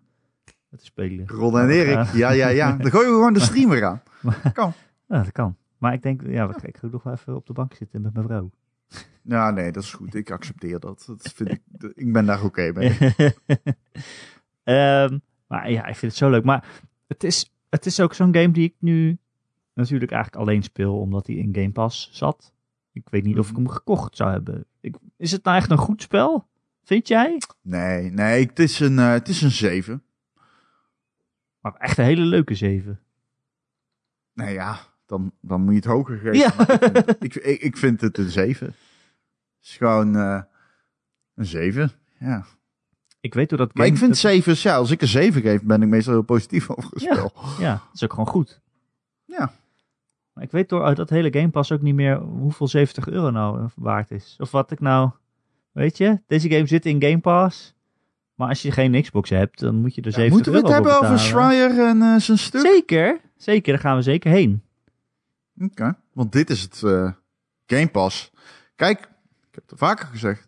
te 0.78 0.86
spelen. 0.86 1.28
Ron 1.28 1.60
en 1.60 1.70
Erik, 1.70 2.08
ja, 2.14 2.32
ja, 2.32 2.48
ja. 2.48 2.72
Dan 2.72 2.92
gooien 2.92 3.10
we 3.10 3.16
gewoon 3.16 3.34
de 3.34 3.40
streamer 3.40 3.86
aan. 3.86 4.02
Kan. 4.54 4.74
Ja, 5.08 5.24
dat 5.24 5.32
kan. 5.32 5.58
Maar 5.78 5.94
ik 5.94 6.02
denk, 6.02 6.22
ja, 6.28 6.56
ik 6.62 6.78
ga 6.78 6.88
nog 6.92 7.04
wel 7.04 7.14
even 7.14 7.36
op 7.36 7.46
de 7.46 7.54
bank 7.54 7.74
zitten 7.74 8.02
met 8.02 8.14
mijn 8.14 8.26
vrouw. 8.26 8.52
Ja, 9.22 9.52
nee, 9.52 9.72
dat 9.72 9.84
is 9.84 9.94
goed. 9.94 10.16
Ik 10.16 10.32
accepteer 10.32 10.80
dat. 10.80 11.04
dat 11.08 11.34
vind 11.36 11.50
ik, 11.52 11.62
ik 11.96 12.14
ben 12.14 12.26
daar 12.26 12.44
oké 12.44 12.72
mee. 12.74 12.98
Ehm, 14.64 15.18
maar 15.48 15.72
ja, 15.72 15.86
ik 15.86 15.96
vind 15.96 16.12
het 16.12 16.16
zo 16.16 16.30
leuk. 16.30 16.44
Maar 16.44 16.82
het 17.08 17.24
is, 17.24 17.54
het 17.70 17.86
is 17.86 18.00
ook 18.00 18.14
zo'n 18.14 18.34
game 18.34 18.52
die 18.52 18.64
ik 18.64 18.76
nu 18.80 19.18
natuurlijk 19.74 20.12
eigenlijk 20.12 20.44
alleen 20.44 20.64
speel, 20.64 21.00
omdat 21.00 21.28
hij 21.28 21.36
in 21.36 21.56
Game 21.56 21.72
Pass 21.72 22.10
zat. 22.12 22.54
Ik 22.94 23.10
weet 23.10 23.24
niet 23.24 23.40
of 23.40 23.50
ik 23.50 23.56
hem 23.56 23.70
gekocht 23.70 24.16
zou 24.16 24.32
hebben. 24.32 24.66
Ik, 24.82 24.96
is 25.18 25.32
het 25.32 25.44
nou 25.44 25.58
echt 25.58 25.72
een 25.72 25.78
goed 25.78 26.02
spel? 26.02 26.48
Vind 26.84 27.08
jij? 27.08 27.42
Nee, 27.62 28.12
nee, 28.12 28.46
het 28.46 28.60
is 28.60 28.80
een, 28.80 29.00
eh, 29.00 29.12
het 29.12 29.28
is 29.28 29.42
een 29.42 29.52
7. 29.52 30.04
Maar 31.62 31.74
echt 31.76 31.98
een 31.98 32.06
hele 32.06 32.22
leuke 32.22 32.56
7. 32.56 33.00
Nee, 34.34 34.54
ja, 34.54 34.80
dan, 35.06 35.32
dan 35.42 35.62
moet 35.62 35.70
je 35.74 35.76
het 35.80 35.86
hoger 35.90 36.18
geven. 36.18 36.38
Ja. 36.38 36.54
Ik, 37.20 37.32
vind, 37.34 37.46
ik, 37.46 37.62
ik 37.62 37.78
vind 37.78 38.02
het 38.02 38.18
een 38.18 38.30
7. 38.30 38.66
Het 38.68 38.76
is 39.62 39.78
gewoon 39.78 40.16
eh, 40.16 40.42
een 41.36 41.46
7. 41.46 41.92
Ja. 42.20 42.46
Ik 43.20 43.34
weet 43.34 43.50
hoe 43.50 43.58
dat 43.60 43.74
Maar 43.74 43.86
ik 43.86 43.98
vind 43.98 44.10
dat- 44.10 44.20
7, 44.20 44.56
ja, 44.58 44.76
als 44.76 44.92
ik 44.92 45.02
een 45.02 45.08
7 45.08 45.42
geef, 45.42 45.64
ben 45.64 45.82
ik 45.82 45.88
meestal 45.90 46.14
heel 46.14 46.22
positief 46.22 46.70
over 46.70 46.90
het 46.92 47.02
Ja. 47.02 47.14
spel. 47.14 47.34
Ja, 47.60 47.72
dat 47.72 47.82
is 47.94 48.04
ook 48.04 48.10
gewoon 48.14 48.28
goed. 48.28 48.62
Ja. 49.26 49.54
Maar 50.34 50.44
ik 50.44 50.52
weet 50.52 50.70
door 50.70 50.84
uit 50.84 50.98
dat 50.98 51.10
hele 51.10 51.32
Game 51.34 51.50
Pass 51.50 51.72
ook 51.72 51.82
niet 51.82 51.96
meer 51.96 52.18
hoeveel 52.20 52.68
70 52.68 53.08
euro 53.08 53.30
nou 53.30 53.70
waard 53.76 54.12
is. 54.12 54.36
Of 54.40 54.52
wat 54.52 54.72
ik 54.72 54.80
nou... 54.80 55.10
Weet 55.72 55.98
je, 55.98 56.22
deze 56.28 56.50
game 56.50 56.66
zit 56.68 56.86
in 56.86 57.02
Game 57.02 57.20
Pass. 57.20 57.74
Maar 58.40 58.48
als 58.48 58.62
je 58.62 58.72
geen 58.72 59.02
Xbox 59.02 59.30
hebt, 59.30 59.60
dan 59.60 59.76
moet 59.76 59.96
je 59.96 60.02
er 60.02 60.12
70 60.12 60.34
Moeten 60.34 60.52
we 60.52 60.58
het 60.58 60.68
hebben 60.68 61.00
over. 61.00 61.20
Schreier 61.20 61.80
en 61.80 62.02
eh, 62.02 62.20
zijn 62.20 62.38
stuk? 62.38 62.62
Zeker, 62.62 63.20
zeker. 63.38 63.74
Daar 63.74 63.82
gaan 63.82 63.96
we 63.96 64.02
zeker 64.02 64.32
heen. 64.32 64.62
Oké, 65.62 65.98
want 66.14 66.32
dit 66.32 66.50
is 66.50 66.62
het 66.62 66.84
eh, 66.84 67.12
Game 67.66 67.88
Pass. 67.88 68.32
Kijk, 68.76 69.00
ik 69.50 69.56
heb 69.56 69.70
het 69.70 69.80
vaker 69.80 70.08
gezegd. 70.08 70.48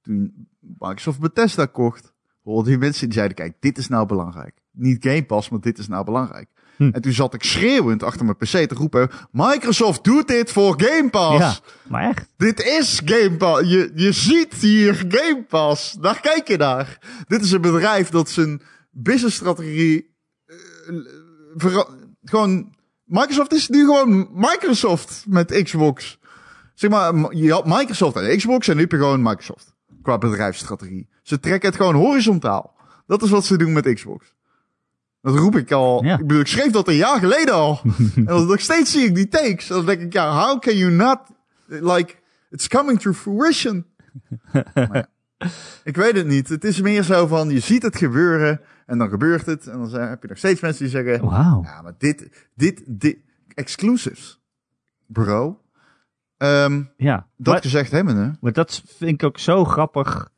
Toen 0.00 0.48
Microsoft 0.60 1.20
Bethesda 1.20 1.66
kocht, 1.66 2.12
hoorde 2.42 2.68
die 2.68 2.78
mensen 2.78 3.04
die 3.04 3.14
zeiden, 3.14 3.36
kijk, 3.36 3.56
dit 3.60 3.78
is 3.78 3.88
nou 3.88 4.06
belangrijk. 4.06 4.62
Niet 4.70 5.04
Game 5.04 5.24
Pass, 5.24 5.48
maar 5.48 5.60
dit 5.60 5.78
is 5.78 5.88
nou 5.88 6.04
belangrijk. 6.04 6.48
Hm. 6.76 6.88
En 6.92 7.00
toen 7.00 7.12
zat 7.12 7.34
ik 7.34 7.42
schreeuwend 7.42 8.02
achter 8.02 8.24
mijn 8.24 8.36
PC 8.36 8.46
te 8.46 8.74
roepen, 8.74 9.10
Microsoft 9.30 10.04
doet 10.04 10.28
dit 10.28 10.52
voor 10.52 10.82
Game 10.82 11.10
Pass. 11.10 11.38
Ja, 11.38 11.56
maar 11.88 12.08
echt. 12.08 12.26
Dit 12.36 12.62
is 12.62 13.00
Game 13.04 13.36
Pass. 13.36 13.68
Je, 13.68 13.92
je 13.94 14.12
ziet 14.12 14.54
hier 14.54 14.94
Game 15.08 15.44
Pass. 15.48 15.92
Daar 15.92 16.20
kijk 16.20 16.48
je 16.48 16.56
naar. 16.56 16.98
Dit 17.28 17.42
is 17.42 17.52
een 17.52 17.60
bedrijf 17.60 18.08
dat 18.08 18.30
zijn 18.30 18.62
businessstrategie 18.90 20.14
vera- 21.56 21.86
gewoon 22.24 22.74
Microsoft 23.04 23.52
is 23.52 23.68
nu 23.68 23.84
gewoon 23.84 24.28
Microsoft 24.34 25.24
met 25.28 25.62
Xbox. 25.62 26.18
Zeg 26.74 26.90
maar, 26.90 27.34
je 27.34 27.52
had 27.52 27.66
Microsoft 27.66 28.16
en 28.16 28.36
Xbox 28.36 28.68
en 28.68 28.74
nu 28.74 28.80
heb 28.82 28.90
je 28.90 28.96
gewoon 28.96 29.22
Microsoft 29.22 29.74
qua 30.02 30.18
bedrijfsstrategie. 30.18 31.08
Ze 31.22 31.40
trekken 31.40 31.68
het 31.68 31.78
gewoon 31.78 31.94
horizontaal. 31.94 32.74
Dat 33.06 33.22
is 33.22 33.30
wat 33.30 33.44
ze 33.44 33.56
doen 33.58 33.72
met 33.72 33.94
Xbox. 33.94 34.34
Dat 35.26 35.36
roep 35.38 35.56
ik 35.56 35.72
al. 35.72 36.04
Ja. 36.04 36.12
Ik 36.18 36.26
bedoel, 36.26 36.40
ik 36.40 36.46
schreef 36.46 36.70
dat 36.72 36.88
een 36.88 36.94
jaar 36.94 37.18
geleden 37.18 37.54
al. 37.54 37.80
en 38.16 38.24
dan 38.24 38.46
nog 38.46 38.60
steeds 38.60 38.90
zie 38.90 39.04
ik 39.04 39.14
die 39.14 39.28
takes. 39.28 39.66
Dan 39.66 39.86
denk 39.86 40.00
ik, 40.00 40.12
ja, 40.12 40.46
how 40.46 40.60
can 40.60 40.76
you 40.76 40.92
not, 40.92 41.18
like, 41.66 42.14
it's 42.50 42.68
coming 42.68 43.00
to 43.00 43.12
fruition. 43.12 43.86
Ja, 44.74 45.08
ik 45.84 45.96
weet 45.96 46.16
het 46.16 46.26
niet. 46.26 46.48
Het 46.48 46.64
is 46.64 46.80
meer 46.80 47.02
zo 47.02 47.26
van, 47.26 47.50
je 47.50 47.58
ziet 47.60 47.82
het 47.82 47.96
gebeuren 47.96 48.60
en 48.86 48.98
dan 48.98 49.08
gebeurt 49.08 49.46
het. 49.46 49.66
En 49.66 49.78
dan 49.78 49.88
zijn- 49.88 50.08
heb 50.08 50.22
je 50.22 50.28
nog 50.28 50.38
steeds 50.38 50.60
mensen 50.60 50.82
die 50.82 50.92
zeggen, 50.92 51.24
Wauw. 51.28 51.62
ja, 51.62 51.82
maar 51.82 51.94
dit, 51.98 52.48
dit, 52.54 52.82
dit, 52.86 53.16
exclusives. 53.54 54.40
Bro. 55.06 55.60
Ehm, 56.36 56.82
Ja, 56.96 57.26
dat 57.36 57.52
maar, 57.54 57.62
gezegd 57.62 57.90
hebben, 57.90 58.16
hè? 58.16 58.30
maar 58.40 58.52
dat 58.52 58.82
vind 58.86 59.10
ik 59.12 59.24
ook 59.24 59.38
zo 59.38 59.64
grappig. 59.64 60.28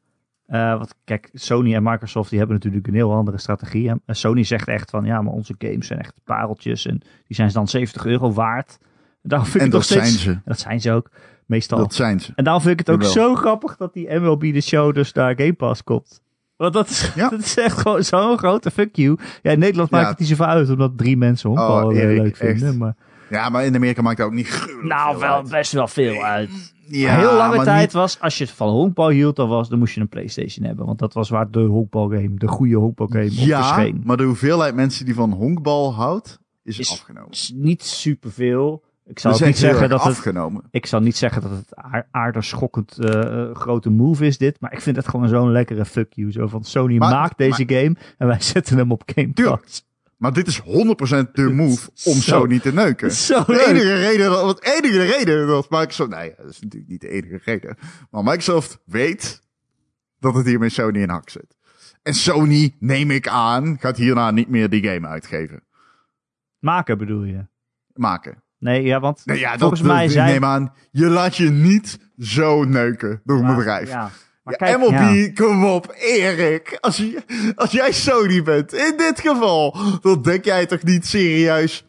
Eh, 0.48 0.76
want 0.76 0.94
kijk, 1.04 1.28
Sony 1.32 1.74
en 1.74 1.82
Microsoft 1.82 2.28
die 2.30 2.38
hebben 2.38 2.56
natuurlijk 2.56 2.86
een 2.86 2.94
heel 2.94 3.12
andere 3.12 3.38
strategie. 3.38 3.88
En 3.88 4.16
Sony 4.16 4.42
zegt 4.44 4.68
echt 4.68 4.90
van, 4.90 5.04
ja, 5.04 5.22
maar 5.22 5.32
onze 5.32 5.54
games 5.58 5.86
zijn 5.86 5.98
echt 5.98 6.14
pareltjes. 6.24 6.86
En 6.86 6.98
die 7.26 7.36
zijn 7.36 7.50
dan 7.52 7.68
70 7.68 8.06
euro 8.06 8.32
waard. 8.32 8.78
En 9.22 9.28
daarom 9.28 9.48
vind 9.48 9.62
En 9.62 9.68
ik 9.68 9.72
het 9.74 9.80
dat 9.88 9.90
steeds... 9.90 10.22
zijn 10.22 10.34
ze. 10.36 10.40
Dat 10.44 10.58
zijn 10.58 10.80
ze 10.80 10.92
ook, 10.92 11.10
meestal. 11.46 11.78
Dat 11.78 11.94
zijn 11.94 12.20
ze. 12.20 12.32
En 12.34 12.44
daarom 12.44 12.62
vind 12.62 12.80
ik 12.80 12.86
het 12.86 12.94
ook 12.96 13.02
Jawel. 13.02 13.16
zo 13.28 13.34
grappig 13.34 13.76
dat 13.76 13.92
die 13.92 14.18
MLB 14.20 14.40
de 14.40 14.60
Show 14.60 14.94
dus 14.94 15.12
naar 15.12 15.34
Game 15.36 15.52
Pass 15.52 15.84
komt. 15.84 16.20
Want 16.56 16.72
dat 16.72 16.88
is, 16.88 17.12
Ja. 17.14 17.28
dat 17.30 17.40
is 17.40 17.56
echt 17.56 17.78
gewoon 17.78 18.02
zo'n 18.04 18.38
grote 18.38 18.70
fuck 18.70 18.96
you. 18.96 19.18
Ja, 19.42 19.50
in 19.50 19.58
Nederland 19.58 19.90
maakt 19.90 20.04
Ja. 20.04 20.10
het 20.10 20.18
niet 20.18 20.28
zoveel 20.28 20.46
uit, 20.46 20.70
omdat 20.70 20.98
drie 20.98 21.16
mensen 21.16 21.48
honkbal 21.48 21.84
Oh, 21.86 21.98
eh, 21.98 22.16
leuk 22.16 22.36
vinden. 22.36 22.68
echt. 22.68 22.78
Maar, 22.78 22.94
Ja, 23.30 23.48
maar 23.48 23.64
in 23.64 23.74
Amerika 23.74 24.02
maakt 24.02 24.16
dat 24.16 24.26
ook 24.26 24.32
niet 24.32 24.48
gruwelijk 24.48 24.88
nou, 24.88 25.10
veel 25.10 25.20
wel 25.20 25.36
uit. 25.36 25.48
best 25.50 25.72
wel 25.72 25.88
veel 25.88 26.24
uit. 26.24 26.50
Ja, 26.90 27.16
Heel 27.16 27.32
lange 27.34 27.56
maar 27.56 27.64
tijd 27.64 27.80
niet- 27.80 27.92
was, 27.92 28.20
als 28.20 28.38
je 28.38 28.46
van 28.46 28.68
honkbal 28.68 29.08
hield, 29.08 29.36
dan, 29.36 29.48
was, 29.48 29.68
dan 29.68 29.78
moest 29.78 29.94
je 29.94 30.00
een 30.00 30.08
Playstation 30.08 30.66
hebben. 30.66 30.86
Want 30.86 30.98
dat 30.98 31.12
was 31.12 31.28
waar 31.28 31.50
de 31.50 31.60
honkbalgame, 31.60 32.34
de 32.34 32.48
goede 32.48 32.76
honkbalgame 32.76 33.24
op 33.24 33.30
Ja, 33.32 33.62
verscheen. 33.74 34.00
maar 34.04 34.16
de 34.16 34.22
hoeveelheid 34.24 34.74
mensen 34.74 35.04
die 35.04 35.14
van 35.14 35.32
honkbal 35.32 35.94
houdt, 35.94 36.38
is, 36.62 36.78
Is- 36.78 36.90
afgenomen. 36.92 37.30
is 37.30 37.52
niet 37.54 37.82
superveel. 37.84 38.84
Ik 39.06 39.18
zou 39.18 39.34
ook 39.34 39.40
niet 39.44 39.58
zeggen 39.58 39.88
dat 39.88 40.02
het 40.02 40.10
afgenomen. 40.12 40.62
ik 40.70 40.86
zal 40.86 41.00
niet 41.00 41.16
zeggen 41.16 41.42
dat 41.42 41.50
het 41.50 41.76
aar- 41.76 42.08
aarderschokkend 42.10 42.98
eh, 42.98 43.20
eh, 43.42 43.54
grote 43.54 43.90
move 43.90 44.26
is 44.26 44.38
dit. 44.38 44.60
Maar 44.60 44.72
ik 44.72 44.80
vind 44.80 44.96
het 44.96 45.08
gewoon 45.08 45.28
zo'n 45.28 45.50
lekkere 45.52 45.84
fuck 45.84 46.12
you. 46.12 46.32
Zo 46.32 46.46
van 46.46 46.64
Sony 46.64 46.96
Maar- 46.98 47.10
maakt 47.10 47.38
deze 47.38 47.64
game 47.66 47.96
en 48.18 48.26
wij 48.26 48.40
zetten 48.52 48.76
hem 48.76 48.92
op 48.92 49.02
Game. 49.14 49.32
Pass. 49.32 49.86
Maar 50.18 50.32
dit 50.32 50.46
is 50.46 50.60
100% 50.60 50.64
de 51.32 51.50
move 51.62 51.90
om 52.04 52.14
Zo. 52.14 52.20
Sony 52.20 52.58
te 52.58 52.72
neuken. 52.72 53.12
Zo 53.30 53.44
De 53.44 53.66
enige 53.66 53.94
reden, 53.94 54.30
de 54.30 54.80
enige 54.82 55.02
reden 55.02 55.46
dat 55.46 55.70
Microsoft... 55.70 56.10
Nee, 56.10 56.34
dat 56.36 56.50
is 56.50 56.60
natuurlijk 56.60 56.90
niet 56.90 57.00
de 57.00 57.08
enige 57.08 57.40
reden. 57.44 57.76
Maar 58.10 58.24
Microsoft 58.24 58.78
weet 58.84 59.42
dat 60.20 60.34
het 60.34 60.46
hier 60.46 60.58
met 60.58 60.72
Sony 60.72 61.00
in 61.00 61.08
hak 61.08 61.30
zit. 61.30 61.56
En 62.02 62.14
Sony, 62.14 62.76
neem 62.78 63.10
ik 63.10 63.28
aan, 63.28 63.76
gaat 63.80 63.96
hierna 63.96 64.30
niet 64.30 64.48
meer 64.48 64.68
die 64.68 64.88
game 64.88 65.06
uitgeven. 65.06 65.62
Maken 66.58 66.98
bedoel 66.98 67.24
je? 67.24 67.46
Maken. 67.94 68.42
Nee, 68.58 68.82
ja, 68.82 69.00
want 69.00 69.22
Nee, 69.24 69.38
ja, 69.38 69.58
volgens 69.58 69.80
dat, 69.80 69.90
mij 69.90 70.08
zijn... 70.08 70.30
neem 70.30 70.44
aan, 70.44 70.72
je 70.90 71.06
laat 71.06 71.36
je 71.36 71.50
niet 71.50 71.98
zo 72.18 72.64
neuken 72.64 73.20
door 73.24 73.38
een 73.38 73.56
bedrijf. 73.56 73.88
Ja, 73.88 74.10
maar 74.58 74.68
Ja, 74.68 74.76
kijk, 74.76 74.90
MLB, 74.90 75.16
ja. 75.36 75.44
kom 75.44 75.64
op, 75.64 75.94
Erik. 75.98 76.78
Als, 76.80 76.96
je, 76.96 77.22
als 77.56 77.70
jij 77.70 77.92
Sony 77.92 78.42
bent, 78.42 78.72
in 78.72 78.94
dit 78.96 79.20
geval, 79.20 79.76
dan 80.00 80.22
denk 80.22 80.44
jij 80.44 80.66
toch 80.66 80.82
niet 80.82 81.06
serieus. 81.06 81.86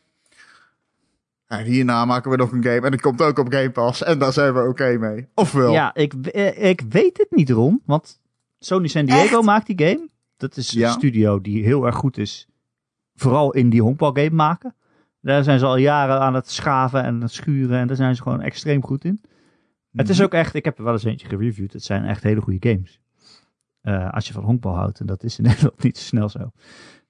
En 1.47 1.63
hierna 1.63 2.05
maken 2.05 2.31
we 2.31 2.37
nog 2.37 2.51
een 2.51 2.63
game 2.63 2.81
en 2.81 2.91
het 2.91 3.01
komt 3.01 3.21
ook 3.21 3.39
op 3.39 3.51
Game 3.53 3.71
Pass 3.71 4.03
en 4.03 4.19
daar 4.19 4.33
zijn 4.33 4.53
we 4.53 4.67
oké 4.67 4.97
mee. 4.97 5.27
Ofwel, 5.33 5.71
Ja, 5.71 5.93
ik, 5.95 6.13
eh, 6.13 6.69
ik 6.69 6.81
weet 6.89 7.17
het 7.17 7.27
niet, 7.31 7.49
Ron. 7.49 7.81
Want 7.85 8.19
Sony 8.59 8.87
San 8.87 9.05
Diego 9.05 9.37
Echt? 9.37 9.45
maakt 9.45 9.65
die 9.67 9.87
game. 9.87 10.09
Dat 10.37 10.57
is 10.57 10.71
Ja. 10.71 10.87
een 10.87 10.93
studio 10.93 11.41
die 11.41 11.63
heel 11.63 11.85
erg 11.85 11.95
goed 11.95 12.17
is. 12.17 12.47
Vooral 13.15 13.51
in 13.53 13.69
die 13.69 13.81
honkbalgame 13.81 14.29
maken. 14.29 14.75
Daar 15.21 15.43
zijn 15.43 15.59
ze 15.59 15.65
al 15.65 15.77
jaren 15.77 16.19
aan 16.19 16.33
het 16.33 16.49
schaven 16.51 17.03
en 17.03 17.21
het 17.21 17.31
schuren. 17.31 17.79
En 17.79 17.87
daar 17.87 17.95
zijn 17.95 18.15
ze 18.15 18.21
gewoon 18.21 18.41
extreem 18.41 18.83
goed 18.83 19.03
in. 19.05 19.21
Het 19.99 20.09
is 20.09 20.15
Mhm. 20.15 20.25
ook 20.25 20.33
echt, 20.33 20.53
ik 20.53 20.65
heb 20.65 20.77
er 20.77 20.83
wel 20.83 20.93
eens 20.93 21.03
eentje 21.03 21.27
gereviewd. 21.27 21.73
Het 21.73 21.83
zijn 21.83 22.03
echt 22.05 22.23
hele 22.23 22.41
goede 22.41 22.69
games. 22.69 22.99
Eh, 23.81 24.09
als 24.09 24.27
je 24.27 24.33
van 24.33 24.43
honkbal 24.43 24.75
houdt. 24.75 24.99
En 24.99 25.05
dat 25.05 25.23
is 25.23 25.37
in 25.37 25.43
Nederland 25.49 25.83
niet 25.83 25.97
zo 25.97 26.03
snel 26.03 26.29
zo. 26.29 26.39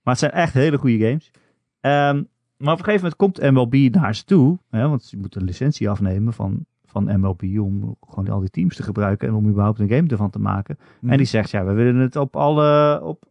Maar 0.03 0.13
het 0.13 0.17
zijn 0.19 0.31
echt 0.31 0.53
hele 0.53 0.77
goede 0.77 1.05
games. 1.07 1.31
Ehm, 1.79 2.23
maar 2.57 2.73
op 2.73 2.79
een 2.79 2.85
gegeven 2.85 2.95
moment 3.01 3.15
komt 3.15 3.41
MLB 3.51 3.93
naar 3.95 4.15
ze 4.15 4.23
toe. 4.23 4.59
Hè, 4.69 4.87
want 4.87 5.09
je 5.09 5.17
moet 5.17 5.35
een 5.35 5.43
licentie 5.43 5.89
afnemen 5.89 6.33
van, 6.33 6.65
van 6.85 7.19
MLB. 7.19 7.43
Om 7.59 7.95
gewoon 8.09 8.29
al 8.29 8.39
die 8.39 8.49
teams 8.49 8.75
te 8.75 8.83
gebruiken. 8.83 9.27
En 9.27 9.33
om 9.33 9.47
überhaupt 9.47 9.79
een 9.79 9.89
game 9.89 10.07
ervan 10.07 10.29
te 10.29 10.39
maken. 10.39 10.77
Mhm. 11.01 11.11
En 11.11 11.17
die 11.17 11.27
zegt, 11.27 11.49
ja, 11.49 11.65
we 11.65 11.73
willen 11.73 11.95
het 11.95 12.15
op 12.15 12.35
alle, 12.35 13.01
op, 13.03 13.23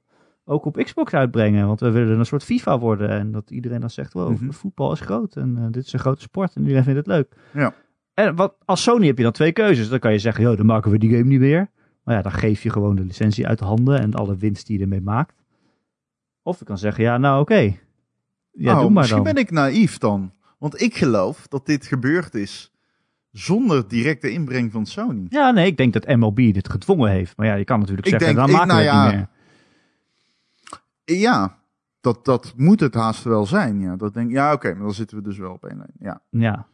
ook 0.45 0.65
op 0.65 0.77
Xbox 0.83 1.15
uitbrengen. 1.15 1.67
Want 1.67 1.81
we 1.81 1.91
willen 1.91 2.19
een 2.19 2.27
soort 2.27 2.45
FIFA 2.45 2.79
worden. 2.79 3.09
En 3.09 3.33
dat 3.33 3.51
iedereen 3.51 3.81
dan 3.81 3.91
zegt, 3.91 4.13
wow, 4.13 4.31
Mhm. 4.31 4.51
voetbal 4.51 4.93
is 4.93 5.01
groot. 5.01 5.37
En 5.37 5.57
eh, 5.57 5.65
dit 5.71 5.85
is 5.85 5.93
een 5.93 5.99
grote 5.99 6.21
sport. 6.21 6.55
En 6.55 6.63
iedereen 6.63 6.85
vindt 6.85 6.99
het 6.99 7.07
leuk. 7.07 7.35
Ja. 7.53 7.73
En 8.19 8.35
wat, 8.37 8.55
als 8.65 8.83
Sony 8.83 9.07
heb 9.07 9.17
je 9.17 9.23
dan 9.23 9.33
twee 9.33 9.53
keuzes. 9.53 9.89
Dan 9.89 9.99
kan 9.99 10.13
je 10.13 10.19
zeggen, 10.19 10.45
joh, 10.45 10.57
dan 10.57 10.67
maken 10.67 10.91
we 10.91 10.99
die 10.99 11.11
game 11.11 11.25
niet 11.25 11.41
meer. 11.41 11.71
Maar 12.05 12.15
ja, 12.17 12.23
dan 12.23 12.33
geef 12.33 12.63
je 12.63 12.71
gewoon 12.71 12.97
de 12.97 13.05
licentie 13.05 13.47
uit 13.47 13.59
de 13.59 13.65
handen. 13.65 14.01
En 14.01 14.15
alle 14.15 14.37
winst 14.37 14.67
die 14.67 14.77
je 14.77 14.83
ermee 14.83 15.01
maakt. 15.01 15.35
Of 16.43 16.59
je 16.59 16.65
kan 16.65 16.79
zeggen, 16.79 17.05
ja, 17.05 17.19
nou 17.19 17.41
oké. 17.41 17.55
Ja, 17.55 17.73
Nou, 18.53 18.75
doe 18.81 18.83
maar 18.91 18.93
misschien 18.93 19.25
dan. 19.25 19.33
ben 19.35 19.43
ik 19.43 19.51
naïef 19.51 19.99
dan. 19.99 20.33
Want 20.59 20.81
ik 20.81 20.97
geloof 20.97 21.47
dat 21.49 21.67
dit 21.67 21.87
gebeurd 21.87 22.35
is 22.35 22.73
zonder 23.33 23.89
directe 23.89 24.31
inbreng 24.31 24.73
van 24.73 24.87
Sony. 24.87 25.27
Ja, 25.29 25.51
nee, 25.51 25.67
ik 25.67 25.77
denk 25.77 25.93
dat 25.93 26.07
MLB 26.17 26.37
dit 26.37 26.69
gedwongen 26.71 27.11
heeft. 27.11 27.37
Maar 27.37 27.47
ja, 27.47 27.55
je 27.55 27.65
kan 27.65 27.79
natuurlijk 27.79 28.07
Ik 28.07 28.13
zeggen, 28.13 28.35
denk- 28.37 28.49
dan 28.49 28.61
ik- 28.61 28.67
maken 28.67 28.77
we 28.77 28.83
nou 28.83 28.97
het 28.97 29.13
ja, 29.13 29.19
niet 29.19 29.29
meer. 31.07 31.19
Ja, 31.19 31.59
dat, 32.01 32.25
dat 32.25 32.53
moet 32.57 32.81
het 32.81 32.95
haast 32.95 33.25
wel 33.25 33.47
zijn. 33.47 33.81
Ja, 33.81 33.97
dat 33.97 34.15
denk, 34.15 34.31
ja 34.31 34.53
oké, 34.53 34.73
maar 34.75 34.83
dan 34.83 34.95
zitten 34.95 35.17
we 35.17 35.23
dus 35.23 35.39
wel 35.39 35.53
op 35.53 35.65
één 35.65 35.77
lijn. 35.77 35.93
Ja. 35.99 36.21
Ja. 36.31 36.67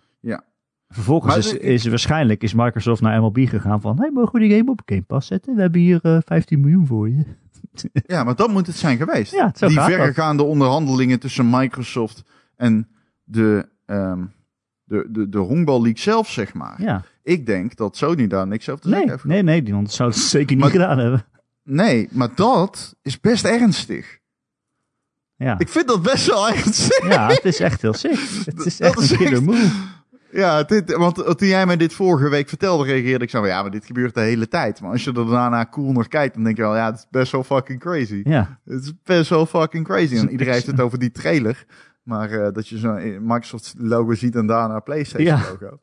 Vervolgens 0.94 1.36
is, 1.36 1.52
is 1.52 1.86
waarschijnlijk 1.86 2.42
is 2.42 2.54
Microsoft 2.54 3.00
naar 3.00 3.20
MLB 3.20 3.48
gegaan 3.48 3.80
van, 3.80 3.98
hey, 4.00 4.10
mogen 4.10 4.32
we 4.32 4.38
die 4.48 4.56
game 4.58 4.70
op 4.70 4.82
Game 4.86 5.02
Pass 5.02 5.26
zetten? 5.28 5.54
We 5.54 5.60
hebben 5.60 5.80
hier 5.80 5.98
eh 6.02 6.18
15 6.26 6.60
miljoen 6.60 6.86
voor 6.86 7.08
je. 7.08 7.24
ja, 8.06 8.24
maar 8.24 8.34
dat 8.34 8.50
moet 8.50 8.66
het 8.66 8.76
zijn 8.76 8.96
geweest. 8.96 9.32
Ja, 9.32 9.52
Die 9.58 9.80
verregaande 9.80 10.42
onderhandelingen 10.42 11.20
tussen 11.20 11.50
Microsoft 11.50 12.22
en 12.56 12.88
de, 13.24 13.68
ehm 13.86 14.24
de, 14.84 15.06
de, 15.10 15.28
de 15.28 15.38
honkbal 15.38 15.82
league 15.82 16.00
zelf, 16.00 16.30
zeg 16.30 16.54
maar. 16.54 16.82
Ja. 16.82 17.02
Ik 17.22 17.46
denk 17.46 17.76
dat 17.76 17.96
Sony 17.96 18.26
daar 18.26 18.46
niks 18.46 18.68
over 18.68 18.82
te 18.82 18.88
zeggen 18.88 19.08
heeft. 19.10 19.24
nee, 19.24 19.42
nee, 19.42 19.62
die- 19.62 19.88
zou 19.88 20.08
het 20.10 20.18
zeker 20.36 20.50
niet 20.54 20.60
Maar- 20.64 20.70
gedaan 20.72 20.98
hebben. 20.98 21.24
Nee, 21.62 22.08
maar 22.10 22.28
dat 22.34 22.94
is 23.02 23.20
best 23.20 23.44
ernstig. 23.44 24.18
Ja. 25.36 25.58
Ik 25.58 25.68
vind 25.68 25.88
dat 25.88 26.02
best 26.02 26.26
wel 26.26 26.48
ernstig. 26.48 27.08
ja, 27.08 27.28
het 27.28 27.44
is 27.44 27.60
echt 27.60 27.82
heel 27.82 27.92
sick. 27.92 28.18
Het 28.44 28.64
is 28.66 28.76
Dat 28.76 28.88
echt 28.88 28.98
is 29.00 29.10
een 29.10 29.16
killer 29.16 29.32
echt- 29.32 29.42
move. 29.42 29.70
Ja, 30.36 30.62
dit, 30.62 30.96
want 30.96 31.38
toen 31.38 31.48
jij 31.48 31.66
mij 31.66 31.76
dit 31.76 31.92
vorige 31.94 32.28
week 32.28 32.48
vertelde, 32.48 32.84
reageerde 32.84 33.24
ik 33.24 33.30
zo 33.30 33.38
van, 33.38 33.48
ja, 33.48 33.62
maar 33.62 33.70
dit 33.70 33.84
gebeurt 33.86 34.14
de 34.14 34.20
hele 34.20 34.48
tijd. 34.48 34.80
Maar 34.80 34.90
als 34.90 35.04
je 35.04 35.12
er 35.12 35.26
daarna 35.26 35.66
cool 35.70 35.92
naar 35.92 36.08
kijkt, 36.08 36.34
dan 36.34 36.44
denk 36.44 36.56
je 36.56 36.62
wel, 36.62 36.76
ja, 36.76 36.86
het 36.86 36.94
is 36.98 37.06
best 37.10 37.32
wel 37.32 37.44
fucking 37.44 37.80
crazy. 37.80 38.20
Ja, 38.24 38.58
Het 38.64 38.82
is 38.82 38.92
best 39.02 39.30
wel 39.30 39.46
fucking 39.46 39.84
crazy. 39.84 40.16
En 40.16 40.30
iedereen 40.30 40.52
heeft 40.52 40.66
het 40.66 40.80
over 40.80 40.98
die 40.98 41.10
trailer. 41.10 41.66
Maar 42.02 42.30
eh, 42.30 42.52
dat 42.52 42.68
je 42.68 42.78
zo'n 42.78 43.26
Microsoft 43.26 43.74
logo 43.78 44.14
ziet 44.14 44.34
en 44.36 44.46
daarna 44.46 44.80
PlayStation 44.80 45.36
Ja. 45.38 45.42
logo. 45.50 45.78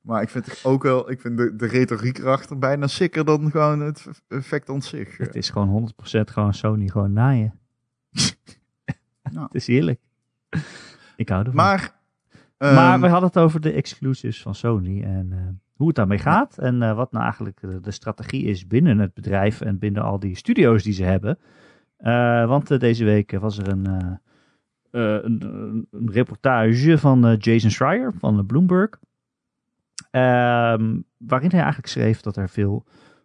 Maar 0.00 0.22
ik 0.22 0.28
vind 0.28 0.46
het 0.46 0.60
ook 0.64 0.82
wel, 0.82 1.10
ik 1.10 1.20
vind 1.20 1.36
de, 1.36 1.56
de 1.56 1.66
retoriek 1.66 2.18
erachter 2.18 2.58
bijna 2.58 2.86
sicker 2.86 3.24
dan 3.24 3.50
gewoon 3.50 3.80
het 3.80 4.06
effect 4.28 4.68
aan 4.68 4.82
zich. 4.82 5.16
het 5.16 5.34
is 5.34 5.50
gewoon 5.50 5.92
100% 6.16 6.20
gewoon 6.32 6.54
Sony 6.54 6.88
gewoon 6.88 7.12
naaien. 7.12 7.58
Ja. 8.10 8.30
Het 9.46 9.54
is 9.54 9.66
heerlijk. 9.66 10.00
Ik 11.16 11.28
hou 11.28 11.40
ervan. 11.40 11.54
Maar, 11.54 11.94
Maar 12.58 12.92
ehm, 12.92 13.00
we 13.00 13.08
hadden 13.08 13.28
het 13.28 13.38
over 13.38 13.60
de 13.60 13.72
exclusives 13.72 14.42
van 14.42 14.54
Sony 14.54 15.02
en 15.02 15.28
eh, 15.32 15.38
hoe 15.74 15.86
het 15.86 15.96
daarmee 15.96 16.18
gaat. 16.18 16.58
En 16.58 16.82
eh, 16.82 16.96
wat 16.96 17.12
nou 17.12 17.24
eigenlijk 17.24 17.60
de, 17.60 17.80
de 17.80 17.90
strategie 17.90 18.44
is 18.44 18.66
binnen 18.66 18.98
het 18.98 19.14
bedrijf 19.14 19.60
en 19.60 19.78
binnen 19.78 20.02
al 20.02 20.18
die 20.18 20.36
studio's 20.36 20.82
die 20.82 20.92
ze 20.92 21.04
hebben. 21.04 21.38
Eh, 21.96 22.46
want 22.46 22.80
deze 22.80 23.04
week 23.04 23.30
was 23.30 23.58
er 23.58 23.68
een, 23.68 24.18
een, 24.90 25.88
reportage 26.06 26.98
van 26.98 27.36
Jason 27.38 27.70
Schreier 27.70 28.12
van 28.18 28.46
Bloomberg. 28.46 28.90
Ehm, 30.10 31.00
waarin 31.16 31.50
hij 31.50 31.60
eigenlijk 31.60 31.88
schreef 31.88 32.20
dat 32.20 32.36
er 32.36 32.48
veel 32.48 32.84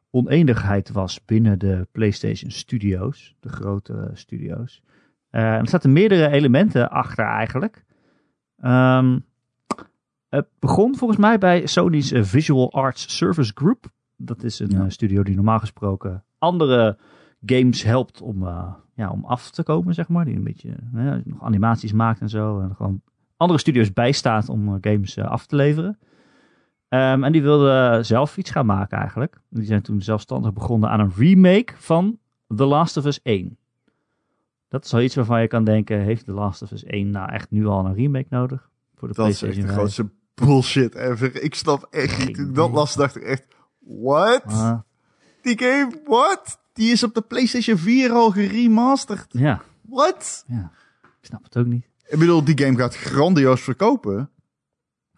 oneenigheid 0.09 0.91
was 0.91 1.25
binnen 1.25 1.59
de 1.59 1.87
PlayStation 1.91 2.51
Studios, 2.51 3.35
de 3.39 3.49
grote 3.49 4.09
studio's. 4.13 4.81
En 5.29 5.41
er 5.41 5.67
zaten 5.67 5.93
meerdere 5.93 6.27
elementen 6.29 6.89
achter 6.89 7.25
eigenlijk. 7.25 7.83
Ehm, 8.61 9.19
het 10.29 10.47
begon 10.59 10.95
volgens 10.95 11.19
mij 11.19 11.37
bij 11.37 11.67
Sony's 11.67 12.11
eh, 12.11 12.23
Visual 12.23 12.71
Arts 12.73 13.17
Service 13.17 13.51
Group. 13.55 13.85
Dat 14.17 14.43
is 14.43 14.59
een 14.59 14.69
Ja. 14.69 14.83
eh, 14.83 14.89
studio 14.89 15.23
die 15.23 15.35
normaal 15.35 15.59
gesproken 15.59 16.23
andere 16.37 16.97
games 17.45 17.83
helpt 17.83 18.21
om, 18.21 18.47
eh, 18.47 18.73
ja, 18.95 19.09
om 19.09 19.25
af 19.25 19.51
te 19.51 19.63
komen, 19.63 19.93
zeg 19.93 20.07
maar. 20.07 20.25
Die 20.25 20.35
een 20.35 20.43
beetje 20.43 20.75
nog 21.23 21.43
animaties 21.43 21.93
maakt 21.93 22.21
en 22.21 22.29
zo. 22.29 22.59
En 22.59 22.75
gewoon 22.75 23.01
andere 23.37 23.59
studios 23.59 23.93
bijstaat 23.93 24.49
om 24.49 24.77
games 24.81 25.17
af 25.17 25.45
te 25.45 25.55
leveren. 25.55 25.97
Ehm, 26.87 27.23
en 27.23 27.31
die 27.31 27.41
wilden 27.41 28.05
zelf 28.05 28.37
iets 28.37 28.51
gaan 28.51 28.65
maken 28.65 28.97
eigenlijk. 28.97 29.41
Die 29.49 29.65
zijn 29.65 29.81
toen 29.81 30.01
zelfstandig 30.01 30.53
begonnen 30.53 30.89
aan 30.89 30.99
een 30.99 31.11
remake 31.15 31.73
van 31.75 32.17
The 32.55 32.65
Last 32.65 32.97
of 32.97 33.05
Us 33.05 33.19
1. 33.23 33.57
Dat 34.71 34.85
is 34.85 34.91
wel 34.91 35.01
iets 35.01 35.15
waarvan 35.15 35.41
je 35.41 35.47
kan 35.47 35.63
denken, 35.63 35.99
heeft 36.01 36.25
The 36.25 36.31
Last 36.31 36.61
of 36.61 36.71
Us 36.71 36.83
1 36.83 37.09
nou 37.09 37.31
echt 37.31 37.49
nu 37.51 37.65
al 37.67 37.85
een 37.85 37.93
remake 37.93 38.25
nodig? 38.29 38.69
Voor 38.95 39.07
de 39.07 39.13
dat 39.13 39.27
is 39.27 39.41
echt 39.41 39.51
PlayStation 39.53 39.61
de 39.61 39.73
5? 39.73 39.77
grootste 39.77 40.09
bullshit 40.45 40.95
ever. 40.95 41.41
Ik 41.43 41.55
snap 41.55 41.87
echt 41.89 42.25
niet. 42.25 42.35
Toen 42.35 42.49
ik 42.49 42.55
dat 42.55 42.67
Nee. 42.67 42.75
las, 42.75 42.93
dacht 42.95 43.15
ik 43.15 43.23
echt, 43.23 43.43
what? 43.79 44.43
Die 45.41 45.59
game, 45.59 46.01
what? 46.05 46.59
Die 46.73 46.91
is 46.91 47.03
op 47.03 47.13
de 47.13 47.21
PlayStation 47.21 47.77
4 47.77 48.11
al 48.11 48.31
geremasterd. 48.31 49.25
ja, 49.29 49.61
What? 49.81 50.43
ja, 50.47 50.71
ik 51.01 51.25
snap 51.25 51.43
het 51.43 51.57
ook 51.57 51.65
niet. 51.65 51.85
Ik 52.07 52.19
bedoel, 52.19 52.43
die 52.43 52.59
game 52.65 52.77
gaat 52.77 52.95
grandioos 52.97 53.61
verkopen. 53.61 54.29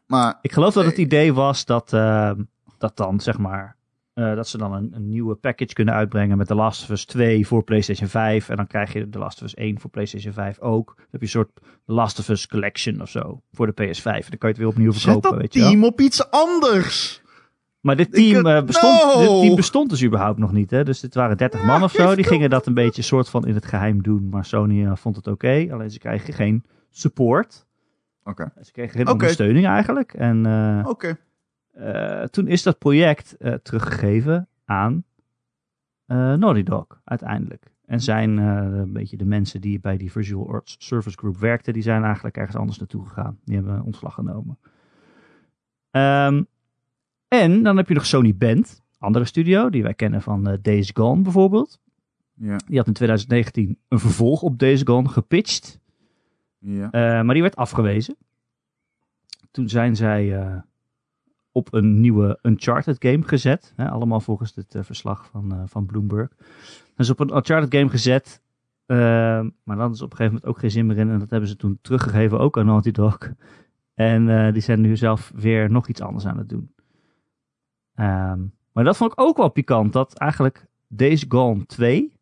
Maar 0.05 0.37
Ik 0.41 0.51
geloof 0.51 0.73
dat 0.73 0.85
het 0.85 0.97
idee 0.97 1.33
was 1.33 1.65
dat, 1.65 1.93
ehm, 1.93 2.43
dat 2.77 2.97
dan, 2.97 3.19
zeg 3.19 3.37
maar, 3.37 3.75
eh, 4.13 4.35
dat 4.35 4.47
ze 4.47 4.57
dan 4.57 4.73
een, 4.73 4.91
een 4.93 5.09
nieuwe 5.09 5.35
package 5.35 5.73
kunnen 5.73 5.93
uitbrengen 5.93 6.37
met 6.37 6.47
The 6.47 6.55
Last 6.55 6.83
of 6.83 6.89
Us 6.89 7.05
2 7.05 7.47
voor 7.47 7.63
PlayStation 7.63 8.07
5. 8.07 8.49
En 8.49 8.55
dan 8.55 8.67
krijg 8.67 8.93
je 8.93 9.09
The 9.09 9.17
Last 9.19 9.37
of 9.37 9.43
Us 9.43 9.53
1 9.53 9.79
voor 9.79 9.89
PlayStation 9.89 10.33
5 10.33 10.59
ook. 10.59 10.85
Dan 10.95 11.05
heb 11.11 11.19
je 11.19 11.25
een 11.25 11.31
soort 11.31 11.49
The 11.85 11.93
Last 11.93 12.19
of 12.19 12.29
Us 12.29 12.47
Collection 12.47 13.01
of 13.01 13.09
zo 13.09 13.41
voor 13.51 13.73
de 13.73 13.83
PS5. 13.83 14.03
En 14.03 14.13
dan 14.29 14.37
kan 14.37 14.37
je 14.39 14.47
het 14.47 14.57
weer 14.57 14.67
opnieuw 14.67 14.91
zet 14.91 15.01
verkopen, 15.01 15.31
dat 15.31 15.39
weet 15.39 15.53
je 15.53 15.59
wel. 15.59 15.69
team 15.69 15.83
op 15.83 16.01
iets 16.01 16.31
anders. 16.31 17.21
Maar 17.79 17.95
dit 17.95 18.13
team, 18.13 18.45
eh, 18.45 18.63
bestond, 18.63 19.03
No! 19.03 19.19
dit 19.19 19.41
team 19.41 19.55
bestond 19.55 19.89
dus 19.89 20.03
überhaupt 20.03 20.39
nog 20.39 20.51
niet. 20.51 20.71
Hè? 20.71 20.83
Dus 20.83 20.99
dit 20.99 21.15
waren 21.15 21.37
30 21.37 21.63
man 21.63 21.83
of 21.83 21.91
zo. 21.91 22.15
Die 22.15 22.25
gingen 22.25 22.49
dat 22.49 22.65
een 22.67 22.73
beetje 22.73 23.01
soort 23.01 23.29
van 23.29 23.47
in 23.47 23.53
het 23.53 23.65
geheim 23.65 24.01
doen. 24.03 24.29
Maar 24.29 24.45
Sony 24.45 24.85
eh, 24.85 24.95
vond 24.95 25.15
het 25.15 25.27
oké. 25.27 25.67
Alleen 25.71 25.91
ze 25.91 25.99
kregen 25.99 26.33
geen 26.33 26.63
support. 26.89 27.65
Oké. 28.23 28.51
Ze 28.61 28.71
kregen 28.71 28.97
geen 28.97 29.07
ondersteuning 29.07 29.65
eigenlijk. 29.65 30.13
En 30.13 30.45
Oké. 30.85 31.17
Eh, 31.73 32.23
toen 32.23 32.47
is 32.47 32.63
dat 32.63 32.77
project 32.77 33.37
eh, 33.37 33.53
teruggegeven 33.53 34.47
aan 34.65 35.03
eh 36.05 36.33
Naughty 36.33 36.63
Dog 36.63 36.87
uiteindelijk. 37.03 37.71
En 37.85 37.99
zijn 38.01 38.37
een 38.37 38.93
beetje 38.93 39.17
de 39.17 39.25
mensen 39.25 39.61
die 39.61 39.79
bij 39.79 39.97
die 39.97 40.11
Visual 40.11 40.49
Arts 40.49 40.75
Service 40.79 41.17
Group 41.17 41.37
werkten, 41.37 41.73
die 41.73 41.81
zijn 41.81 42.03
eigenlijk 42.03 42.37
ergens 42.37 42.55
anders 42.57 42.77
naartoe 42.77 43.05
gegaan. 43.07 43.39
Die 43.45 43.55
hebben 43.55 43.81
ontslag 43.83 44.13
genomen. 44.13 44.57
Ehm, 45.91 46.43
en 47.27 47.63
dan 47.63 47.77
heb 47.77 47.87
je 47.87 47.93
nog 47.93 48.05
Sony 48.05 48.35
Band, 48.35 48.81
andere 48.97 49.25
studio 49.25 49.69
die 49.69 49.83
wij 49.83 49.93
kennen 49.93 50.21
van 50.21 50.57
Days 50.61 50.91
Gone 50.93 51.21
bijvoorbeeld. 51.21 51.79
Ja. 52.33 52.57
Die 52.67 52.77
had 52.77 52.87
in 52.87 52.93
2019 52.93 53.77
een 53.87 53.99
vervolg 53.99 54.41
op 54.41 54.59
Days 54.59 54.81
Gone 54.83 55.09
gepitcht, 55.09 55.79
Ja. 56.57 56.89
maar 57.23 57.33
die 57.33 57.41
werd 57.41 57.55
afgewezen. 57.55 58.15
Toen 59.51 59.69
zijn 59.69 59.95
zij 59.95 60.33
op 61.55 61.73
een 61.73 61.99
nieuwe 61.99 62.39
Uncharted 62.41 62.95
game 62.99 63.23
gezet. 63.23 63.73
Hè, 63.75 63.89
allemaal 63.89 64.19
volgens 64.19 64.55
het 64.55 64.75
eh, 64.75 64.83
verslag 64.83 65.25
van, 65.25 65.53
eh, 65.53 65.61
van 65.65 65.85
Bloomberg. 65.85 66.29
Dus 66.95 67.09
op 67.09 67.19
een 67.19 67.35
Uncharted 67.35 67.75
game 67.75 67.89
gezet. 67.89 68.41
eh, 68.85 68.97
maar 69.63 69.77
dan 69.77 69.91
is 69.91 70.01
op 70.01 70.11
een 70.11 70.17
gegeven 70.17 70.33
moment 70.33 70.45
ook 70.45 70.59
geen 70.59 70.71
zin 70.71 70.85
meer 70.85 70.97
in. 70.97 71.09
En 71.09 71.19
dat 71.19 71.29
hebben 71.29 71.49
ze 71.49 71.55
toen 71.55 71.77
teruggegeven 71.81 72.39
ook 72.39 72.57
aan 72.57 72.65
Naughty 72.65 72.91
Dog. 72.91 73.17
En 73.93 74.29
eh, 74.29 74.53
die 74.53 74.61
zijn 74.61 74.81
nu 74.81 74.97
zelf 74.97 75.31
weer 75.35 75.71
nog 75.71 75.87
iets 75.87 76.01
anders 76.01 76.25
aan 76.25 76.37
het 76.37 76.49
doen. 76.49 76.73
Ehm, 77.95 78.39
maar 78.71 78.83
dat 78.83 78.97
vond 78.97 79.11
ik 79.11 79.21
ook 79.21 79.37
wel 79.37 79.49
pikant. 79.49 79.93
Dat 79.93 80.13
eigenlijk 80.17 80.65
Days 80.87 81.25
Gone 81.27 81.65
2. 81.65 82.13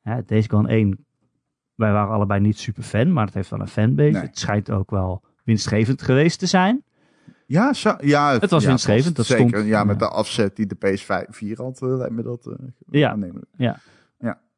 Hè, 0.00 0.24
Days 0.24 0.46
Gone 0.46 0.68
1. 0.68 1.04
Wij 1.74 1.92
waren 1.92 2.14
allebei 2.14 2.40
niet 2.40 2.58
super 2.58 2.82
fan. 2.82 3.12
Maar 3.12 3.24
het 3.24 3.34
heeft 3.34 3.50
wel 3.50 3.60
een 3.60 3.68
fanbase. 3.68 4.10
Nee. 4.10 4.22
Het 4.22 4.38
schijnt 4.38 4.70
ook 4.70 4.90
wel 4.90 5.22
winstgevend 5.44 6.02
geweest 6.02 6.38
te 6.38 6.46
zijn. 6.46 6.84
Ja, 7.46 7.72
ja, 8.00 8.32
Het 8.40 8.50
was 8.50 8.62
ja, 8.62 8.68
winstgevend, 8.68 9.16
dat 9.16 9.26
zeker. 9.26 9.48
stond- 9.48 9.66
ja, 9.66 9.84
met 9.84 10.00
ja. 10.00 10.06
de 10.08 10.14
afzet 10.14 10.56
die 10.56 10.66
de 10.66 10.74
PS4 10.76 11.56
had, 11.56 11.82
eh, 11.82 11.96
lijkt 11.96 12.14
me 12.14 12.22
dat 12.22 12.46
eh, 12.46 12.52
Ja. 12.90 13.10
aannemelijk. 13.10 13.46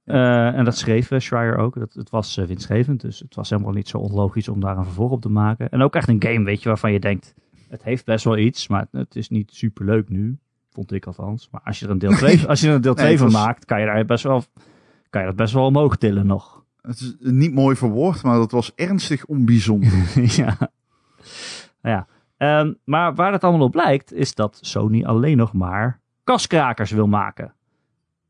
Eh, 0.05 0.47
en 0.55 0.65
dat 0.65 0.77
schreef 0.77 1.11
uh, 1.11 1.19
Schreier 1.19 1.57
ook. 1.57 1.79
Dat, 1.79 1.95
het 1.95 2.11
was 2.11 2.37
eh, 2.37 2.47
winstgevend, 2.47 3.01
dus 3.01 3.19
het 3.19 3.35
was 3.35 3.51
helemaal 3.51 3.73
niet 3.73 3.89
zo 3.89 3.99
onlogisch 3.99 4.49
om 4.49 4.61
daar 4.61 4.77
een 4.77 4.85
vervolg 4.85 5.11
op 5.11 5.21
te 5.21 5.29
maken. 5.29 5.69
En 5.71 5.83
ook 5.83 5.95
echt 5.95 6.09
een 6.09 6.23
game, 6.23 6.45
weet 6.45 6.63
je, 6.63 6.69
waarvan 6.69 6.93
je 6.93 7.01
denkt, 7.01 7.35
het 7.69 7.83
heeft 7.83 8.05
best 8.05 8.25
wel 8.25 8.37
iets, 8.39 8.69
maar 8.69 8.87
het 8.93 9.17
is 9.17 9.29
niet 9.29 9.51
super 9.55 9.85
leuk 9.85 10.09
nu. 10.09 10.39
Vond 10.71 10.93
ik 10.93 11.07
althans. 11.07 11.49
Maar 11.51 11.61
als 11.65 11.79
je 11.79 11.85
er 11.85 11.91
een 11.91 11.99
deel 11.99 12.11
2 12.13 12.47
als 12.49 12.61
je 12.61 12.69
er 12.69 12.75
een 12.75 12.81
deel 12.81 12.95
Nee, 12.95 13.05
2 13.05 13.11
het 13.17 13.23
van 13.23 13.33
was- 13.33 13.45
maakt, 13.47 13.65
kan 13.65 13.81
je 13.81 13.87
daar 13.87 14.05
best 14.05 14.25
wel, 14.25 14.45
kan 15.11 15.21
je 15.21 15.27
dat 15.27 15.37
best 15.37 15.53
wel 15.53 15.65
omhoog 15.67 15.97
tillen 15.97 16.27
nog. 16.27 16.65
Het 16.83 17.01
is 17.01 17.17
niet 17.19 17.55
mooi 17.55 17.77
verwoord, 17.77 18.23
maar 18.23 18.37
dat 18.37 18.51
was 18.51 18.73
ernstig 18.75 19.25
onbijzonder. 19.27 19.93
ja. 20.37 20.57
ja. 21.83 22.07
Ehm, 22.39 22.73
maar 22.85 23.15
waar 23.15 23.33
het 23.33 23.45
allemaal 23.45 23.67
op 23.67 23.75
lijkt, 23.75 24.13
is 24.13 24.35
dat 24.35 24.59
Sony 24.61 25.05
alleen 25.05 25.37
nog 25.37 25.53
maar 25.53 26.01
kaskrakers 26.25 26.91
wil 26.91 27.07
maken. 27.07 27.55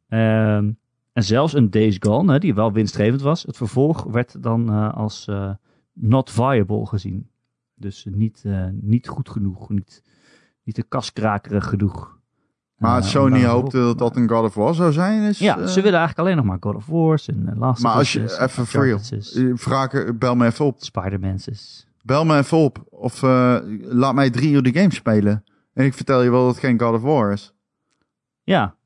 Ehm, 0.08 0.70
en 1.12 1.24
zelfs 1.24 1.52
een 1.52 1.70
Days 1.70 1.96
Gone, 2.00 2.32
hè, 2.32 2.38
die 2.38 2.54
wel 2.54 2.72
winstgevend 2.72 3.20
was, 3.20 3.42
het 3.42 3.56
vervolg 3.56 4.02
werd 4.02 4.42
dan 4.42 4.68
eh, 4.68 4.94
als 4.94 5.26
eh, 5.28 5.50
not 5.92 6.30
viable 6.30 6.86
gezien. 6.86 7.28
Dus 7.74 8.06
niet, 8.10 8.42
eh, 8.44 8.66
niet 8.72 9.08
goed 9.08 9.28
genoeg, 9.28 9.68
niet, 9.68 10.02
niet 10.62 10.74
te 10.74 10.82
kaskrakerig 10.82 11.68
genoeg. 11.68 12.18
maar 12.76 13.04
Sony 13.04 13.44
hoopte 13.44 13.78
dat 13.78 13.98
dat 13.98 14.16
een 14.16 14.28
God 14.28 14.44
of 14.44 14.54
War 14.54 14.74
zou 14.74 14.92
zijn. 14.92 15.22
Is, 15.22 15.38
Ja, 15.38 15.66
ze 15.66 15.80
willen 15.80 15.98
eigenlijk 15.98 16.18
alleen 16.18 16.36
nog 16.36 16.44
maar 16.44 16.58
God 16.60 16.74
of 16.74 16.86
Wars 16.86 17.28
en 17.28 17.54
Last 17.58 17.82
Maar 17.82 17.92
of 17.92 17.98
als 17.98 18.12
je 18.12 18.20
Us, 18.20 18.38
even 18.38 18.66
for 18.66 18.80
real, 18.84 18.96
Uncharted's, 18.96 19.34
eh, 19.34 19.50
vraag, 19.54 20.18
bel 20.18 20.34
me 20.34 20.46
even 20.46 20.64
op. 20.64 20.76
Spider-Man's. 20.78 21.86
Bel 22.08 22.24
me 22.24 22.36
even 22.36 22.58
op. 22.58 22.84
Of 22.90 23.22
eh, 23.22 23.58
laat 23.80 24.14
mij 24.14 24.30
drie 24.30 24.52
uur 24.52 24.62
de 24.62 24.78
game 24.78 24.94
spelen. 24.94 25.44
En 25.72 25.84
ik 25.84 25.94
vertel 25.94 26.22
je 26.22 26.30
wel 26.30 26.44
dat 26.44 26.54
het 26.54 26.64
geen 26.64 26.80
God 26.80 26.94
of 26.94 27.02
War 27.02 27.32
is. 27.32 27.54
Ja, 28.42 28.76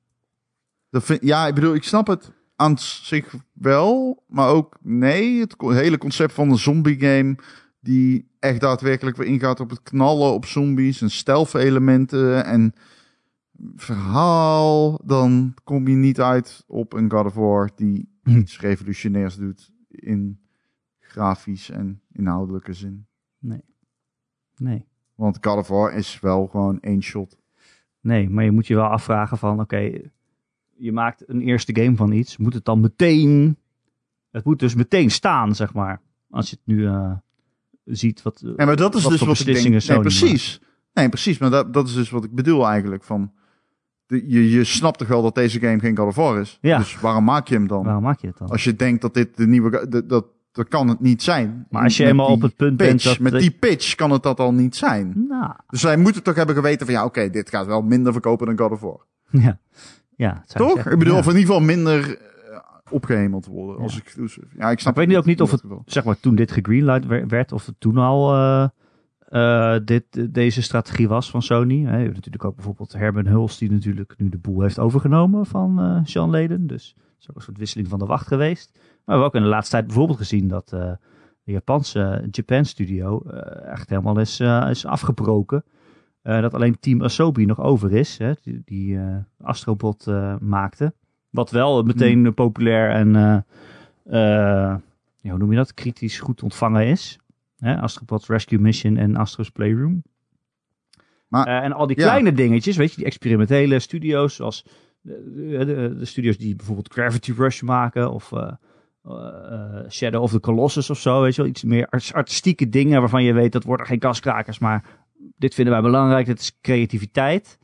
Dat 0.91 1.05
vind, 1.05 1.23
ja, 1.23 1.47
ik 1.47 1.55
bedoel, 1.55 1.75
ik 1.75 1.83
snap 1.83 2.07
het 2.07 2.33
aan 2.57 2.79
zich 2.79 3.35
wel, 3.53 4.23
maar 4.27 4.49
ook 4.49 4.77
nee. 4.81 5.41
Het 5.41 5.55
hele 5.59 5.99
concept 5.99 6.33
van 6.33 6.51
een 6.51 6.59
zombie 6.59 7.01
game 7.01 7.37
die 7.81 8.29
echt 8.39 8.61
daadwerkelijk 8.61 9.17
weer 9.17 9.27
ingaat 9.27 9.61
op 9.61 9.71
het 9.71 9.83
knallen 9.83 10.33
op 10.33 10.47
zombies 10.47 11.01
en 11.01 11.11
stealth 11.11 11.55
elementen 11.55 12.45
en 12.45 12.73
verhaal, 13.77 15.01
dan 15.05 15.55
kom 15.65 15.89
je 15.89 15.97
niet 15.97 16.21
uit 16.21 16.65
op 16.67 16.93
een 16.93 17.11
God 17.11 17.27
of 17.27 17.35
War 17.35 17.71
die 17.75 18.11
Hm. 18.23 18.37
iets 18.37 18.61
revolutionairs 18.61 19.37
doet 19.37 19.73
in 19.89 20.41
grafisch 20.99 21.71
en 21.71 22.03
inhoudelijke 22.13 22.73
zin. 22.73 23.07
Nee. 24.57 24.87
Want 25.15 25.39
God 25.41 25.59
of 25.59 25.69
War 25.69 25.93
is 25.93 26.21
wel 26.21 26.47
gewoon 26.47 26.81
één 26.81 27.03
shot. 27.03 27.39
Nee, 28.01 28.31
maar 28.31 28.45
je 28.45 28.51
moet 28.51 28.67
je 28.67 28.75
wel 28.75 28.85
afvragen 28.85 29.39
van, 29.39 29.61
oké, 29.61 30.01
je 30.77 30.93
maakt 30.93 31.29
een 31.29 31.41
eerste 31.41 31.75
game 31.75 31.97
van 31.97 32.13
iets, 32.13 32.37
moet 32.37 32.55
het 32.55 32.65
dan 32.65 32.81
meteen, 32.81 33.57
het 34.31 34.45
moet 34.45 34.59
dus 34.59 34.75
meteen 34.75 35.11
staan, 35.11 35.55
zeg 35.55 35.75
maar. 35.75 36.01
Als 36.31 36.51
je 36.51 36.57
het 36.57 36.75
nu 36.75 36.87
eh, 36.87 37.13
ziet 37.85 38.23
wat, 38.23 38.43
Ja, 38.57 38.65
maar 38.65 38.77
dat 38.77 38.95
is 38.95 39.03
Wat 39.03 39.13
dus 39.13 39.21
wat 39.21 39.39
ik 39.39 39.47
denk. 39.47 39.87
Nee, 39.89 40.01
precies. 40.01 40.61
Nee, 40.93 41.09
precies. 41.09 41.39
Maar 41.39 41.51
dat, 41.51 41.73
dat 41.73 41.89
is 41.89 41.95
dus 41.95 42.11
wat 42.11 42.25
ik 42.25 42.35
bedoel 42.35 42.67
eigenlijk. 42.67 43.05
Van, 43.05 43.33
de, 44.07 44.31
je, 44.31 44.51
je 44.51 44.65
snapt 44.65 44.99
toch 44.99 45.09
wel 45.09 45.23
dat 45.23 45.35
deze 45.35 45.61
game 45.61 45.79
geen 45.79 45.97
God 45.97 46.07
of 46.07 46.15
War 46.15 46.41
is? 46.41 46.59
Ja. 46.61 46.79
Dus 46.79 47.01
waarom 47.01 47.25
maak 47.25 47.49
je 47.49 47.55
hem 47.55 47.67
dan? 47.67 47.85
waarom 47.85 48.03
maak 48.03 48.21
je 48.21 48.27
het 48.27 48.39
dan? 48.39 48.49
Als 48.49 48.65
je 48.65 48.77
denkt 48.77 49.03
dat 49.03 49.15
dit 49.15 49.37
de 49.37 49.47
nieuwe... 49.47 50.05
Dat, 50.07 50.27
dat, 50.53 50.69
kan 50.69 50.89
het 50.89 51.01
niet 51.01 51.23
zijn. 51.23 51.67
Maar 51.71 51.83
als 51.83 51.97
je 51.97 52.05
die 52.13 52.23
op 52.23 52.43
het 52.43 52.57
punt 52.57 52.77
pitch, 52.77 52.89
bent 52.91 53.03
dat... 53.05 53.19
Met 53.19 53.41
die 53.41 53.51
pitch 53.51 53.95
kan 53.95 54.11
het 54.11 54.23
dat 54.23 54.41
al 54.41 54.53
niet 54.53 54.77
zijn. 54.77 55.25
Nou, 55.29 55.53
Dus 55.69 55.81
zij 55.81 55.97
moeten 55.97 56.23
toch 56.23 56.35
hebben 56.35 56.55
geweten 56.55 56.87
van... 56.87 56.95
Ja, 56.95 57.05
oké, 57.05 57.31
dit 57.31 57.49
gaat 57.49 57.67
wel 57.67 57.83
minder 57.83 58.13
verkopen 58.13 58.47
dan 58.47 58.59
God 58.59 58.71
of 58.71 58.81
War. 58.81 59.07
ja. 59.31 59.59
Ja, 60.17 60.43
het 60.47 60.57
Toch? 60.57 60.79
ik 60.87 60.99
bedoel, 60.99 61.13
ja. 61.15 61.19
of 61.19 61.27
in 61.27 61.37
ieder 61.37 61.47
geval 61.47 61.61
minder 61.67 62.19
eh, 62.19 62.59
opgehemeld 62.91 63.47
worden. 63.47 63.83
Als 63.83 63.95
Ja. 63.95 64.01
exclusive. 64.01 64.47
Ja, 64.59 64.71
ik 64.71 64.79
snap 64.81 64.95
Maar 64.95 65.03
ik 65.05 65.09
weet 65.09 65.09
niet 65.09 65.17
ook 65.17 65.25
niet 65.31 65.41
of 65.41 65.51
het- 65.51 65.65
zeg 65.85 66.05
maar, 66.05 66.21
toen 66.21 66.35
dit 66.35 66.53
gegreenlight 66.53 67.07
wer- 67.07 67.27
werd, 67.29 67.53
of 67.53 67.67
het 67.67 67.75
toen 67.79 67.97
al 67.97 68.35
eh, 68.35 68.69
eh, 69.29 69.81
dit, 69.85 70.35
deze 70.35 70.63
strategie 70.63 71.09
was 71.09 71.31
van 71.31 71.43
Sony. 71.43 71.85
Hè, 71.85 71.97
je 71.97 72.03
hebt 72.03 72.15
natuurlijk 72.15 72.45
ook 72.45 72.55
bijvoorbeeld 72.55 72.93
Herman 72.93 73.27
Hulst, 73.27 73.59
die 73.59 73.71
natuurlijk 73.71 74.15
nu 74.17 74.29
de 74.29 74.39
boel 74.39 74.61
heeft 74.61 74.79
overgenomen 74.79 75.47
van 75.47 75.81
eh 75.81 75.99
Sean 76.05 76.31
Leden. 76.31 76.67
Dus 76.67 76.95
dat 76.97 77.05
is 77.21 77.31
ook 77.31 77.37
een 77.37 77.43
soort 77.43 77.59
wisseling 77.59 77.89
van 77.89 77.99
de 77.99 78.07
wacht 78.07 78.27
geweest. 78.27 78.79
Maar 79.05 79.17
we 79.17 79.23
hebben 79.23 79.27
ook 79.27 79.35
in 79.35 79.43
de 79.43 79.55
laatste 79.57 79.71
tijd 79.71 79.87
bijvoorbeeld 79.87 80.19
gezien 80.19 80.49
dat 80.49 80.73
eh, 80.73 80.93
de 81.45 81.53
Japanse 81.53 82.29
Japan 82.31 82.65
Studio 82.65 83.23
eh, 83.23 83.71
echt 83.71 83.89
helemaal 83.89 84.19
is, 84.19 84.41
eh, 84.41 84.67
is 84.71 84.87
afgebroken. 84.87 85.65
Dat 86.23 86.55
alleen 86.55 86.79
Team 86.79 87.03
Asobi 87.03 87.47
nog 87.47 87.61
over 87.61 87.93
is, 87.93 88.19
hè, 88.19 88.33
die, 88.43 88.63
die 88.65 88.99
Astrobot 89.41 90.07
maakte. 90.41 90.95
Wat 91.31 91.51
wel 91.51 91.83
meteen 91.83 92.35
populair 92.35 92.91
en 92.91 93.13
ja, 95.21 95.31
hoe 95.31 95.39
noem 95.39 95.51
je 95.51 95.57
dat? 95.57 95.75
Kritisch 95.75 96.19
goed 96.19 96.43
ontvangen 96.43 96.87
is. 96.87 97.19
Hè? 97.57 97.81
Astrobot 97.81 98.27
Rescue 98.27 98.59
Mission 98.59 98.97
en 98.97 99.17
Astro's 99.17 99.51
Playroom. 99.51 100.03
Maar, 101.29 101.47
en 101.63 101.73
al 101.73 101.87
die 101.87 101.99
ja. 101.99 102.03
kleine 102.03 102.33
dingetjes, 102.33 102.77
weet 102.77 102.91
je, 102.91 102.97
die 102.97 103.07
experimentele 103.07 103.79
studio's, 103.79 104.35
zoals 104.35 104.67
de, 105.01 105.95
de, 105.99 106.05
studio's 106.05 106.39
die 106.39 106.57
bijvoorbeeld 106.57 106.93
Gravity 106.93 107.33
Rush 107.33 107.63
maken, 107.63 108.13
of 108.13 108.33
eh, 109.05 109.13
eh, 109.13 109.91
Shadow 109.91 110.23
of 110.23 110.31
the 110.31 110.41
Colossus 110.41 110.91
of 110.91 110.99
zo, 111.01 111.21
weet 111.23 111.35
je 111.35 111.41
wel. 111.43 111.51
Iets 111.51 111.63
meer 111.65 111.87
art- 111.91 112.13
artistieke 112.13 112.69
dingen 112.69 113.01
waarvan 113.01 113.25
je 113.25 113.33
weet, 113.33 113.53
dat 113.53 113.65
worden 113.65 113.87
geen 113.87 113.99
kaskrakers, 113.99 114.59
maar 114.59 114.85
dit 115.37 115.55
vinden 115.55 115.73
wij 115.75 115.83
belangrijk, 115.83 116.27
dit 116.27 116.41
is 116.41 116.59
creativiteit. 116.61 117.59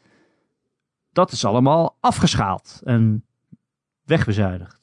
Dat 1.12 1.32
is 1.32 1.44
allemaal 1.44 1.96
afgeschaald 2.00 2.80
en 2.84 3.24
wegbezuinigd. 4.04 4.76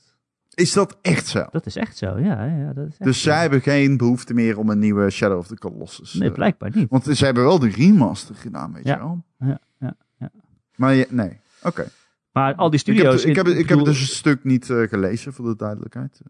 Is 0.53 0.73
dat 0.73 0.97
echt 1.01 1.27
zo? 1.27 1.45
Dat 1.51 1.65
is 1.65 1.75
echt 1.75 1.97
zo, 1.97 2.19
ja. 2.19 2.43
ja 2.45 2.73
dat 2.73 2.85
is 2.87 2.91
echt 2.91 3.03
Dus 3.03 3.21
zo. 3.21 3.29
zij 3.29 3.41
hebben 3.41 3.61
geen 3.61 3.97
behoefte 3.97 4.33
meer 4.33 4.57
om 4.57 4.69
een 4.69 4.79
nieuwe 4.79 5.09
Shadow 5.09 5.37
of 5.37 5.47
the 5.47 5.55
Colossus. 5.57 6.13
Nee, 6.13 6.29
eh, 6.29 6.35
blijkbaar 6.35 6.71
niet. 6.73 6.89
Want 6.89 7.03
ze 7.03 7.25
hebben 7.25 7.43
wel 7.43 7.59
de 7.59 7.69
remaster 7.69 8.35
gedaan, 8.35 8.73
weet 8.73 8.83
Ja. 8.85 8.93
je 8.93 8.99
wel. 8.99 9.23
Ja, 9.39 9.59
ja, 9.79 9.95
ja. 10.19 10.31
Maar 10.75 10.93
je, 10.93 11.07
nee, 11.09 11.39
oké. 11.63 11.87
Maar 12.31 12.55
al 12.55 12.69
die 12.69 12.79
Ik 12.79 12.85
heb, 12.85 12.95
studio's... 12.95 13.23
ik, 13.25 13.35
heb, 13.35 13.47
ik 13.47 13.69
heb 13.69 13.83
dus 13.83 13.99
het 13.99 14.09
stuk 14.09 14.43
niet 14.43 14.65
gelezen, 14.65 15.33
voor 15.33 15.45
de 15.45 15.55
duidelijkheid. 15.55 16.21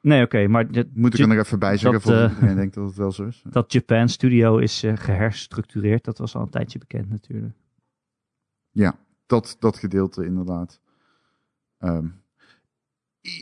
Nee, 0.00 0.22
oké, 0.24 0.46
maar 0.46 0.72
dat, 0.72 0.86
Moet 0.94 1.14
ik 1.14 1.20
er 1.20 1.28
nog 1.28 1.38
even 1.38 1.58
bij 1.58 1.76
zeggen, 1.76 2.00
voordat 2.00 2.28
eh, 2.28 2.34
iedereen 2.34 2.56
denkt 2.56 2.74
dat 2.74 2.86
het 2.86 2.96
wel 2.96 3.12
zo 3.12 3.24
is. 3.26 3.42
dat 3.50 3.72
Japan 3.72 4.08
Studio 4.08 4.56
is 4.58 4.82
eh, 4.82 4.96
geherstructureerd, 4.96 6.04
dat 6.04 6.18
was 6.18 6.34
al 6.34 6.42
een 6.42 6.50
tijdje 6.50 6.78
bekend 6.78 7.08
natuurlijk. 7.10 7.54
Dat, 9.26 9.56
dat 9.58 9.76
gedeelte 9.76 10.24
inderdaad. 10.24 10.80
Ehm, 11.78 12.06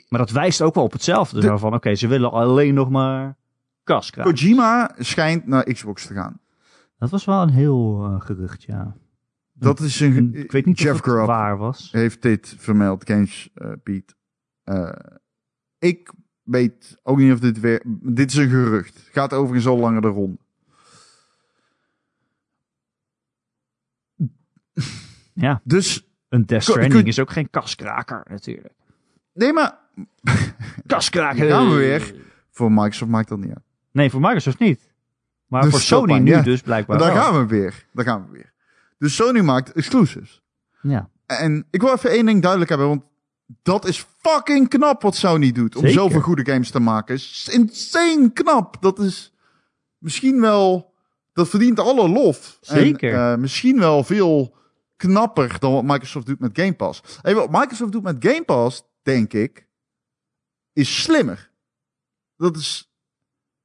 Maar 0.08 0.20
dat 0.20 0.30
wijst 0.30 0.62
ook 0.62 0.74
wel 0.74 0.84
op 0.84 0.92
hetzelfde. 0.92 1.40
De- 1.40 1.58
van, 1.58 1.74
oké, 1.74 1.94
ze 1.94 2.08
willen 2.08 2.30
alleen 2.30 2.74
nog 2.74 2.90
maar 2.90 3.36
kas 3.82 4.10
krijgen. 4.10 4.34
Kojima 4.34 4.94
schijnt 4.98 5.46
naar 5.46 5.64
Xbox 5.72 6.06
te 6.06 6.14
gaan. 6.14 6.40
Dat 6.98 7.10
was 7.10 7.24
wel 7.24 7.42
een 7.42 7.50
heel 7.50 8.04
eh, 8.04 8.20
gerucht, 8.20 8.62
ja. 8.62 8.96
Dat 9.52 9.80
is 9.80 10.00
een... 10.00 10.16
En 10.16 10.34
ik 10.34 10.52
weet 10.52 10.66
niet 10.66 10.78
Jeff 10.78 10.90
of 10.90 10.96
het 11.04 11.06
Grubb 11.06 11.26
waar 11.26 11.56
was. 11.56 11.92
heeft 11.92 12.22
dit 12.22 12.54
vermeld, 12.58 13.06
Games. 13.06 13.50
Eh, 14.64 14.92
ik 15.78 16.12
weet 16.46 16.98
ook 17.02 17.18
niet 17.18 17.32
of 17.32 17.38
dit 17.40 17.60
weer... 17.60 17.82
Dit 18.02 18.30
is 18.30 18.36
een 18.36 18.48
gerucht. 18.48 19.08
Gaat 19.12 19.32
overigens 19.32 19.66
al 19.66 19.78
langer 19.78 20.00
de 20.00 20.08
ronde. 20.08 20.38
Ja, 25.32 25.60
Dus, 25.64 26.06
een 26.28 26.46
Death 26.46 26.62
Stranding 26.62 27.06
is 27.06 27.18
ook 27.18 27.30
geen 27.30 27.50
kaskraker 27.50 28.26
natuurlijk. 28.30 28.74
nee 29.32 29.52
maar... 29.52 29.78
Kaskraker! 30.86 31.48
Gaan 31.48 31.68
we 31.68 31.74
weer. 31.74 32.14
Voor 32.50 32.72
Microsoft 32.72 33.10
maakt 33.10 33.28
dat 33.28 33.38
niet 33.38 33.48
uit. 33.48 33.62
Nee, 33.90 34.10
voor 34.10 34.20
Microsoft 34.20 34.58
niet. 34.58 34.94
Maar 35.46 35.62
Dus 35.62 35.70
voor 35.70 35.80
Sony 35.80 36.18
nu 36.18 36.42
dus 36.42 36.60
blijkbaar 36.62 36.96
Maar 36.98 37.06
daar 37.06 37.14
wel. 37.16 37.24
gaan 37.24 37.40
we 37.40 37.46
weer. 37.46 37.86
Daar 37.92 38.04
gaan 38.04 38.26
we 38.26 38.32
weer. 38.32 38.52
Dus 38.98 39.14
Sony 39.16 39.40
maakt 39.40 39.72
exclusives. 39.72 40.42
Ja. 40.82 41.10
En 41.26 41.66
ik 41.70 41.80
wil 41.80 41.92
even 41.92 42.10
één 42.10 42.26
ding 42.26 42.40
duidelijk 42.40 42.70
hebben, 42.70 42.88
want 42.88 43.02
dat 43.62 43.84
is 43.84 44.06
fucking 44.18 44.68
knap 44.68 45.02
wat 45.02 45.16
Sony 45.16 45.52
doet. 45.52 45.74
Om 45.76 45.80
Zeker. 45.82 45.98
zoveel 45.98 46.20
goede 46.20 46.44
games 46.52 46.70
te 46.70 46.80
maken. 46.80 47.14
Is 47.14 47.48
insane 47.52 48.30
knap. 48.32 48.76
Dat 48.82 48.98
is 48.98 49.34
misschien 49.98 50.40
wel, 50.40 50.94
dat 51.32 51.48
verdient 51.48 51.80
alle 51.80 52.08
lof. 52.08 52.58
Zeker. 52.60 53.12
En, 53.14 53.32
eh, 53.32 53.36
misschien 53.38 53.78
wel 53.78 54.04
veel 54.04 54.56
knapper 54.96 55.58
dan 55.58 55.72
wat 55.72 55.84
Microsoft 55.84 56.26
doet 56.26 56.40
met 56.40 56.58
Game 56.58 56.74
Pass. 56.74 57.02
En 57.22 57.34
wat 57.34 57.50
Microsoft 57.50 57.92
doet 57.92 58.02
met 58.02 58.16
Game 58.26 58.44
Pass, 58.44 58.82
denk 59.02 59.32
ik, 59.32 59.68
is 60.72 61.02
slimmer. 61.02 61.50
Dat 62.36 62.56
is, 62.56 62.90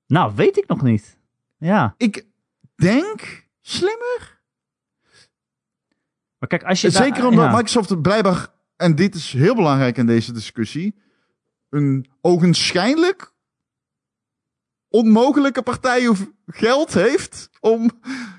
Nou, 0.08 0.36
weet 0.36 0.58
ik 0.58 0.68
nog 0.68 0.82
niet. 0.82 1.18
Ja. 1.58 1.94
ik 1.98 2.26
denk 2.76 3.48
slimmer. 3.62 4.40
Maar 6.38 6.50
kijk, 6.50 6.64
als 6.64 6.82
je... 6.82 6.90
daar- 6.92 7.04
Zeker 7.04 7.26
omdat 7.26 7.46
ja. 7.46 7.52
Microsoft 7.52 8.02
blijkbaar, 8.02 8.48
en 8.82 8.96
dit 8.96 9.16
is 9.16 9.34
heel 9.34 9.56
belangrijk 9.56 9.98
in 9.98 10.06
deze 10.06 10.34
discussie, 10.34 10.96
een 11.70 12.10
ogenschijnlijk 12.22 13.34
onmogelijke 14.88 15.62
partij 15.62 16.08
of 16.08 16.32
geld 16.46 16.94
heeft 16.94 17.50
om 17.60 17.92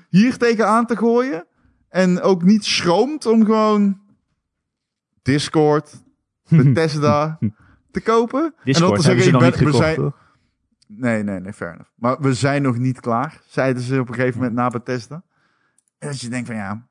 hier 0.09 0.37
tegenaan 0.37 0.85
te 0.85 0.97
gooien. 0.97 1.47
En 1.89 2.21
ook 2.21 2.43
niet 2.43 2.65
schroomt 2.65 3.25
om 3.25 3.45
gewoon 3.45 4.01
Discord, 5.21 6.03
Bethesda 6.49 7.39
te 7.91 8.01
kopen. 8.01 8.53
Discord 8.63 8.89
en 8.89 8.95
dan 8.95 9.01
te 9.01 9.07
hebben 9.07 9.25
ze 9.25 9.31
nog 9.31 9.41
niet 9.41 9.51
we 9.51 9.57
gekocht, 9.57 9.77
zijn, 9.77 9.95
toch? 9.95 10.21
Nee, 10.87 11.23
nee, 11.23 11.39
nee, 11.39 11.53
fair 11.53 11.71
enough. 11.71 11.91
Maar 11.95 12.21
we 12.21 12.33
zijn 12.33 12.61
nog 12.61 12.77
niet 12.77 12.99
klaar, 12.99 13.41
zeiden 13.45 13.83
ze 13.83 13.99
op 13.99 14.07
een 14.07 14.13
gegeven 14.13 14.37
moment 14.37 14.55
na 14.55 14.67
Bethesda. 14.67 15.23
En 15.97 16.07
dat 16.07 16.19
je 16.21 16.29
denkt 16.29 16.47
van 16.47 16.55
ja... 16.55 16.87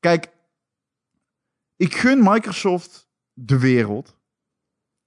Kijk, 0.00 0.32
ik 1.82 1.94
gun 1.94 2.22
Microsoft 2.22 3.08
de 3.32 3.58
wereld. 3.58 4.16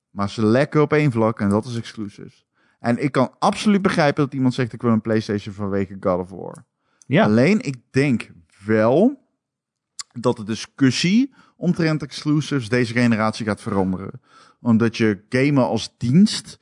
Maar 0.10 0.30
ze 0.30 0.46
lekken 0.46 0.82
op 0.82 0.94
één 0.94 1.12
vlak 1.12 1.40
en 1.40 1.50
dat 1.50 1.66
is 1.66 1.78
exclusives. 1.78 2.46
En 2.80 3.04
ik 3.04 3.12
kan 3.12 3.36
absoluut 3.40 3.82
begrijpen 3.82 4.24
dat 4.24 4.34
iemand 4.34 4.54
zegt 4.54 4.74
ik 4.74 4.82
wil 4.82 4.92
een 4.92 5.02
PlayStation 5.02 5.54
vanwege 5.54 5.98
God 6.00 6.20
of 6.20 6.30
War. 6.30 6.66
Ja. 7.08 7.24
Alleen 7.24 7.62
ik 7.62 7.76
denk 7.92 8.32
wel 8.66 9.28
dat 10.20 10.38
de 10.38 10.44
discussie 10.44 11.34
omtrent 11.56 12.04
exclusives 12.04 12.70
deze 12.70 12.94
generatie 12.94 13.46
gaat 13.46 13.62
veranderen. 13.62 14.22
Omdat 14.62 14.98
je 14.98 15.24
gamen 15.30 15.68
als 15.68 15.94
dienst 15.98 16.60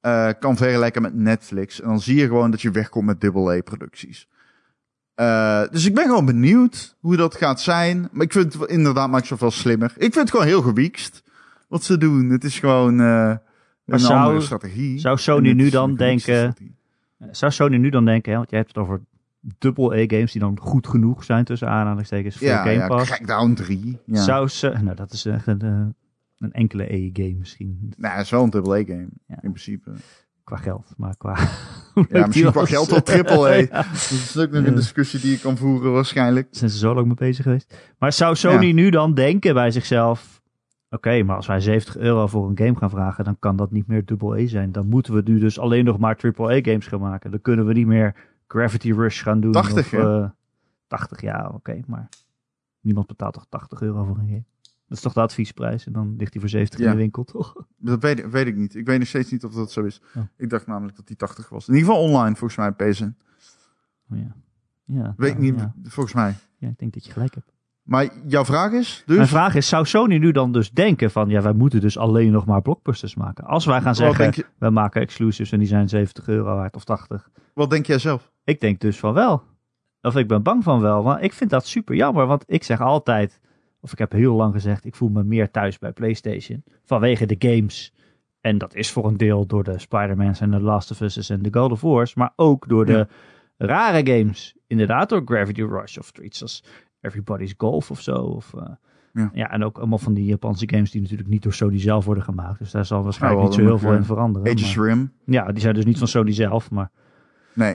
eh, 0.00 0.30
kan 0.38 0.56
vergelijken 0.56 1.02
met 1.02 1.14
Netflix. 1.14 1.80
En 1.80 1.88
dan 1.88 2.00
zie 2.00 2.16
je 2.16 2.26
gewoon 2.26 2.50
dat 2.50 2.62
je 2.62 2.70
wegkomt 2.70 3.06
met 3.06 3.24
AA-producties. 3.24 4.28
Eh, 5.16 5.62
dus 5.70 5.86
ik 5.86 5.94
ben 5.94 6.04
gewoon 6.04 6.24
benieuwd 6.24 6.96
hoe 7.00 7.16
dat 7.16 7.34
gaat 7.34 7.60
zijn. 7.60 8.08
Maar 8.12 8.24
ik 8.24 8.32
vind 8.32 8.52
het 8.52 8.70
inderdaad 8.70 9.10
Microsoft 9.10 9.40
wel 9.40 9.50
slimmer. 9.50 9.90
Ik 9.96 10.00
vind 10.00 10.14
het 10.14 10.30
gewoon 10.30 10.46
heel 10.46 10.62
gewiekst 10.62 11.22
wat 11.68 11.84
ze 11.84 11.98
doen. 11.98 12.30
Het 12.30 12.44
is 12.44 12.58
gewoon 12.58 13.00
eh, 13.00 13.34
een 13.86 13.98
zou- 14.00 14.18
andere 14.20 14.40
strategie. 14.40 14.98
zou 14.98 15.18
Sony 15.18 15.52
nu 15.52 15.70
dan 15.70 15.94
denken- 15.94 16.20
strategie. 16.20 16.74
Zou 17.30 17.52
Sony 17.52 17.76
nu 17.76 17.90
dan 17.90 18.04
denken, 18.04 18.30
hè, 18.32 18.38
want 18.38 18.50
jij 18.50 18.58
hebt 18.58 18.74
het 18.74 18.82
over 18.84 19.00
double 19.58 20.02
A-games 20.02 20.32
die 20.32 20.40
dan 20.40 20.58
goed 20.60 20.86
genoeg 20.86 21.24
zijn 21.24 21.44
tussen 21.44 21.68
aanhalingstekens 21.68 22.36
voor 22.36 22.46
Ja, 22.46 22.56
Game 22.62 22.72
ja, 22.72 22.86
Pass. 22.86 23.10
Crackdown 23.10 23.52
3. 23.52 23.98
Ja. 24.04 24.22
Zou 24.22 24.48
ze, 24.48 24.72
nou 24.82 24.96
dat 24.96 25.12
is 25.12 25.24
echt 25.24 25.46
een, 25.46 25.60
eh, 25.60 25.86
een 26.38 26.52
enkele 26.52 26.82
A-game 26.84 27.34
misschien, 27.38 27.92
Nou, 27.96 28.14
het 28.14 28.24
is 28.24 28.30
wel 28.30 28.42
een 28.42 28.54
AA-game, 28.54 29.08
Ja. 29.26 29.34
in 29.42 29.50
principe. 29.52 29.90
Qua 30.46 30.56
geld, 30.56 30.94
maar 30.96 31.16
qua... 31.16 31.36
Ja, 32.08 32.26
misschien 32.26 32.50
qua 32.52 32.64
geld 32.64 32.90
wel 32.90 33.02
triple 33.02 33.48
A. 33.48 33.54
Ja. 33.70 33.82
Dat 33.82 33.92
is 34.10 34.38
ook 34.38 34.50
nog 34.50 34.64
een 34.66 34.74
discussie 34.74 35.20
die 35.20 35.30
je 35.30 35.38
kan 35.38 35.56
voeren 35.56 35.92
waarschijnlijk. 35.92 36.48
zijn 36.50 36.70
ze 36.70 36.78
zo 36.78 36.94
lang 36.94 37.06
mee 37.06 37.14
bezig 37.14 37.44
geweest. 37.44 37.94
Maar 37.98 38.12
zou 38.12 38.34
Sony 38.36 38.66
Ja. 38.66 38.72
nu 38.72 38.90
dan 38.90 39.14
denken 39.14 39.54
bij 39.54 39.70
zichzelf... 39.70 40.42
Oké, 40.90 41.22
maar 41.22 41.36
als 41.36 41.46
wij 41.46 41.60
70 41.60 41.96
euro 41.96 42.26
voor 42.26 42.48
een 42.48 42.58
game 42.58 42.76
gaan 42.76 42.90
vragen... 42.90 43.24
dan 43.24 43.36
kan 43.38 43.56
dat 43.56 43.70
niet 43.70 43.86
meer 43.86 44.04
dubbel 44.04 44.36
E 44.36 44.46
zijn. 44.46 44.72
Dan 44.72 44.88
moeten 44.88 45.14
we 45.14 45.22
nu 45.24 45.38
dus 45.38 45.58
alleen 45.58 45.84
nog 45.84 45.98
maar 45.98 46.16
triple 46.16 46.64
games 46.64 46.86
gaan 46.86 47.00
maken. 47.00 47.30
Dan 47.30 47.40
kunnen 47.40 47.66
we 47.66 47.72
niet 47.72 47.86
meer 47.86 48.14
Gravity 48.46 48.92
Rush 48.92 49.22
gaan 49.22 49.40
doen. 49.40 49.52
80, 49.52 49.84
of, 49.84 49.90
ja. 49.90 50.22
eh, 50.22 50.28
80, 50.86 51.20
ja, 51.20 51.50
oké. 51.54 51.80
maar 51.86 52.08
niemand 52.80 53.06
betaalt 53.06 53.34
toch 53.34 53.46
80 53.48 53.80
euro 53.80 54.04
voor 54.04 54.18
een 54.18 54.28
game? 54.28 54.44
Dat 54.88 54.96
is 54.96 55.00
toch 55.04 55.12
de 55.12 55.20
adviesprijs? 55.20 55.86
En 55.86 55.92
dan 55.92 56.14
ligt 56.18 56.32
die 56.32 56.40
voor 56.40 56.50
70 56.50 56.80
in 56.80 56.90
de 56.90 56.96
winkel, 56.96 57.24
toch? 57.24 57.54
Dat 57.76 58.02
weet, 58.02 58.30
weet 58.30 58.46
ik 58.46 58.56
niet. 58.56 58.74
Ik 58.74 58.86
weet 58.86 58.98
nog 58.98 59.08
steeds 59.08 59.30
niet 59.30 59.44
of 59.44 59.52
dat 59.54 59.72
zo 59.72 59.84
is. 59.84 60.00
Oh. 60.16 60.22
Ik 60.36 60.50
dacht 60.50 60.66
namelijk 60.66 60.96
dat 60.96 61.06
die 61.06 61.16
80 61.16 61.48
was. 61.48 61.68
In 61.68 61.74
ieder 61.74 61.88
geval 61.88 62.04
online, 62.04 62.36
volgens 62.36 62.56
mij, 62.58 62.90
PSN. 62.90 63.14
Oh, 64.12 64.18
ja. 64.18 64.34
Ja, 64.84 65.14
Weet 65.16 65.30
ik 65.30 65.38
nou, 65.38 65.50
niet, 65.52 65.60
Ja. 65.60 65.74
volgens 65.82 66.14
mij. 66.14 66.34
ja, 66.58 66.68
ik 66.68 66.78
denk 66.78 66.94
dat 66.94 67.04
je 67.06 67.12
gelijk 67.12 67.34
hebt. 67.34 67.52
Maar 67.82 68.08
jouw 68.26 68.44
vraag 68.44 68.72
is 68.72 69.02
dus... 69.06 69.16
Mijn 69.16 69.28
vraag 69.28 69.54
is, 69.54 69.68
zou 69.68 69.86
Sony 69.86 70.16
nu 70.18 70.32
dan 70.32 70.52
dus 70.52 70.70
denken 70.70 71.10
van... 71.10 71.28
ja, 71.28 71.42
wij 71.42 71.52
moeten 71.52 71.80
dus 71.80 71.98
alleen 71.98 72.32
nog 72.32 72.46
maar 72.46 72.62
blockbusters 72.62 73.14
maken. 73.14 73.44
Als 73.44 73.64
wij 73.64 73.80
gaan 73.80 73.94
zeggen... 73.94 74.24
je, 74.34 74.46
we 74.58 74.70
maken 74.70 75.00
exclusives 75.00 75.52
en 75.52 75.58
die 75.58 75.68
zijn 75.68 75.88
70 75.88 76.28
euro 76.28 76.54
waard 76.56 76.74
of 76.76 76.84
80. 76.84 77.30
wat 77.54 77.70
denk 77.70 77.86
jij 77.86 77.98
zelf? 77.98 78.30
Ik 78.44 78.60
denk 78.60 78.80
dus 78.80 78.98
van 78.98 79.14
wel. 79.14 79.42
Of 80.02 80.16
ik 80.16 80.28
ben 80.28 80.42
bang 80.42 80.62
van 80.62 80.80
wel. 80.80 81.02
Maar 81.02 81.22
ik 81.22 81.32
vind 81.32 81.50
dat 81.50 81.66
super 81.66 81.94
jammer. 81.94 82.26
Want 82.26 82.44
ik 82.46 82.64
zeg 82.64 82.80
altijd, 82.80 83.40
of 83.86 83.92
ik 83.92 83.98
heb 83.98 84.12
heel 84.12 84.34
lang 84.34 84.52
gezegd, 84.52 84.84
ik 84.84 84.94
voel 84.94 85.08
me 85.08 85.22
meer 85.24 85.50
thuis 85.50 85.78
bij 85.78 85.92
PlayStation. 85.92 86.64
Vanwege 86.84 87.26
de 87.26 87.36
games. 87.38 87.92
En 88.40 88.58
dat 88.58 88.74
is 88.74 88.90
voor 88.90 89.06
een 89.06 89.16
deel 89.16 89.46
door 89.46 89.64
de 89.64 89.78
Spider-Man's 89.78 90.40
en 90.40 90.50
de 90.50 90.60
Last 90.60 90.90
of 90.90 91.00
Us 91.00 91.30
en 91.30 91.42
de 91.42 91.48
God 91.52 91.70
of 91.72 91.80
War's. 91.80 92.14
Maar 92.14 92.32
ook 92.36 92.68
door 92.68 92.86
de 92.86 92.92
Ja. 92.92 93.06
rare 93.66 94.06
games. 94.18 94.56
Inderdaad 94.66 95.08
door 95.08 95.22
Gravity 95.24 95.62
Rush 95.62 95.98
of 95.98 96.12
iets 96.22 96.42
als 96.42 96.64
Everybody's 97.00 97.54
Golf 97.56 97.90
of 97.90 98.00
zo. 98.00 98.14
Of, 98.14 98.54
eh, 98.54 98.68
Ja. 99.12 99.30
ja. 99.32 99.50
en 99.50 99.64
ook 99.64 99.78
allemaal 99.78 99.98
van 99.98 100.14
die 100.14 100.24
Japanse 100.24 100.68
games 100.68 100.90
die 100.90 101.00
natuurlijk 101.00 101.28
niet 101.28 101.42
door 101.42 101.52
Sony 101.52 101.78
zelf 101.80 102.04
worden 102.04 102.24
gemaakt. 102.24 102.58
Dus 102.58 102.70
daar 102.70 102.84
zal 102.84 103.02
waarschijnlijk 103.02 103.42
niet 103.44 103.54
zo 103.54 103.60
heel 103.60 103.78
veel 103.78 103.92
in 103.92 104.04
veranderen. 104.04 104.48
Aegis 104.48 104.76
Rim? 104.76 105.12
ja, 105.24 105.52
die 105.52 105.60
zijn 105.60 105.74
dus 105.74 105.84
niet 105.84 105.98
van 105.98 106.08
Sony 106.08 106.32
zelf, 106.32 106.70
maar 106.70 106.90
Nee. 107.54 107.74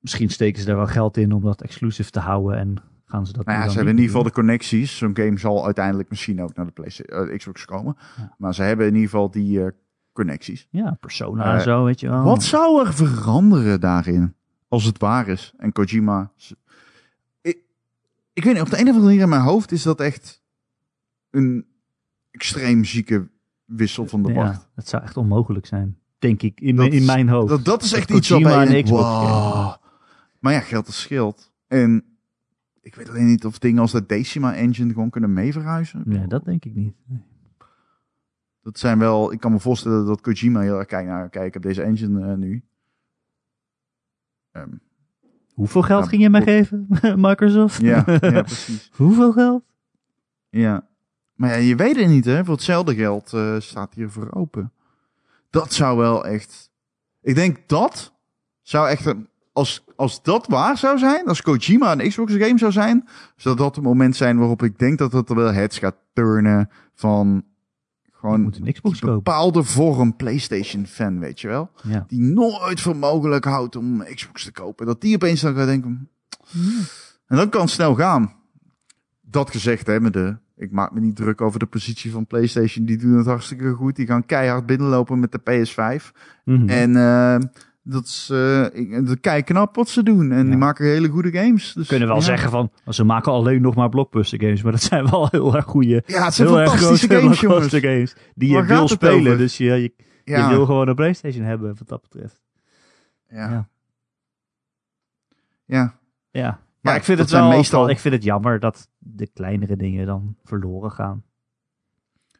misschien 0.00 0.28
steken 0.30 0.60
ze 0.60 0.66
daar 0.66 0.76
wel 0.76 0.86
geld 0.86 1.16
in 1.16 1.32
om 1.32 1.42
dat 1.42 1.62
exclusive 1.62 2.10
te 2.10 2.20
houden 2.20 2.58
en 2.58 2.74
gaan 3.06 3.26
ze 3.26 3.32
dat 3.32 3.46
Nou 3.46 3.58
ja, 3.58 3.68
ze 3.68 3.74
hebben 3.74 3.94
in 3.94 4.00
ieder 4.00 4.10
geval 4.10 4.28
de 4.28 4.34
connecties. 4.34 4.96
Zo'n 4.96 5.16
game 5.16 5.38
zal 5.38 5.64
uiteindelijk 5.64 6.08
misschien 6.08 6.42
ook 6.42 6.54
naar 6.54 6.66
de 6.66 6.72
PlayStation, 6.72 7.28
eh, 7.28 7.36
Xbox 7.36 7.64
komen. 7.64 7.96
Ja. 8.16 8.34
Maar 8.38 8.54
ze 8.54 8.62
hebben 8.62 8.86
in 8.86 8.94
ieder 8.94 9.08
geval 9.10 9.30
die 9.30 9.62
eh, 9.64 9.70
connecties. 10.12 10.68
Ja, 10.70 10.96
Persona 11.00 11.44
Eh, 11.44 11.54
en 11.54 11.60
zo, 11.60 11.84
weet 11.84 12.00
je 12.00 12.08
wel. 12.08 12.24
Wat 12.24 12.42
zou 12.42 12.86
er 12.86 12.94
veranderen 12.94 13.80
daarin? 13.80 14.34
Als 14.68 14.84
het 14.84 14.98
waar 14.98 15.28
is. 15.28 15.52
En 15.56 15.72
Kojima. 15.72 16.32
Ik, 17.40 17.58
ik 18.32 18.44
weet 18.44 18.52
niet, 18.52 18.62
op 18.62 18.70
de 18.70 18.76
een 18.76 18.82
of 18.82 18.88
andere 18.88 19.04
manier 19.04 19.20
in 19.22 19.28
mijn 19.28 19.42
hoofd 19.42 19.72
is 19.72 19.82
dat 19.82 20.00
echt 20.00 20.42
een 21.30 21.66
extreem 22.30 22.84
zieke 22.84 23.28
wissel 23.64 24.06
van 24.06 24.22
de 24.22 24.32
wacht. 24.32 24.60
Ja, 24.60 24.68
het 24.74 24.88
zou 24.88 25.02
echt 25.02 25.16
onmogelijk 25.16 25.66
zijn, 25.66 25.98
denk 26.18 26.42
ik, 26.42 26.60
in, 26.60 26.76
Dat 26.76 26.92
in 26.92 27.04
mijn 27.04 27.28
hoofd. 27.28 27.48
Dat, 27.48 27.64
dat 27.64 27.82
is 27.82 27.90
Dat 27.90 27.98
echt 27.98 28.10
iets 28.10 28.28
denkt, 28.28 28.82
Xbox 28.82 29.02
wow. 29.02 29.74
Maar 30.40 30.52
ja, 30.52 30.60
geld 30.60 30.88
is 30.88 31.00
schild. 31.00 31.52
En 31.66 32.04
ik 32.86 32.94
weet 32.94 33.08
alleen 33.08 33.26
niet 33.26 33.44
of 33.44 33.58
dingen 33.58 33.80
als 33.80 33.92
de 33.92 34.06
Decima 34.06 34.54
Engine 34.54 34.92
gewoon 34.92 35.10
kunnen 35.10 35.32
meeverhuizen. 35.32 36.02
Nee, 36.04 36.26
dat 36.26 36.44
denk 36.44 36.64
ik 36.64 36.74
niet. 36.74 36.94
Nee. 37.06 37.22
Dat 38.62 38.78
zijn 38.78 38.98
wel, 38.98 39.32
ik 39.32 39.40
kan 39.40 39.52
me 39.52 39.58
voorstellen 39.60 40.06
dat 40.06 40.20
Kojima 40.20 40.60
heel 40.60 40.78
erg 40.78 40.86
kijkt 40.86 41.08
naar, 41.08 41.28
kijk, 41.28 41.46
ik 41.46 41.52
heb 41.54 41.62
deze 41.62 41.82
engine 41.82 42.30
eh, 42.30 42.36
nu. 42.36 42.62
Ehm, 44.52 44.68
Hoeveel 45.54 45.82
geld 45.82 46.08
ging 46.08 46.22
je 46.22 46.30
mij 46.30 46.42
geven, 46.42 46.86
Microsoft? 47.28 47.80
ja, 47.80 48.04
ja, 48.06 48.42
precies. 48.42 48.90
Hoeveel 48.96 49.32
geld? 49.32 49.62
Ja. 50.48 50.86
Maar 51.34 51.50
ja, 51.50 51.56
je 51.56 51.76
weet 51.76 51.96
het 51.96 52.08
niet, 52.08 52.24
hè. 52.24 52.44
Voor 52.44 52.54
hetzelfde 52.54 52.94
geld 52.94 53.32
eh, 53.32 53.60
staat 53.60 53.94
hier 53.94 54.10
voor 54.10 54.32
open. 54.32 54.72
Dat 55.50 55.72
zou 55.72 55.98
wel 55.98 56.26
echt... 56.26 56.70
Ik 57.20 57.34
denk 57.34 57.68
dat 57.68 58.12
zou 58.62 58.88
echt... 58.88 59.06
een- 59.06 59.28
Als, 59.56 59.84
als 59.96 60.22
dat 60.22 60.46
waar 60.46 60.78
zou 60.78 60.98
zijn, 60.98 61.26
als 61.26 61.42
Kojima 61.42 61.92
een 61.92 62.08
Xbox 62.08 62.32
game 62.32 62.58
zou 62.58 62.72
zijn, 62.72 63.08
zou 63.36 63.56
dat 63.56 63.74
het 63.74 63.84
moment 63.84 64.16
zijn 64.16 64.38
waarop 64.38 64.62
ik 64.62 64.78
denk 64.78 64.98
dat 64.98 65.12
het 65.12 65.28
er 65.28 65.36
wel 65.36 65.52
heads 65.52 65.78
gaat 65.78 65.96
turnen 66.12 66.70
van 66.94 67.44
gewoon 68.12 68.42
moet 68.42 68.56
een 68.56 68.72
Xbox 68.72 69.02
een 69.02 69.08
bepaalde 69.08 69.62
vorm 69.62 70.16
PlayStation 70.16 70.86
fan, 70.86 71.18
weet 71.18 71.40
je 71.40 71.48
wel. 71.48 71.70
Ja. 71.82 72.04
Die 72.08 72.20
nooit 72.20 72.80
voor 72.80 72.96
mogelijk 72.96 73.44
houdt 73.44 73.76
om 73.76 74.00
een 74.00 74.14
Xbox 74.14 74.44
te 74.44 74.52
kopen. 74.52 74.86
Dat 74.86 75.00
die 75.00 75.14
opeens 75.14 75.40
dan 75.40 75.54
gaat 75.54 75.66
denken... 75.66 76.08
En 77.26 77.36
dan 77.36 77.48
kan 77.48 77.60
het 77.60 77.70
snel 77.70 77.94
gaan. 77.94 78.32
Dat 79.20 79.50
gezegd 79.50 79.86
hebben 79.86 80.12
de... 80.12 80.36
Ik 80.56 80.70
maak 80.70 80.92
me 80.92 81.00
niet 81.00 81.16
druk 81.16 81.40
over 81.40 81.58
de 81.58 81.66
positie 81.66 82.10
van 82.12 82.26
PlayStation. 82.26 82.84
Die 82.84 82.96
doen 82.96 83.16
het 83.16 83.26
hartstikke 83.26 83.72
goed. 83.72 83.96
Die 83.96 84.06
gaan 84.06 84.26
keihard 84.26 84.66
binnenlopen 84.66 85.20
met 85.20 85.32
de 85.32 85.40
PS5. 85.40 86.12
Mhm. 86.44 86.68
En 86.68 86.96
eh, 86.96 87.38
dat 87.88 88.04
is 88.04 88.28
eh, 88.32 88.64
ik- 88.72 89.06
dat 89.06 89.20
kijk 89.20 89.44
knap 89.44 89.74
wat 89.76 89.88
ze 89.88 90.02
doen. 90.02 90.30
En 90.32 90.38
Ja. 90.44 90.48
die 90.48 90.56
maken 90.56 90.84
hele 90.86 91.08
goede 91.08 91.32
games. 91.32 91.72
Dus, 91.72 91.86
kunnen 91.88 92.08
wel 92.08 92.16
ja. 92.16 92.22
zeggen 92.22 92.50
van, 92.50 92.70
ze 92.88 93.04
maken 93.04 93.32
alleen 93.32 93.62
nog 93.62 93.74
maar 93.74 93.88
blockbuster 93.88 94.40
games, 94.40 94.62
maar 94.62 94.72
dat 94.72 94.82
zijn 94.82 95.10
wel 95.10 95.28
heel 95.30 95.54
erg 95.56 95.64
goede, 95.64 96.02
Ja, 96.06 96.24
het 96.24 96.34
zijn 96.34 96.48
heel 96.48 96.60
erg 96.60 96.70
grote 96.72 96.96
games, 97.06 97.20
jongens. 97.20 97.40
blockbuster 97.40 97.80
games 97.80 98.16
die 98.34 98.50
je 98.50 98.64
wil 98.64 98.88
spelen. 98.88 99.18
over? 99.26 99.38
Dus 99.38 99.56
je, 99.56 99.64
je, 99.64 99.92
je 100.24 100.46
wil 100.48 100.64
gewoon 100.66 100.88
een 100.88 100.94
PlayStation 100.94 101.44
hebben, 101.44 101.74
wat 101.78 101.88
dat 101.88 102.02
betreft. 102.02 102.40
ja. 103.28 103.50
Ja. 103.50 103.68
ja. 105.64 105.98
Ja, 106.30 106.60
maar 106.80 106.96
ik 106.96 107.04
vind 107.04 107.18
het 107.18 107.30
wel 107.30 107.48
meestal- 107.48 107.88
ik 107.90 107.98
vind 107.98 108.14
het 108.14 108.22
jammer 108.24 108.60
dat 108.60 108.88
de 108.98 109.26
kleinere 109.26 109.76
dingen 109.76 110.06
dan 110.06 110.36
verloren 110.44 110.90
gaan. 110.90 111.24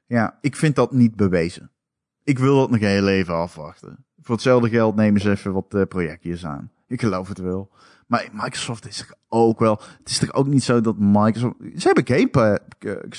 Ja, 0.07 0.39
ik 0.41 0.57
vind 0.57 0.75
dat 0.75 0.93
niet 0.93 1.17
bewezen. 1.17 1.71
Ik 2.25 2.39
wil 2.39 2.57
dat 2.59 2.71
nog 2.71 2.81
heel 2.81 3.09
even 3.09 3.35
afwachten. 3.35 4.05
Voor 4.27 4.35
hetzelfde 4.35 4.69
geld 4.69 4.97
nemen 4.97 5.21
ze 5.21 5.31
even 5.31 5.53
wat 5.53 5.75
eh, 5.75 5.83
projectjes 5.89 6.47
aan. 6.47 6.71
Ik 6.87 7.01
geloof 7.01 7.29
het 7.29 7.39
wel. 7.39 7.71
Maar 8.07 8.29
Microsoft 8.33 8.87
is 8.87 8.97
toch 8.99 9.13
ook 9.29 9.59
wel. 9.59 9.81
Het 9.99 10.09
is 10.09 10.19
toch 10.19 10.33
ook 10.33 10.47
niet 10.47 10.63
zo 10.63 10.81
dat 10.81 10.97
Microsoft. 10.99 11.55
Ze 11.77 11.87
hebben 11.93 12.07
Game 12.17 12.29
Pass. 12.29 12.59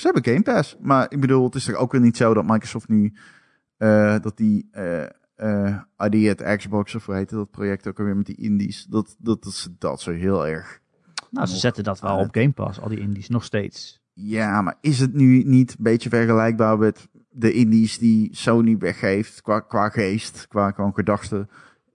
hebben 0.12 0.24
Game 0.24 0.42
Pass. 0.42 0.76
Maar 0.80 1.06
ik 1.08 1.20
bedoel, 1.20 1.44
het 1.44 1.54
is 1.54 1.64
toch 1.64 1.74
ook 1.74 1.92
weer 1.92 2.00
niet 2.00 2.16
zo 2.16 2.34
dat 2.34 2.44
Microsoft 2.46 2.88
nu. 2.88 3.12
eh, 3.76 4.16
dat 4.20 4.36
die. 4.36 4.68
eh 4.70 5.02
eh 5.36 5.76
ID 5.98 6.40
at 6.40 6.56
Xbox 6.56 6.94
of 6.94 7.06
hoe 7.06 7.14
heette 7.14 7.34
dat 7.34 7.50
project 7.50 7.86
ook 7.88 7.98
alweer 7.98 8.16
met 8.16 8.26
die 8.26 8.36
indies. 8.36 8.84
Dat, 8.84 9.16
dat, 9.18 9.42
dat 9.42 9.52
ze 9.52 9.74
dat 9.78 10.00
zo 10.00 10.10
heel 10.12 10.46
erg. 10.46 10.80
Nou, 11.30 11.46
ze 11.46 11.56
zetten 11.56 11.84
dat 11.84 12.00
wel 12.00 12.16
op 12.18 12.28
Game 12.30 12.52
Pass, 12.52 12.80
al 12.80 12.88
die 12.88 12.98
indies, 13.00 13.28
nog 13.28 13.44
steeds. 13.44 14.00
Ja, 14.12 14.62
maar 14.62 14.76
is 14.80 14.98
het 15.00 15.14
nu 15.14 15.42
niet 15.42 15.70
een 15.70 15.76
beetje 15.84 16.08
vergelijkbaar 16.08 16.78
met 16.78 17.08
de 17.38 17.52
indies 17.52 17.98
die 17.98 18.28
Sony 18.32 18.78
weggeeft 18.78 19.42
qua, 19.42 19.60
qua 19.60 19.88
geest, 19.88 20.46
qua 20.48 20.74
gedachten 20.94 21.48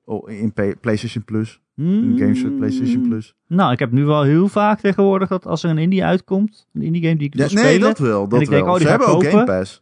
oh, 0.05 0.29
in 0.29 0.53
PlayStation 0.81 1.23
Plus, 1.23 1.61
in 1.75 2.15
games 2.17 2.43
met 2.43 2.57
PlayStation 2.57 3.01
Plus? 3.01 3.35
Nou, 3.47 3.71
ik 3.71 3.79
heb 3.79 3.91
nu 3.91 4.05
wel 4.05 4.23
heel 4.23 4.47
vaak 4.47 4.79
tegenwoordig 4.79 5.29
dat 5.29 5.45
als 5.45 5.63
er 5.63 5.69
een 5.69 5.77
indie 5.77 6.03
uitkomt, 6.03 6.67
een 6.73 6.81
indie 6.81 7.01
game 7.01 7.15
die 7.15 7.27
ik 7.27 7.33
wil 7.35 7.47
Ja, 7.47 7.53
nee, 7.53 7.63
spelen, 7.63 7.81
dat 7.87 7.99
wel. 7.99 8.27
Dat 8.27 8.41
ik 8.41 8.49
denk, 8.49 8.63
wel. 8.63 8.73
oh, 8.73 8.77
die 8.77 8.85
Ze 8.85 8.91
hebben 8.91 9.07
ook 9.07 9.25
Game. 9.25 9.43
Pass. 9.43 9.81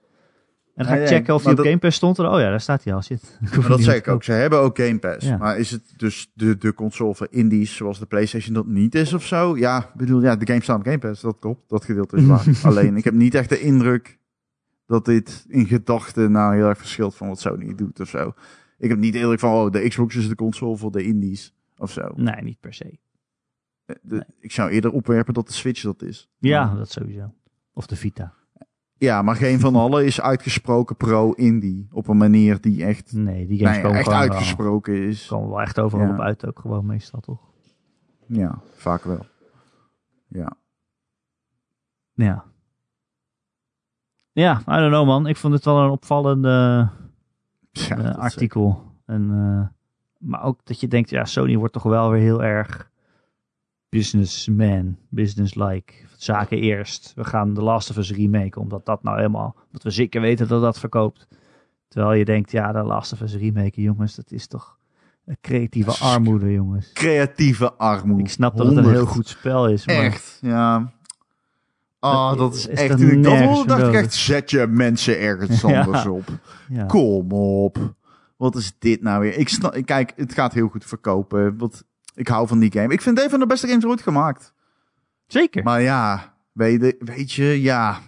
en 0.76 0.86
dan 0.86 0.96
ga 0.96 1.02
ik 1.02 1.08
checken 1.08 1.34
of 1.34 1.42
die 1.42 1.52
op 1.52 1.58
dat- 1.58 1.66
Game 1.66 1.78
Pass 1.78 1.98
stond. 1.98 2.20
En, 2.20 2.26
oh 2.26 2.40
ja, 2.40 2.50
daar 2.50 2.62
staat 2.62 2.84
hij 2.84 2.94
al. 2.94 3.02
Shit. 3.02 3.40
Maar 3.58 3.68
dat 3.68 3.82
zeg 3.82 3.96
ik 3.96 4.08
ook. 4.08 4.24
Ze 4.24 4.32
hebben 4.32 4.60
ook 4.60 4.78
Game 4.78 5.00
Pass. 5.00 5.28
Ja. 5.28 5.38
Maar 5.38 5.58
is 5.58 5.72
het 5.72 5.94
dus 5.98 6.32
de, 6.34 6.58
de 6.58 6.74
console 6.74 7.16
voor 7.16 7.28
indies 7.30 7.76
zoals 7.76 8.00
de 8.00 8.06
PlayStation 8.06 8.54
dat 8.54 8.68
niet 8.68 8.96
is 8.96 9.14
of 9.14 9.26
zo? 9.26 9.58
Ja, 9.58 9.78
ik 9.78 9.94
bedoel, 9.94 10.22
ja, 10.22 10.36
de 10.36 10.46
games 10.48 10.64
staan 10.64 10.80
op 10.80 10.86
Game 10.86 11.00
Pass. 11.00 11.22
Dat 11.22 11.40
klopt. 11.40 11.70
Dat 11.70 11.86
gedeelte 11.86 12.18
is 12.18 12.26
waar. 12.26 12.46
Alleen, 12.72 12.98
ik 12.98 13.04
heb 13.04 13.14
niet 13.14 13.36
echt 13.36 13.50
de 13.50 13.60
indruk 13.60 14.20
dat 14.92 15.06
dit 15.06 15.46
in 15.48 15.66
gedachten 15.66 16.32
nou 16.32 16.56
heel 16.56 16.68
erg 16.68 16.78
verschilt 16.78 17.16
van 17.16 17.28
wat 17.28 17.40
Sony 17.40 17.76
doet 17.76 18.00
of 18.00 18.08
zo. 18.10 18.34
Ik 18.78 18.90
heb 18.90 18.98
niet 19.00 19.16
indruk 19.16 19.40
van, 19.40 19.54
oh, 19.54 19.72
de 19.72 19.88
Xbox 19.88 20.16
is 20.16 20.28
de 20.28 20.36
console 20.36 20.78
voor 20.78 20.92
de 20.92 21.04
indies 21.04 21.54
of 21.78 21.92
zo. 21.92 22.10
Nee, 22.16 22.42
niet 22.42 22.60
per 22.60 22.74
se. 22.74 23.00
Eh, 23.86 23.96
de- 24.02 24.26
Ik 24.40 24.52
zou 24.52 24.70
eerder 24.70 24.92
opwerpen 24.92 25.34
dat 25.34 25.48
de 25.48 25.54
Switch 25.54 25.82
dat 25.82 26.02
is. 26.02 26.30
Ja, 26.38 26.66
Maar- 26.66 26.76
dat 26.76 26.90
sowieso. 26.92 27.34
Of 27.74 27.86
de 27.86 27.96
Vita. 27.96 28.34
ja, 28.98 29.22
maar 29.22 29.36
geen 29.36 29.60
van 29.60 29.76
allen 29.76 30.06
is 30.06 30.22
uitgesproken 30.22 30.96
pro-indie. 30.96 31.88
Op 31.92 32.08
een 32.08 32.18
manier 32.18 32.62
die 32.62 32.84
echt, 32.86 33.14
Nee, 33.14 33.48
die 33.48 33.60
games 33.60 33.78
nou 33.78 33.88
ja, 33.90 34.00
echt 34.00 34.08
gewoon 34.08 34.20
wel, 34.20 34.30
uitgesproken 34.30 34.96
is. 35.08 35.28
komen 35.28 35.50
wel 35.50 35.62
echt 35.62 35.80
overal 35.80 36.06
Ja. 36.08 36.14
op 36.14 36.20
uit 36.20 36.46
ook 36.48 36.60
gewoon 36.60 36.86
meestal, 36.86 37.20
toch? 37.20 37.40
Ja, 38.26 38.62
vaak 38.76 39.04
wel. 39.04 39.26
Ja. 40.28 40.54
Ja. 42.14 42.46
Ja, 44.32 44.60
I 44.60 44.64
don't 44.80 44.92
know 44.92 45.06
man. 45.06 45.28
Ik 45.28 45.38
vond 45.38 45.54
het 45.54 45.66
wel 45.66 45.80
een 45.80 45.90
opvallende 45.90 46.90
Ja, 47.72 47.98
eh, 47.98 48.16
artikel. 48.16 48.84
En, 49.06 49.30
eh, 49.32 49.68
maar 50.18 50.44
ook 50.44 50.60
dat 50.64 50.80
je 50.80 50.88
denkt, 50.88 51.10
ja, 51.10 51.26
Sony 51.26 51.58
wordt 51.58 51.74
toch 51.74 51.84
wel 51.84 52.10
weer 52.10 52.22
heel 52.22 52.44
erg 52.44 52.90
businessman, 53.90 54.98
businesslike. 55.10 55.94
Zaken 56.18 56.58
eerst. 56.58 57.14
We 57.16 57.24
gaan 57.24 57.54
The 57.54 57.62
Last 57.62 57.90
of 57.90 57.98
Us 57.98 58.12
remake, 58.12 58.60
omdat 58.60 58.86
dat 58.86 59.04
nou 59.04 59.18
helemaal, 59.18 59.56
dat 59.72 59.84
we 59.84 59.90
zeker 59.90 60.22
weten 60.22 60.48
dat 60.48 60.62
dat 60.62 60.80
verkoopt. 60.80 61.28
Terwijl 61.88 62.14
je 62.14 62.26
denkt, 62.26 62.52
ja, 62.52 62.72
The 62.72 62.84
Last 62.84 63.14
of 63.14 63.22
Us 63.22 63.36
remake, 63.36 63.82
jongens, 63.82 64.16
dat 64.16 64.32
is 64.32 64.48
toch 64.48 64.78
creatieve 65.42 65.92
armoede, 65.92 66.52
jongens. 66.52 66.92
Creatieve 66.94 67.74
armoede. 67.74 68.24
Ik 68.24 68.30
snap 68.30 68.58
dat 68.58 68.68
het 68.68 68.78
een 68.78 68.84
100. 68.84 69.04
heel 69.04 69.14
goed 69.14 69.28
spel 69.28 69.68
is, 69.68 69.88
maar 69.88 69.96
Echt, 69.96 70.40
ja. 70.42 70.92
Ah, 72.10 72.30
Dat 72.30 72.38
dat 72.38 72.56
is- 72.56 72.68
echt. 72.68 73.00
ik 73.00 73.24
dacht 73.68 73.88
ik 73.88 73.94
echt: 73.94 74.14
zet 74.14 74.52
je 74.52 74.68
mensen 74.68 75.20
ergens 75.20 75.62
Ja. 75.72 75.80
anders 75.82 76.06
op. 76.06 76.28
ja. 76.70 76.86
Kom 76.86 77.32
op. 77.32 77.94
Wat 78.38 78.56
is 78.56 78.72
dit 78.80 79.02
nou 79.02 79.22
weer? 79.22 79.38
Ik 79.38 79.50
snap, 79.50 79.78
kijk, 79.86 80.14
het 80.16 80.34
gaat 80.34 80.54
heel 80.54 80.68
goed 80.68 80.86
verkopen. 80.86 81.58
Want 81.58 81.84
ik 82.16 82.28
hou 82.28 82.48
van 82.48 82.60
die 82.60 82.72
game. 82.72 82.94
Ik 82.94 83.02
vind 83.02 83.16
het 83.16 83.26
een 83.26 83.32
van 83.32 83.40
de 83.40 83.46
beste 83.46 83.68
games 83.68 83.86
ooit 83.86 84.02
gemaakt. 84.02 84.54
Zeker. 85.28 85.64
Maar 85.64 85.82
ja, 85.82 86.34
weet, 86.52 86.82
je- 86.82 86.96
weet 87.00 87.32
je, 87.32 87.62
ja. 87.62 88.00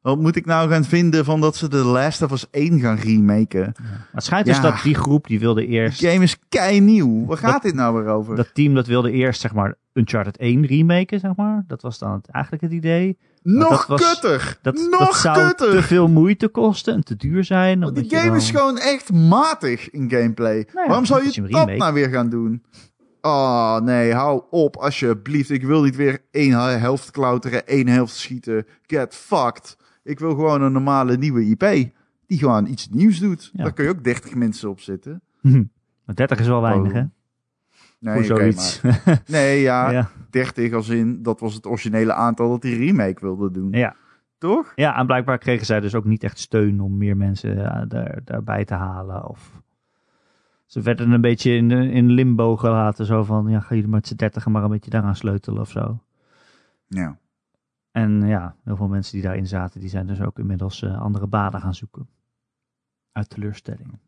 Wat 0.00 0.18
moet 0.18 0.36
ik 0.36 0.46
nou 0.46 0.70
gaan 0.70 0.84
vinden 0.84 1.24
van 1.24 1.40
dat 1.40 1.56
ze 1.56 1.68
The 1.68 1.76
Last 1.76 2.22
of 2.22 2.30
Us 2.32 2.46
1 2.50 2.80
gaan 2.80 2.96
remaken? 2.96 3.72
Maar 3.82 4.08
het 4.12 4.24
schijnt 4.24 4.46
dus 4.46 4.60
dat 4.60 4.82
die 4.82 4.94
groep 4.94 5.26
die 5.26 5.40
wilde 5.40 5.60
De 5.60 5.66
eerst, 5.66 6.04
game 6.04 6.22
is 6.22 6.36
kei 6.48 6.80
nieuw. 6.80 7.26
Waar 7.26 7.36
gaat 7.36 7.52
Dat- 7.52 7.62
dit 7.62 7.74
nou 7.74 7.94
weer 8.02 8.12
over? 8.12 8.36
dat 8.36 8.54
team 8.54 8.74
dat 8.74 8.86
wilde 8.86 9.10
eerst 9.12 9.40
zeg 9.40 9.54
maar 9.54 9.74
Uncharted 9.92 10.36
1 10.36 10.66
remaken, 10.66 11.20
zeg 11.20 11.36
maar. 11.36 11.64
Dat 11.66 11.82
was 11.82 11.98
dan 11.98 12.12
het, 12.12 12.26
eigenlijk 12.30 12.64
het 12.64 12.72
idee. 12.72 13.18
Nog 13.42 13.86
dat 13.86 13.98
was- 14.00 14.12
kutter! 14.12 14.58
Dat, 14.62 14.74
Nog 14.90 14.98
dat 15.06 15.16
zou 15.16 15.46
kutter! 15.46 15.70
te 15.70 15.82
veel 15.82 16.08
moeite 16.08 16.48
kosten 16.48 16.94
en 16.94 17.04
te 17.04 17.16
duur 17.16 17.44
zijn. 17.44 17.80
Want 17.80 17.94
die 17.96 18.10
game 18.10 18.26
dan- 18.26 18.36
is 18.36 18.50
gewoon 18.50 18.78
echt 18.78 19.12
matig 19.12 19.90
in 19.90 20.10
gameplay. 20.10 20.54
Nou 20.54 20.66
ja, 20.80 20.86
Waarom 20.86 21.04
zou 21.04 21.24
je 21.24 21.48
dat 21.48 21.76
nou 21.76 21.94
weer 21.94 22.08
gaan 22.08 22.28
doen? 22.28 22.62
Oh 23.20 23.78
nee, 23.80 24.12
hou 24.14 24.42
op 24.50 24.76
alsjeblieft. 24.76 25.50
Ik 25.50 25.62
wil 25.64 25.82
niet 25.82 25.96
weer 25.96 26.18
één 26.30 26.80
helft 26.80 27.10
klauteren, 27.10 27.66
één 27.66 27.88
helft 27.88 28.14
schieten. 28.14 28.66
Get 28.86 29.14
fucked. 29.14 29.76
Ik 30.02 30.18
wil 30.18 30.30
gewoon 30.30 30.62
een 30.62 30.72
normale 30.72 31.16
nieuwe 31.16 31.44
IP. 31.44 31.92
Die 32.26 32.38
gewoon 32.38 32.66
iets 32.66 32.88
nieuws 32.88 33.18
doet. 33.18 33.50
Ja. 33.52 33.62
Daar 33.62 33.72
kun 33.72 33.84
je 33.84 33.90
ook 33.90 34.04
30 34.04 34.34
mensen 34.34 34.68
op 34.68 34.80
zitten. 34.80 35.22
Maar 36.04 36.14
30 36.14 36.38
is 36.38 36.46
wel 36.46 36.60
weinig, 36.62 36.88
Oh. 36.88 36.94
hè? 36.94 37.04
Nee, 37.98 38.14
Voor 38.14 38.24
zoiets. 38.24 38.80
maar- 38.80 39.22
nee 39.26 39.60
ja, 39.60 39.90
ja. 39.98 40.10
30 40.30 40.72
als 40.72 40.88
in, 40.88 41.22
dat 41.22 41.40
was 41.40 41.54
het 41.54 41.66
originele 41.66 42.12
aantal 42.12 42.48
dat 42.50 42.62
die 42.62 42.76
remake 42.76 43.20
wilde 43.20 43.50
doen. 43.50 43.72
Ja. 43.72 43.96
Toch? 44.38 44.72
ja, 44.74 44.96
en 44.98 45.06
blijkbaar 45.06 45.38
kregen 45.38 45.66
zij 45.66 45.80
dus 45.80 45.94
ook 45.94 46.04
niet 46.04 46.22
echt 46.24 46.38
steun 46.38 46.80
om 46.80 46.96
meer 46.96 47.16
mensen 47.16 47.56
ja, 47.56 47.84
daar, 47.84 48.18
daarbij 48.24 48.64
te 48.64 48.74
halen. 48.74 49.28
Of 49.28 49.60
ze 50.66 50.80
werden 50.80 51.10
een 51.10 51.20
beetje 51.20 51.52
in, 51.54 51.70
in 51.70 52.10
limbo 52.10 52.56
gelaten. 52.56 53.06
Zo 53.06 53.24
van, 53.24 53.48
ja, 53.48 53.60
ga 53.60 53.74
jullie 53.74 53.90
met 53.90 54.06
z'n 54.06 54.14
dertigen 54.16 54.52
maar 54.52 54.62
een 54.62 54.70
beetje 54.70 54.90
daaraan 54.90 55.16
sleutelen 55.16 55.60
of 55.60 55.70
zo. 55.70 55.98
Ja. 56.86 57.18
En 57.90 58.26
ja, 58.26 58.56
heel 58.64 58.76
veel 58.76 58.88
mensen 58.88 59.12
die 59.12 59.22
daarin 59.22 59.46
zaten, 59.46 59.80
die 59.80 59.88
zijn 59.88 60.06
dus 60.06 60.20
ook 60.20 60.38
inmiddels 60.38 60.82
eh, 60.82 61.00
andere 61.00 61.26
banen 61.26 61.60
gaan 61.60 61.74
zoeken. 61.74 62.08
Uit 63.12 63.28
teleurstelling. 63.28 63.98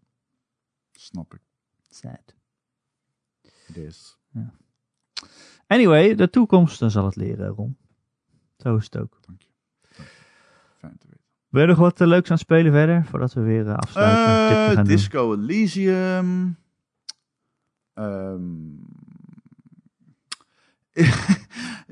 Snap 0.93 1.35
ik. 1.35 1.41
Sad. 1.89 2.35
Is. 3.74 4.18
Anyway, 5.66 6.14
de 6.14 6.30
toekomst 6.30 6.78
dan 6.78 6.91
zal 6.91 7.05
het 7.05 7.16
leren, 7.16 7.49
Ron. 7.49 7.76
Zo 8.57 8.76
is 8.76 8.85
het 8.85 8.99
ook. 8.99 9.18
Dank 9.26 9.43
je. 9.43 9.49
Dank 9.97 10.09
je. 10.09 10.14
Fijn 10.78 10.99
te 10.99 11.07
weten. 11.07 11.22
Wil 11.49 11.62
je 11.62 11.68
nog 11.68 11.78
wat 11.78 12.01
eh, 12.01 12.07
leuks 12.07 12.30
aan 12.30 12.37
het 12.37 12.45
spelen 12.45 12.72
verder? 12.72 13.05
Voordat 13.05 13.33
we 13.33 13.41
weer 13.41 13.66
eh, 13.68 13.74
afsluiten. 13.74 14.24
Eh, 14.24 14.66
gaan 14.66 14.74
doen. 14.74 14.85
Disco 14.85 15.35
Elysium. 15.35 16.57
Ehm. 17.95 18.41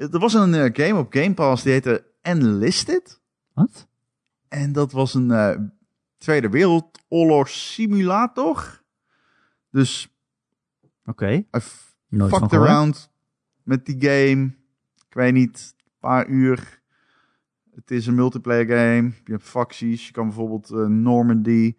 Er 0.08 0.18
was 0.18 0.34
een 0.34 0.54
eh, 0.54 0.70
game 0.72 0.98
op 0.98 1.12
Game 1.12 1.34
Pass 1.34 1.62
die 1.62 1.72
heette 1.72 2.04
Enlisted. 2.22 3.20
Wat? 3.52 3.88
En 4.48 4.72
dat 4.72 4.92
was 4.92 5.14
een 5.14 5.30
eh, 5.30 5.56
Tweede 6.18 6.48
Wereldoorlog 6.48 7.48
simulator. 7.48 8.82
Dus 9.70 10.14
Oké. 11.04 11.30
I 11.32 11.46
Nooit 12.08 12.30
van 12.30 12.38
fucked 12.38 12.58
around 12.58 13.10
met 13.62 13.86
die 13.86 13.96
game. 13.98 14.44
Ik 15.08 15.14
weet 15.14 15.32
niet, 15.32 15.74
een 15.84 15.92
paar 15.98 16.28
uur. 16.28 16.82
Het 17.74 17.90
is 17.90 18.06
een 18.06 18.14
multiplayer 18.14 18.66
game. 18.66 19.12
Je 19.24 19.32
hebt 19.32 19.42
facties. 19.42 20.06
Je 20.06 20.12
kan 20.12 20.26
bijvoorbeeld 20.26 20.70
eh, 20.70 20.86
Normandy 20.86 21.76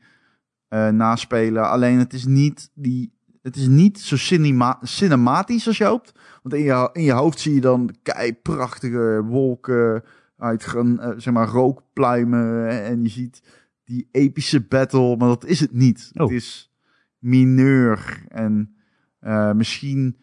naspelen. 0.92 1.70
Alleen 1.70 1.98
het 1.98 2.14
is 2.14 2.26
niet, 2.26 2.72
die, 2.74 3.14
het 3.42 3.56
is 3.56 3.68
niet 3.68 4.00
zo 4.00 4.18
cinema 4.18 4.80
cinematisch 4.82 5.68
als 5.68 5.78
je 5.78 5.86
hoopt. 5.86 6.12
Want 6.44 6.56
in 6.56 6.64
je, 6.64 6.90
in 6.94 7.04
je 7.04 7.12
hoofd 7.12 7.40
zie 7.40 7.54
je 7.54 7.62
dan 7.62 7.96
kei 8.02 8.34
prachtige 8.34 9.24
wolken 9.24 10.04
uit 10.38 10.66
eh, 10.76 11.10
zeg 11.18 11.34
maar, 11.34 11.48
rookpluimen. 11.48 12.70
En 12.70 13.04
je 13.04 13.10
ziet 13.10 13.42
die 13.84 14.08
epische 14.12 14.62
battle. 14.62 15.18
Maar 15.18 15.28
dat 15.28 15.46
is 15.46 15.60
het 15.60 15.74
niet. 15.74 16.12
Oh. 16.14 16.22
Het 16.22 16.32
is 16.32 16.72
mineur 17.20 18.24
en 18.28 18.76
eh, 19.20 19.52
misschien 19.52 20.18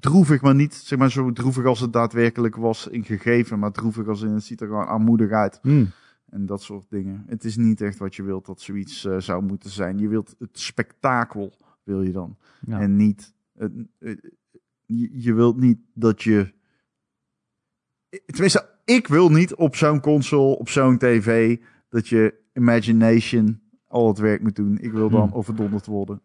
droevig, 0.00 0.42
maar 0.42 0.54
niet 0.54 0.74
zeg 0.74 0.98
maar, 0.98 1.10
zo 1.10 1.32
droevig 1.32 1.64
als 1.64 1.80
het 1.80 1.92
daadwerkelijk 1.92 2.56
was 2.56 2.86
in 2.86 3.04
gegeven. 3.04 3.58
Maar 3.58 3.72
droevig 3.72 4.08
als 4.08 4.22
in 4.22 4.30
het 4.30 4.44
ziet 4.44 4.60
er 4.60 4.66
gewoon 4.66 4.86
armoedig 4.86 5.30
uit. 5.30 5.58
Hmm. 5.62 5.90
En 6.30 6.46
dat 6.46 6.62
soort 6.62 6.86
dingen. 6.88 7.24
Het 7.26 7.44
is 7.44 7.56
niet 7.56 7.80
echt 7.80 7.98
wat 7.98 8.14
je 8.14 8.22
wilt 8.22 8.46
dat 8.46 8.60
zoiets 8.60 9.04
eh, 9.04 9.16
zou 9.18 9.42
moeten 9.42 9.70
zijn. 9.70 9.98
Je 9.98 10.08
wilt 10.08 10.34
het 10.38 10.58
spektakel, 10.58 11.52
wil 11.84 12.02
je 12.02 12.12
dan. 12.12 12.36
Ja. 12.66 12.80
En 12.80 12.96
niet. 12.96 13.34
je, 14.86 15.08
je 15.12 15.32
wilt 15.34 15.56
niet 15.56 15.78
dat 15.94 16.22
je. 16.22 16.52
Tenminste, 18.26 18.68
ik 18.84 19.06
wil 19.06 19.30
niet 19.30 19.54
op 19.54 19.76
zo'n 19.76 20.00
console, 20.00 20.58
op 20.58 20.68
zo'n 20.68 20.98
tv, 20.98 21.58
dat 21.88 22.08
je 22.08 22.34
imagination 22.52 23.60
al 23.88 24.08
het 24.08 24.18
werk 24.18 24.42
moet 24.42 24.56
doen. 24.56 24.78
Ik 24.78 24.92
wil 24.92 25.10
dan 25.10 25.22
Hmm. 25.28 25.32
overdonderd 25.36 25.86
worden. 25.86 26.20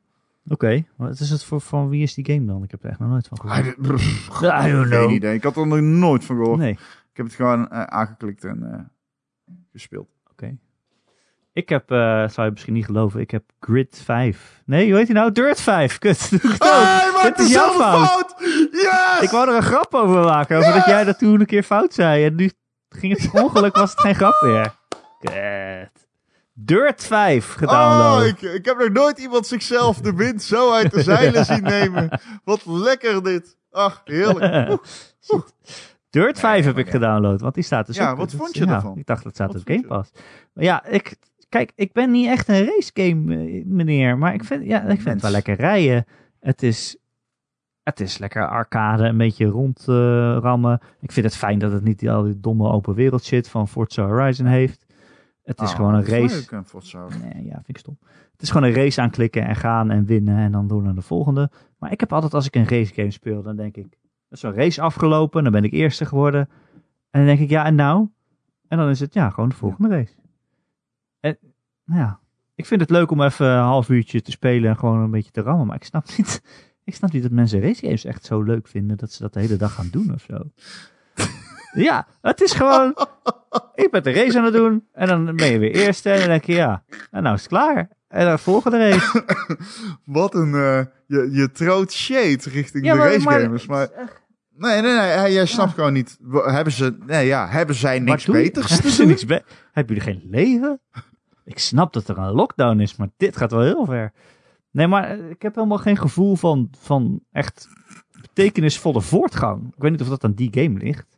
Oké, 0.47 0.85
wat 0.95 1.19
is 1.19 1.29
het 1.29 1.43
voor, 1.43 1.61
van 1.61 1.89
wie 1.89 2.01
is 2.01 2.13
die 2.13 2.25
game 2.25 2.45
dan? 2.45 2.63
Ik 2.63 2.71
heb 2.71 2.83
er 2.83 2.89
echt 2.89 2.99
nog 2.99 3.09
nooit 3.09 3.27
van 3.27 3.37
I 3.37 3.41
gehoord. 3.49 3.75
don't- 3.83 4.01
I 4.65 4.71
don't 4.71 4.87
Geen 4.87 4.99
know. 4.99 5.11
idee. 5.11 5.33
Ik 5.35 5.43
had 5.43 5.55
er 5.57 5.67
nog 5.67 5.79
nooit 5.79 6.23
van 6.25 6.35
gehoord. 6.35 6.59
Nee, 6.59 6.71
Ik 6.71 7.17
heb 7.17 7.25
het 7.25 7.35
gewoon 7.35 7.69
eh, 7.69 7.83
aangeklikt 7.83 8.43
en 8.43 8.73
eh, 8.73 8.79
gespeeld. 9.71 10.09
oké. 10.31 10.57
Ik 11.59 11.69
heb, 11.69 11.91
eh, 11.91 11.97
zou 12.27 12.45
je 12.45 12.51
misschien 12.51 12.73
niet 12.73 12.85
geloven, 12.85 13.19
ik 13.19 13.31
heb 13.31 13.43
Grid 13.59 14.01
5. 14.03 14.61
Nee, 14.65 14.87
hoe 14.89 14.97
heet 14.97 15.05
die 15.05 15.15
nou? 15.15 15.31
Dirt 15.31 15.61
5. 15.61 15.97
Kut. 15.97 16.29
doe 16.29 16.39
ik 16.39 16.51
het 16.51 16.63
hij 16.63 17.31
Dit 17.31 17.39
is 17.39 17.51
jouw 17.51 17.71
fout. 17.71 18.07
fout! 18.07 18.35
Yes! 18.71 19.21
Ik 19.21 19.29
wou 19.29 19.49
er 19.49 19.55
een 19.55 19.63
grap 19.63 19.93
over 19.93 20.23
maken, 20.23 20.57
over 20.57 20.73
dat 20.73 20.85
jij 20.85 21.03
dat 21.03 21.17
toen 21.19 21.39
een 21.39 21.45
keer 21.45 21.63
fout 21.63 21.93
zei. 21.93 22.25
En 22.25 22.35
nu 22.35 22.51
ging 22.89 23.21
het 23.21 23.41
ongeluk, 23.43 23.75
was 23.75 23.91
het 23.91 23.99
geen 23.99 24.15
grap 24.15 24.41
meer. 24.41 24.75
Kut. 25.19 26.07
Dirt 26.53 27.05
5 27.05 27.53
gedownload. 27.53 28.21
Oh, 28.21 28.27
ik, 28.27 28.41
ik 28.41 28.65
heb 28.65 28.77
nog 28.77 28.89
nooit 28.89 29.17
iemand 29.17 29.47
zichzelf 29.47 29.97
de 29.97 30.13
wind 30.13 30.43
zo 30.43 30.71
uit 30.71 30.91
de 30.91 31.03
zeilen 31.03 31.45
zien 31.51 31.63
nemen. 31.63 32.19
Wat 32.43 32.65
lekker 32.65 33.23
dit. 33.23 33.57
Ach, 33.71 34.01
heerlijk. 34.05 34.81
Dirt 36.09 36.39
5 36.39 36.65
heb 36.65 36.77
ik 36.77 36.89
gedownload, 36.89 37.41
want 37.41 37.53
die 37.53 37.63
staat 37.63 37.87
dus 37.87 37.95
Ja, 37.95 38.15
wat 38.15 38.33
vond 38.33 38.55
je 38.55 38.65
ja, 38.65 38.73
ervan? 38.73 38.97
Ik 38.97 39.05
dacht 39.05 39.23
dat 39.23 39.33
staat 39.33 39.55
op 39.55 39.61
Game? 39.63 39.87
Pass. 39.87 40.11
Maar 40.53 40.63
ja, 40.63 40.85
ik, 40.85 41.15
kijk, 41.49 41.71
ik 41.75 41.91
ben 41.93 42.11
niet 42.11 42.27
echt 42.27 42.47
een 42.47 42.65
race 42.65 42.91
game 42.93 43.35
eh, 43.45 43.65
meneer, 43.65 44.17
maar 44.17 44.33
ik 44.33 44.43
vind, 44.43 44.65
ja, 44.65 44.81
ik 44.81 45.01
vind 45.01 45.13
het 45.13 45.21
wel 45.21 45.31
lekker 45.31 45.55
rijden. 45.55 46.05
Het 46.39 46.63
is, 46.63 46.97
het 47.83 47.99
is 47.99 48.17
lekker 48.17 48.47
arcade, 48.47 49.03
een 49.03 49.17
beetje 49.17 49.45
rondrammen. 49.45 50.79
ik 50.99 51.11
vind 51.11 51.25
het 51.25 51.35
fijn 51.35 51.59
dat 51.59 51.71
het 51.71 51.83
niet 51.83 52.09
al 52.09 52.23
die 52.23 52.39
domme 52.39 52.69
open 52.69 52.93
wereld 52.93 53.23
shit 53.23 53.49
van 53.49 53.67
Forza 53.67 54.05
Horizon 54.07 54.45
heeft. 54.45 54.85
Het 55.43 55.61
is 55.61 55.69
Ah, 55.69 55.75
gewoon 55.75 55.93
een 55.93 56.05
race. 56.05 56.45
leuk, 56.51 56.65
Forza. 56.67 57.05
Nee, 57.21 57.45
ja, 57.45 57.53
vind 57.53 57.67
ik 57.69 57.77
stom. 57.77 57.97
Het 58.31 58.41
is 58.41 58.51
gewoon 58.51 58.67
een 58.67 58.75
race 58.75 59.01
aanklikken 59.01 59.45
en 59.45 59.55
gaan 59.55 59.91
en 59.91 60.05
winnen 60.05 60.37
en 60.37 60.51
dan 60.51 60.67
door 60.67 60.81
naar 60.81 60.95
de 60.95 61.01
volgende. 61.01 61.51
Maar 61.77 61.91
ik 61.91 61.99
heb 61.99 62.13
altijd, 62.13 62.33
als 62.33 62.45
ik 62.45 62.55
een 62.55 62.67
race 62.67 62.93
game 62.93 63.11
speel, 63.11 63.41
dan 63.41 63.55
denk 63.55 63.75
ik, 63.77 63.89
dat 63.89 63.99
is 64.29 64.39
zo'n 64.39 64.53
race 64.53 64.81
afgelopen, 64.81 65.43
dan 65.43 65.51
ben 65.51 65.63
ik 65.63 65.71
eerste 65.73 66.05
geworden. 66.05 66.49
En 67.11 67.19
dan 67.19 67.25
denk 67.25 67.39
ik, 67.39 67.49
ja, 67.49 67.65
en 67.65 67.75
nou? 67.75 68.07
En 68.67 68.77
dan 68.77 68.89
is 68.89 68.99
het, 68.99 69.13
ja, 69.13 69.29
gewoon 69.29 69.49
de 69.49 69.55
volgende 69.55 69.89
race. 69.89 70.13
Nou 71.89 72.01
ja, 72.01 72.19
ik 72.55 72.65
vind 72.65 72.81
het 72.81 72.89
leuk 72.89 73.11
om 73.11 73.21
even 73.21 73.45
een 73.47 73.63
half 73.63 73.89
uurtje 73.89 74.21
te 74.21 74.31
spelen 74.31 74.69
en 74.69 74.77
gewoon 74.77 74.99
een 74.99 75.11
beetje 75.11 75.31
te 75.31 75.41
rammen. 75.41 75.67
Maar 75.67 75.75
ik 75.75 75.83
snap 75.83 76.05
niet, 76.17 76.41
ik 76.83 76.95
snap 76.95 77.11
niet 77.11 77.21
dat 77.23 77.31
mensen 77.31 77.61
race 77.61 77.81
games 77.85 78.05
echt 78.05 78.25
zo 78.25 78.41
leuk 78.41 78.67
vinden 78.67 78.97
dat 78.97 79.11
ze 79.11 79.21
dat 79.21 79.33
de 79.33 79.39
hele 79.39 79.55
dag 79.57 79.73
gaan 79.73 79.87
doen 79.91 80.13
of 80.13 80.25
zo. 80.27 80.51
ja, 81.87 82.07
het 82.21 82.41
is 82.41 82.51
gewoon, 82.53 82.95
ik 83.75 83.91
ben 83.91 84.03
de 84.03 84.11
race 84.11 84.37
aan 84.37 84.43
het 84.43 84.53
doen 84.53 84.85
en 84.93 85.07
dan 85.07 85.35
ben 85.35 85.51
je 85.51 85.59
weer 85.59 85.71
eerste 85.71 86.09
en 86.11 86.19
dan 86.19 86.27
denk 86.27 86.43
je, 86.43 86.53
ja, 86.53 86.83
en 87.11 87.23
nou 87.23 87.35
is 87.35 87.41
het 87.41 87.49
klaar. 87.49 87.89
En 88.07 88.25
dan 88.25 88.39
volgende 88.39 88.89
race. 88.89 89.23
Wat 90.05 90.35
een... 90.35 90.53
eh, 90.53 90.81
je, 91.07 91.29
je 91.31 91.51
troot 91.51 91.91
shade 91.91 92.39
richting 92.43 92.85
Ja, 92.85 92.93
de 92.93 92.99
racegamers. 92.99 93.65
maar- 93.67 93.89
Maar, 94.55 94.81
nee, 94.81 94.81
nee, 94.81 95.07
nee. 95.17 95.33
Jij 95.33 95.45
snapt 95.45 95.73
gewoon 95.73 95.93
niet. 95.93 96.17
Hebben 96.31 96.73
ze... 96.73 96.97
Nee, 97.05 97.27
ja. 97.27 97.47
Hebben 97.47 97.75
zij 97.75 97.99
niks 97.99 98.25
beters 98.25 98.69
Hebben 98.69 98.85
te 98.89 98.91
ze 98.95 99.01
doen? 99.01 99.07
niks 99.07 99.25
be- 99.25 99.43
Hebben 99.71 99.95
jullie 99.95 100.13
geen 100.13 100.27
leven? 100.31 100.79
Ik 101.49 101.59
snap 101.59 101.93
dat 101.93 102.07
er 102.07 102.17
een 102.17 102.31
lockdown 102.31 102.79
is, 102.79 102.95
maar 102.95 103.09
dit 103.17 103.37
gaat 103.37 103.51
wel 103.51 103.61
heel 103.61 103.85
ver. 103.85 104.13
Nee, 104.71 104.87
maar 104.87 105.03
eh, 105.09 105.29
ik 105.29 105.41
heb 105.41 105.55
helemaal 105.55 105.77
geen 105.77 105.97
gevoel 105.97 106.35
van, 106.35 106.69
van 106.77 107.23
echt 107.31 107.67
betekenisvolle 108.21 109.01
voortgang. 109.01 109.67
Ik 109.75 109.81
weet 109.81 109.91
niet 109.91 110.01
of 110.01 110.07
dat 110.07 110.23
aan 110.23 110.33
die 110.33 110.53
game 110.53 110.79
ligt. 110.79 111.17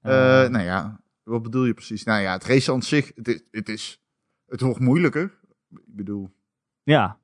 Eh, 0.00 0.12
nou 0.48 0.60
ja, 0.60 1.00
wat 1.22 1.42
bedoel 1.42 1.64
je 1.64 1.74
precies? 1.74 2.04
Nou 2.04 2.20
ja, 2.22 2.32
het 2.32 2.44
race 2.44 2.72
aan 2.72 2.82
zich, 2.82 3.12
het 3.14 3.28
is, 3.28 3.42
het 3.50 3.68
is, 3.68 4.02
het 4.46 4.60
wordt 4.60 4.80
moeilijker. 4.80 5.38
Ik 5.70 5.80
bedoel, 5.86 6.30
Ja, 6.82 7.18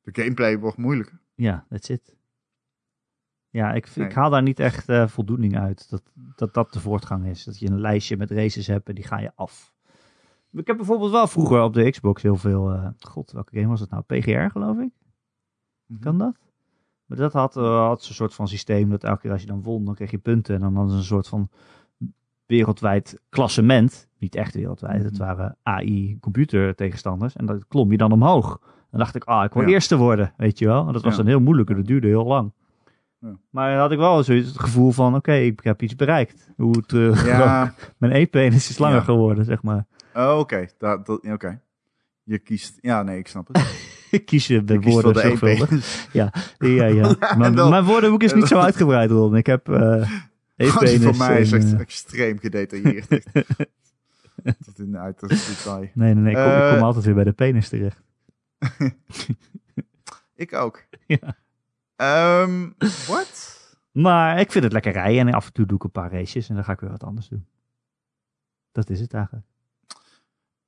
de 0.00 0.22
gameplay 0.22 0.58
wordt 0.58 0.76
moeilijker. 0.76 1.20
ja, 1.34 1.66
that's 1.68 1.88
it. 1.88 2.16
Ja, 3.50 3.72
ik, 3.72 3.96
Nee. 3.96 4.06
ik 4.06 4.12
haal 4.14 4.30
daar 4.30 4.42
niet 4.42 4.60
echt 4.60 4.88
eh, 4.88 5.08
voldoening 5.08 5.58
uit 5.58 5.90
dat, 5.90 6.02
dat 6.36 6.54
dat 6.54 6.72
de 6.72 6.80
voortgang 6.80 7.26
is. 7.26 7.44
Dat 7.44 7.58
je 7.58 7.66
een 7.70 7.80
lijstje 7.80 8.16
met 8.16 8.30
races 8.30 8.66
hebt 8.66 8.88
en 8.88 8.94
die 8.94 9.04
ga 9.04 9.18
je 9.18 9.32
af. 9.34 9.74
Ik 10.52 10.66
heb 10.66 10.76
bijvoorbeeld 10.76 11.10
wel 11.10 11.26
vroeger 11.26 11.62
op 11.62 11.74
de 11.74 11.90
Xbox 11.90 12.22
heel 12.22 12.36
veel... 12.36 12.70
eh, 12.72 12.86
God, 12.98 13.32
welke 13.32 13.54
game 13.56 13.68
was 13.68 13.80
het 13.80 13.90
nou? 13.90 14.02
PGR 14.06 14.50
geloof 14.50 14.78
ik? 14.78 14.90
Kan 16.00 16.18
dat? 16.18 16.36
Maar 17.06 17.18
dat 17.18 17.32
had, 17.32 17.56
eh, 17.56 17.86
had 17.86 18.02
ze 18.02 18.08
een 18.08 18.14
soort 18.14 18.34
van 18.34 18.48
systeem 18.48 18.90
dat 18.90 19.04
elke 19.04 19.20
keer 19.20 19.30
als 19.32 19.40
je 19.40 19.46
dan 19.46 19.62
won, 19.62 19.84
dan 19.84 19.94
kreeg 19.94 20.10
je 20.10 20.18
punten. 20.18 20.54
En 20.54 20.60
dan 20.60 20.74
hadden 20.74 20.92
ze 20.92 20.98
een 20.98 21.04
soort 21.04 21.28
van 21.28 21.48
wereldwijd 22.46 23.20
klassement. 23.28 24.08
Niet 24.18 24.34
echt 24.34 24.54
wereldwijd, 24.54 25.02
het 25.02 25.12
Mhm. 25.12 25.22
waren 25.22 25.56
AI 25.62 26.18
computer 26.20 26.74
tegenstanders. 26.74 27.36
En 27.36 27.46
dat 27.46 27.66
klom 27.68 27.90
je 27.90 27.96
dan 27.96 28.12
omhoog. 28.12 28.60
Dan 28.90 29.00
dacht 29.00 29.14
ik, 29.14 29.24
ah, 29.24 29.44
ik 29.44 29.52
wil 29.52 29.62
Ja. 29.62 29.68
eerste 29.68 29.96
worden, 29.96 30.32
weet 30.36 30.58
je 30.58 30.66
wel. 30.66 30.86
En 30.86 30.92
dat 30.92 31.02
was 31.02 31.12
Ja. 31.12 31.18
dan 31.18 31.26
heel 31.26 31.40
moeilijk 31.40 31.70
en 31.70 31.76
dat 31.76 31.86
duurde 31.86 32.06
heel 32.06 32.24
lang. 32.26 32.52
Ja. 33.18 33.36
Maar 33.50 33.70
dan 33.70 33.80
had 33.80 33.92
ik 33.92 33.98
wel 33.98 34.22
zoiets 34.22 34.48
het 34.48 34.58
gevoel 34.60 34.90
van, 34.90 35.14
oké, 35.14 35.32
ik 35.32 35.60
heb 35.62 35.82
iets 35.82 35.96
bereikt. 35.96 36.50
Hoe 36.56 36.76
het, 36.76 36.92
eh, 36.92 37.68
mijn 37.98 38.12
e-penis 38.12 38.70
is 38.70 38.78
langer 38.78 39.02
geworden, 39.02 39.44
zeg 39.44 39.62
maar. 39.62 39.86
Oh, 40.14 40.38
oké. 40.38 40.68
Dat, 40.78 41.06
dat, 41.06 41.24
oké. 41.26 41.60
Je 42.22 42.38
kiest, 42.38 42.78
ja, 42.80 43.02
nee, 43.02 43.18
ik 43.18 43.28
snap 43.28 43.48
het. 43.52 43.60
Ik 44.10 44.24
kies 44.26 44.46
je 44.46 44.64
de 44.64 44.78
kiest 44.78 44.92
woorden 44.92 45.12
voor 45.14 45.22
de 45.22 45.28
zorgvuldig. 45.28 45.70
EP. 46.06 46.12
Ja, 46.12 46.84
ja. 46.86 47.16
Maar 47.38 47.54
dan- 47.54 47.70
mijn 47.70 47.84
woordenboek 47.84 48.22
is 48.22 48.34
niet 48.34 48.46
zo 48.46 48.58
uitgebreid, 48.58 49.10
Ron. 49.10 49.36
Ik 49.36 49.46
heb 49.46 49.68
e-penis. 49.68 51.02
voor 51.02 51.16
mij 51.16 51.40
is 51.40 51.52
echt 51.52 51.72
eh, 51.72 51.80
extreem 51.80 52.38
gedetailleerd. 52.38 53.08
Tot 54.64 54.78
in 54.78 54.90
de 54.92 54.98
uiterste 54.98 55.50
detail. 55.50 55.80
nee, 55.94 56.14
nee, 56.14 56.14
nee. 56.14 56.30
Ik 56.30 56.36
kom, 56.36 56.46
ik 56.52 56.60
Eh, 56.62 56.72
kom 56.72 56.82
altijd 56.82 57.04
weer 57.04 57.14
bij 57.14 57.24
de 57.24 57.32
penis 57.32 57.68
terecht. 57.68 58.02
Ik 60.34 60.52
ook. 60.52 60.84
Ja. 61.06 61.36
Ehm, 61.96 62.68
Wat? 63.08 63.60
Maar 63.92 64.40
ik 64.40 64.52
vind 64.52 64.64
het 64.64 64.72
lekker 64.72 64.92
rijden. 64.92 65.28
En 65.28 65.34
af 65.34 65.46
en 65.46 65.52
toe 65.52 65.66
doe 65.66 65.76
ik 65.76 65.84
een 65.84 65.90
paar 65.90 66.12
races. 66.12 66.48
En 66.48 66.54
dan 66.54 66.64
ga 66.64 66.72
ik 66.72 66.80
weer 66.80 66.90
wat 66.90 67.04
anders 67.04 67.28
doen. 67.28 67.46
Dat 68.72 68.90
is 68.90 69.00
het 69.00 69.14
eigenlijk. 69.14 69.46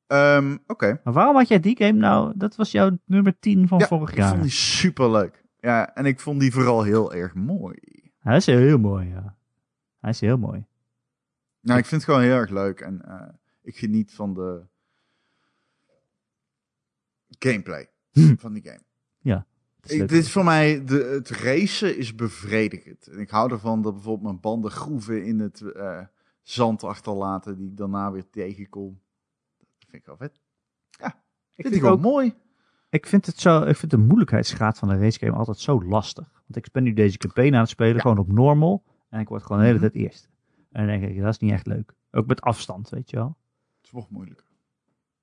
Ehm, 0.07 0.57
Oké. 0.67 1.01
Maar 1.05 1.13
waarom 1.13 1.37
had 1.37 1.49
jij 1.49 1.61
die 1.61 1.77
game 1.77 1.99
nou? 1.99 2.33
Dat 2.37 2.57
was 2.57 2.71
jouw 2.71 2.99
nummer 3.05 3.39
10 3.39 3.69
van 3.69 3.79
Ja, 3.79 3.87
vorig 3.87 4.11
ik 4.11 4.17
jaar. 4.17 4.29
vond 4.31 4.43
die 4.43 4.51
super 4.51 5.11
leuk. 5.11 5.45
Ja, 5.61 5.95
en 5.95 6.07
ik 6.07 6.21
vond 6.21 6.41
die 6.41 6.53
vooral 6.53 6.83
heel 6.83 7.15
erg 7.15 7.35
mooi. 7.35 7.79
Hij 8.19 8.37
is 8.37 8.47
heel 8.47 8.79
mooi, 8.79 9.09
ja. 9.09 9.37
Hij 10.01 10.11
is 10.11 10.21
heel 10.21 10.39
mooi. 10.39 10.67
Nou, 11.61 11.79
ik 11.79 11.85
vind 11.87 12.01
het 12.03 12.11
gewoon 12.11 12.27
heel 12.27 12.37
erg 12.37 12.51
leuk 12.51 12.81
en 12.81 13.03
eh, 13.05 13.29
ik 13.63 13.77
geniet 13.77 14.13
van 14.13 14.35
de 14.35 14.63
gameplay 17.39 17.89
Hm. 18.13 18.35
van 18.37 18.53
die 18.53 18.63
game. 18.63 18.83
Is 19.83 19.91
Ik, 19.93 19.99
leuk. 19.99 20.09
dit 20.09 20.19
is 20.19 20.33
voor 20.33 20.45
mij, 20.45 20.85
de, 20.85 20.95
het 21.15 21.29
racen 21.31 21.97
is 21.99 22.15
bevredigend. 22.15 23.07
En 23.07 23.19
ik 23.19 23.31
hou 23.31 23.53
ervan 23.53 23.83
dat 23.83 23.93
bijvoorbeeld 23.93 24.27
mijn 24.29 24.41
banden 24.41 24.71
groeven 24.71 25.25
in 25.25 25.39
het 25.39 25.61
eh, 25.61 26.01
zand 26.43 26.85
achterlaten 26.85 27.57
die 27.57 27.69
ik 27.69 27.77
daarna 27.77 28.13
weer 28.13 28.31
tegenkom. 28.31 29.01
Vind 29.95 30.07
ik 30.07 30.19
wel 30.19 30.29
vet. 30.29 30.35
ik 30.35 31.01
Vind 31.01 31.13
ik 31.55 31.67
vind, 31.67 31.75
gewoon 31.77 31.93
ook, 31.93 32.01
mooi. 32.01 32.35
ik 32.89 33.07
vind 33.07 33.27
het 33.27 33.41
zo, 33.41 33.63
ik 33.63 33.77
vind 33.77 33.91
de 33.91 33.97
moeilijkheidsgraad 33.99 34.79
van 34.79 34.89
een 34.91 35.01
racegame 35.01 35.37
altijd 35.37 35.59
zo 35.59 35.83
lastig. 35.85 36.31
Want 36.33 36.57
ik 36.67 36.73
ben 36.73 36.83
nu 36.83 36.93
deze 36.93 37.17
campaign 37.19 37.55
aan 37.55 37.61
het 37.61 37.69
spelen, 37.69 37.95
Ja. 37.95 38.01
gewoon 38.01 38.19
op 38.19 38.33
normal. 38.33 38.83
En 39.09 39.21
ik 39.21 39.29
word 39.29 39.43
gewoon 39.43 39.59
de 39.59 39.65
hele 39.67 39.79
Mhm. 39.79 39.91
tijd 39.91 40.05
eerste. 40.05 40.29
En 40.71 40.87
dan 40.87 41.01
denk 41.01 41.13
ik, 41.13 41.21
dat 41.21 41.29
is 41.33 41.39
niet 41.39 41.53
echt 41.53 41.67
leuk. 41.67 41.95
Ook 42.11 42.27
met 42.27 42.41
afstand, 42.41 42.89
weet 42.89 43.11
je 43.11 43.17
wel. 43.17 43.37
Het 43.81 43.91
wordt 43.91 44.11
moeilijker. 44.11 44.47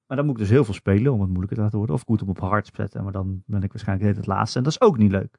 Maar 0.07 0.17
dan 0.17 0.25
moet 0.25 0.35
ik 0.35 0.41
dus 0.41 0.51
heel 0.51 0.63
veel 0.65 0.73
spelen 0.73 1.13
om 1.13 1.19
het 1.19 1.27
moeilijker 1.29 1.55
te 1.57 1.63
laten 1.63 1.77
worden. 1.77 1.95
Of 1.95 2.07
moet 2.07 2.19
hem 2.19 2.29
op 2.29 2.39
hard 2.39 2.69
zetten, 2.75 3.03
maar 3.03 3.11
dan 3.13 3.43
ben 3.45 3.63
ik 3.63 3.71
waarschijnlijk 3.71 4.15
het 4.15 4.27
laatste. 4.27 4.57
En 4.57 4.63
dat 4.63 4.73
is 4.73 4.81
ook 4.81 4.97
niet 4.97 5.11
leuk. 5.11 5.37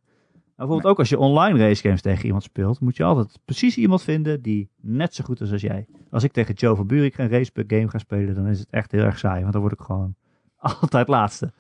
Bijvoorbeeld 0.62 0.92
ook 0.92 0.98
als 0.98 1.08
je 1.08 1.18
online 1.18 1.58
racegames 1.58 2.00
tegen 2.02 2.24
iemand 2.24 2.42
speelt, 2.42 2.80
moet 2.80 2.96
je 2.96 3.04
altijd 3.04 3.38
precies 3.44 3.76
iemand 3.76 4.02
vinden 4.02 4.42
die 4.42 4.70
net 4.80 5.14
zo 5.14 5.24
goed 5.24 5.40
is 5.40 5.52
als 5.52 5.60
jij. 5.60 5.86
Als 6.10 6.22
ik 6.22 6.32
tegen 6.32 6.54
Joe 6.54 6.76
van 6.76 6.86
Buurik 6.86 7.18
een 7.18 7.28
race 7.28 7.50
game 7.66 7.88
ga 7.88 7.98
spelen, 7.98 8.34
dan 8.34 8.46
is 8.46 8.58
het 8.58 8.70
echt 8.70 8.92
heel 8.92 9.02
erg 9.04 9.18
saai. 9.18 9.40
Want 9.40 9.52
dan 9.52 9.60
word 9.62 9.72
ik 9.72 9.80
gewoon 9.80 10.14
altijd 10.80 11.08
laatste. 11.08 11.52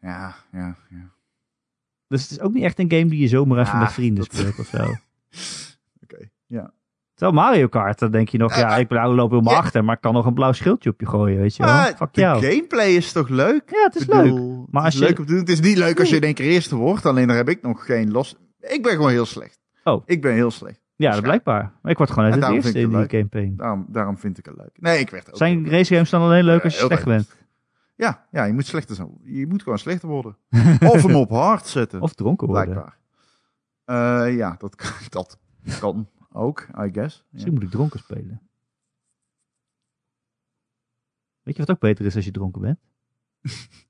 Ja, 0.00 0.34
ja, 0.52 0.76
ja. 0.90 1.10
Dus 2.06 2.22
het 2.22 2.30
is 2.30 2.40
ook 2.40 2.52
niet 2.52 2.62
echt 2.62 2.78
een 2.78 2.90
game 2.90 3.06
die 3.06 3.20
je 3.20 3.28
zomaar 3.28 3.58
even 3.58 3.72
Ah, 3.72 3.80
met 3.80 3.92
vrienden 3.92 4.24
dat- 4.24 4.34
speelt 4.34 4.58
of 4.58 4.66
zo. 4.66 4.82
Oké, 6.02 6.28
ja. 6.46 6.72
Terwijl 7.18 7.32
Mario 7.44 7.66
Kart, 7.68 7.98
dan 7.98 8.10
denk 8.10 8.28
je 8.28 8.38
nog, 8.38 8.56
ja, 8.56 8.76
ik 8.76 8.88
ben- 8.88 9.08
loop 9.08 9.30
helemaal 9.30 9.52
Ja. 9.52 9.58
achter, 9.58 9.84
maar 9.84 9.94
ik 9.94 10.00
kan 10.00 10.12
nog 10.12 10.26
een 10.26 10.34
blauw 10.34 10.52
schildje 10.52 10.90
op 10.90 11.00
je 11.00 11.06
gooien, 11.06 11.38
weet 11.40 11.56
je 11.56 11.62
wel. 11.62 11.72
Maar 11.72 11.94
Fuck 11.96 12.12
de 12.14 12.20
jou. 12.20 12.42
gameplay 12.42 12.88
is 12.90 13.12
toch 13.12 13.28
leuk? 13.28 13.62
Ja, 13.70 13.82
het 13.84 13.94
is 13.94 14.02
Ik 14.02 14.08
bedoel, 14.08 14.22
leuk. 14.24 14.58
het 14.62 14.72
Maar 14.72 14.86
is 14.86 15.00
als 15.00 15.08
je- 15.08 15.14
leuk 15.16 15.26
doen. 15.26 15.38
Het 15.38 15.48
is 15.48 15.60
niet 15.60 15.76
leuk 15.76 15.98
als 16.00 16.08
je 16.08 16.16
in 16.16 16.22
één 16.22 16.34
keer 16.34 16.46
eerste 16.46 16.76
wordt. 16.76 17.06
Alleen 17.06 17.26
daar 17.26 17.36
heb 17.36 17.48
ik 17.48 17.62
nog 17.62 17.84
geen 17.86 18.10
los. 18.10 18.36
Ik 18.60 18.82
ben 18.82 18.92
gewoon 18.92 19.10
heel 19.10 19.26
slecht. 19.26 19.58
Oh. 19.84 20.02
Ik 20.06 20.22
ben 20.22 20.32
heel 20.34 20.50
slecht. 20.50 20.80
Ja, 20.96 21.12
dat 21.12 21.22
blijkbaar. 21.22 21.72
Maar 21.82 21.92
ik 21.92 21.98
word 21.98 22.10
gewoon 22.10 22.24
uit 22.32 22.42
het 22.44 22.52
eerste 22.52 22.78
in 22.78 22.84
ik 22.84 22.90
die 22.90 22.98
het 22.98 23.08
campaign. 23.08 23.54
Daarom, 23.56 23.86
daarom 23.88 24.18
vind 24.18 24.38
ik 24.38 24.44
het 24.46 24.56
leuk. 24.56 24.70
Nee, 24.74 24.98
ik 24.98 25.10
werd 25.10 25.28
ook. 25.28 25.36
Zijn 25.36 25.70
racegames 25.70 26.10
dan 26.10 26.22
alleen 26.22 26.44
leuk 26.44 26.64
als 26.64 26.74
je 26.74 26.80
Ja, 26.80 26.86
slecht 26.86 27.04
bent? 27.04 27.36
Ja, 27.94 28.24
ja, 28.30 28.44
je 28.44 28.52
moet 28.52 28.66
slechter 28.66 28.94
zijn. 28.96 29.10
Je 29.24 29.46
moet 29.46 29.62
gewoon 29.62 29.78
slechter 29.78 30.08
worden. 30.08 30.36
of 30.86 31.02
hem 31.02 31.14
op 31.14 31.30
hard 31.30 31.66
zetten. 31.66 32.00
Of 32.06 32.12
dronken 32.14 32.46
worden? 32.46 32.64
blijkbaar. 32.72 32.96
Eh, 34.26 34.36
ja, 34.36 34.54
dat 34.58 34.74
kan, 34.76 34.90
dat 35.08 35.38
kan 35.80 36.08
ook, 36.38 36.68
I 36.78 36.88
guess. 36.92 37.16
Ja. 37.16 37.24
Misschien 37.30 37.54
moet 37.54 37.62
ik 37.62 37.70
dronken 37.70 37.98
spelen. 37.98 38.48
Weet 41.42 41.56
je 41.56 41.64
wat 41.64 41.70
ook 41.70 41.80
beter 41.80 42.04
is 42.06 42.16
als 42.16 42.24
je 42.24 42.30
dronken 42.30 42.60
bent? 42.60 42.78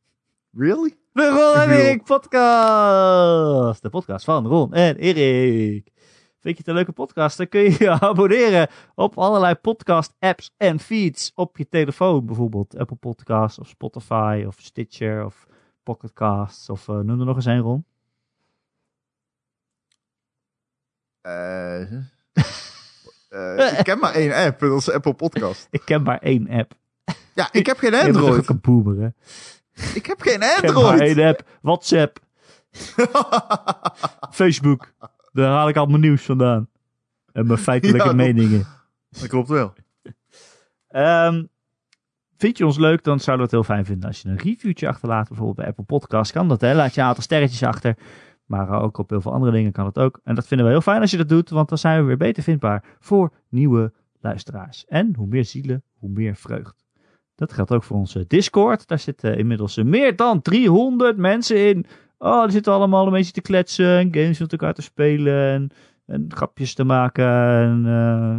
Really? 0.51 0.97
De 1.13 1.29
Ron 1.29 1.63
en 1.63 1.71
Erik 1.71 2.05
podcast. 2.05 3.83
De 3.83 3.91
podcast 3.91 4.25
van 4.25 4.47
Ron 4.47 4.73
en 4.73 4.97
Erik. 4.97 5.93
Vind 6.41 6.57
je 6.57 6.59
het 6.59 6.67
een 6.69 6.75
leuke 6.75 6.93
podcast? 6.93 7.37
Dan 7.37 7.49
kun 7.49 7.61
je 7.61 7.77
je 7.79 7.91
abonneren 8.01 8.69
op 8.95 9.19
allerlei 9.19 9.55
podcast 9.55 10.15
apps 10.19 10.55
en 10.57 10.79
feeds 10.79 11.33
op 11.35 11.57
je 11.57 11.69
telefoon. 11.69 12.27
Bijvoorbeeld 12.27 12.77
Apple 12.77 12.97
Podcasts 12.97 13.59
of 13.59 13.69
Spotify 13.69 14.45
of 14.47 14.61
Stitcher 14.61 15.25
of 15.25 15.47
Pocket 15.83 16.13
Casts 16.13 16.71
of 16.71 16.89
eh, 16.89 16.99
noem 16.99 17.21
er 17.21 17.27
nog 17.27 17.37
eens 17.37 17.45
een 17.45 17.61
Ron. 17.61 17.85
Eh, 21.21 22.18
eh, 23.29 23.79
ik 23.79 23.85
ken 23.85 23.99
maar 23.99 24.13
één 24.15 24.33
app, 24.35 24.61
dat 24.61 24.79
is 24.81 24.91
Apple 24.91 25.15
Podcast. 25.15 25.69
Ik 25.71 25.83
ken 25.85 26.03
maar 26.03 26.19
één 26.19 26.49
app. 26.51 26.73
Ja, 27.35 27.49
ik 27.53 27.67
heb 27.67 27.79
geen 27.79 27.95
Android. 28.05 28.39
ook 28.39 28.49
een 28.49 28.61
boomer, 28.61 28.97
hè? 29.03 29.09
Ik 29.95 30.07
heb 30.07 30.21
geen 30.21 30.35
Ik 30.43 30.57
ken 30.61 30.75
maar 30.75 30.83
Android. 30.85 31.17
één 31.17 31.27
app. 31.29 31.43
WhatsApp, 31.63 32.19
Facebook. 34.31 34.93
Daar 35.33 35.51
haal 35.51 35.69
ik 35.69 35.77
al 35.77 35.87
mijn 35.87 36.01
nieuws 36.01 36.23
vandaan. 36.23 36.69
En 37.33 37.47
mijn 37.47 37.59
feitelijke 37.59 38.07
Ja, 38.09 38.13
meningen. 38.15 38.67
dat 39.11 39.27
klopt 39.29 39.49
wel. 39.49 39.73
Ehm, 40.89 41.45
vind 42.37 42.59
je 42.59 42.67
ons 42.67 42.79
leuk, 42.79 43.05
dan 43.05 43.21
zouden 43.21 43.49
we 43.49 43.57
het 43.57 43.67
heel 43.67 43.75
fijn 43.75 43.87
vinden 43.87 44.09
als 44.09 44.21
je 44.21 44.29
een 44.29 44.39
reviewtje 44.39 44.89
achterlaat. 44.89 45.27
Bijvoorbeeld 45.29 45.57
bij 45.57 45.67
Apple 45.67 45.85
Podcasts 45.85 46.33
kan 46.33 46.49
dat, 46.49 46.61
hè. 46.61 46.75
Laat 46.75 46.95
je 46.95 47.01
een 47.01 47.07
aantal 47.07 47.23
sterretjes 47.23 47.63
achter. 47.63 47.97
Maar 48.49 48.83
ook 48.83 48.99
op 48.99 49.11
heel 49.11 49.21
veel 49.21 49.33
andere 49.33 49.53
dingen 49.53 49.73
kan 49.73 49.87
het 49.87 49.99
ook. 49.99 50.21
En 50.25 50.35
dat 50.35 50.47
vinden 50.47 50.67
we 50.67 50.73
heel 50.73 50.81
fijn 50.81 51.01
als 51.01 51.11
je 51.11 51.17
dat 51.17 51.29
doet, 51.29 51.51
want 51.51 51.69
dan 51.69 51.79
zijn 51.79 52.01
we 52.01 52.07
weer 52.07 52.17
beter 52.17 52.43
vindbaar 52.43 52.85
voor 52.99 53.33
nieuwe 53.49 53.93
luisteraars. 54.21 54.87
En 54.87 55.15
hoe 55.17 55.27
meer 55.27 55.45
zielen, 55.45 55.83
hoe 55.99 56.11
meer 56.11 56.37
vreugd. 56.37 56.87
Dat 57.35 57.53
geldt 57.53 57.73
ook 57.73 57.83
voor 57.83 57.97
onze 57.97 58.25
Discord. 58.27 58.87
Daar 58.87 58.99
zitten 58.99 59.39
inmiddels 59.39 59.77
meer 59.77 60.17
dan 60.17 60.43
300 60.43 61.17
mensen 61.17 61.69
in. 61.69 61.87
Oh, 62.19 62.43
die 62.43 62.51
zitten 62.51 62.73
allemaal 62.73 63.07
een 63.07 63.13
beetje 63.13 63.33
te 63.33 63.41
kletsen 63.41 63.99
en 63.99 64.15
games 64.15 64.39
met 64.39 64.53
elkaar 64.53 64.75
te 64.75 64.83
spelen 64.83 65.53
en, 65.53 65.71
en 66.07 66.25
grapjes 66.29 66.75
te 66.75 66.85
maken 66.85 67.27
en 67.27 67.87
eh 67.87 68.39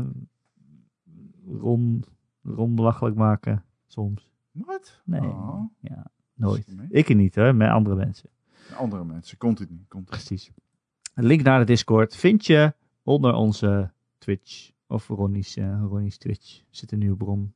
Ron, 1.60 2.04
Ron 2.44 2.76
belachelijk 2.76 3.16
maken 3.16 3.64
soms. 3.88 4.30
Wat? 4.52 5.02
Nee, 5.06 5.22
Oh, 5.22 5.64
ja, 5.80 6.12
nooit. 6.34 6.76
Ik 6.90 7.16
niet 7.16 7.36
hoor, 7.36 7.56
met 7.56 7.70
andere 7.70 7.96
mensen. 7.96 8.30
Andere 8.76 9.04
mensen, 9.04 9.38
continu. 9.38 9.86
continu. 9.88 10.18
Precies. 10.18 10.52
Een 11.14 11.26
link 11.26 11.42
naar 11.42 11.60
de 11.60 11.66
Discord 11.66 12.16
vind 12.16 12.46
je 12.46 12.74
onder 13.04 13.34
onze 13.34 13.92
Twitch 14.18 14.72
of 14.88 15.08
Ronnie's, 15.08 15.56
Ronnie's 15.90 16.18
Twitch. 16.18 16.62
Zit 16.70 16.92
een 16.92 17.00
nieuwe 17.00 17.18
bron. 17.18 17.54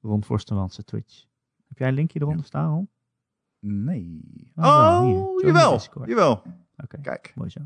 Ron 0.00 0.24
Forsterlandse 0.24 0.84
Twitch. 0.84 1.24
Heb 1.68 1.78
jij 1.78 1.88
een 1.88 1.94
linkje 1.94 2.20
eronder 2.20 2.44
staan, 2.44 2.70
Ron? 2.70 2.88
Nee. 3.58 4.50
Oh. 4.56 5.00
Oh, 5.02 5.40
jawel. 5.40 5.80
Jawel. 6.06 6.42
Oké, 6.76 7.00
Kijk. 7.02 7.32
mooi 7.34 7.50
zo. 7.50 7.60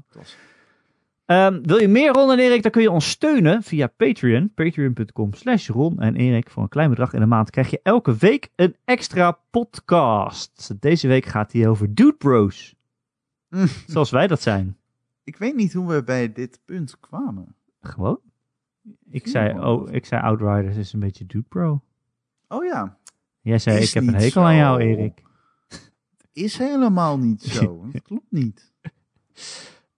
Ehm, 1.24 1.62
wil 1.62 1.78
je 1.78 1.88
meer 1.88 2.12
Ron 2.12 2.30
en 2.30 2.38
Erik, 2.38 2.62
dan 2.62 2.70
kun 2.70 2.82
je 2.82 2.90
ons 2.90 3.08
steunen 3.10 3.62
via 3.62 3.86
Patreon. 3.86 4.52
Patreon.com 4.54 5.34
slash 5.34 5.68
Ron 5.68 6.00
en 6.00 6.16
Erik. 6.16 6.50
Voor 6.50 6.62
een 6.62 6.68
klein 6.68 6.88
bedrag 6.88 7.12
in 7.12 7.20
de 7.20 7.26
maand 7.26 7.50
krijg 7.50 7.70
je 7.70 7.80
elke 7.82 8.16
week 8.16 8.50
een 8.56 8.76
extra 8.84 9.38
podcast. 9.50 10.74
Deze 10.80 11.08
week 11.08 11.24
gaat 11.24 11.50
die 11.50 11.68
over 11.68 11.94
Dude 11.94 12.16
Bros. 12.16 12.74
Zoals 13.86 14.10
wij 14.10 14.26
dat 14.26 14.40
zijn. 14.40 14.78
Ik 15.24 15.36
weet 15.36 15.54
niet 15.54 15.72
hoe 15.72 15.88
we 15.94 16.02
bij 16.04 16.32
dit 16.32 16.60
punt 16.64 17.00
kwamen. 17.00 17.54
Gewoon. 17.80 18.20
Ik 19.10 19.26
zei, 19.26 19.58
oh, 19.60 19.92
ik 19.92 20.06
zei 20.06 20.22
Outriders 20.22 20.76
is 20.76 20.92
een 20.92 21.00
beetje 21.00 21.26
Dude 21.26 21.44
Bro. 21.48 21.82
Oh 22.48 22.64
ja, 22.64 22.98
Jij 23.40 23.58
zei, 23.58 23.78
Is 23.78 23.88
ik 23.88 23.94
heb 23.94 24.02
een 24.02 24.12
niet 24.12 24.22
hekel 24.22 24.42
aan 24.44 24.56
jou, 24.56 24.80
zo. 24.80 24.86
Erik. 24.86 25.22
is 26.32 26.58
helemaal 26.58 27.18
niet 27.18 27.42
zo. 27.42 27.86
Dat 27.92 28.02
klopt 28.02 28.30
niet. 28.30 28.72
Je 28.82 28.90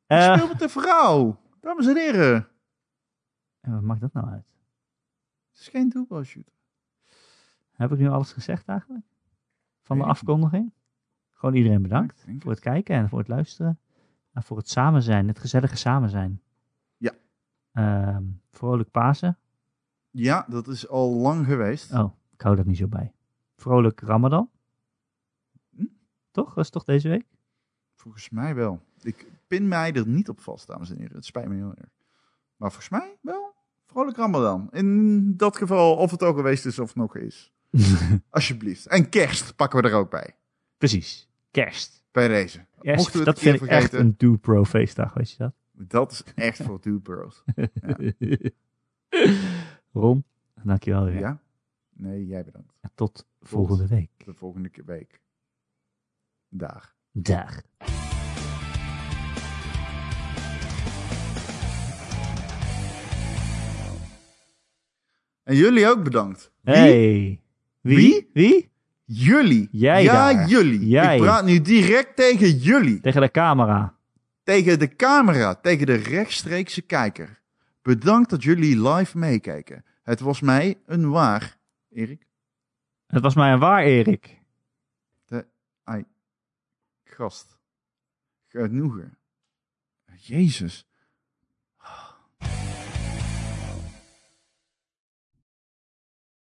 Eh, 0.07 0.35
speelt 0.35 0.53
met 0.53 0.63
een 0.63 0.71
vrouw. 0.71 1.41
Dames 1.61 1.87
en 1.87 1.97
heren. 1.97 2.49
en 3.61 3.73
wat 3.73 3.83
maakt 3.83 4.01
dat 4.01 4.13
nou 4.13 4.29
uit? 4.29 4.47
Het 5.51 5.61
is 5.61 5.69
geen 5.69 5.89
dubbel 5.89 6.23
shooter. 6.25 6.53
Heb 7.73 7.93
ik 7.93 7.99
nu 7.99 8.09
alles 8.09 8.33
gezegd 8.33 8.67
eigenlijk? 8.69 9.05
Van 9.83 9.99
de 9.99 10.05
Weet 10.05 10.13
ik 10.13 10.21
niet. 10.23 10.29
afkondiging? 10.29 10.73
Gewoon 11.43 11.57
iedereen 11.57 11.83
bedankt 11.83 12.25
voor 12.39 12.51
het 12.51 12.61
kijken 12.61 12.97
en 12.97 13.09
voor 13.09 13.19
het 13.19 13.29
luisteren. 13.29 13.79
En 14.33 14.43
voor 14.43 14.57
het 14.57 14.69
samen 14.69 15.03
zijn, 15.03 15.29
het 15.29 15.39
gezellige 15.39 15.77
samen 15.77 16.11
zijn. 16.11 16.43
Ja. 16.97 17.13
Ehm, 17.73 18.23
vrolijk 18.51 18.91
Pasen. 18.91 19.39
Ja, 20.11 20.47
dat 20.49 20.69
is 20.69 20.89
al 20.89 21.11
lang 21.11 21.47
geweest. 21.47 21.93
Oh, 21.93 22.13
ik 22.33 22.41
hou 22.41 22.57
dat 22.57 22.67
niet 22.67 22.77
zo 22.77 22.87
bij. 22.87 23.13
Vrolijk 23.57 24.01
Ramadan. 24.01 24.51
Hm? 25.77 25.85
Toch? 26.31 26.55
Dat 26.55 26.65
is 26.65 26.71
toch 26.71 26.85
deze 26.85 27.09
week? 27.09 27.27
Volgens 27.95 28.31
mij 28.31 28.55
wel. 28.55 28.81
Ik 29.01 29.27
pin 29.47 29.69
mij 29.69 29.93
er 29.93 30.07
niet 30.07 30.29
op 30.29 30.41
vast, 30.41 30.67
dames 30.67 30.91
en 30.91 30.97
heren. 30.97 31.17
Het 31.17 31.25
spijt 31.25 31.49
me 31.49 31.55
heel 31.55 31.75
erg. 31.75 31.91
Maar 32.57 32.71
volgens 32.71 32.89
mij 32.89 33.19
wel. 33.21 33.55
Vrolijk 33.87 34.17
Ramadan. 34.17 34.69
In 34.71 35.37
dat 35.37 35.57
geval, 35.57 35.97
of 35.97 36.11
het 36.11 36.23
al 36.23 36.35
geweest 36.35 36.67
is 36.67 36.79
of 36.79 36.95
nog 36.95 37.17
is. 37.17 37.53
Alsjeblieft. 38.31 38.87
En 38.87 39.09
kerst 39.09 39.57
pakken 39.57 39.83
we 39.83 39.89
er 39.89 39.95
ook 39.95 40.11
bij. 40.11 40.37
Precies. 40.79 41.31
Kerst. 41.53 42.05
Bij 42.11 42.29
deze. 42.29 42.67
Kerst, 42.81 42.99
Mochten 42.99 43.19
we 43.19 43.25
dat 43.25 43.39
vind 43.39 43.63
ik 43.63 43.69
echt 43.69 43.93
een 43.93 44.15
Dude 44.17 44.39
Pro 44.39 44.65
feestdag, 44.65 45.15
weet 45.15 45.31
je 45.31 45.37
dat? 45.39 45.55
Dat 45.73 46.13
is 46.13 46.25
echt 46.35 46.63
voor 46.63 46.81
two 46.81 46.99
pearls. 46.99 47.45
Ron, 49.93 50.25
dankjewel 50.63 51.05
weer. 51.05 51.19
Ja? 51.19 51.41
Nee, 51.91 52.27
jij 52.27 52.45
bedankt. 52.45 52.75
En 52.81 52.91
Tot 52.95 53.27
volgende 53.41 53.87
week. 53.87 54.11
De 54.25 54.35
volgende 54.35 54.71
week. 54.85 55.21
Dag. 56.49 56.97
Dag. 57.11 57.63
En 65.43 65.57
jullie 65.57 65.89
ook 65.89 66.05
bedankt. 66.05 66.53
Wie? 66.61 66.75
Hey. 66.75 67.43
Wie? 67.81 67.81
Wie? 67.81 68.31
Wie? 68.33 68.72
Jullie. 69.13 69.69
Jij 69.71 70.03
ja, 70.03 70.33
daar. 70.33 70.49
jullie. 70.49 70.89
Jij. 70.89 71.17
Ik 71.17 71.23
praat 71.23 71.45
nu 71.45 71.61
direct 71.61 72.17
tegen 72.17 72.51
jullie. 72.51 73.01
Tegen 73.01 73.21
de 73.21 73.31
camera. 73.31 73.97
Tegen 74.43 74.79
de 74.79 74.97
camera. 74.97 75.55
Tegen 75.55 75.87
de 75.87 75.95
rechtstreekse 75.95 76.83
kijker. 76.83 77.41
Bedankt 77.83 78.31
dat 78.31 78.43
jullie 78.43 78.89
live 78.89 79.19
meekijken. 79.19 79.85
Het 80.03 80.21
was 80.21 80.41
mij 80.41 80.79
een 80.87 81.11
waar. 81.11 81.59
Erik? 81.91 82.27
Het 83.07 83.23
was 83.23 83.35
mij 83.35 83.53
een 83.53 83.59
waar, 83.59 83.83
Erik. 83.83 84.41
Ai. 85.85 86.05
Gast. 87.05 87.59
Genoegen. 88.49 89.19
Jezus. 90.17 90.87